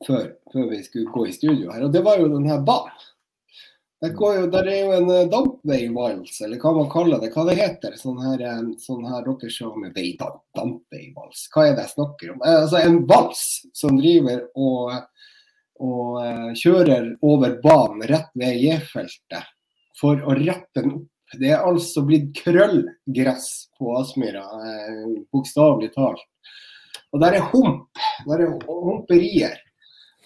før, 0.05 0.33
før, 0.53 0.71
vi 0.71 0.83
skulle 0.85 1.13
gå 1.13 1.27
i 1.27 1.35
studio 1.37 1.73
her, 1.73 1.87
og 1.87 1.93
det 1.95 2.03
var 2.05 2.21
jo 2.21 2.33
denne 2.33 2.59
banen. 2.67 3.05
Det, 4.05 4.11
jo, 4.13 4.45
der 4.53 4.67
er 4.69 4.81
jo 4.83 4.93
en 4.93 5.09
uh, 5.09 5.29
dampveivals, 5.33 6.35
eller 6.45 6.61
hva 6.61 6.75
man 6.77 6.91
kaller 6.93 7.23
det. 7.23 7.31
Hva 7.33 7.47
det 7.49 7.57
heter 7.57 7.95
sånn 7.97 8.19
her, 8.21 8.45
sånn 8.83 9.07
her 9.09 9.25
dere 9.25 9.51
ser 9.55 9.79
med 9.81 9.97
dampveivals. 9.97 11.47
Hva 11.55 11.65
er 11.65 11.79
det 11.79 11.87
jeg 11.87 11.95
snakker 11.95 12.35
om? 12.35 12.43
Eh, 12.45 12.59
altså 12.67 12.83
En 12.85 12.99
vals 13.09 13.43
som 13.73 13.97
driver 13.97 14.45
og, 14.53 14.93
og 15.81 16.21
uh, 16.21 16.53
kjører 16.61 17.15
over 17.25 17.57
banen 17.65 18.05
rett 18.13 18.29
ved 18.37 18.61
J-feltet 18.67 19.49
for 19.97 20.21
å 20.21 20.37
rette 20.37 20.83
den 20.83 20.99
opp. 20.99 21.13
Det 21.35 21.51
er 21.51 21.65
altså 21.67 22.05
blitt 22.07 22.29
krøllgress 22.39 23.49
på 23.79 23.97
Aspmyra, 23.99 24.45
eh, 24.63 25.07
bokstavelig 25.35 25.91
talt. 25.97 26.23
Og 27.11 27.23
der 27.23 27.39
er 27.39 27.49
hump. 27.51 27.89
Der 28.29 28.45
er 28.45 28.53
humperier. 28.69 29.57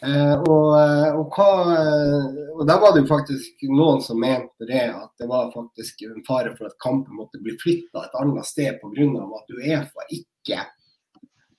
Eh, 0.03 0.43
og, 0.43 0.69
eh, 0.81 1.11
og, 1.13 1.35
hva, 1.35 1.49
eh, 1.77 2.29
og, 2.55 2.63
der 2.69 2.79
var 2.81 2.95
det 2.95 3.03
jo 3.03 3.11
faktisk 3.11 3.67
noen 3.69 4.01
som 4.01 4.21
mente 4.21 4.65
det, 4.65 4.87
at 4.97 5.13
det 5.21 5.29
var 5.29 5.51
faktisk 5.53 6.07
en 6.07 6.23
fare 6.25 6.55
for 6.57 6.71
at 6.71 6.79
kampen 6.81 7.19
måtte 7.19 7.41
bli 7.45 7.53
flytta 7.61 8.07
et 8.07 8.17
annet 8.23 8.49
sted 8.49 8.79
pga. 8.81 9.09
at 9.37 9.53
Uefa 9.59 10.07
ikke, 10.17 10.63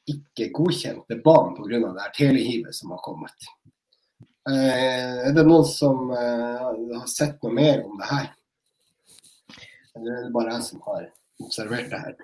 ikke 0.10 0.50
godkjente 0.58 1.20
banen 1.22 1.54
pga. 1.60 1.84
det 1.86 2.08
her 2.08 2.18
telehivet 2.18 2.76
som 2.76 2.96
har 2.96 3.04
kommet. 3.06 3.50
Er 4.50 5.36
det 5.38 5.44
noen 5.46 5.66
som 5.70 6.10
har 6.10 7.06
sett 7.06 7.38
noe 7.44 7.54
mer 7.54 7.84
om 7.86 8.00
det 8.00 8.10
her? 8.10 8.32
Eller 9.94 10.16
er 10.16 10.24
det 10.26 10.34
bare 10.34 10.56
jeg 10.56 10.66
som 10.66 10.82
har 10.88 11.06
observert 11.46 11.94
det 11.94 12.00
her? 12.08 12.16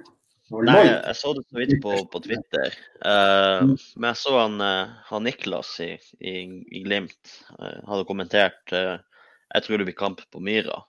Nei, 0.48 0.84
jeg 0.88 1.16
så 1.20 1.34
det 1.36 1.44
så 1.44 1.60
vidt 1.60 1.82
på, 1.84 1.94
på 2.12 2.22
Twitter. 2.24 2.76
Uh, 3.04 3.74
men 4.00 4.10
jeg 4.14 4.20
så 4.22 4.36
han, 4.38 4.62
uh, 4.64 4.94
han 5.10 5.26
Niklas 5.28 5.74
i, 5.84 5.90
i, 6.24 6.38
i 6.72 6.84
Glimt 6.86 7.34
uh, 7.58 7.82
hadde 7.90 8.08
kommentert 8.08 8.72
Jeg 8.72 9.66
tror 9.66 9.80
det 9.80 9.90
blir 9.90 9.98
kamp 9.98 10.24
på 10.32 10.44
Myra. 10.44 10.84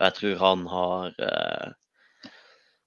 jeg 0.00 0.14
tror 0.18 0.34
han 0.38 0.66
har 0.66 1.14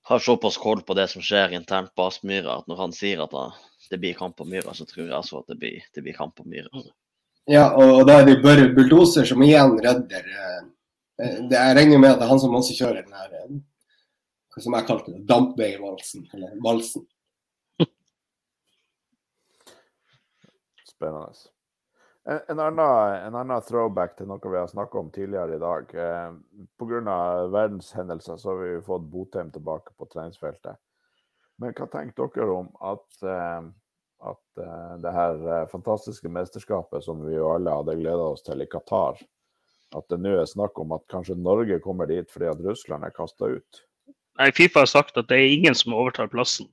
har 0.06 0.20
såpass 0.20 0.58
koll 0.58 0.82
på 0.86 0.94
det 0.94 1.08
som 1.10 1.22
skjer 1.26 1.56
internt 1.58 1.96
på 1.96 2.06
Aspmyra, 2.06 2.60
at 2.60 2.68
når 2.70 2.78
han 2.78 2.92
sier 2.94 3.24
at 3.24 3.34
det 3.90 3.98
blir 3.98 4.14
kamp 4.14 4.38
på 4.38 4.46
Myra, 4.46 4.74
så 4.78 4.86
tror 4.86 5.08
jeg 5.08 5.16
altså 5.18 5.40
at 5.42 5.50
det 5.50 5.58
blir, 5.58 5.82
det 5.96 6.04
blir 6.06 6.14
kamp 6.14 6.36
på 6.38 6.46
Myra. 6.46 6.84
Ja, 7.50 7.72
og 7.74 8.06
da 8.06 8.20
er 8.22 8.30
det 8.30 8.44
Børre 8.44 8.68
Bulldoser 8.74 9.26
som 9.26 9.42
igjen 9.42 9.74
redder 9.82 10.30
det, 10.30 10.46
Jeg 11.50 11.78
regner 11.78 11.98
med 11.98 12.12
at 12.12 12.22
det 12.22 12.28
er 12.28 12.34
han 12.36 12.44
som 12.44 12.54
også 12.58 12.78
kjører 12.78 13.02
den 13.02 13.18
her 13.18 13.34
som 14.64 14.74
jeg 14.78 14.88
kalte 14.88 15.12
det, 15.12 15.26
dampveivalsen, 15.30 16.22
eller 16.34 16.56
valsen. 16.64 17.04
Spennende. 20.94 21.34
En, 22.26 22.40
en, 22.48 22.60
annen, 22.60 23.16
en, 23.28 23.36
annen, 23.36 23.62
throwback 23.62 24.16
til 24.18 24.28
noe 24.32 24.42
vi 24.42 24.58
har 24.58 24.68
snakka 24.72 24.98
om 24.98 25.12
tidligere 25.14 25.56
i 25.60 25.62
dag. 25.62 25.92
Eh, 25.94 26.32
Pga. 26.80 27.00
verdenshendelser 27.54 28.38
så 28.42 28.50
har 28.50 28.64
vi 28.64 28.82
fått 28.88 29.12
Botheim 29.12 29.52
tilbake 29.54 29.94
på 29.94 30.08
treningsfeltet. 30.10 30.80
Men 31.62 31.76
hva 31.78 31.88
tenker 31.92 32.32
dere 32.36 32.52
om 32.52 32.72
at, 32.84 33.06
eh, 33.24 33.68
at 34.32 34.64
eh, 34.64 34.96
det 35.04 35.14
her 35.16 35.46
eh, 35.46 35.68
fantastiske 35.72 36.32
mesterskapet 36.32 37.06
som 37.06 37.22
vi 37.24 37.38
jo 37.38 37.52
alle 37.54 37.78
hadde 37.78 37.98
gleda 38.02 38.32
oss 38.34 38.44
til 38.44 38.64
i 38.64 38.70
Qatar, 38.72 39.22
at 39.96 40.10
det 40.10 40.20
nå 40.20 40.34
er 40.40 40.50
snakk 40.50 40.80
om 40.82 40.96
at 40.98 41.06
kanskje 41.12 41.38
Norge 41.40 41.80
kommer 41.84 42.10
dit 42.10 42.32
fordi 42.32 42.50
at 42.52 42.64
Russland 42.66 43.08
er 43.08 43.16
kasta 43.16 43.54
ut? 43.54 43.86
Nei, 44.40 44.52
Fifa 44.56 44.84
har 44.84 44.92
sagt 44.92 45.18
at 45.20 45.30
det 45.30 45.38
er 45.40 45.54
ingen 45.54 45.78
som 45.78 45.96
overtar 45.96 46.32
plassen. 46.32 46.68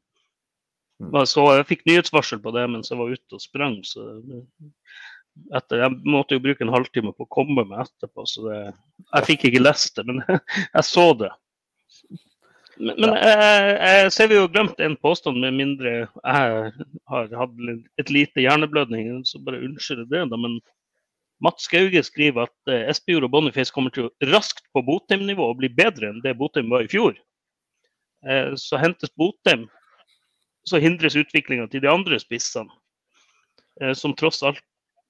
Mm. 1.03 1.23
Så 1.27 1.45
jeg 1.57 1.69
fikk 1.69 1.85
nyhetsvarsel 1.89 2.41
på 2.43 2.53
det 2.55 2.65
mens 2.71 2.91
jeg 2.91 2.99
var 3.01 3.13
ute 3.13 3.39
og 3.39 3.43
sprang. 3.43 3.79
så 3.87 4.07
etter, 5.57 5.85
Jeg 5.85 6.01
måtte 6.05 6.37
jo 6.37 6.43
bruke 6.45 6.65
en 6.65 6.75
halvtime 6.75 7.15
på 7.15 7.27
å 7.27 7.33
komme 7.33 7.65
meg 7.69 7.87
etterpå, 7.87 8.27
så 8.29 8.45
det, 8.49 8.59
jeg 9.07 9.29
fikk 9.31 9.47
ikke 9.49 9.65
lest 9.65 9.97
det. 9.97 10.07
Men 10.09 10.21
jeg 10.77 10.85
så 10.89 11.07
det. 11.19 11.33
Men, 12.83 12.97
men 12.99 13.15
jeg, 13.15 13.73
jeg 13.79 14.13
ser 14.15 14.31
vi 14.31 14.39
jo 14.39 14.51
glemt 14.51 14.81
en 14.83 14.99
påstand, 14.99 15.39
med 15.43 15.55
mindre 15.55 15.91
jeg 15.93 16.13
har 16.25 17.35
hatt 17.39 17.59
et 18.01 18.13
lite 18.13 18.45
hjerneblødning. 18.45 19.21
Så 19.29 19.43
bare 19.45 19.63
unnskylder 19.63 20.09
det, 20.11 20.25
da. 20.33 20.41
Men 20.41 20.59
Mats 21.43 21.67
Skauge 21.67 22.05
skriver 22.07 22.47
at 22.47 22.73
eh, 22.73 22.87
Espejord 22.91 23.27
og 23.27 23.35
Boniface 23.35 23.75
kommer 23.75 23.93
til 23.95 24.09
å 24.09 24.31
raskt 24.33 24.65
på 24.75 24.85
Botheim-nivå 24.87 25.49
og 25.51 25.59
bli 25.59 25.71
bedre 25.75 26.13
enn 26.13 26.23
det 26.25 26.37
Botheim 26.39 26.71
var 26.73 26.87
i 26.87 26.91
fjor. 26.91 27.17
Eh, 28.29 28.55
så 28.57 28.79
hentes 28.79 29.11
Botheim, 29.19 29.67
så 30.69 30.79
hindres 30.83 31.17
utviklinga 31.19 31.67
til 31.71 31.83
de 31.83 31.91
andre 31.91 32.19
spissene, 32.23 32.71
eh, 33.81 33.95
som 33.99 34.15
tross 34.15 34.43
alt 34.47 34.63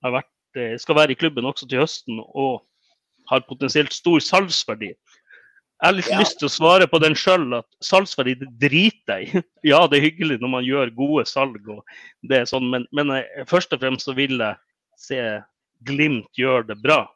vært, 0.02 0.30
eh, 0.56 0.76
skal 0.80 0.96
være 0.96 1.12
i 1.12 1.18
klubben 1.18 1.48
også 1.48 1.68
til 1.68 1.82
høsten 1.84 2.22
og 2.22 2.62
har 3.28 3.44
potensielt 3.48 3.92
stor 3.92 4.18
salgsverdi. 4.20 4.94
Jeg 5.82 5.88
har 5.88 5.96
litt 5.96 6.10
ja. 6.10 6.18
lyst 6.22 6.38
til 6.38 6.46
å 6.46 6.54
svare 6.54 6.86
på 6.86 7.00
den 7.02 7.14
sjøl 7.18 7.58
at 7.58 7.66
salgsverdi 7.82 8.36
det 8.38 8.50
driter 8.62 9.18
jeg 9.18 9.28
i. 9.28 9.42
Ja, 9.72 9.86
det 9.86 9.98
er 9.98 10.08
hyggelig 10.08 10.38
når 10.40 10.52
man 10.56 10.64
gjør 10.64 10.94
gode 10.94 11.26
salg, 11.26 11.58
og 11.68 11.82
det 12.22 12.38
er 12.38 12.46
sånn, 12.48 12.68
men, 12.70 12.86
men 12.94 13.10
først 13.50 13.74
og 13.74 13.82
fremst 13.82 14.06
så 14.06 14.14
vil 14.16 14.38
jeg 14.38 14.56
se 14.98 15.18
Glimt 15.82 16.30
gjøre 16.38 16.68
det 16.68 16.76
bra. 16.78 17.08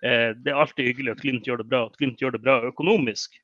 det 0.00 0.52
er 0.52 0.54
alltid 0.54 0.86
hyggelig 0.86 1.16
at 1.16 1.22
Glimt 1.24 1.48
gjør 1.48 1.58
det 1.58 1.66
bra, 1.66 1.80
at 1.88 1.96
Glimt 1.98 2.20
gjør 2.22 2.36
det 2.36 2.42
bra 2.44 2.60
økonomisk. 2.68 3.34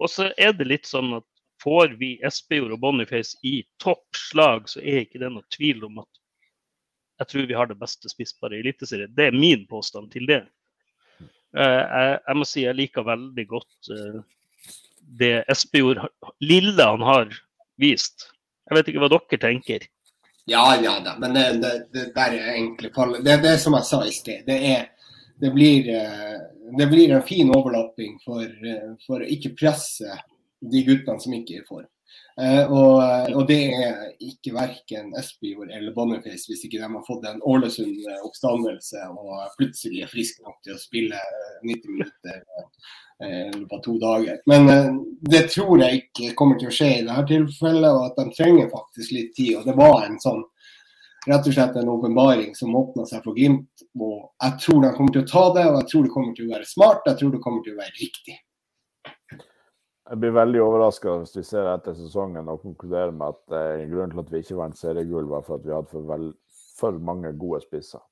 Og 0.00 0.10
så 0.10 0.30
er 0.40 0.54
det 0.56 0.68
litt 0.68 0.88
sånn 0.88 1.12
at 1.18 1.26
får 1.60 1.96
vi 2.00 2.14
Espejord 2.24 2.72
og 2.72 2.80
Boniface 2.80 3.36
i 3.46 3.60
toppslag, 3.82 4.68
så 4.72 4.80
er 4.80 5.04
ikke 5.04 5.20
det 5.20 5.28
noe 5.34 5.44
tvil 5.52 5.84
om 5.90 6.00
at 6.02 6.20
jeg 7.20 7.28
tror 7.28 7.48
vi 7.50 7.56
har 7.58 7.68
det 7.68 7.76
beste 7.76 8.08
spissparet 8.08 8.56
i 8.56 8.62
Eliteserien. 8.64 9.12
Det 9.12 9.26
er 9.28 9.36
min 9.36 9.66
påstand 9.68 10.08
til 10.14 10.24
det. 10.30 10.40
Eh, 11.20 11.82
jeg, 12.16 12.36
må 12.38 12.46
si 12.48 12.64
jeg 12.64 12.78
liker 12.78 13.04
veldig 13.04 13.44
godt 13.50 13.90
uh, 13.92 14.20
det 15.20 15.42
Espejord 15.52 16.00
lille 16.40 16.86
han 16.86 17.04
har 17.04 17.34
vist. 17.80 18.30
Jeg 18.70 18.78
vet 18.78 18.88
ikke 18.88 19.02
hva 19.02 19.10
dere 19.12 19.40
tenker. 19.42 19.84
Ja, 20.48 20.64
ja 20.80 20.96
da, 21.04 21.16
men 21.20 21.34
det, 21.36 21.44
det, 21.60 21.74
det 21.92 22.06
er 22.14 22.38
egentlig. 22.54 22.92
Det, 23.20 23.36
det 23.42 23.56
som 23.60 23.76
jeg 23.76 23.88
sa 23.88 24.00
i 24.06 24.14
sted. 24.14 24.46
Det, 24.46 24.56
er, 24.70 24.88
det, 25.40 25.50
blir, 25.50 25.88
eh, 25.88 26.40
det 26.78 26.86
blir 26.86 27.14
en 27.14 27.22
fin 27.22 27.50
overlapping 27.54 28.18
for, 28.24 28.44
eh, 28.44 28.92
for 29.06 29.22
å 29.22 29.30
ikke 29.36 29.54
presse 29.56 30.18
de 30.60 30.84
guttene 30.84 31.20
som 31.20 31.34
ikke 31.36 31.62
er 31.62 31.66
form. 31.68 31.88
Uh, 32.40 32.64
og, 32.72 32.96
og, 33.36 33.42
det 33.46 33.58
er 33.70 33.98
ikke 34.24 34.54
verken 34.56 35.12
Espejord 35.18 35.70
eller 35.70 35.92
Boniface 35.94 36.48
hvis 36.48 36.64
ikke 36.66 36.80
de 36.80 36.88
har 36.88 37.04
fått 37.06 37.26
en 37.28 37.42
Ålesund-oppstandelse 37.46 39.02
og 39.12 39.52
plutselig 39.60 40.00
er 40.02 40.10
friske 40.10 40.42
nok 40.42 40.56
til 40.64 40.74
å 40.74 40.80
spille 40.80 41.20
90 41.68 41.92
minutter 41.92 42.40
på 43.68 43.80
to 43.84 43.94
dager. 44.00 44.40
Men 44.48 44.98
det 45.20 45.42
tror 45.52 45.84
jeg 45.84 46.00
ikke 46.00 46.32
kommer 46.38 46.58
til 46.58 46.70
å 46.70 46.74
skje 46.74 46.90
i 46.96 47.04
dette 47.04 47.26
tilfellet, 47.28 47.90
og 47.92 48.06
at 48.08 48.18
de 48.18 48.36
trenger 48.38 48.72
faktisk 48.72 49.12
litt 49.14 49.34
tid. 49.36 49.58
Og 49.60 49.68
det 49.68 49.76
var 49.78 50.06
en 50.06 50.16
sånn 50.22 50.40
rett 51.26 51.46
og 51.46 51.54
slett 51.54 51.76
en 51.76 51.88
åpenbaring 51.92 52.54
som 52.56 52.76
åpna 52.76 53.06
seg 53.08 53.24
for 53.24 53.36
Glimt. 53.36 53.84
Og 53.98 54.30
jeg 54.40 54.56
tror 54.64 54.84
de 54.84 54.92
kommer 54.96 55.16
til 55.16 55.24
å 55.24 55.30
ta 55.30 55.44
det, 55.56 55.66
og 55.68 55.80
jeg 55.80 55.88
tror 55.92 56.06
det 56.06 56.14
kommer 56.14 56.36
til 56.36 56.48
å 56.48 56.54
være 56.54 56.68
smart, 56.68 57.08
jeg 57.10 57.20
tror 57.20 57.34
det 57.34 57.42
kommer 57.44 57.66
til 57.66 57.76
å 57.76 57.80
være 57.80 57.96
riktig. 58.00 58.36
Jeg 60.10 60.18
blir 60.18 60.32
veldig 60.34 60.62
overraska 60.64 61.12
hvis 61.20 61.36
vi 61.36 61.44
ser 61.46 61.68
etter 61.70 61.94
sesongen 61.94 62.48
og 62.50 62.64
konkluderer 62.64 63.12
med 63.14 63.30
at 63.30 63.54
eh, 63.54 63.84
grunnen 63.86 64.16
til 64.16 64.22
at 64.24 64.32
vi 64.32 64.40
ikke 64.42 64.58
vant 64.58 64.78
seriegull, 64.78 65.28
var 65.30 65.44
for 65.46 65.60
at 65.60 65.66
vi 65.68 65.74
hadde 65.76 65.92
for, 65.92 66.06
vel, 66.08 66.32
for 66.80 66.98
mange 66.98 67.30
gode 67.38 67.60
spisser. 67.62 68.02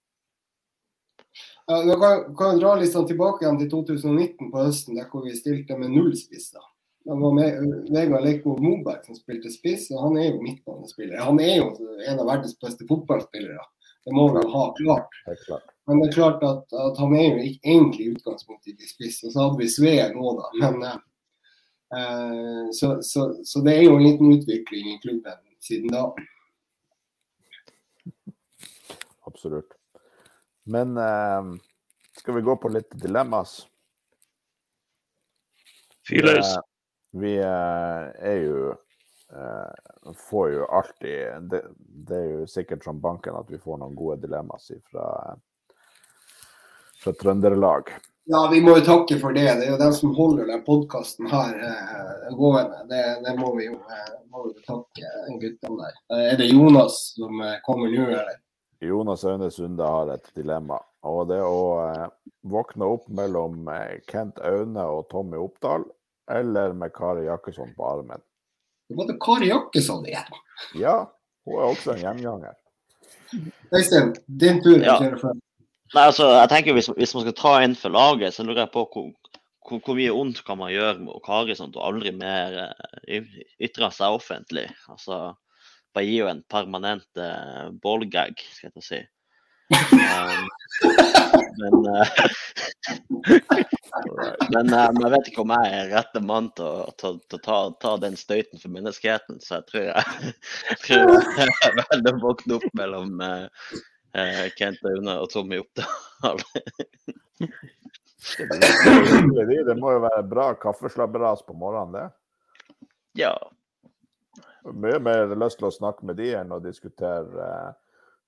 Ja, 1.66 1.80
du 1.82 1.90
kan, 2.00 2.22
kan 2.38 2.60
dra 2.60 2.76
litt 2.78 2.94
sånn 2.94 3.08
tilbake 3.08 3.44
igjen 3.44 3.58
til 3.60 3.70
2019 3.72 4.52
på 4.52 4.62
høsten, 4.62 4.96
der 4.96 5.08
hvor 5.10 5.26
vi 5.26 5.34
stilte 5.36 5.76
med 5.80 5.90
null 5.92 6.14
spisser. 6.16 6.62
Det 7.08 7.16
var 7.16 7.32
med 7.32 7.88
Vegard 7.88 8.26
Leiko 8.26 8.54
Moberg 8.60 9.06
som 9.06 9.16
spilte 9.16 9.48
spiss, 9.48 9.86
og 9.94 10.02
han 10.02 10.18
er 10.20 10.26
jo 10.28 10.42
midtbanespiller. 10.44 11.22
Han 11.24 11.40
er 11.40 11.54
jo 11.62 11.70
en 12.04 12.20
av 12.20 12.28
verdens 12.28 12.52
beste 12.60 12.84
fotballspillere. 12.88 13.64
Det 14.04 14.12
må 14.16 14.26
vi 14.34 14.42
ha 14.52 14.64
klart. 14.76 15.16
Det 15.24 15.38
klart. 15.46 15.72
Men 15.88 16.02
det 16.02 16.10
er 16.10 16.18
klart 16.18 16.44
at, 16.44 16.76
at 16.76 17.00
han 17.00 17.14
er 17.16 17.26
jo 17.30 17.46
ikke 17.48 17.72
egentlig 17.72 18.04
i 18.04 18.12
utgangspunktet 18.12 18.74
ikke 18.74 18.90
spiss. 18.90 19.22
Og 19.24 19.32
så 19.32 19.46
hadde 19.46 19.62
vi 19.62 19.70
Svea 19.72 20.10
nå, 20.12 20.34
da. 20.36 20.50
Men 20.60 20.84
eh, 20.84 20.98
Eh, 21.96 22.70
så, 22.72 23.02
så, 23.02 23.44
så, 23.44 23.60
det 23.60 23.76
er 23.76 23.82
jo 23.82 23.96
en 23.96 24.04
liten 24.04 24.32
utvikling 24.32 24.90
i 24.92 24.98
klubben 25.02 25.38
siden 25.60 25.88
da. 25.92 26.12
Absolutt. 29.26 29.72
Men 30.68 30.96
eh, 31.00 31.54
skal 32.20 32.36
vi 32.36 32.44
gå 32.44 32.56
på 32.60 32.72
litt 32.72 32.92
dilemmas? 32.92 33.62
Fyrløs. 36.08 36.56
Vi 37.16 37.38
eh, 37.40 38.04
er 38.32 38.38
jo 38.44 38.76
Får 40.16 40.46
jo 40.54 40.64
alltid 40.72 41.50
det, 41.52 41.58
det, 42.08 42.16
er 42.16 42.28
jo 42.32 42.46
sikkert 42.48 42.86
som 42.86 42.96
banken 43.00 43.34
at 43.36 43.50
vi 43.52 43.58
får 43.60 43.76
noen 43.82 43.92
gode 43.92 44.22
dilemmaer 44.22 44.78
fra, 44.88 45.34
fra 47.02 47.12
Trøndelag. 47.12 47.92
Ja, 48.30 48.48
vi 48.52 48.60
må 48.60 48.74
jo 48.76 48.84
takke 48.84 49.16
for 49.20 49.32
det. 49.32 49.46
Det 49.56 49.64
er 49.64 49.70
jo 49.70 49.78
den 49.80 49.94
som 49.96 50.10
holder 50.12 50.50
den 50.50 50.60
podkasten 50.66 51.30
her 51.30 51.54
eh, 51.64 52.26
gående. 52.36 52.82
Det, 52.90 52.98
det, 53.24 53.32
må 53.38 53.54
vi 53.56 53.70
jo 53.70 53.78
eh, 53.88 54.10
må 54.28 54.42
vi 54.50 54.66
takke 54.66 55.12
guttene 55.40 55.78
der. 55.78 55.94
Eh, 56.12 56.24
er 56.34 56.36
det 56.36 56.50
Jonas 56.50 56.98
som 57.14 57.40
eh, 57.40 57.54
kommer 57.64 57.88
nå, 57.88 58.04
eller? 58.10 58.36
Jonas 58.84 59.24
Aune 59.24 59.48
Sunde 59.50 59.88
har 59.88 60.12
et 60.12 60.28
dilemma. 60.36 60.76
Og 61.08 61.22
det 61.30 61.40
å 61.40 61.62
eh, 61.86 62.04
våkne 62.52 62.90
opp 62.98 63.08
mellom 63.08 63.64
eh, 63.72 63.96
Kent 64.12 64.44
Aune 64.44 64.84
og 64.84 65.08
Tommy 65.08 65.40
Oppdal, 65.40 65.88
eller 66.30 66.72
med 66.76 66.92
Kari 66.94 67.26
Jakkesson 67.26 67.74
på 67.76 67.86
armen. 67.88 68.22
Det 68.88 68.96
var 68.96 69.08
det 69.08 69.18
Kari 69.20 69.50
Jakkesson 69.50 70.06
igjen. 70.06 70.38
Ja, 70.80 70.96
hun 71.46 71.60
er 71.60 71.68
også 71.68 71.94
en 71.94 72.02
gjenganger. 72.02 72.56
Øystein, 73.74 74.14
din 74.40 74.62
tur. 74.64 74.80
Ja. 74.80 74.98
Nei, 75.94 76.04
altså, 76.04 76.28
jeg 76.34 76.48
tenker 76.52 76.76
hvis, 76.76 76.90
hvis, 76.96 77.14
man 77.16 77.24
skal 77.24 77.36
ta 77.36 77.52
inn 77.64 77.76
for 77.76 77.92
laget, 77.92 78.36
så 78.36 78.44
lurer 78.44 78.66
jeg 78.66 78.72
på 78.74 78.84
hvor, 78.92 79.10
hvor, 79.68 79.82
hvor 79.84 79.96
mye 79.96 80.14
ondt 80.14 80.42
kan 80.44 80.60
man 80.60 80.72
gjøre 80.72 80.98
med 81.00 81.20
Kari 81.24 81.56
sånn 81.56 81.72
at 81.72 81.78
hun 81.80 81.86
aldri 81.88 82.12
mer 82.16 82.58
uh, 82.72 83.38
ytrer 83.64 83.94
seg 83.96 84.18
offentlig. 84.20 84.66
Altså, 84.92 85.32
bare 85.96 86.08
gi 86.08 86.18
henne 86.20 86.38
en 86.38 86.44
permanent 86.52 87.08
uh, 87.20 87.70
ballgag, 87.84 88.40
skal 88.56 88.72
jeg 88.74 88.88
si. 88.88 89.00
Um, 89.68 90.48
men 91.58 91.74
uh, 91.86 92.08
men 94.54 94.72
uh, 94.72 94.86
jeg 95.02 95.10
vet 95.12 95.28
ikke 95.28 95.42
om 95.42 95.52
jeg 95.52 95.72
er 95.74 95.90
rette 95.92 96.22
mann 96.24 96.48
til 96.56 96.64
å, 96.64 96.86
til, 97.00 97.18
til 97.28 97.42
ta, 97.44 97.58
ta, 97.82 97.96
den 98.00 98.16
støyten 98.16 98.62
for 98.62 98.72
menneskeheten, 98.72 99.40
så 99.44 99.58
jeg 99.58 99.68
tror 99.72 99.84
jeg, 99.90 100.04
jeg, 100.70 100.78
tror 100.86 100.98
jeg 101.42 101.74
velger 101.82 102.14
å 102.14 102.22
våkne 102.22 102.58
opp 102.60 102.68
mellom 102.78 103.20
eh, 103.24 104.46
Kent 104.56 104.86
Aune 104.88 105.18
og 105.20 105.28
Tommy 105.32 105.60
Oppdal. 105.60 106.38
det 109.68 109.76
må 109.78 109.92
jo 109.94 110.00
være 110.06 110.24
bra 110.30 110.48
kaffeslabberas 110.62 111.44
på 111.46 111.56
morgenen, 111.58 111.92
det? 111.98 112.08
Ja. 113.18 113.34
Mye 114.68 114.98
mer 115.00 115.36
lyst 115.38 115.58
til 115.60 115.68
å 115.68 115.74
snakke 115.74 116.06
med 116.06 116.18
de 116.20 116.32
enn 116.38 116.52
å 116.54 116.62
diskutere 116.62 117.44
eh, 117.44 117.70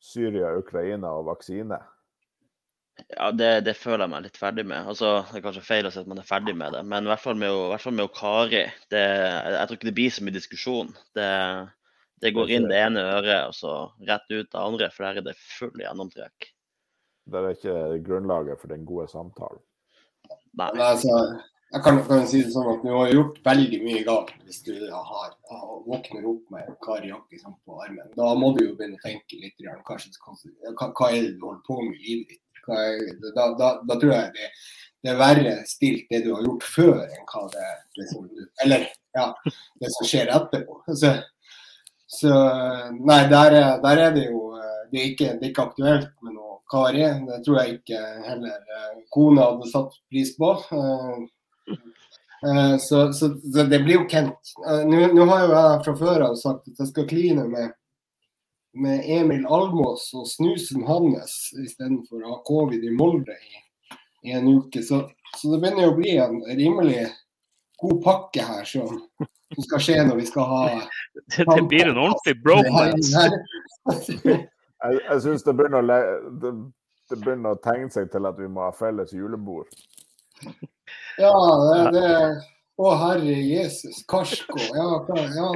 Syria, 0.01 0.55
Ukraina 0.59 1.12
og 1.18 1.26
vaksine. 1.28 1.78
Ja, 3.09 3.30
det, 3.32 3.51
det, 3.64 3.76
føler 3.80 4.05
jeg 4.05 4.12
meg 4.12 4.24
litt 4.26 4.38
ferdig 4.40 4.64
med. 4.68 4.88
Altså, 4.90 5.20
Det 5.30 5.38
er 5.38 5.44
kanskje 5.44 5.64
feil 5.64 5.88
å 5.88 5.92
si 5.92 6.01
at 6.03 6.09
man 6.11 6.20
er 6.20 6.28
ferdig 6.28 6.55
med 6.57 6.74
det, 6.76 6.82
men 6.88 7.07
i 7.07 7.11
hvert 7.12 7.22
fall 7.22 7.38
med, 7.40 7.53
å, 7.53 7.68
hvert 7.72 7.84
fall 7.84 7.96
med 7.96 8.12
Kari. 8.16 8.64
Det, 8.92 9.03
jeg 9.03 9.68
tror 9.68 9.78
ikke 9.78 9.88
det 9.88 9.96
blir 9.96 10.14
så 10.14 10.24
mye 10.26 10.36
diskusjon. 10.36 10.90
Det, 11.16 11.28
det 12.24 12.34
går 12.36 12.53
inn 12.57 12.68
det 12.68 12.80
ene 12.80 13.05
øret 13.16 13.51
og 13.51 13.57
så 13.57 13.74
rett 14.09 14.26
ut 14.32 14.51
det 14.51 14.61
andre, 14.61 14.90
for 14.92 15.07
der 15.07 15.22
er 15.22 15.28
det 15.30 15.36
full 15.40 15.84
gjennomtrekk. 15.84 16.51
Det 17.30 17.40
er 17.40 17.55
ikke 17.55 17.78
grunnlaget 18.05 18.61
for 18.61 18.72
den 18.72 18.84
gode 18.88 19.07
samtalen. 19.12 19.62
Nei. 20.59 20.68
Men 20.74 20.82
altså, 20.82 21.16
jeg 21.71 21.83
kan, 21.85 22.01
kan, 22.03 22.25
si 22.27 22.41
det 22.43 22.51
sånn 22.51 22.68
at 22.73 22.83
du 22.83 22.91
har 22.91 23.12
gjort 23.12 23.37
veldig 23.47 23.79
mye 23.85 24.03
galt 24.07 24.33
hvis 24.43 24.62
du 24.66 24.75
har, 24.91 25.35
våkner 25.87 26.27
opp 26.27 26.49
med 26.51 26.66
en 26.66 26.79
Kari 26.83 27.12
Jakkesson 27.12 27.55
på 27.62 27.79
armen. 27.85 28.09
Da 28.16 28.33
må 28.39 28.51
du 28.57 28.64
jo 28.64 28.75
begynne 28.79 28.99
å 28.99 29.05
tenke 29.05 29.39
litt. 29.39 29.55
Kanskje, 29.87 30.11
hva, 30.18 30.89
hva, 30.89 31.11
er 31.12 31.29
det 31.29 31.37
du 31.37 31.47
holder 31.47 31.62
på 31.68 31.79
med 31.85 31.95
i 31.95 32.03
livet 32.09 32.35
ditt? 32.35 32.47
Da, 32.66 33.47
da, 33.59 33.71
da, 33.87 33.97
tror 33.97 34.12
jeg 34.12 34.35
det, 34.35 34.51
det, 35.01 35.12
er 35.14 35.23
verre 35.23 35.55
stilt 35.66 36.11
det 36.11 36.25
du 36.27 36.33
har 36.35 36.45
gjort 36.45 36.66
før, 36.75 37.01
enn 37.07 37.25
hva 37.31 37.47
det 37.55 37.71
liksom, 38.03 38.29
Eller 38.66 38.85
ja, 39.16 39.31
det 39.81 39.95
som 39.95 40.11
skjer 40.11 40.35
etterpå. 40.35 40.83
Så, 40.91 41.14
så 42.18 42.37
nei, 42.99 43.25
der, 43.31 43.61
der, 43.87 44.07
er 44.11 44.14
det 44.18 44.27
jo 44.27 44.47
det 44.91 44.99
er, 44.99 45.11
ikke, 45.14 45.35
det 45.39 45.47
er 45.47 45.51
ikke 45.55 45.70
aktuelt 45.70 46.15
med 46.27 46.35
noe 46.35 46.59
Kari. 46.70 47.07
Det 47.31 47.44
tror 47.47 47.62
jeg 47.62 47.78
ikke 47.78 48.07
heller 48.27 48.78
eh, 48.78 49.05
kona 49.15 49.53
hadde 49.53 49.70
satt 49.70 50.01
pris 50.11 50.35
på. 50.39 50.57
Eh, 52.47 52.76
så, 52.78 53.12
så, 53.12 53.28
så 53.28 53.62
det 53.62 53.82
blir 53.84 53.94
jo 53.94 54.06
Kent. 54.09 54.55
Nå 54.86 55.24
har 55.28 55.44
jo 55.44 55.52
jeg 55.52 55.80
fra 55.84 55.97
før 55.97 56.26
av 56.30 56.36
sagt 56.40 56.70
at 56.70 56.82
jeg 56.82 56.90
skal 56.92 57.09
kline 57.10 57.44
med, 57.51 57.74
med 58.80 59.02
Emil 59.05 59.44
Almås 59.44 60.09
og 60.16 60.28
snusen 60.30 60.86
hans 60.88 61.51
istedenfor 61.60 62.22
å 62.22 62.36
ha 62.36 62.38
covid 62.47 62.84
i 62.86 62.94
Molde 62.97 63.36
i, 63.36 63.60
i 64.30 64.36
en 64.38 64.48
uke. 64.48 64.82
Så, 64.86 65.02
så, 65.34 65.51
det 65.52 65.60
begynner 65.60 65.88
jo 65.88 65.92
å 65.92 65.98
bli 65.98 66.16
en 66.16 66.40
rimelig 66.48 67.05
god 67.80 68.01
pakke 68.05 68.47
her 68.47 68.64
som, 68.68 69.02
som 69.20 69.68
skal 69.68 69.84
skje 69.84 70.01
når 70.09 70.22
vi 70.22 70.30
skal 70.32 70.48
ha 70.48 70.64
Det, 70.72 71.44
det 71.44 71.62
blir 71.68 71.92
en 71.92 72.01
ordentlig 72.06 72.38
bromance. 72.44 73.28
jeg 74.80 75.01
jeg 75.05 75.22
syns 75.26 75.44
det, 75.44 75.55
det, 75.60 76.52
det, 77.10 77.16
begynner 77.20 77.52
å 77.52 77.60
tegne 77.60 77.92
seg 77.92 78.09
til 78.12 78.28
at 78.28 78.38
vi 78.40 78.48
må 78.48 78.64
ha 78.64 78.72
felles 78.76 79.12
julebord. 79.12 79.68
Ja, 81.21 81.35
det, 81.65 82.01
det 82.01 82.11
Å, 82.81 82.91
herre 82.97 83.35
Jesus. 83.45 84.05
Karsko. 84.09 84.57
Ja, 84.73 85.07
ja. 85.37 85.49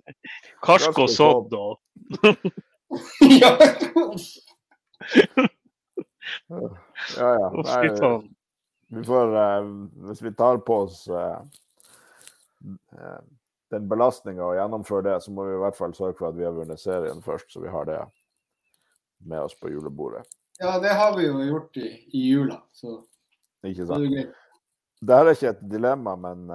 Karsko 0.66 1.06
sådd 1.10 1.54
og 1.54 1.78
Ja. 3.42 3.52
ja, 6.48 7.30
ja. 7.40 7.50
Nei, 7.54 8.22
vi 8.88 9.04
får, 9.04 9.34
uh, 9.34 9.70
hvis 10.08 10.22
vi 10.22 10.32
tar 10.38 10.58
på 10.66 10.76
oss 10.86 11.08
uh, 11.10 11.42
den 13.70 13.88
belastninga 13.90 14.44
og 14.46 14.56
gjennomføre 14.58 15.06
det, 15.08 15.16
så 15.22 15.34
må 15.34 15.46
vi 15.46 15.56
i 15.56 15.60
hvert 15.62 15.78
fall 15.78 15.94
sørge 15.94 16.18
for 16.18 16.30
at 16.30 16.38
vi 16.38 16.46
har 16.46 16.54
vunnet 16.54 16.80
serien 16.80 17.22
først, 17.22 17.50
så 17.52 17.62
vi 17.62 17.72
har 17.72 17.86
det 17.88 18.00
med 19.26 19.42
oss 19.42 19.54
på 19.58 19.70
julebordet. 19.70 20.22
Ja, 20.58 20.78
det 20.82 20.94
har 20.96 21.16
vi 21.18 21.26
jo 21.26 21.42
gjort 21.42 21.76
i, 21.76 21.88
i 22.14 22.28
jula, 22.30 22.62
så 22.72 23.00
Ikke 23.64 23.86
sant. 23.86 24.34
Det, 25.00 25.12
her 25.12 25.28
er 25.28 25.36
ikke 25.36 25.52
et 25.52 25.64
dilemma, 25.70 26.14
men, 26.16 26.46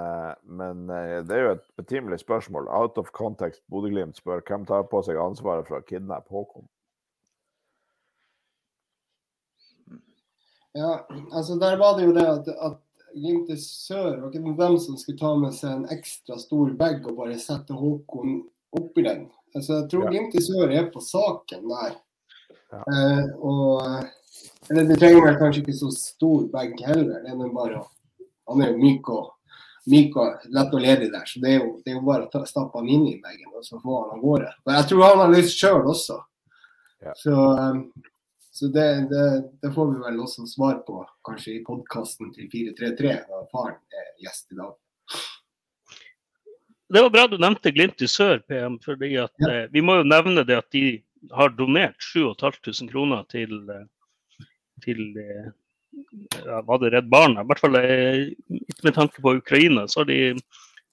men, 0.44 0.86
det 1.26 1.34
er 1.34 1.42
jo 1.46 1.56
et 1.56 1.66
betimelig 1.78 2.20
spørsmål. 2.22 2.68
Out 2.68 2.98
of 2.98 3.10
context 3.14 3.62
Bodø-Glimt 3.70 4.18
spør 4.18 4.42
hvem 4.46 4.66
tar 4.66 4.86
på 4.90 5.02
seg 5.06 5.20
ansvaret 5.22 5.68
for 5.68 5.78
å 5.78 5.86
kidnappe 5.86 6.34
Håkon? 6.34 6.66
Ja, 10.74 11.04
altså 11.32 11.58
der 11.60 11.76
var 11.76 11.98
det 11.98 12.06
jo 12.08 12.14
det 12.16 12.24
at, 12.26 12.48
at 12.48 12.80
Glimt 13.12 13.50
i 13.52 13.58
sør 13.60 14.22
var 14.22 14.30
ikke 14.30 14.54
dem 14.56 14.78
som 14.80 14.96
skulle 14.96 15.20
ta 15.20 15.34
med 15.36 15.52
seg 15.52 15.74
en 15.74 15.88
ekstra 15.92 16.38
stor 16.40 16.70
bag 16.78 17.04
og 17.04 17.18
bare 17.18 17.36
sette 17.40 17.76
Håkon 17.76 18.38
oppi 18.78 19.04
den. 19.04 19.26
Altså, 19.52 19.82
jeg 19.82 19.90
tror 19.92 20.06
Ja. 20.06 20.10
Glimt 20.14 20.34
i 20.38 20.44
sør 20.46 20.72
er 20.72 20.88
på 20.94 21.02
saken 21.04 21.68
der. 21.68 21.98
Ja. 22.72 22.80
Eh, 22.88 23.26
og 23.36 23.82
eller 24.70 24.84
det 24.88 24.96
trenger 25.00 25.24
vel 25.26 25.38
kanskje 25.40 25.62
ikke 25.62 25.76
så 25.78 25.90
stor 25.94 26.46
bag 26.52 26.74
heller. 26.86 27.22
Det 27.24 27.30
er 27.32 27.54
bare 27.54 27.80
å 27.82 27.88
Han 28.50 28.60
er 28.62 28.72
jo 28.72 28.78
myk 28.82 29.08
og, 29.08 29.28
myk 29.86 30.16
og 30.18 30.46
lett 30.50 30.72
og 30.74 30.80
ledig 30.82 31.10
der, 31.12 31.24
så 31.30 31.40
det 31.40 31.50
er 31.54 31.60
jo, 31.60 31.68
det 31.84 31.92
er 31.92 31.94
jo 31.94 32.06
bare 32.08 32.26
å 32.26 32.44
stappe 32.46 32.78
han 32.78 32.88
inn 32.90 33.04
i 33.06 33.20
bagen 33.22 33.52
og 33.54 33.62
så 33.64 33.78
få 33.80 34.00
han 34.02 34.16
av 34.18 34.22
gårde. 34.24 34.50
Men 34.66 34.74
jeg 34.80 34.88
tror 34.90 35.04
han 35.06 35.22
har 35.22 35.30
lyst 35.32 35.60
sjøl 35.62 35.86
også. 35.92 36.16
Ja. 37.06 37.14
Så, 37.16 37.36
eh, 37.58 37.78
så 38.52 38.68
det, 38.74 38.88
det, 39.12 39.22
det 39.62 39.70
får 39.74 39.92
vi 39.92 40.02
vel 40.08 40.18
også 40.26 40.44
svar 40.50 40.82
på 40.86 41.04
kanskje 41.24 41.54
i 41.54 41.62
podkasten 41.64 42.32
til 42.34 42.50
433, 42.50 43.14
da 43.30 43.44
faren 43.54 43.78
er 43.94 44.10
gjest 44.26 44.52
i 44.52 44.58
dag. 44.58 44.74
Det 46.92 47.00
var 47.06 47.10
bra 47.14 47.26
du 47.30 47.38
nevnte 47.40 47.72
Glimt 47.72 48.02
i 48.04 48.08
sør, 48.10 48.42
PM. 48.48 48.78
fordi 48.84 49.14
at 49.22 49.32
Ja. 49.40 49.48
eh, 49.48 49.66
Vi 49.72 49.80
må 49.80 49.96
jo 50.02 50.04
nevne 50.04 50.44
det 50.44 50.58
at 50.58 50.70
de 50.70 51.02
har 51.30 51.48
donert 51.56 51.96
7500 52.02 52.90
kroner 52.90 53.22
til, 53.30 53.70
eh, 53.70 53.86
til 54.84 55.00
eh, 55.20 55.50
ja, 56.44 56.60
Var 56.66 56.82
det 56.82 56.92
Redd 56.94 57.08
Barna? 57.12 57.42
I 57.42 57.50
hvert 57.50 57.62
fall 57.62 57.78
eh, 57.80 58.32
med 58.82 58.94
tanke 58.96 59.22
på 59.22 59.36
Ukraina, 59.40 59.86
så 59.88 60.02
har 60.02 60.10
de 60.10 60.20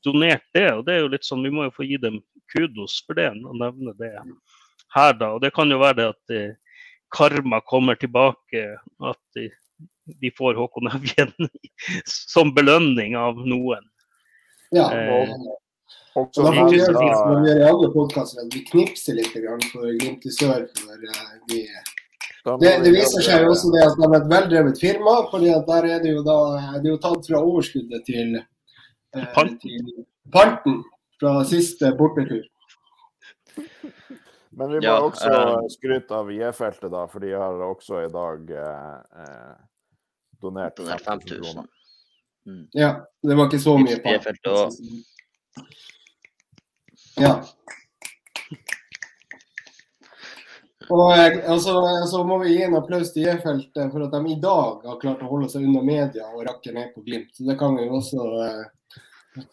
donert 0.06 0.46
det. 0.54 0.68
og 0.74 0.86
det 0.88 0.96
er 0.96 1.04
jo 1.04 1.14
litt 1.14 1.28
sånn, 1.28 1.44
Vi 1.44 1.54
må 1.54 1.68
jo 1.68 1.76
få 1.76 1.88
gi 1.88 2.00
dem 2.02 2.22
kudos 2.54 3.00
for 3.06 3.20
det, 3.20 3.30
og 3.46 3.60
nevne 3.60 3.94
det 4.00 4.14
her, 4.96 5.14
da. 5.14 5.34
Og 5.36 5.42
det 5.44 5.54
kan 5.56 5.72
jo 5.72 5.80
være 5.82 6.00
det 6.02 6.10
at 6.14 6.36
eh, 6.36 6.58
karma 7.16 7.62
kommer 7.66 7.96
tilbake, 8.00 8.66
at 9.06 9.22
de, 9.38 9.50
de 10.22 10.32
får 10.38 10.58
Håkon 10.60 10.92
Evjen 10.92 11.34
som 12.34 12.54
belønning 12.56 13.18
av 13.20 13.40
noen. 13.46 13.86
Ja, 14.76 14.90
Eh, 14.94 15.32
og, 16.14 16.26
Også 16.26 16.44
da 16.44 16.52
vi 16.52 16.78
gjøre 16.78 17.00
vi 17.00 17.54
gjør 17.62 17.94
podkaster, 17.94 18.44
at 18.44 18.54
vi 18.54 18.64
knipser 18.68 19.16
litt 19.18 19.32
for 19.72 19.88
Glimt 20.02 20.26
i 20.26 20.34
sør. 20.34 20.66
for 20.78 21.06
eh, 21.06 21.32
vi 21.50 21.64
Det, 22.62 22.72
det 22.84 22.92
viser 22.96 23.26
seg 23.26 23.44
jo 23.44 23.52
også 23.54 23.72
det 23.74 23.84
at 23.86 23.98
de 24.00 24.06
er 24.08 24.16
et 24.18 24.30
veldrevet 24.34 24.80
firma, 24.82 25.16
fordi 25.32 25.50
at 25.54 25.68
der 25.68 25.90
er 25.96 26.04
det 26.04 26.14
jo 26.14 26.24
da 26.26 26.38
det 26.80 26.88
er 26.88 26.94
jo 26.94 27.02
tatt 27.04 27.28
fra 27.30 27.42
overskuddet 27.44 28.06
til, 28.08 28.40
eh, 28.40 29.28
Panten. 29.36 29.60
til 29.64 30.06
panten 30.34 30.82
fra 31.20 31.44
siste 31.50 31.92
bortetur. 32.00 32.46
Men 34.60 34.72
vi 34.72 34.80
må 34.80 34.84
Ja, 34.84 34.96
også 35.00 35.30
uh, 35.30 35.68
skryte 35.72 36.16
av 36.16 36.32
J-feltet, 36.34 36.90
da, 36.92 37.06
for 37.08 37.24
de 37.24 37.32
har 37.32 37.62
også 37.64 38.02
i 38.04 38.10
dag 38.12 38.50
eh, 38.60 38.96
eh, 39.24 39.54
donert 40.42 40.76
Donert 40.80 41.06
5000 41.06 41.06
5000. 41.06 41.44
kroner. 41.44 41.70
Mm. 42.50 42.66
Ja, 42.74 42.90
det 43.24 43.38
var 43.38 43.48
ikke 43.48 43.62
så 43.62 43.78
mye 43.80 44.00
J-feltet. 44.00 44.80
Ja. 47.20 47.34
Og 50.90 51.12
eh, 51.14 51.52
altså, 51.52 51.74
så 52.10 52.24
må 52.26 52.40
vi 52.44 52.56
gi 52.56 52.64
en 52.66 52.78
applaus 52.80 53.12
til 53.14 53.28
J-feltet 53.28 53.92
for 53.94 54.06
at 54.08 54.16
de 54.16 54.34
i 54.34 54.40
dag 54.42 54.88
har 54.90 55.02
klart 55.02 55.22
å 55.22 55.30
holde 55.30 55.50
seg 55.52 55.68
unna 55.68 55.84
media 55.86 56.26
og 56.34 56.48
rakke 56.48 56.74
ned 56.74 56.96
på 56.96 57.04
Glimt. 57.06 57.30
Så 57.38 57.46
det 57.46 57.60
kan 57.60 57.78
vi 57.78 57.86
jo 57.86 58.00
også 58.00 58.26
eh, 58.46 58.64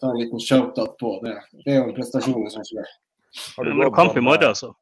ta 0.01 0.09
en 0.09 0.17
liten 0.17 0.41
shout-out 0.41 0.97
på. 1.01 1.13
Det, 1.25 1.35
det 1.61 1.75
er 1.75 1.79
jo 1.81 1.91
en 1.91 1.95
prestasjon 1.97 2.47
i 2.47 2.53
seg 2.55 2.65
selv. 2.71 2.97
Har 3.53 3.69
Det 3.69 3.77
du 3.77 3.85
er 3.85 3.93
kamp 3.93 4.17
i 4.17 4.25
morgen, 4.25 4.49
altså. 4.49 4.73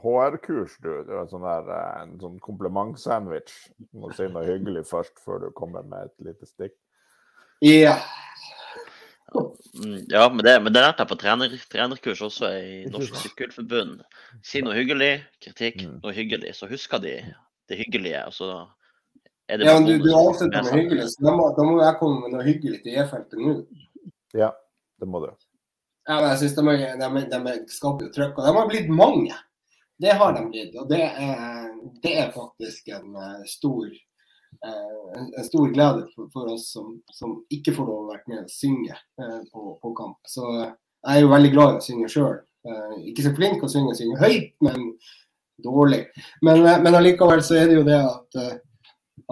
HR-kurs, 0.00 0.78
du. 0.78 0.92
Det 1.04 1.12
er 1.12 1.24
en 1.24 1.32
sånn 1.32 1.44
der, 1.48 1.74
eh, 1.74 2.02
en 2.04 2.14
sånn 2.22 2.38
komplimentsandwich. 2.44 3.56
Du 3.90 4.04
må 4.04 4.14
si 4.14 4.30
noe 4.30 4.46
hyggelig 4.46 4.86
først, 4.92 5.18
før 5.24 5.42
du 5.42 5.50
kommer 5.56 5.82
med 5.82 6.06
et 6.06 6.30
lite 6.30 6.46
stikk. 6.46 6.76
Ja. 7.66 7.98
Mm, 7.98 8.29
Ja, 10.10 10.28
men 10.28 10.44
det, 10.44 10.56
men 10.62 10.72
det 10.74 10.82
lærte 10.82 11.04
jeg 11.04 11.08
på 11.12 11.16
trener, 11.20 11.52
trenerkurs 11.70 12.20
også 12.26 12.48
i 12.58 12.84
Norsk? 12.90 13.14
Sykkelforbund. 13.22 14.00
Si 14.42 14.60
noe 14.64 14.74
hyggelig, 14.74 15.22
kritikk, 15.44 15.82
Mm. 15.86 16.00
noe 16.02 16.12
hyggelig. 16.16 16.54
Så 16.58 16.66
husker 16.70 16.98
de 16.98 17.14
det 17.70 17.78
hyggelige. 17.78 18.24
og 18.26 18.32
så 18.34 18.48
er 19.48 19.56
det 19.58 19.66
ja, 19.66 19.74
men 19.78 19.86
du, 19.86 19.98
du 20.02 20.10
avslutter 20.14 20.62
med 20.62 20.72
hyggelig, 20.72 21.06
så 21.14 21.24
da 21.26 21.36
må, 21.36 21.46
da 21.56 21.62
må 21.66 21.78
jeg 21.82 21.98
komme 22.00 22.20
med 22.24 22.34
noe 22.36 22.44
hyggelig 22.46 22.82
til 22.82 22.98
E-feltet 22.98 23.38
nå. 23.38 23.54
Ja, 24.34 24.50
det 25.00 25.08
må 25.08 25.20
du. 25.24 25.30
Ja, 26.08 26.16
men 26.20 26.28
jeg 26.30 26.38
synes 26.42 26.54
de, 26.54 26.66
er- 26.66 26.98
de, 26.98 27.06
er- 27.06 27.30
de 27.30 27.40
er- 27.54 27.64
skaper 27.70 28.06
jo 28.06 28.12
trøkk, 28.14 28.38
og 28.38 28.46
de 28.46 28.52
har 28.58 28.68
blitt 28.68 28.88
mange. 28.90 29.34
Det 30.00 30.12
har 30.16 30.32
de 30.32 30.44
blitt, 30.48 30.74
og 30.80 30.88
det 30.88 31.02
er, 31.02 31.66
det 32.02 32.14
er 32.18 32.30
faktisk 32.32 32.88
en 32.88 33.14
eh, 33.20 33.42
stor, 33.46 33.86
en, 35.16 35.30
en 35.38 35.44
stor 35.44 35.70
glede 35.72 36.06
for, 36.14 36.28
for 36.32 36.52
oss 36.54 36.68
som, 36.72 36.92
som 37.12 37.38
ikke 37.52 37.74
får 37.76 37.88
lov 37.88 38.04
å 38.04 38.10
være 38.12 38.32
med 38.32 38.42
og 38.44 38.52
synge 38.52 38.94
eh, 38.94 39.40
på, 39.52 39.74
på 39.82 39.92
kamp. 39.96 40.18
Så 40.28 40.46
eh, 40.58 40.72
jeg 41.06 41.16
er 41.16 41.24
jo 41.24 41.32
veldig 41.32 41.52
glad 41.54 41.74
i 41.74 41.80
å 41.80 41.84
synge 41.84 42.12
sjøl. 42.12 42.38
ikke 43.08 43.24
så 43.24 43.32
flink 43.36 43.62
å 43.64 43.70
synge, 43.72 43.94
synge 43.96 44.18
høyt, 44.20 44.50
men 44.66 44.90
dårlig. 45.64 46.02
Men, 46.44 46.66
eh, 46.66 46.82
men 46.82 46.98
allikevel 46.98 47.42
så 47.44 47.56
er 47.60 47.70
det 47.70 47.78
jo 47.78 47.86
det 47.88 47.98
at, 48.00 48.40
eh, 48.42 48.56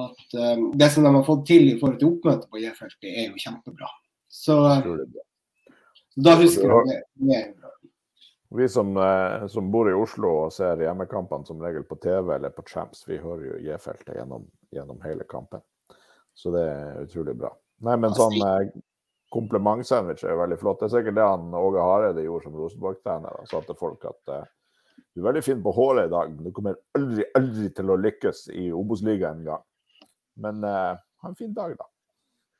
at 0.04 0.36
eh, 0.40 0.66
det 0.80 0.90
som 0.94 1.06
de 1.06 1.14
har 1.14 1.26
fått 1.26 1.46
til 1.50 1.70
i 1.70 1.78
forhold 1.80 2.00
til 2.00 2.12
oppmøtet 2.14 2.50
på 2.50 2.62
J-feltet, 2.64 3.08
er 3.12 3.28
jo 3.28 3.42
kjempebra. 3.44 3.90
Så 4.28 4.58
eh, 4.72 4.92
da 6.18 6.36
husker 6.40 6.72
jeg 6.72 6.88
det. 6.90 7.00
det 7.28 7.40
er 7.42 7.50
bra. 7.54 7.74
Vi 8.50 8.68
som, 8.68 8.96
eh, 8.96 9.46
som 9.46 9.70
bor 9.70 9.90
i 9.90 9.94
Oslo 9.94 10.30
og 10.44 10.52
ser 10.52 10.80
hjemmekampene 10.80 11.44
som 11.46 11.60
regel 11.60 11.84
på 11.84 11.98
TV 12.00 12.34
eller 12.34 12.52
på 12.54 12.64
Champs, 12.68 13.02
vi 13.08 13.18
hører 13.20 13.44
jo 13.50 13.58
J-feltet 13.66 14.16
gjennom, 14.16 14.46
gjennom 14.72 15.00
hele 15.04 15.26
kampen. 15.28 15.60
Så 16.34 16.52
det 16.54 16.62
er 16.64 17.02
utrolig 17.02 17.34
bra. 17.36 17.50
Nei, 17.84 17.96
men 18.00 18.14
sånn 18.16 18.38
eh, 18.40 18.70
komplimentsandwich 19.34 20.24
er 20.24 20.32
jo 20.32 20.42
veldig 20.42 20.58
flott. 20.60 20.80
Det 20.80 20.88
er 20.88 20.94
sikkert 20.96 21.18
det 21.18 21.26
han 21.28 21.52
Åge 21.58 21.84
Hareide 21.84 22.24
gjorde 22.24 22.48
som 22.48 22.56
Rosenborg-trener. 22.56 23.36
Han 23.42 23.50
sa 23.50 23.60
til 23.66 23.76
folk 23.78 24.06
at 24.08 24.32
eh, 24.32 24.46
du 25.12 25.20
er 25.20 25.28
veldig 25.28 25.44
fin 25.44 25.60
på 25.62 25.74
håret 25.76 26.08
i 26.08 26.14
dag, 26.14 26.32
men 26.32 26.48
du 26.48 26.54
kommer 26.54 26.78
aldri, 26.96 27.26
aldri 27.36 27.68
til 27.76 27.92
å 27.92 27.98
lykkes 28.00 28.46
i 28.54 28.70
Obos-ligaen 28.74 29.42
engang. 29.42 29.64
Men 30.40 30.64
eh, 30.64 30.94
ha 30.96 31.30
en 31.30 31.38
fin 31.38 31.52
dag, 31.52 31.76
da. 31.76 31.90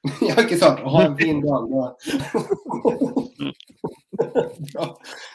Ja, 0.29 0.35
ikke 0.41 0.57
sant? 0.61 0.79
Ha 0.87 1.01
en 1.09 1.17
fin 1.19 1.41
dag. 1.43 1.63
Da. 1.73 1.85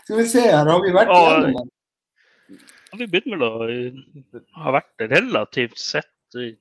Skal 0.03 0.18
vi 0.18 0.26
se 0.27 0.41
her, 0.45 0.65
har 0.69 0.81
vi 0.84 0.91
vært 0.95 1.11
igjennom 1.14 1.57
den? 1.60 1.72
Ja, 2.91 2.98
Vi 2.99 3.07
begynner 3.10 3.40
vel 3.40 3.45
å 3.48 3.68
eh, 3.72 4.41
ha 4.64 4.73
vært 4.76 5.03
relativt 5.11 5.80
sett 5.81 6.38
i 6.38 6.52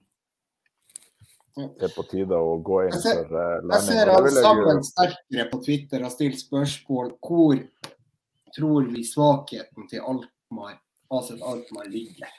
Det 1.53 1.85
er 1.89 1.93
på 1.93 2.05
tide 2.11 2.37
å 2.39 2.55
gå 2.65 2.79
inn 2.87 2.95
Jeg 2.95 3.03
ser- 3.05 3.25
for 3.29 3.35
landing. 3.37 3.73
Jeg 3.77 3.83
ser 3.89 4.13
alle. 4.17 4.31
Sammen 4.39 4.83
Sterkere 4.87 5.47
på 5.53 5.59
Twitter 5.67 5.99
har 6.07 6.13
stilt 6.15 6.39
spørsmål 6.41 7.13
hvor 7.21 7.61
tror 8.57 8.89
vi 8.93 9.03
svakheten 9.09 9.89
til 9.91 10.01
Altmar, 10.05 10.79
Aset 11.13 11.41
Altmar 11.45 11.87
ligger. 11.93 12.33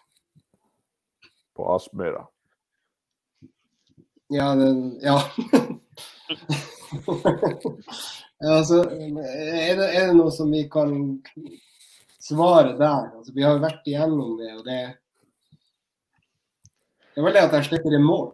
på 1.54 1.68
Aspmyra. 1.76 2.24
Ja, 4.34 4.56
Det, 4.56 4.70
ja. 5.02 5.18
altså, 8.40 8.80
er, 8.90 9.76
det, 9.78 9.88
er 9.94 10.08
det 10.08 10.16
noe 10.18 10.32
som 10.34 10.50
vi 10.54 10.64
kan 10.72 10.96
svare 12.24 12.74
der? 12.80 13.12
Altså, 13.14 13.34
vi 13.36 13.46
har 13.46 13.62
vært 13.62 13.86
igjennom 13.90 14.38
det, 14.40 14.52
og 14.58 14.66
det 14.66 14.80
Det 17.14 17.22
er 17.22 17.28
vel 17.28 17.38
det 17.38 17.46
at 17.46 17.56
jeg 17.60 17.70
slipper 17.70 17.94
i 17.94 18.02
mål. 18.02 18.32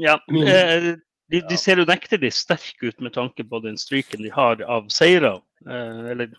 Ja, 0.00 0.16
eh, 0.32 0.94
de, 1.28 1.40
de 1.50 1.56
ser 1.60 1.82
unektelig 1.84 2.32
sterke 2.32 2.88
ut 2.88 3.00
med 3.04 3.12
tanke 3.12 3.44
på 3.44 3.60
den 3.60 3.76
stryken 3.78 4.24
de 4.24 4.32
har 4.32 4.62
av 4.64 4.88
seire. 4.88 5.36
Eh, 5.68 6.04
eller 6.14 6.32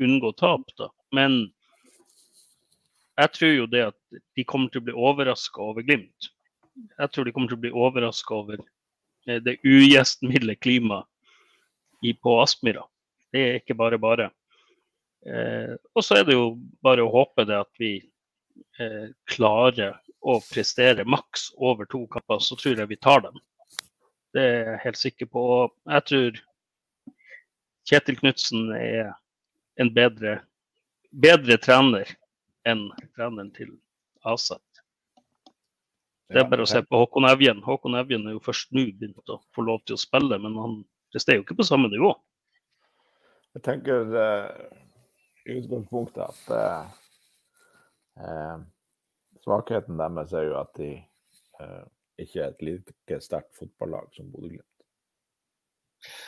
unngå 0.00 0.32
tap, 0.40 0.72
da. 0.80 0.88
Men 1.12 1.52
jeg 3.20 3.32
tror 3.36 3.52
jo 3.52 3.66
det 3.68 3.84
at 3.90 4.22
de 4.36 4.44
kommer 4.48 4.72
til 4.72 4.80
å 4.80 4.86
bli 4.88 4.96
overraska 4.96 5.60
over 5.60 5.84
Glimt. 5.84 6.32
Jeg 6.74 7.12
tror 7.12 7.26
de 7.26 7.32
kommer 7.34 7.50
til 7.50 7.58
å 7.58 7.64
bli 7.64 7.72
overraska 7.84 8.36
over 8.36 8.60
eh, 9.28 9.40
det 9.44 9.58
ugjestmilde 9.64 10.56
klimaet 10.60 11.08
på 12.22 12.38
Aspmyra. 12.42 12.84
Det 13.32 13.42
er 13.42 13.58
ikke 13.60 13.76
bare 13.78 13.98
bare. 14.00 14.30
Eh, 15.26 15.74
og 15.94 16.04
så 16.04 16.18
er 16.18 16.26
det 16.26 16.34
jo 16.36 16.56
bare 16.82 17.04
å 17.04 17.12
håpe 17.12 17.44
det 17.46 17.60
at 17.60 17.70
vi 17.80 17.94
eh, 18.80 19.12
klarer 19.30 20.00
å 20.22 20.38
prestere 20.48 21.06
maks 21.06 21.50
over 21.56 21.86
to 21.90 22.04
kamper, 22.10 22.42
så 22.42 22.58
tror 22.58 22.78
jeg 22.78 22.90
vi 22.90 22.98
tar 22.98 23.22
dem. 23.26 23.38
Det 24.32 24.42
er 24.42 24.70
jeg 24.72 24.82
helt 24.86 25.00
sikker 25.00 25.30
på. 25.30 25.44
Og 25.56 25.92
jeg 25.92 26.06
tror 26.10 26.42
Kjetil 27.90 28.18
Knutsen 28.20 28.70
er 28.76 29.12
en 29.82 29.90
bedre, 29.94 30.38
bedre 31.10 31.58
trener 31.60 32.10
enn 32.68 32.86
treneren 33.16 33.50
til 33.56 33.74
Aset. 34.28 34.62
Det 36.32 36.40
er 36.40 36.48
bare 36.48 36.64
å 36.64 36.68
se 36.68 36.80
på 36.84 36.98
Håkon 37.02 37.28
Evjen. 37.28 37.62
Håkon 37.64 37.98
Evjen 38.00 38.26
er 38.28 38.36
jo 38.36 38.44
først 38.44 38.70
nå 38.72 38.86
begynt 38.98 39.32
å 39.32 39.40
få 39.54 39.64
lov 39.66 39.82
til 39.86 39.98
å 39.98 40.00
spille, 40.00 40.38
men 40.40 40.56
han 40.58 40.78
presterer 41.12 41.40
jo 41.40 41.46
ikke 41.46 41.58
på 41.60 41.68
samme 41.68 41.90
nivå. 41.92 42.14
Jeg 43.52 43.64
tenker 43.66 44.14
i 45.44 45.58
utgangspunktet 45.58 46.22
at 46.24 46.52
eh, 46.56 46.84
eh, 48.24 48.58
svakheten 49.44 49.98
deres 50.00 50.34
er 50.38 50.48
jo 50.48 50.58
at 50.60 50.72
de 50.78 50.90
eh, 50.96 51.82
ikke 52.22 52.44
er 52.44 52.52
et 52.52 52.66
like 52.66 53.20
sterkt 53.24 53.56
fotballag 53.58 54.12
som 54.16 54.30
Bodø-Glimt. 54.32 54.71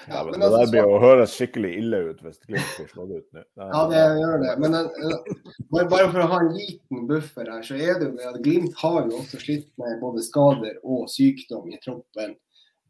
Ja, 0.09 0.20
men 0.24 0.36
det 0.36 0.46
altså, 0.46 0.60
der 0.60 0.70
blir 0.72 0.90
å 0.90 1.01
høres 1.02 1.34
skikkelig 1.34 1.72
ille 1.80 2.01
ut 2.10 2.22
hvis 2.22 2.38
Glimt 2.46 2.70
får 2.76 2.88
slått 2.92 3.12
ut 3.14 3.26
nå. 3.34 3.44
Ja, 3.59 3.82
det 3.90 4.05
gjør 4.20 4.40
det. 4.44 4.55
Men 4.62 4.78
eh, 4.78 5.18
bare, 5.72 5.88
bare 5.90 6.09
for 6.12 6.22
å 6.22 6.30
ha 6.30 6.40
en 6.44 6.55
liten 6.55 7.05
buffer 7.10 7.51
her, 7.51 7.66
så 7.66 7.78
er 7.78 7.98
det 7.98 8.10
jo 8.10 8.14
det 8.18 8.30
at 8.30 8.40
Glimt 8.44 8.78
har 8.84 9.01
jo 9.02 9.20
også 9.20 9.42
slitt 9.42 9.70
med 9.82 10.01
både 10.02 10.24
skader 10.26 10.78
og 10.82 11.09
sykdom 11.12 11.70
i 11.72 11.80
troppen 11.82 12.36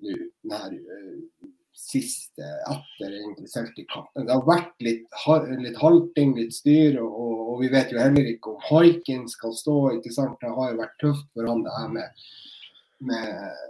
nå 0.05 0.57
eh, 0.59 1.51
siste 1.75 2.47
etter 2.71 3.15
Celtic-kampen. 3.51 4.27
Det 4.27 4.33
har 4.33 4.47
vært 4.47 4.85
litt, 4.85 5.07
litt 5.61 5.79
halting, 5.81 6.35
litt 6.39 6.55
styr, 6.55 7.01
og, 7.03 7.41
og 7.55 7.63
vi 7.65 7.71
vet 7.73 7.93
jo 7.93 8.01
heller 8.01 8.29
ikke 8.31 8.55
om 8.55 8.63
Haikin 8.69 9.27
skal 9.31 9.55
stå. 9.57 9.77
ikke 9.99 10.13
sant? 10.15 10.39
Det 10.41 10.53
har 10.55 10.71
jo 10.71 10.81
vært 10.81 10.99
tøft 11.03 11.27
for 11.35 11.51
han 11.51 11.65
det 11.67 11.75
her 11.75 11.91
med, 11.97 12.27
med, 13.11 13.65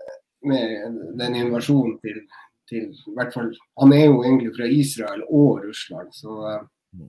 med 0.44 0.98
den 1.20 1.38
invasjonen 1.46 1.96
til, 2.04 2.20
til 2.68 2.90
i 2.92 3.14
hvert 3.16 3.32
fall, 3.34 3.50
Han 3.80 3.92
er 3.92 4.06
jo 4.06 4.22
egentlig 4.24 4.54
fra 4.56 4.66
Israel 4.66 5.22
og 5.28 5.60
Russland, 5.64 6.12
så, 6.14 6.36
eh, 6.50 7.06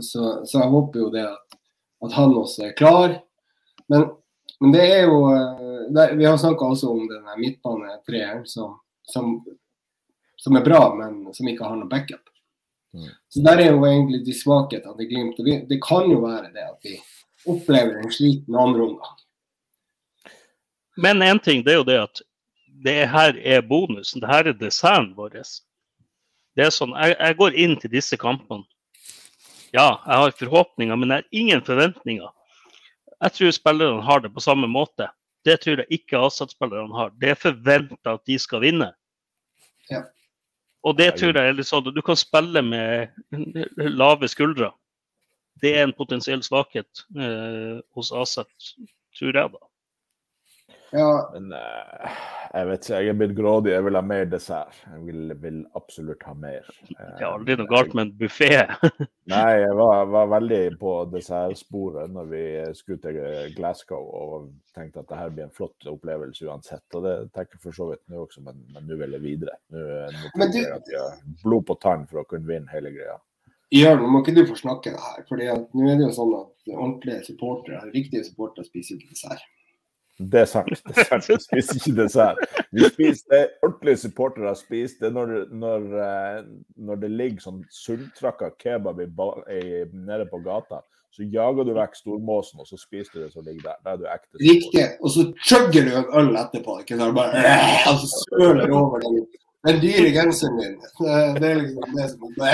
så, 0.00 0.44
så 0.46 0.58
jeg 0.62 0.70
håper 0.72 1.00
jo 1.00 1.10
det 1.14 1.26
at, 1.28 1.56
at 2.04 2.12
han 2.16 2.34
også 2.34 2.66
er 2.68 2.76
klar. 2.78 3.18
Men, 3.88 4.08
men 4.60 4.72
det 4.72 4.82
er 4.90 5.02
jo 5.06 5.18
eh, 5.34 5.88
det, 5.94 6.08
Vi 6.18 6.24
har 6.24 6.36
snakka 6.40 6.64
også 6.72 6.90
om 6.90 7.06
denne 7.10 7.36
midtbanetreeren 7.38 8.46
som, 8.48 8.78
som, 9.02 9.36
som 10.36 10.56
er 10.56 10.64
bra, 10.66 10.94
men 10.98 11.26
som 11.34 11.48
ikke 11.48 11.64
har 11.68 11.76
noe 11.76 11.88
backup. 11.90 12.28
Mm. 12.92 13.08
Så 13.32 13.40
der 13.44 13.60
er 13.62 13.70
jo 13.72 13.84
egentlig 13.88 14.24
de 14.26 14.34
svakhetene 14.36 14.96
til 14.98 15.08
Glimt. 15.08 15.38
og 15.40 15.44
vi- 15.46 15.64
Det 15.68 15.78
kan 15.82 16.10
jo 16.10 16.20
være 16.20 16.50
det 16.52 16.64
at 16.66 16.78
vi 16.84 16.98
opplever 17.48 17.98
en 18.02 18.10
sliten 18.12 18.54
andre 18.54 18.82
omgang. 18.82 19.18
Men 20.96 21.22
én 21.22 21.40
ting, 21.42 21.62
det 21.64 21.72
er 21.72 21.78
jo 21.80 21.84
det 21.88 21.96
at 22.02 22.20
det 22.84 23.08
her 23.10 23.38
er 23.38 23.64
bonusen. 23.66 24.20
Det 24.22 24.30
her 24.30 24.50
er 24.50 24.58
desserten 24.58 25.12
vår. 25.16 25.40
Det 26.56 26.66
er 26.66 26.72
sånn, 26.74 26.94
jeg, 26.98 27.16
jeg 27.18 27.38
går 27.38 27.58
inn 27.64 27.76
til 27.80 27.92
disse 27.92 28.18
kampene. 28.20 28.66
Ja, 29.72 30.02
jeg 30.04 30.20
har 30.20 30.34
forhåpninger, 30.36 30.98
men 31.00 31.14
jeg 31.14 31.22
har 31.22 31.42
ingen 31.42 31.62
forventninger. 31.64 32.32
Jeg 33.22 33.36
tror 33.36 33.54
spillerne 33.56 34.04
har 34.04 34.20
det 34.20 34.32
på 34.34 34.42
samme 34.44 34.68
måte. 34.68 35.08
Det 35.46 35.56
tror 35.62 35.80
jeg 35.80 35.98
ikke 35.98 36.20
Asat-spillerne 36.26 36.94
har. 36.94 37.14
Det 37.18 37.32
er 37.32 37.38
forventa 37.38 38.16
at 38.18 38.26
de 38.28 38.36
skal 38.38 38.62
vinne. 38.66 38.90
Ja. 39.90 40.04
Og 40.82 40.98
det 40.98 41.12
tror 41.18 41.36
jeg 41.38 41.48
er 41.48 41.54
litt 41.54 41.68
sånn 41.68 41.86
Du 41.94 42.02
kan 42.02 42.18
spille 42.18 42.62
med 42.66 43.14
lave 44.02 44.28
skuldre. 44.30 44.72
Det 45.62 45.76
er 45.76 45.86
en 45.86 45.94
potensiell 45.94 46.42
svakhet 46.42 47.04
eh, 47.14 47.78
hos 47.94 48.10
Asat, 48.12 48.50
tror 49.18 49.36
jeg, 49.38 49.52
da. 49.54 49.68
Ja, 50.92 51.30
Men 51.32 51.52
uh, 51.56 52.16
jeg 52.52 52.66
vet 52.68 52.82
ikke, 52.84 52.98
jeg 53.00 53.08
er 53.08 53.16
blitt 53.16 53.34
grådig. 53.38 53.70
Jeg 53.72 53.84
vil 53.86 53.96
ha 53.96 54.02
mer 54.04 54.26
dessert. 54.28 54.74
Jeg 54.84 55.00
vil, 55.06 55.32
vil 55.40 55.60
absolutt 55.78 56.22
ha 56.28 56.34
mer. 56.36 56.66
Eh, 56.90 57.14
Det 57.16 57.24
er 57.24 57.28
aldri 57.30 57.56
noe 57.56 57.70
galt 57.70 57.94
med 57.96 58.04
en 58.10 58.12
buffé. 58.20 58.50
Nei, 59.32 59.52
jeg 59.62 59.78
var, 59.78 60.02
var 60.12 60.28
veldig 60.34 60.58
på 60.82 60.92
dessertsporet 61.14 62.12
når 62.12 62.28
vi 62.34 62.42
skulle 62.76 63.00
til 63.06 63.54
Glasgow 63.56 64.04
og 64.04 64.50
tenkte 64.76 65.00
at 65.00 65.08
det 65.08 65.20
her 65.22 65.32
blir 65.32 65.46
en 65.46 65.54
flott 65.56 65.88
opplevelse 65.88 66.44
uansett. 66.44 66.84
Og 66.98 67.06
det 67.08 67.14
tenker 67.32 67.56
jeg 67.56 67.64
for 67.64 67.78
så 67.78 67.88
vidt 67.94 68.04
nå 68.12 68.26
også, 68.26 68.44
men 68.44 68.60
men 68.76 68.84
nå 68.90 69.00
vil 69.00 69.16
jeg 69.16 69.24
videre. 69.24 69.56
Nå, 69.72 69.86
nå 70.12 70.50
du- 70.52 70.60
jeg 70.60 70.76
at 70.76 70.92
jeg 70.92 71.00
har 71.00 71.16
blod 71.42 71.64
på 71.72 71.78
tann 71.80 72.04
for 72.10 72.20
å 72.20 72.28
kunne 72.28 72.48
vinne 72.52 72.68
hele 72.74 72.92
greia. 72.92 73.16
Jørn, 73.72 74.04
må 74.12 74.20
ikke 74.20 74.34
du 74.36 74.44
få 74.44 74.58
snakke 74.60 74.92
det 74.92 75.00
her. 75.00 75.24
fordi 75.28 75.48
nå 75.48 75.88
er 75.88 75.96
det 75.96 76.04
jo 76.10 76.12
sånn 76.20 76.36
at 76.36 76.72
ordentlige 76.76 77.24
supportere, 77.32 77.80
riktige 77.96 78.28
supportere 78.28 78.68
spiser 78.68 78.98
ikke 79.00 79.14
dessert. 79.16 79.40
Det 80.30 80.40
er 80.40 80.48
sant. 80.50 80.70
det 80.86 80.98
er 80.98 81.08
sant. 81.08 81.28
Vi 81.28 81.62
spiser 81.62 81.78
ikke 81.80 81.96
dessert. 82.02 82.40
Vi 82.72 82.88
spiser 82.88 83.28
det 83.32 83.42
ordentlige 83.62 84.00
supportere 84.04 84.54
spiser. 84.56 85.06
Det 85.06 85.12
når, 85.16 85.32
når, 85.50 85.86
eh, 86.06 86.40
når 86.86 87.02
det 87.02 87.10
ligger 87.10 87.44
sånn 87.46 87.60
sultrakka 87.72 88.52
kebab 88.60 89.00
i, 89.02 89.08
i, 89.56 89.62
nede 89.92 90.28
på 90.30 90.42
gata. 90.44 90.82
Så 91.12 91.26
jager 91.28 91.66
du 91.68 91.74
vekk 91.76 91.96
stormåsen, 91.98 92.62
og 92.62 92.68
så 92.68 92.78
spiser 92.80 93.18
du 93.18 93.24
det 93.24 93.32
som 93.34 93.44
ligger 93.44 93.66
der. 93.66 93.80
Da 93.84 93.92
er 93.92 94.00
du 94.00 94.06
ekte 94.08 94.30
supporter. 94.30 94.46
Riktig. 94.48 94.86
Og 95.00 95.12
så 95.12 95.26
chugger 95.48 95.88
du 95.88 95.92
en 96.00 96.08
øl 96.20 96.30
etterpå. 96.40 96.78
ikke 96.84 97.00
sant? 97.00 97.16
Bare, 97.18 97.42
øh, 97.42 97.90
og 97.90 98.00
så 98.00 98.22
søler 98.22 98.72
over 98.78 99.04
den, 99.04 99.18
den 99.68 99.82
dyre 99.82 100.14
genseren 100.16 100.62
din. 100.62 100.78
Det, 101.42 101.50
er 101.50 101.60
liksom 101.60 101.98
det 101.98 102.08
som 102.14 102.24
øh. 102.30 102.48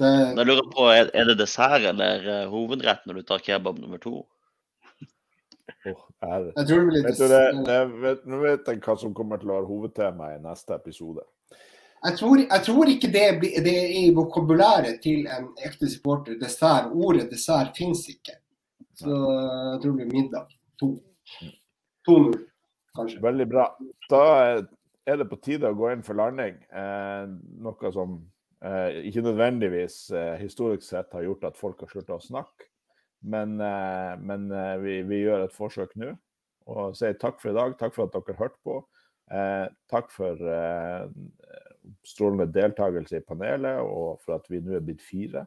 det, 0.00 0.10
Jeg 0.40 0.50
lurer 0.50 0.68
på, 0.74 0.90
Er 0.90 1.14
er 1.14 1.30
det 1.30 1.38
dessert 1.38 1.86
eller 1.92 2.28
eh, 2.34 2.50
hovedrett 2.50 3.06
når 3.06 3.20
du 3.20 3.22
tar 3.28 3.46
kebab 3.46 3.78
nummer 3.78 4.02
to? 4.02 4.26
Ære. 5.86 6.52
Jeg 6.56 6.66
tror 6.68 6.80
det 6.80 6.86
blir 6.86 6.96
litt 6.96 7.06
Vet 7.08 7.30
det, 7.32 7.44
det 7.66 7.80
vet, 8.02 8.24
nå 8.28 8.40
vet 8.42 8.66
jeg 8.68 8.80
hva 8.84 8.96
som 9.00 9.14
kommer 9.16 9.40
til 9.40 9.52
å 9.52 9.58
være 9.58 9.68
hovedtema 9.70 10.32
i 10.34 10.40
neste 10.44 10.76
episode. 10.76 11.24
Jeg 12.00 12.16
tror, 12.16 12.40
jeg 12.40 12.64
tror 12.64 12.90
ikke 12.94 13.10
det, 13.12 13.24
det 13.64 13.72
er 13.76 13.90
i 14.00 14.04
vokabulæret 14.16 15.02
til 15.04 15.26
en 15.28 15.50
ekte 15.64 15.88
supporter. 15.92 16.38
Dessert. 16.40 16.92
Ordet 16.96 17.26
dessert 17.32 17.76
fins 17.76 18.06
ikke. 18.08 18.38
Så 18.96 19.08
jeg 19.12 19.80
tror 19.82 19.96
det 19.96 19.96
blir 19.98 20.14
middag. 20.14 20.54
To. 20.80 20.94
2-0, 22.08 22.38
kanskje. 22.96 23.20
Veldig 23.22 23.46
bra. 23.50 23.66
Da 24.08 24.22
er 25.06 25.20
det 25.20 25.28
på 25.28 25.38
tide 25.44 25.68
å 25.68 25.76
gå 25.76 25.90
inn 25.92 26.04
for 26.06 26.16
landing. 26.16 26.56
Eh, 26.72 27.28
noe 27.64 27.92
som 27.92 28.16
eh, 28.64 29.02
ikke 29.10 29.26
nødvendigvis 29.28 30.00
eh, 30.16 30.34
historisk 30.40 30.88
sett 30.88 31.12
har 31.16 31.26
gjort 31.28 31.50
at 31.50 31.60
folk 31.60 31.84
har 31.84 31.92
sluttet 31.92 32.16
å 32.16 32.22
snakke. 32.24 32.69
Men, 33.20 33.58
eh, 33.60 34.14
men 34.24 34.50
eh, 34.52 34.76
vi, 34.80 34.96
vi 35.08 35.22
gjør 35.24 35.44
et 35.44 35.56
forsøk 35.56 35.96
nå 36.00 36.14
og 36.70 36.96
sier 36.98 37.16
takk 37.18 37.40
for 37.42 37.50
i 37.50 37.56
dag. 37.56 37.76
Takk 37.80 37.96
for 37.96 38.06
at 38.06 38.14
dere 38.14 38.38
hørte 38.38 38.60
på. 38.66 38.76
Eh, 39.30 39.66
takk 39.90 40.10
for 40.14 40.50
eh, 40.54 41.06
strålende 42.06 42.48
deltakelse 42.54 43.20
i 43.20 43.24
panelet, 43.26 43.80
og 43.82 44.20
for 44.24 44.38
at 44.38 44.46
vi 44.50 44.60
nå 44.62 44.76
er 44.78 44.84
blitt 44.84 45.02
fire. 45.04 45.46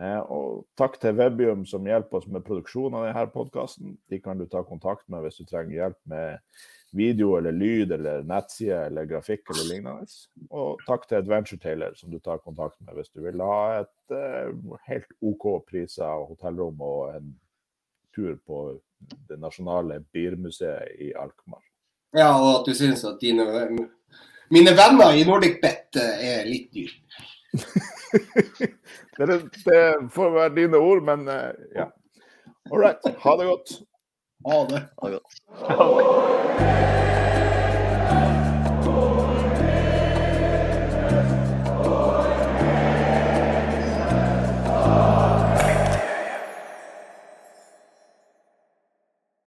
Eh, 0.00 0.20
og 0.32 0.66
takk 0.80 0.98
til 1.02 1.16
Webium 1.18 1.64
som 1.68 1.86
hjelper 1.86 2.20
oss 2.20 2.28
med 2.30 2.44
produksjonen 2.46 2.98
av 2.98 3.08
denne 3.08 3.26
podkasten. 3.34 3.96
De 4.10 4.20
kan 4.22 4.38
du 4.40 4.46
ta 4.50 4.62
kontakt 4.66 5.08
med 5.12 5.26
hvis 5.26 5.40
du 5.42 5.48
trenger 5.48 5.76
hjelp 5.76 6.00
med 6.10 6.62
video 6.90 7.36
eller 7.38 7.52
lyd 7.52 7.92
eller 7.92 8.22
nettside 8.26 8.86
eller 8.86 9.06
grafikk 9.10 9.50
eller 9.52 9.68
lignende. 9.68 10.06
Og 10.50 10.80
takk 10.86 11.06
til 11.08 11.20
Adventure 11.20 11.58
Taylor, 11.62 11.94
som 11.94 12.10
du 12.10 12.18
tar 12.18 12.42
kontakt 12.42 12.76
med 12.80 12.98
hvis 12.98 13.12
du 13.14 13.22
vil 13.24 13.42
ha 13.44 13.80
et 13.82 14.14
uh, 14.14 14.76
helt 14.88 15.10
OK 15.22 15.46
priser 15.70 16.26
hotellrom 16.26 16.80
og 16.82 17.14
en 17.14 17.32
tur 18.14 18.34
på 18.46 18.64
det 19.30 19.38
nasjonale 19.40 20.00
bilmuseet 20.12 20.98
i 21.00 21.12
Alkmaar. 21.14 21.62
Ja, 22.16 22.32
og 22.34 22.60
at 22.60 22.66
du 22.66 22.74
syns 22.74 23.04
at 23.06 23.20
dine 23.22 23.46
mine 24.50 24.72
venner 24.74 25.14
i 25.14 25.22
Nordic 25.24 25.60
Bet 25.62 25.94
eh, 26.00 26.24
er 26.26 26.48
litt 26.48 26.72
dyr. 26.74 26.90
det, 29.18 29.36
det 29.62 29.82
får 30.10 30.32
være 30.34 30.54
dine 30.56 30.80
ord, 30.82 31.04
men 31.06 31.22
uh, 31.30 31.52
ja. 31.76 31.86
All 32.70 32.82
right. 32.82 33.06
Ha 33.22 33.36
det 33.38 33.46
godt. 33.46 33.72
Ha 34.44 34.64
det. 34.64 34.82
Ha 34.96 35.08
det 35.08 35.18
godt. 35.18 36.89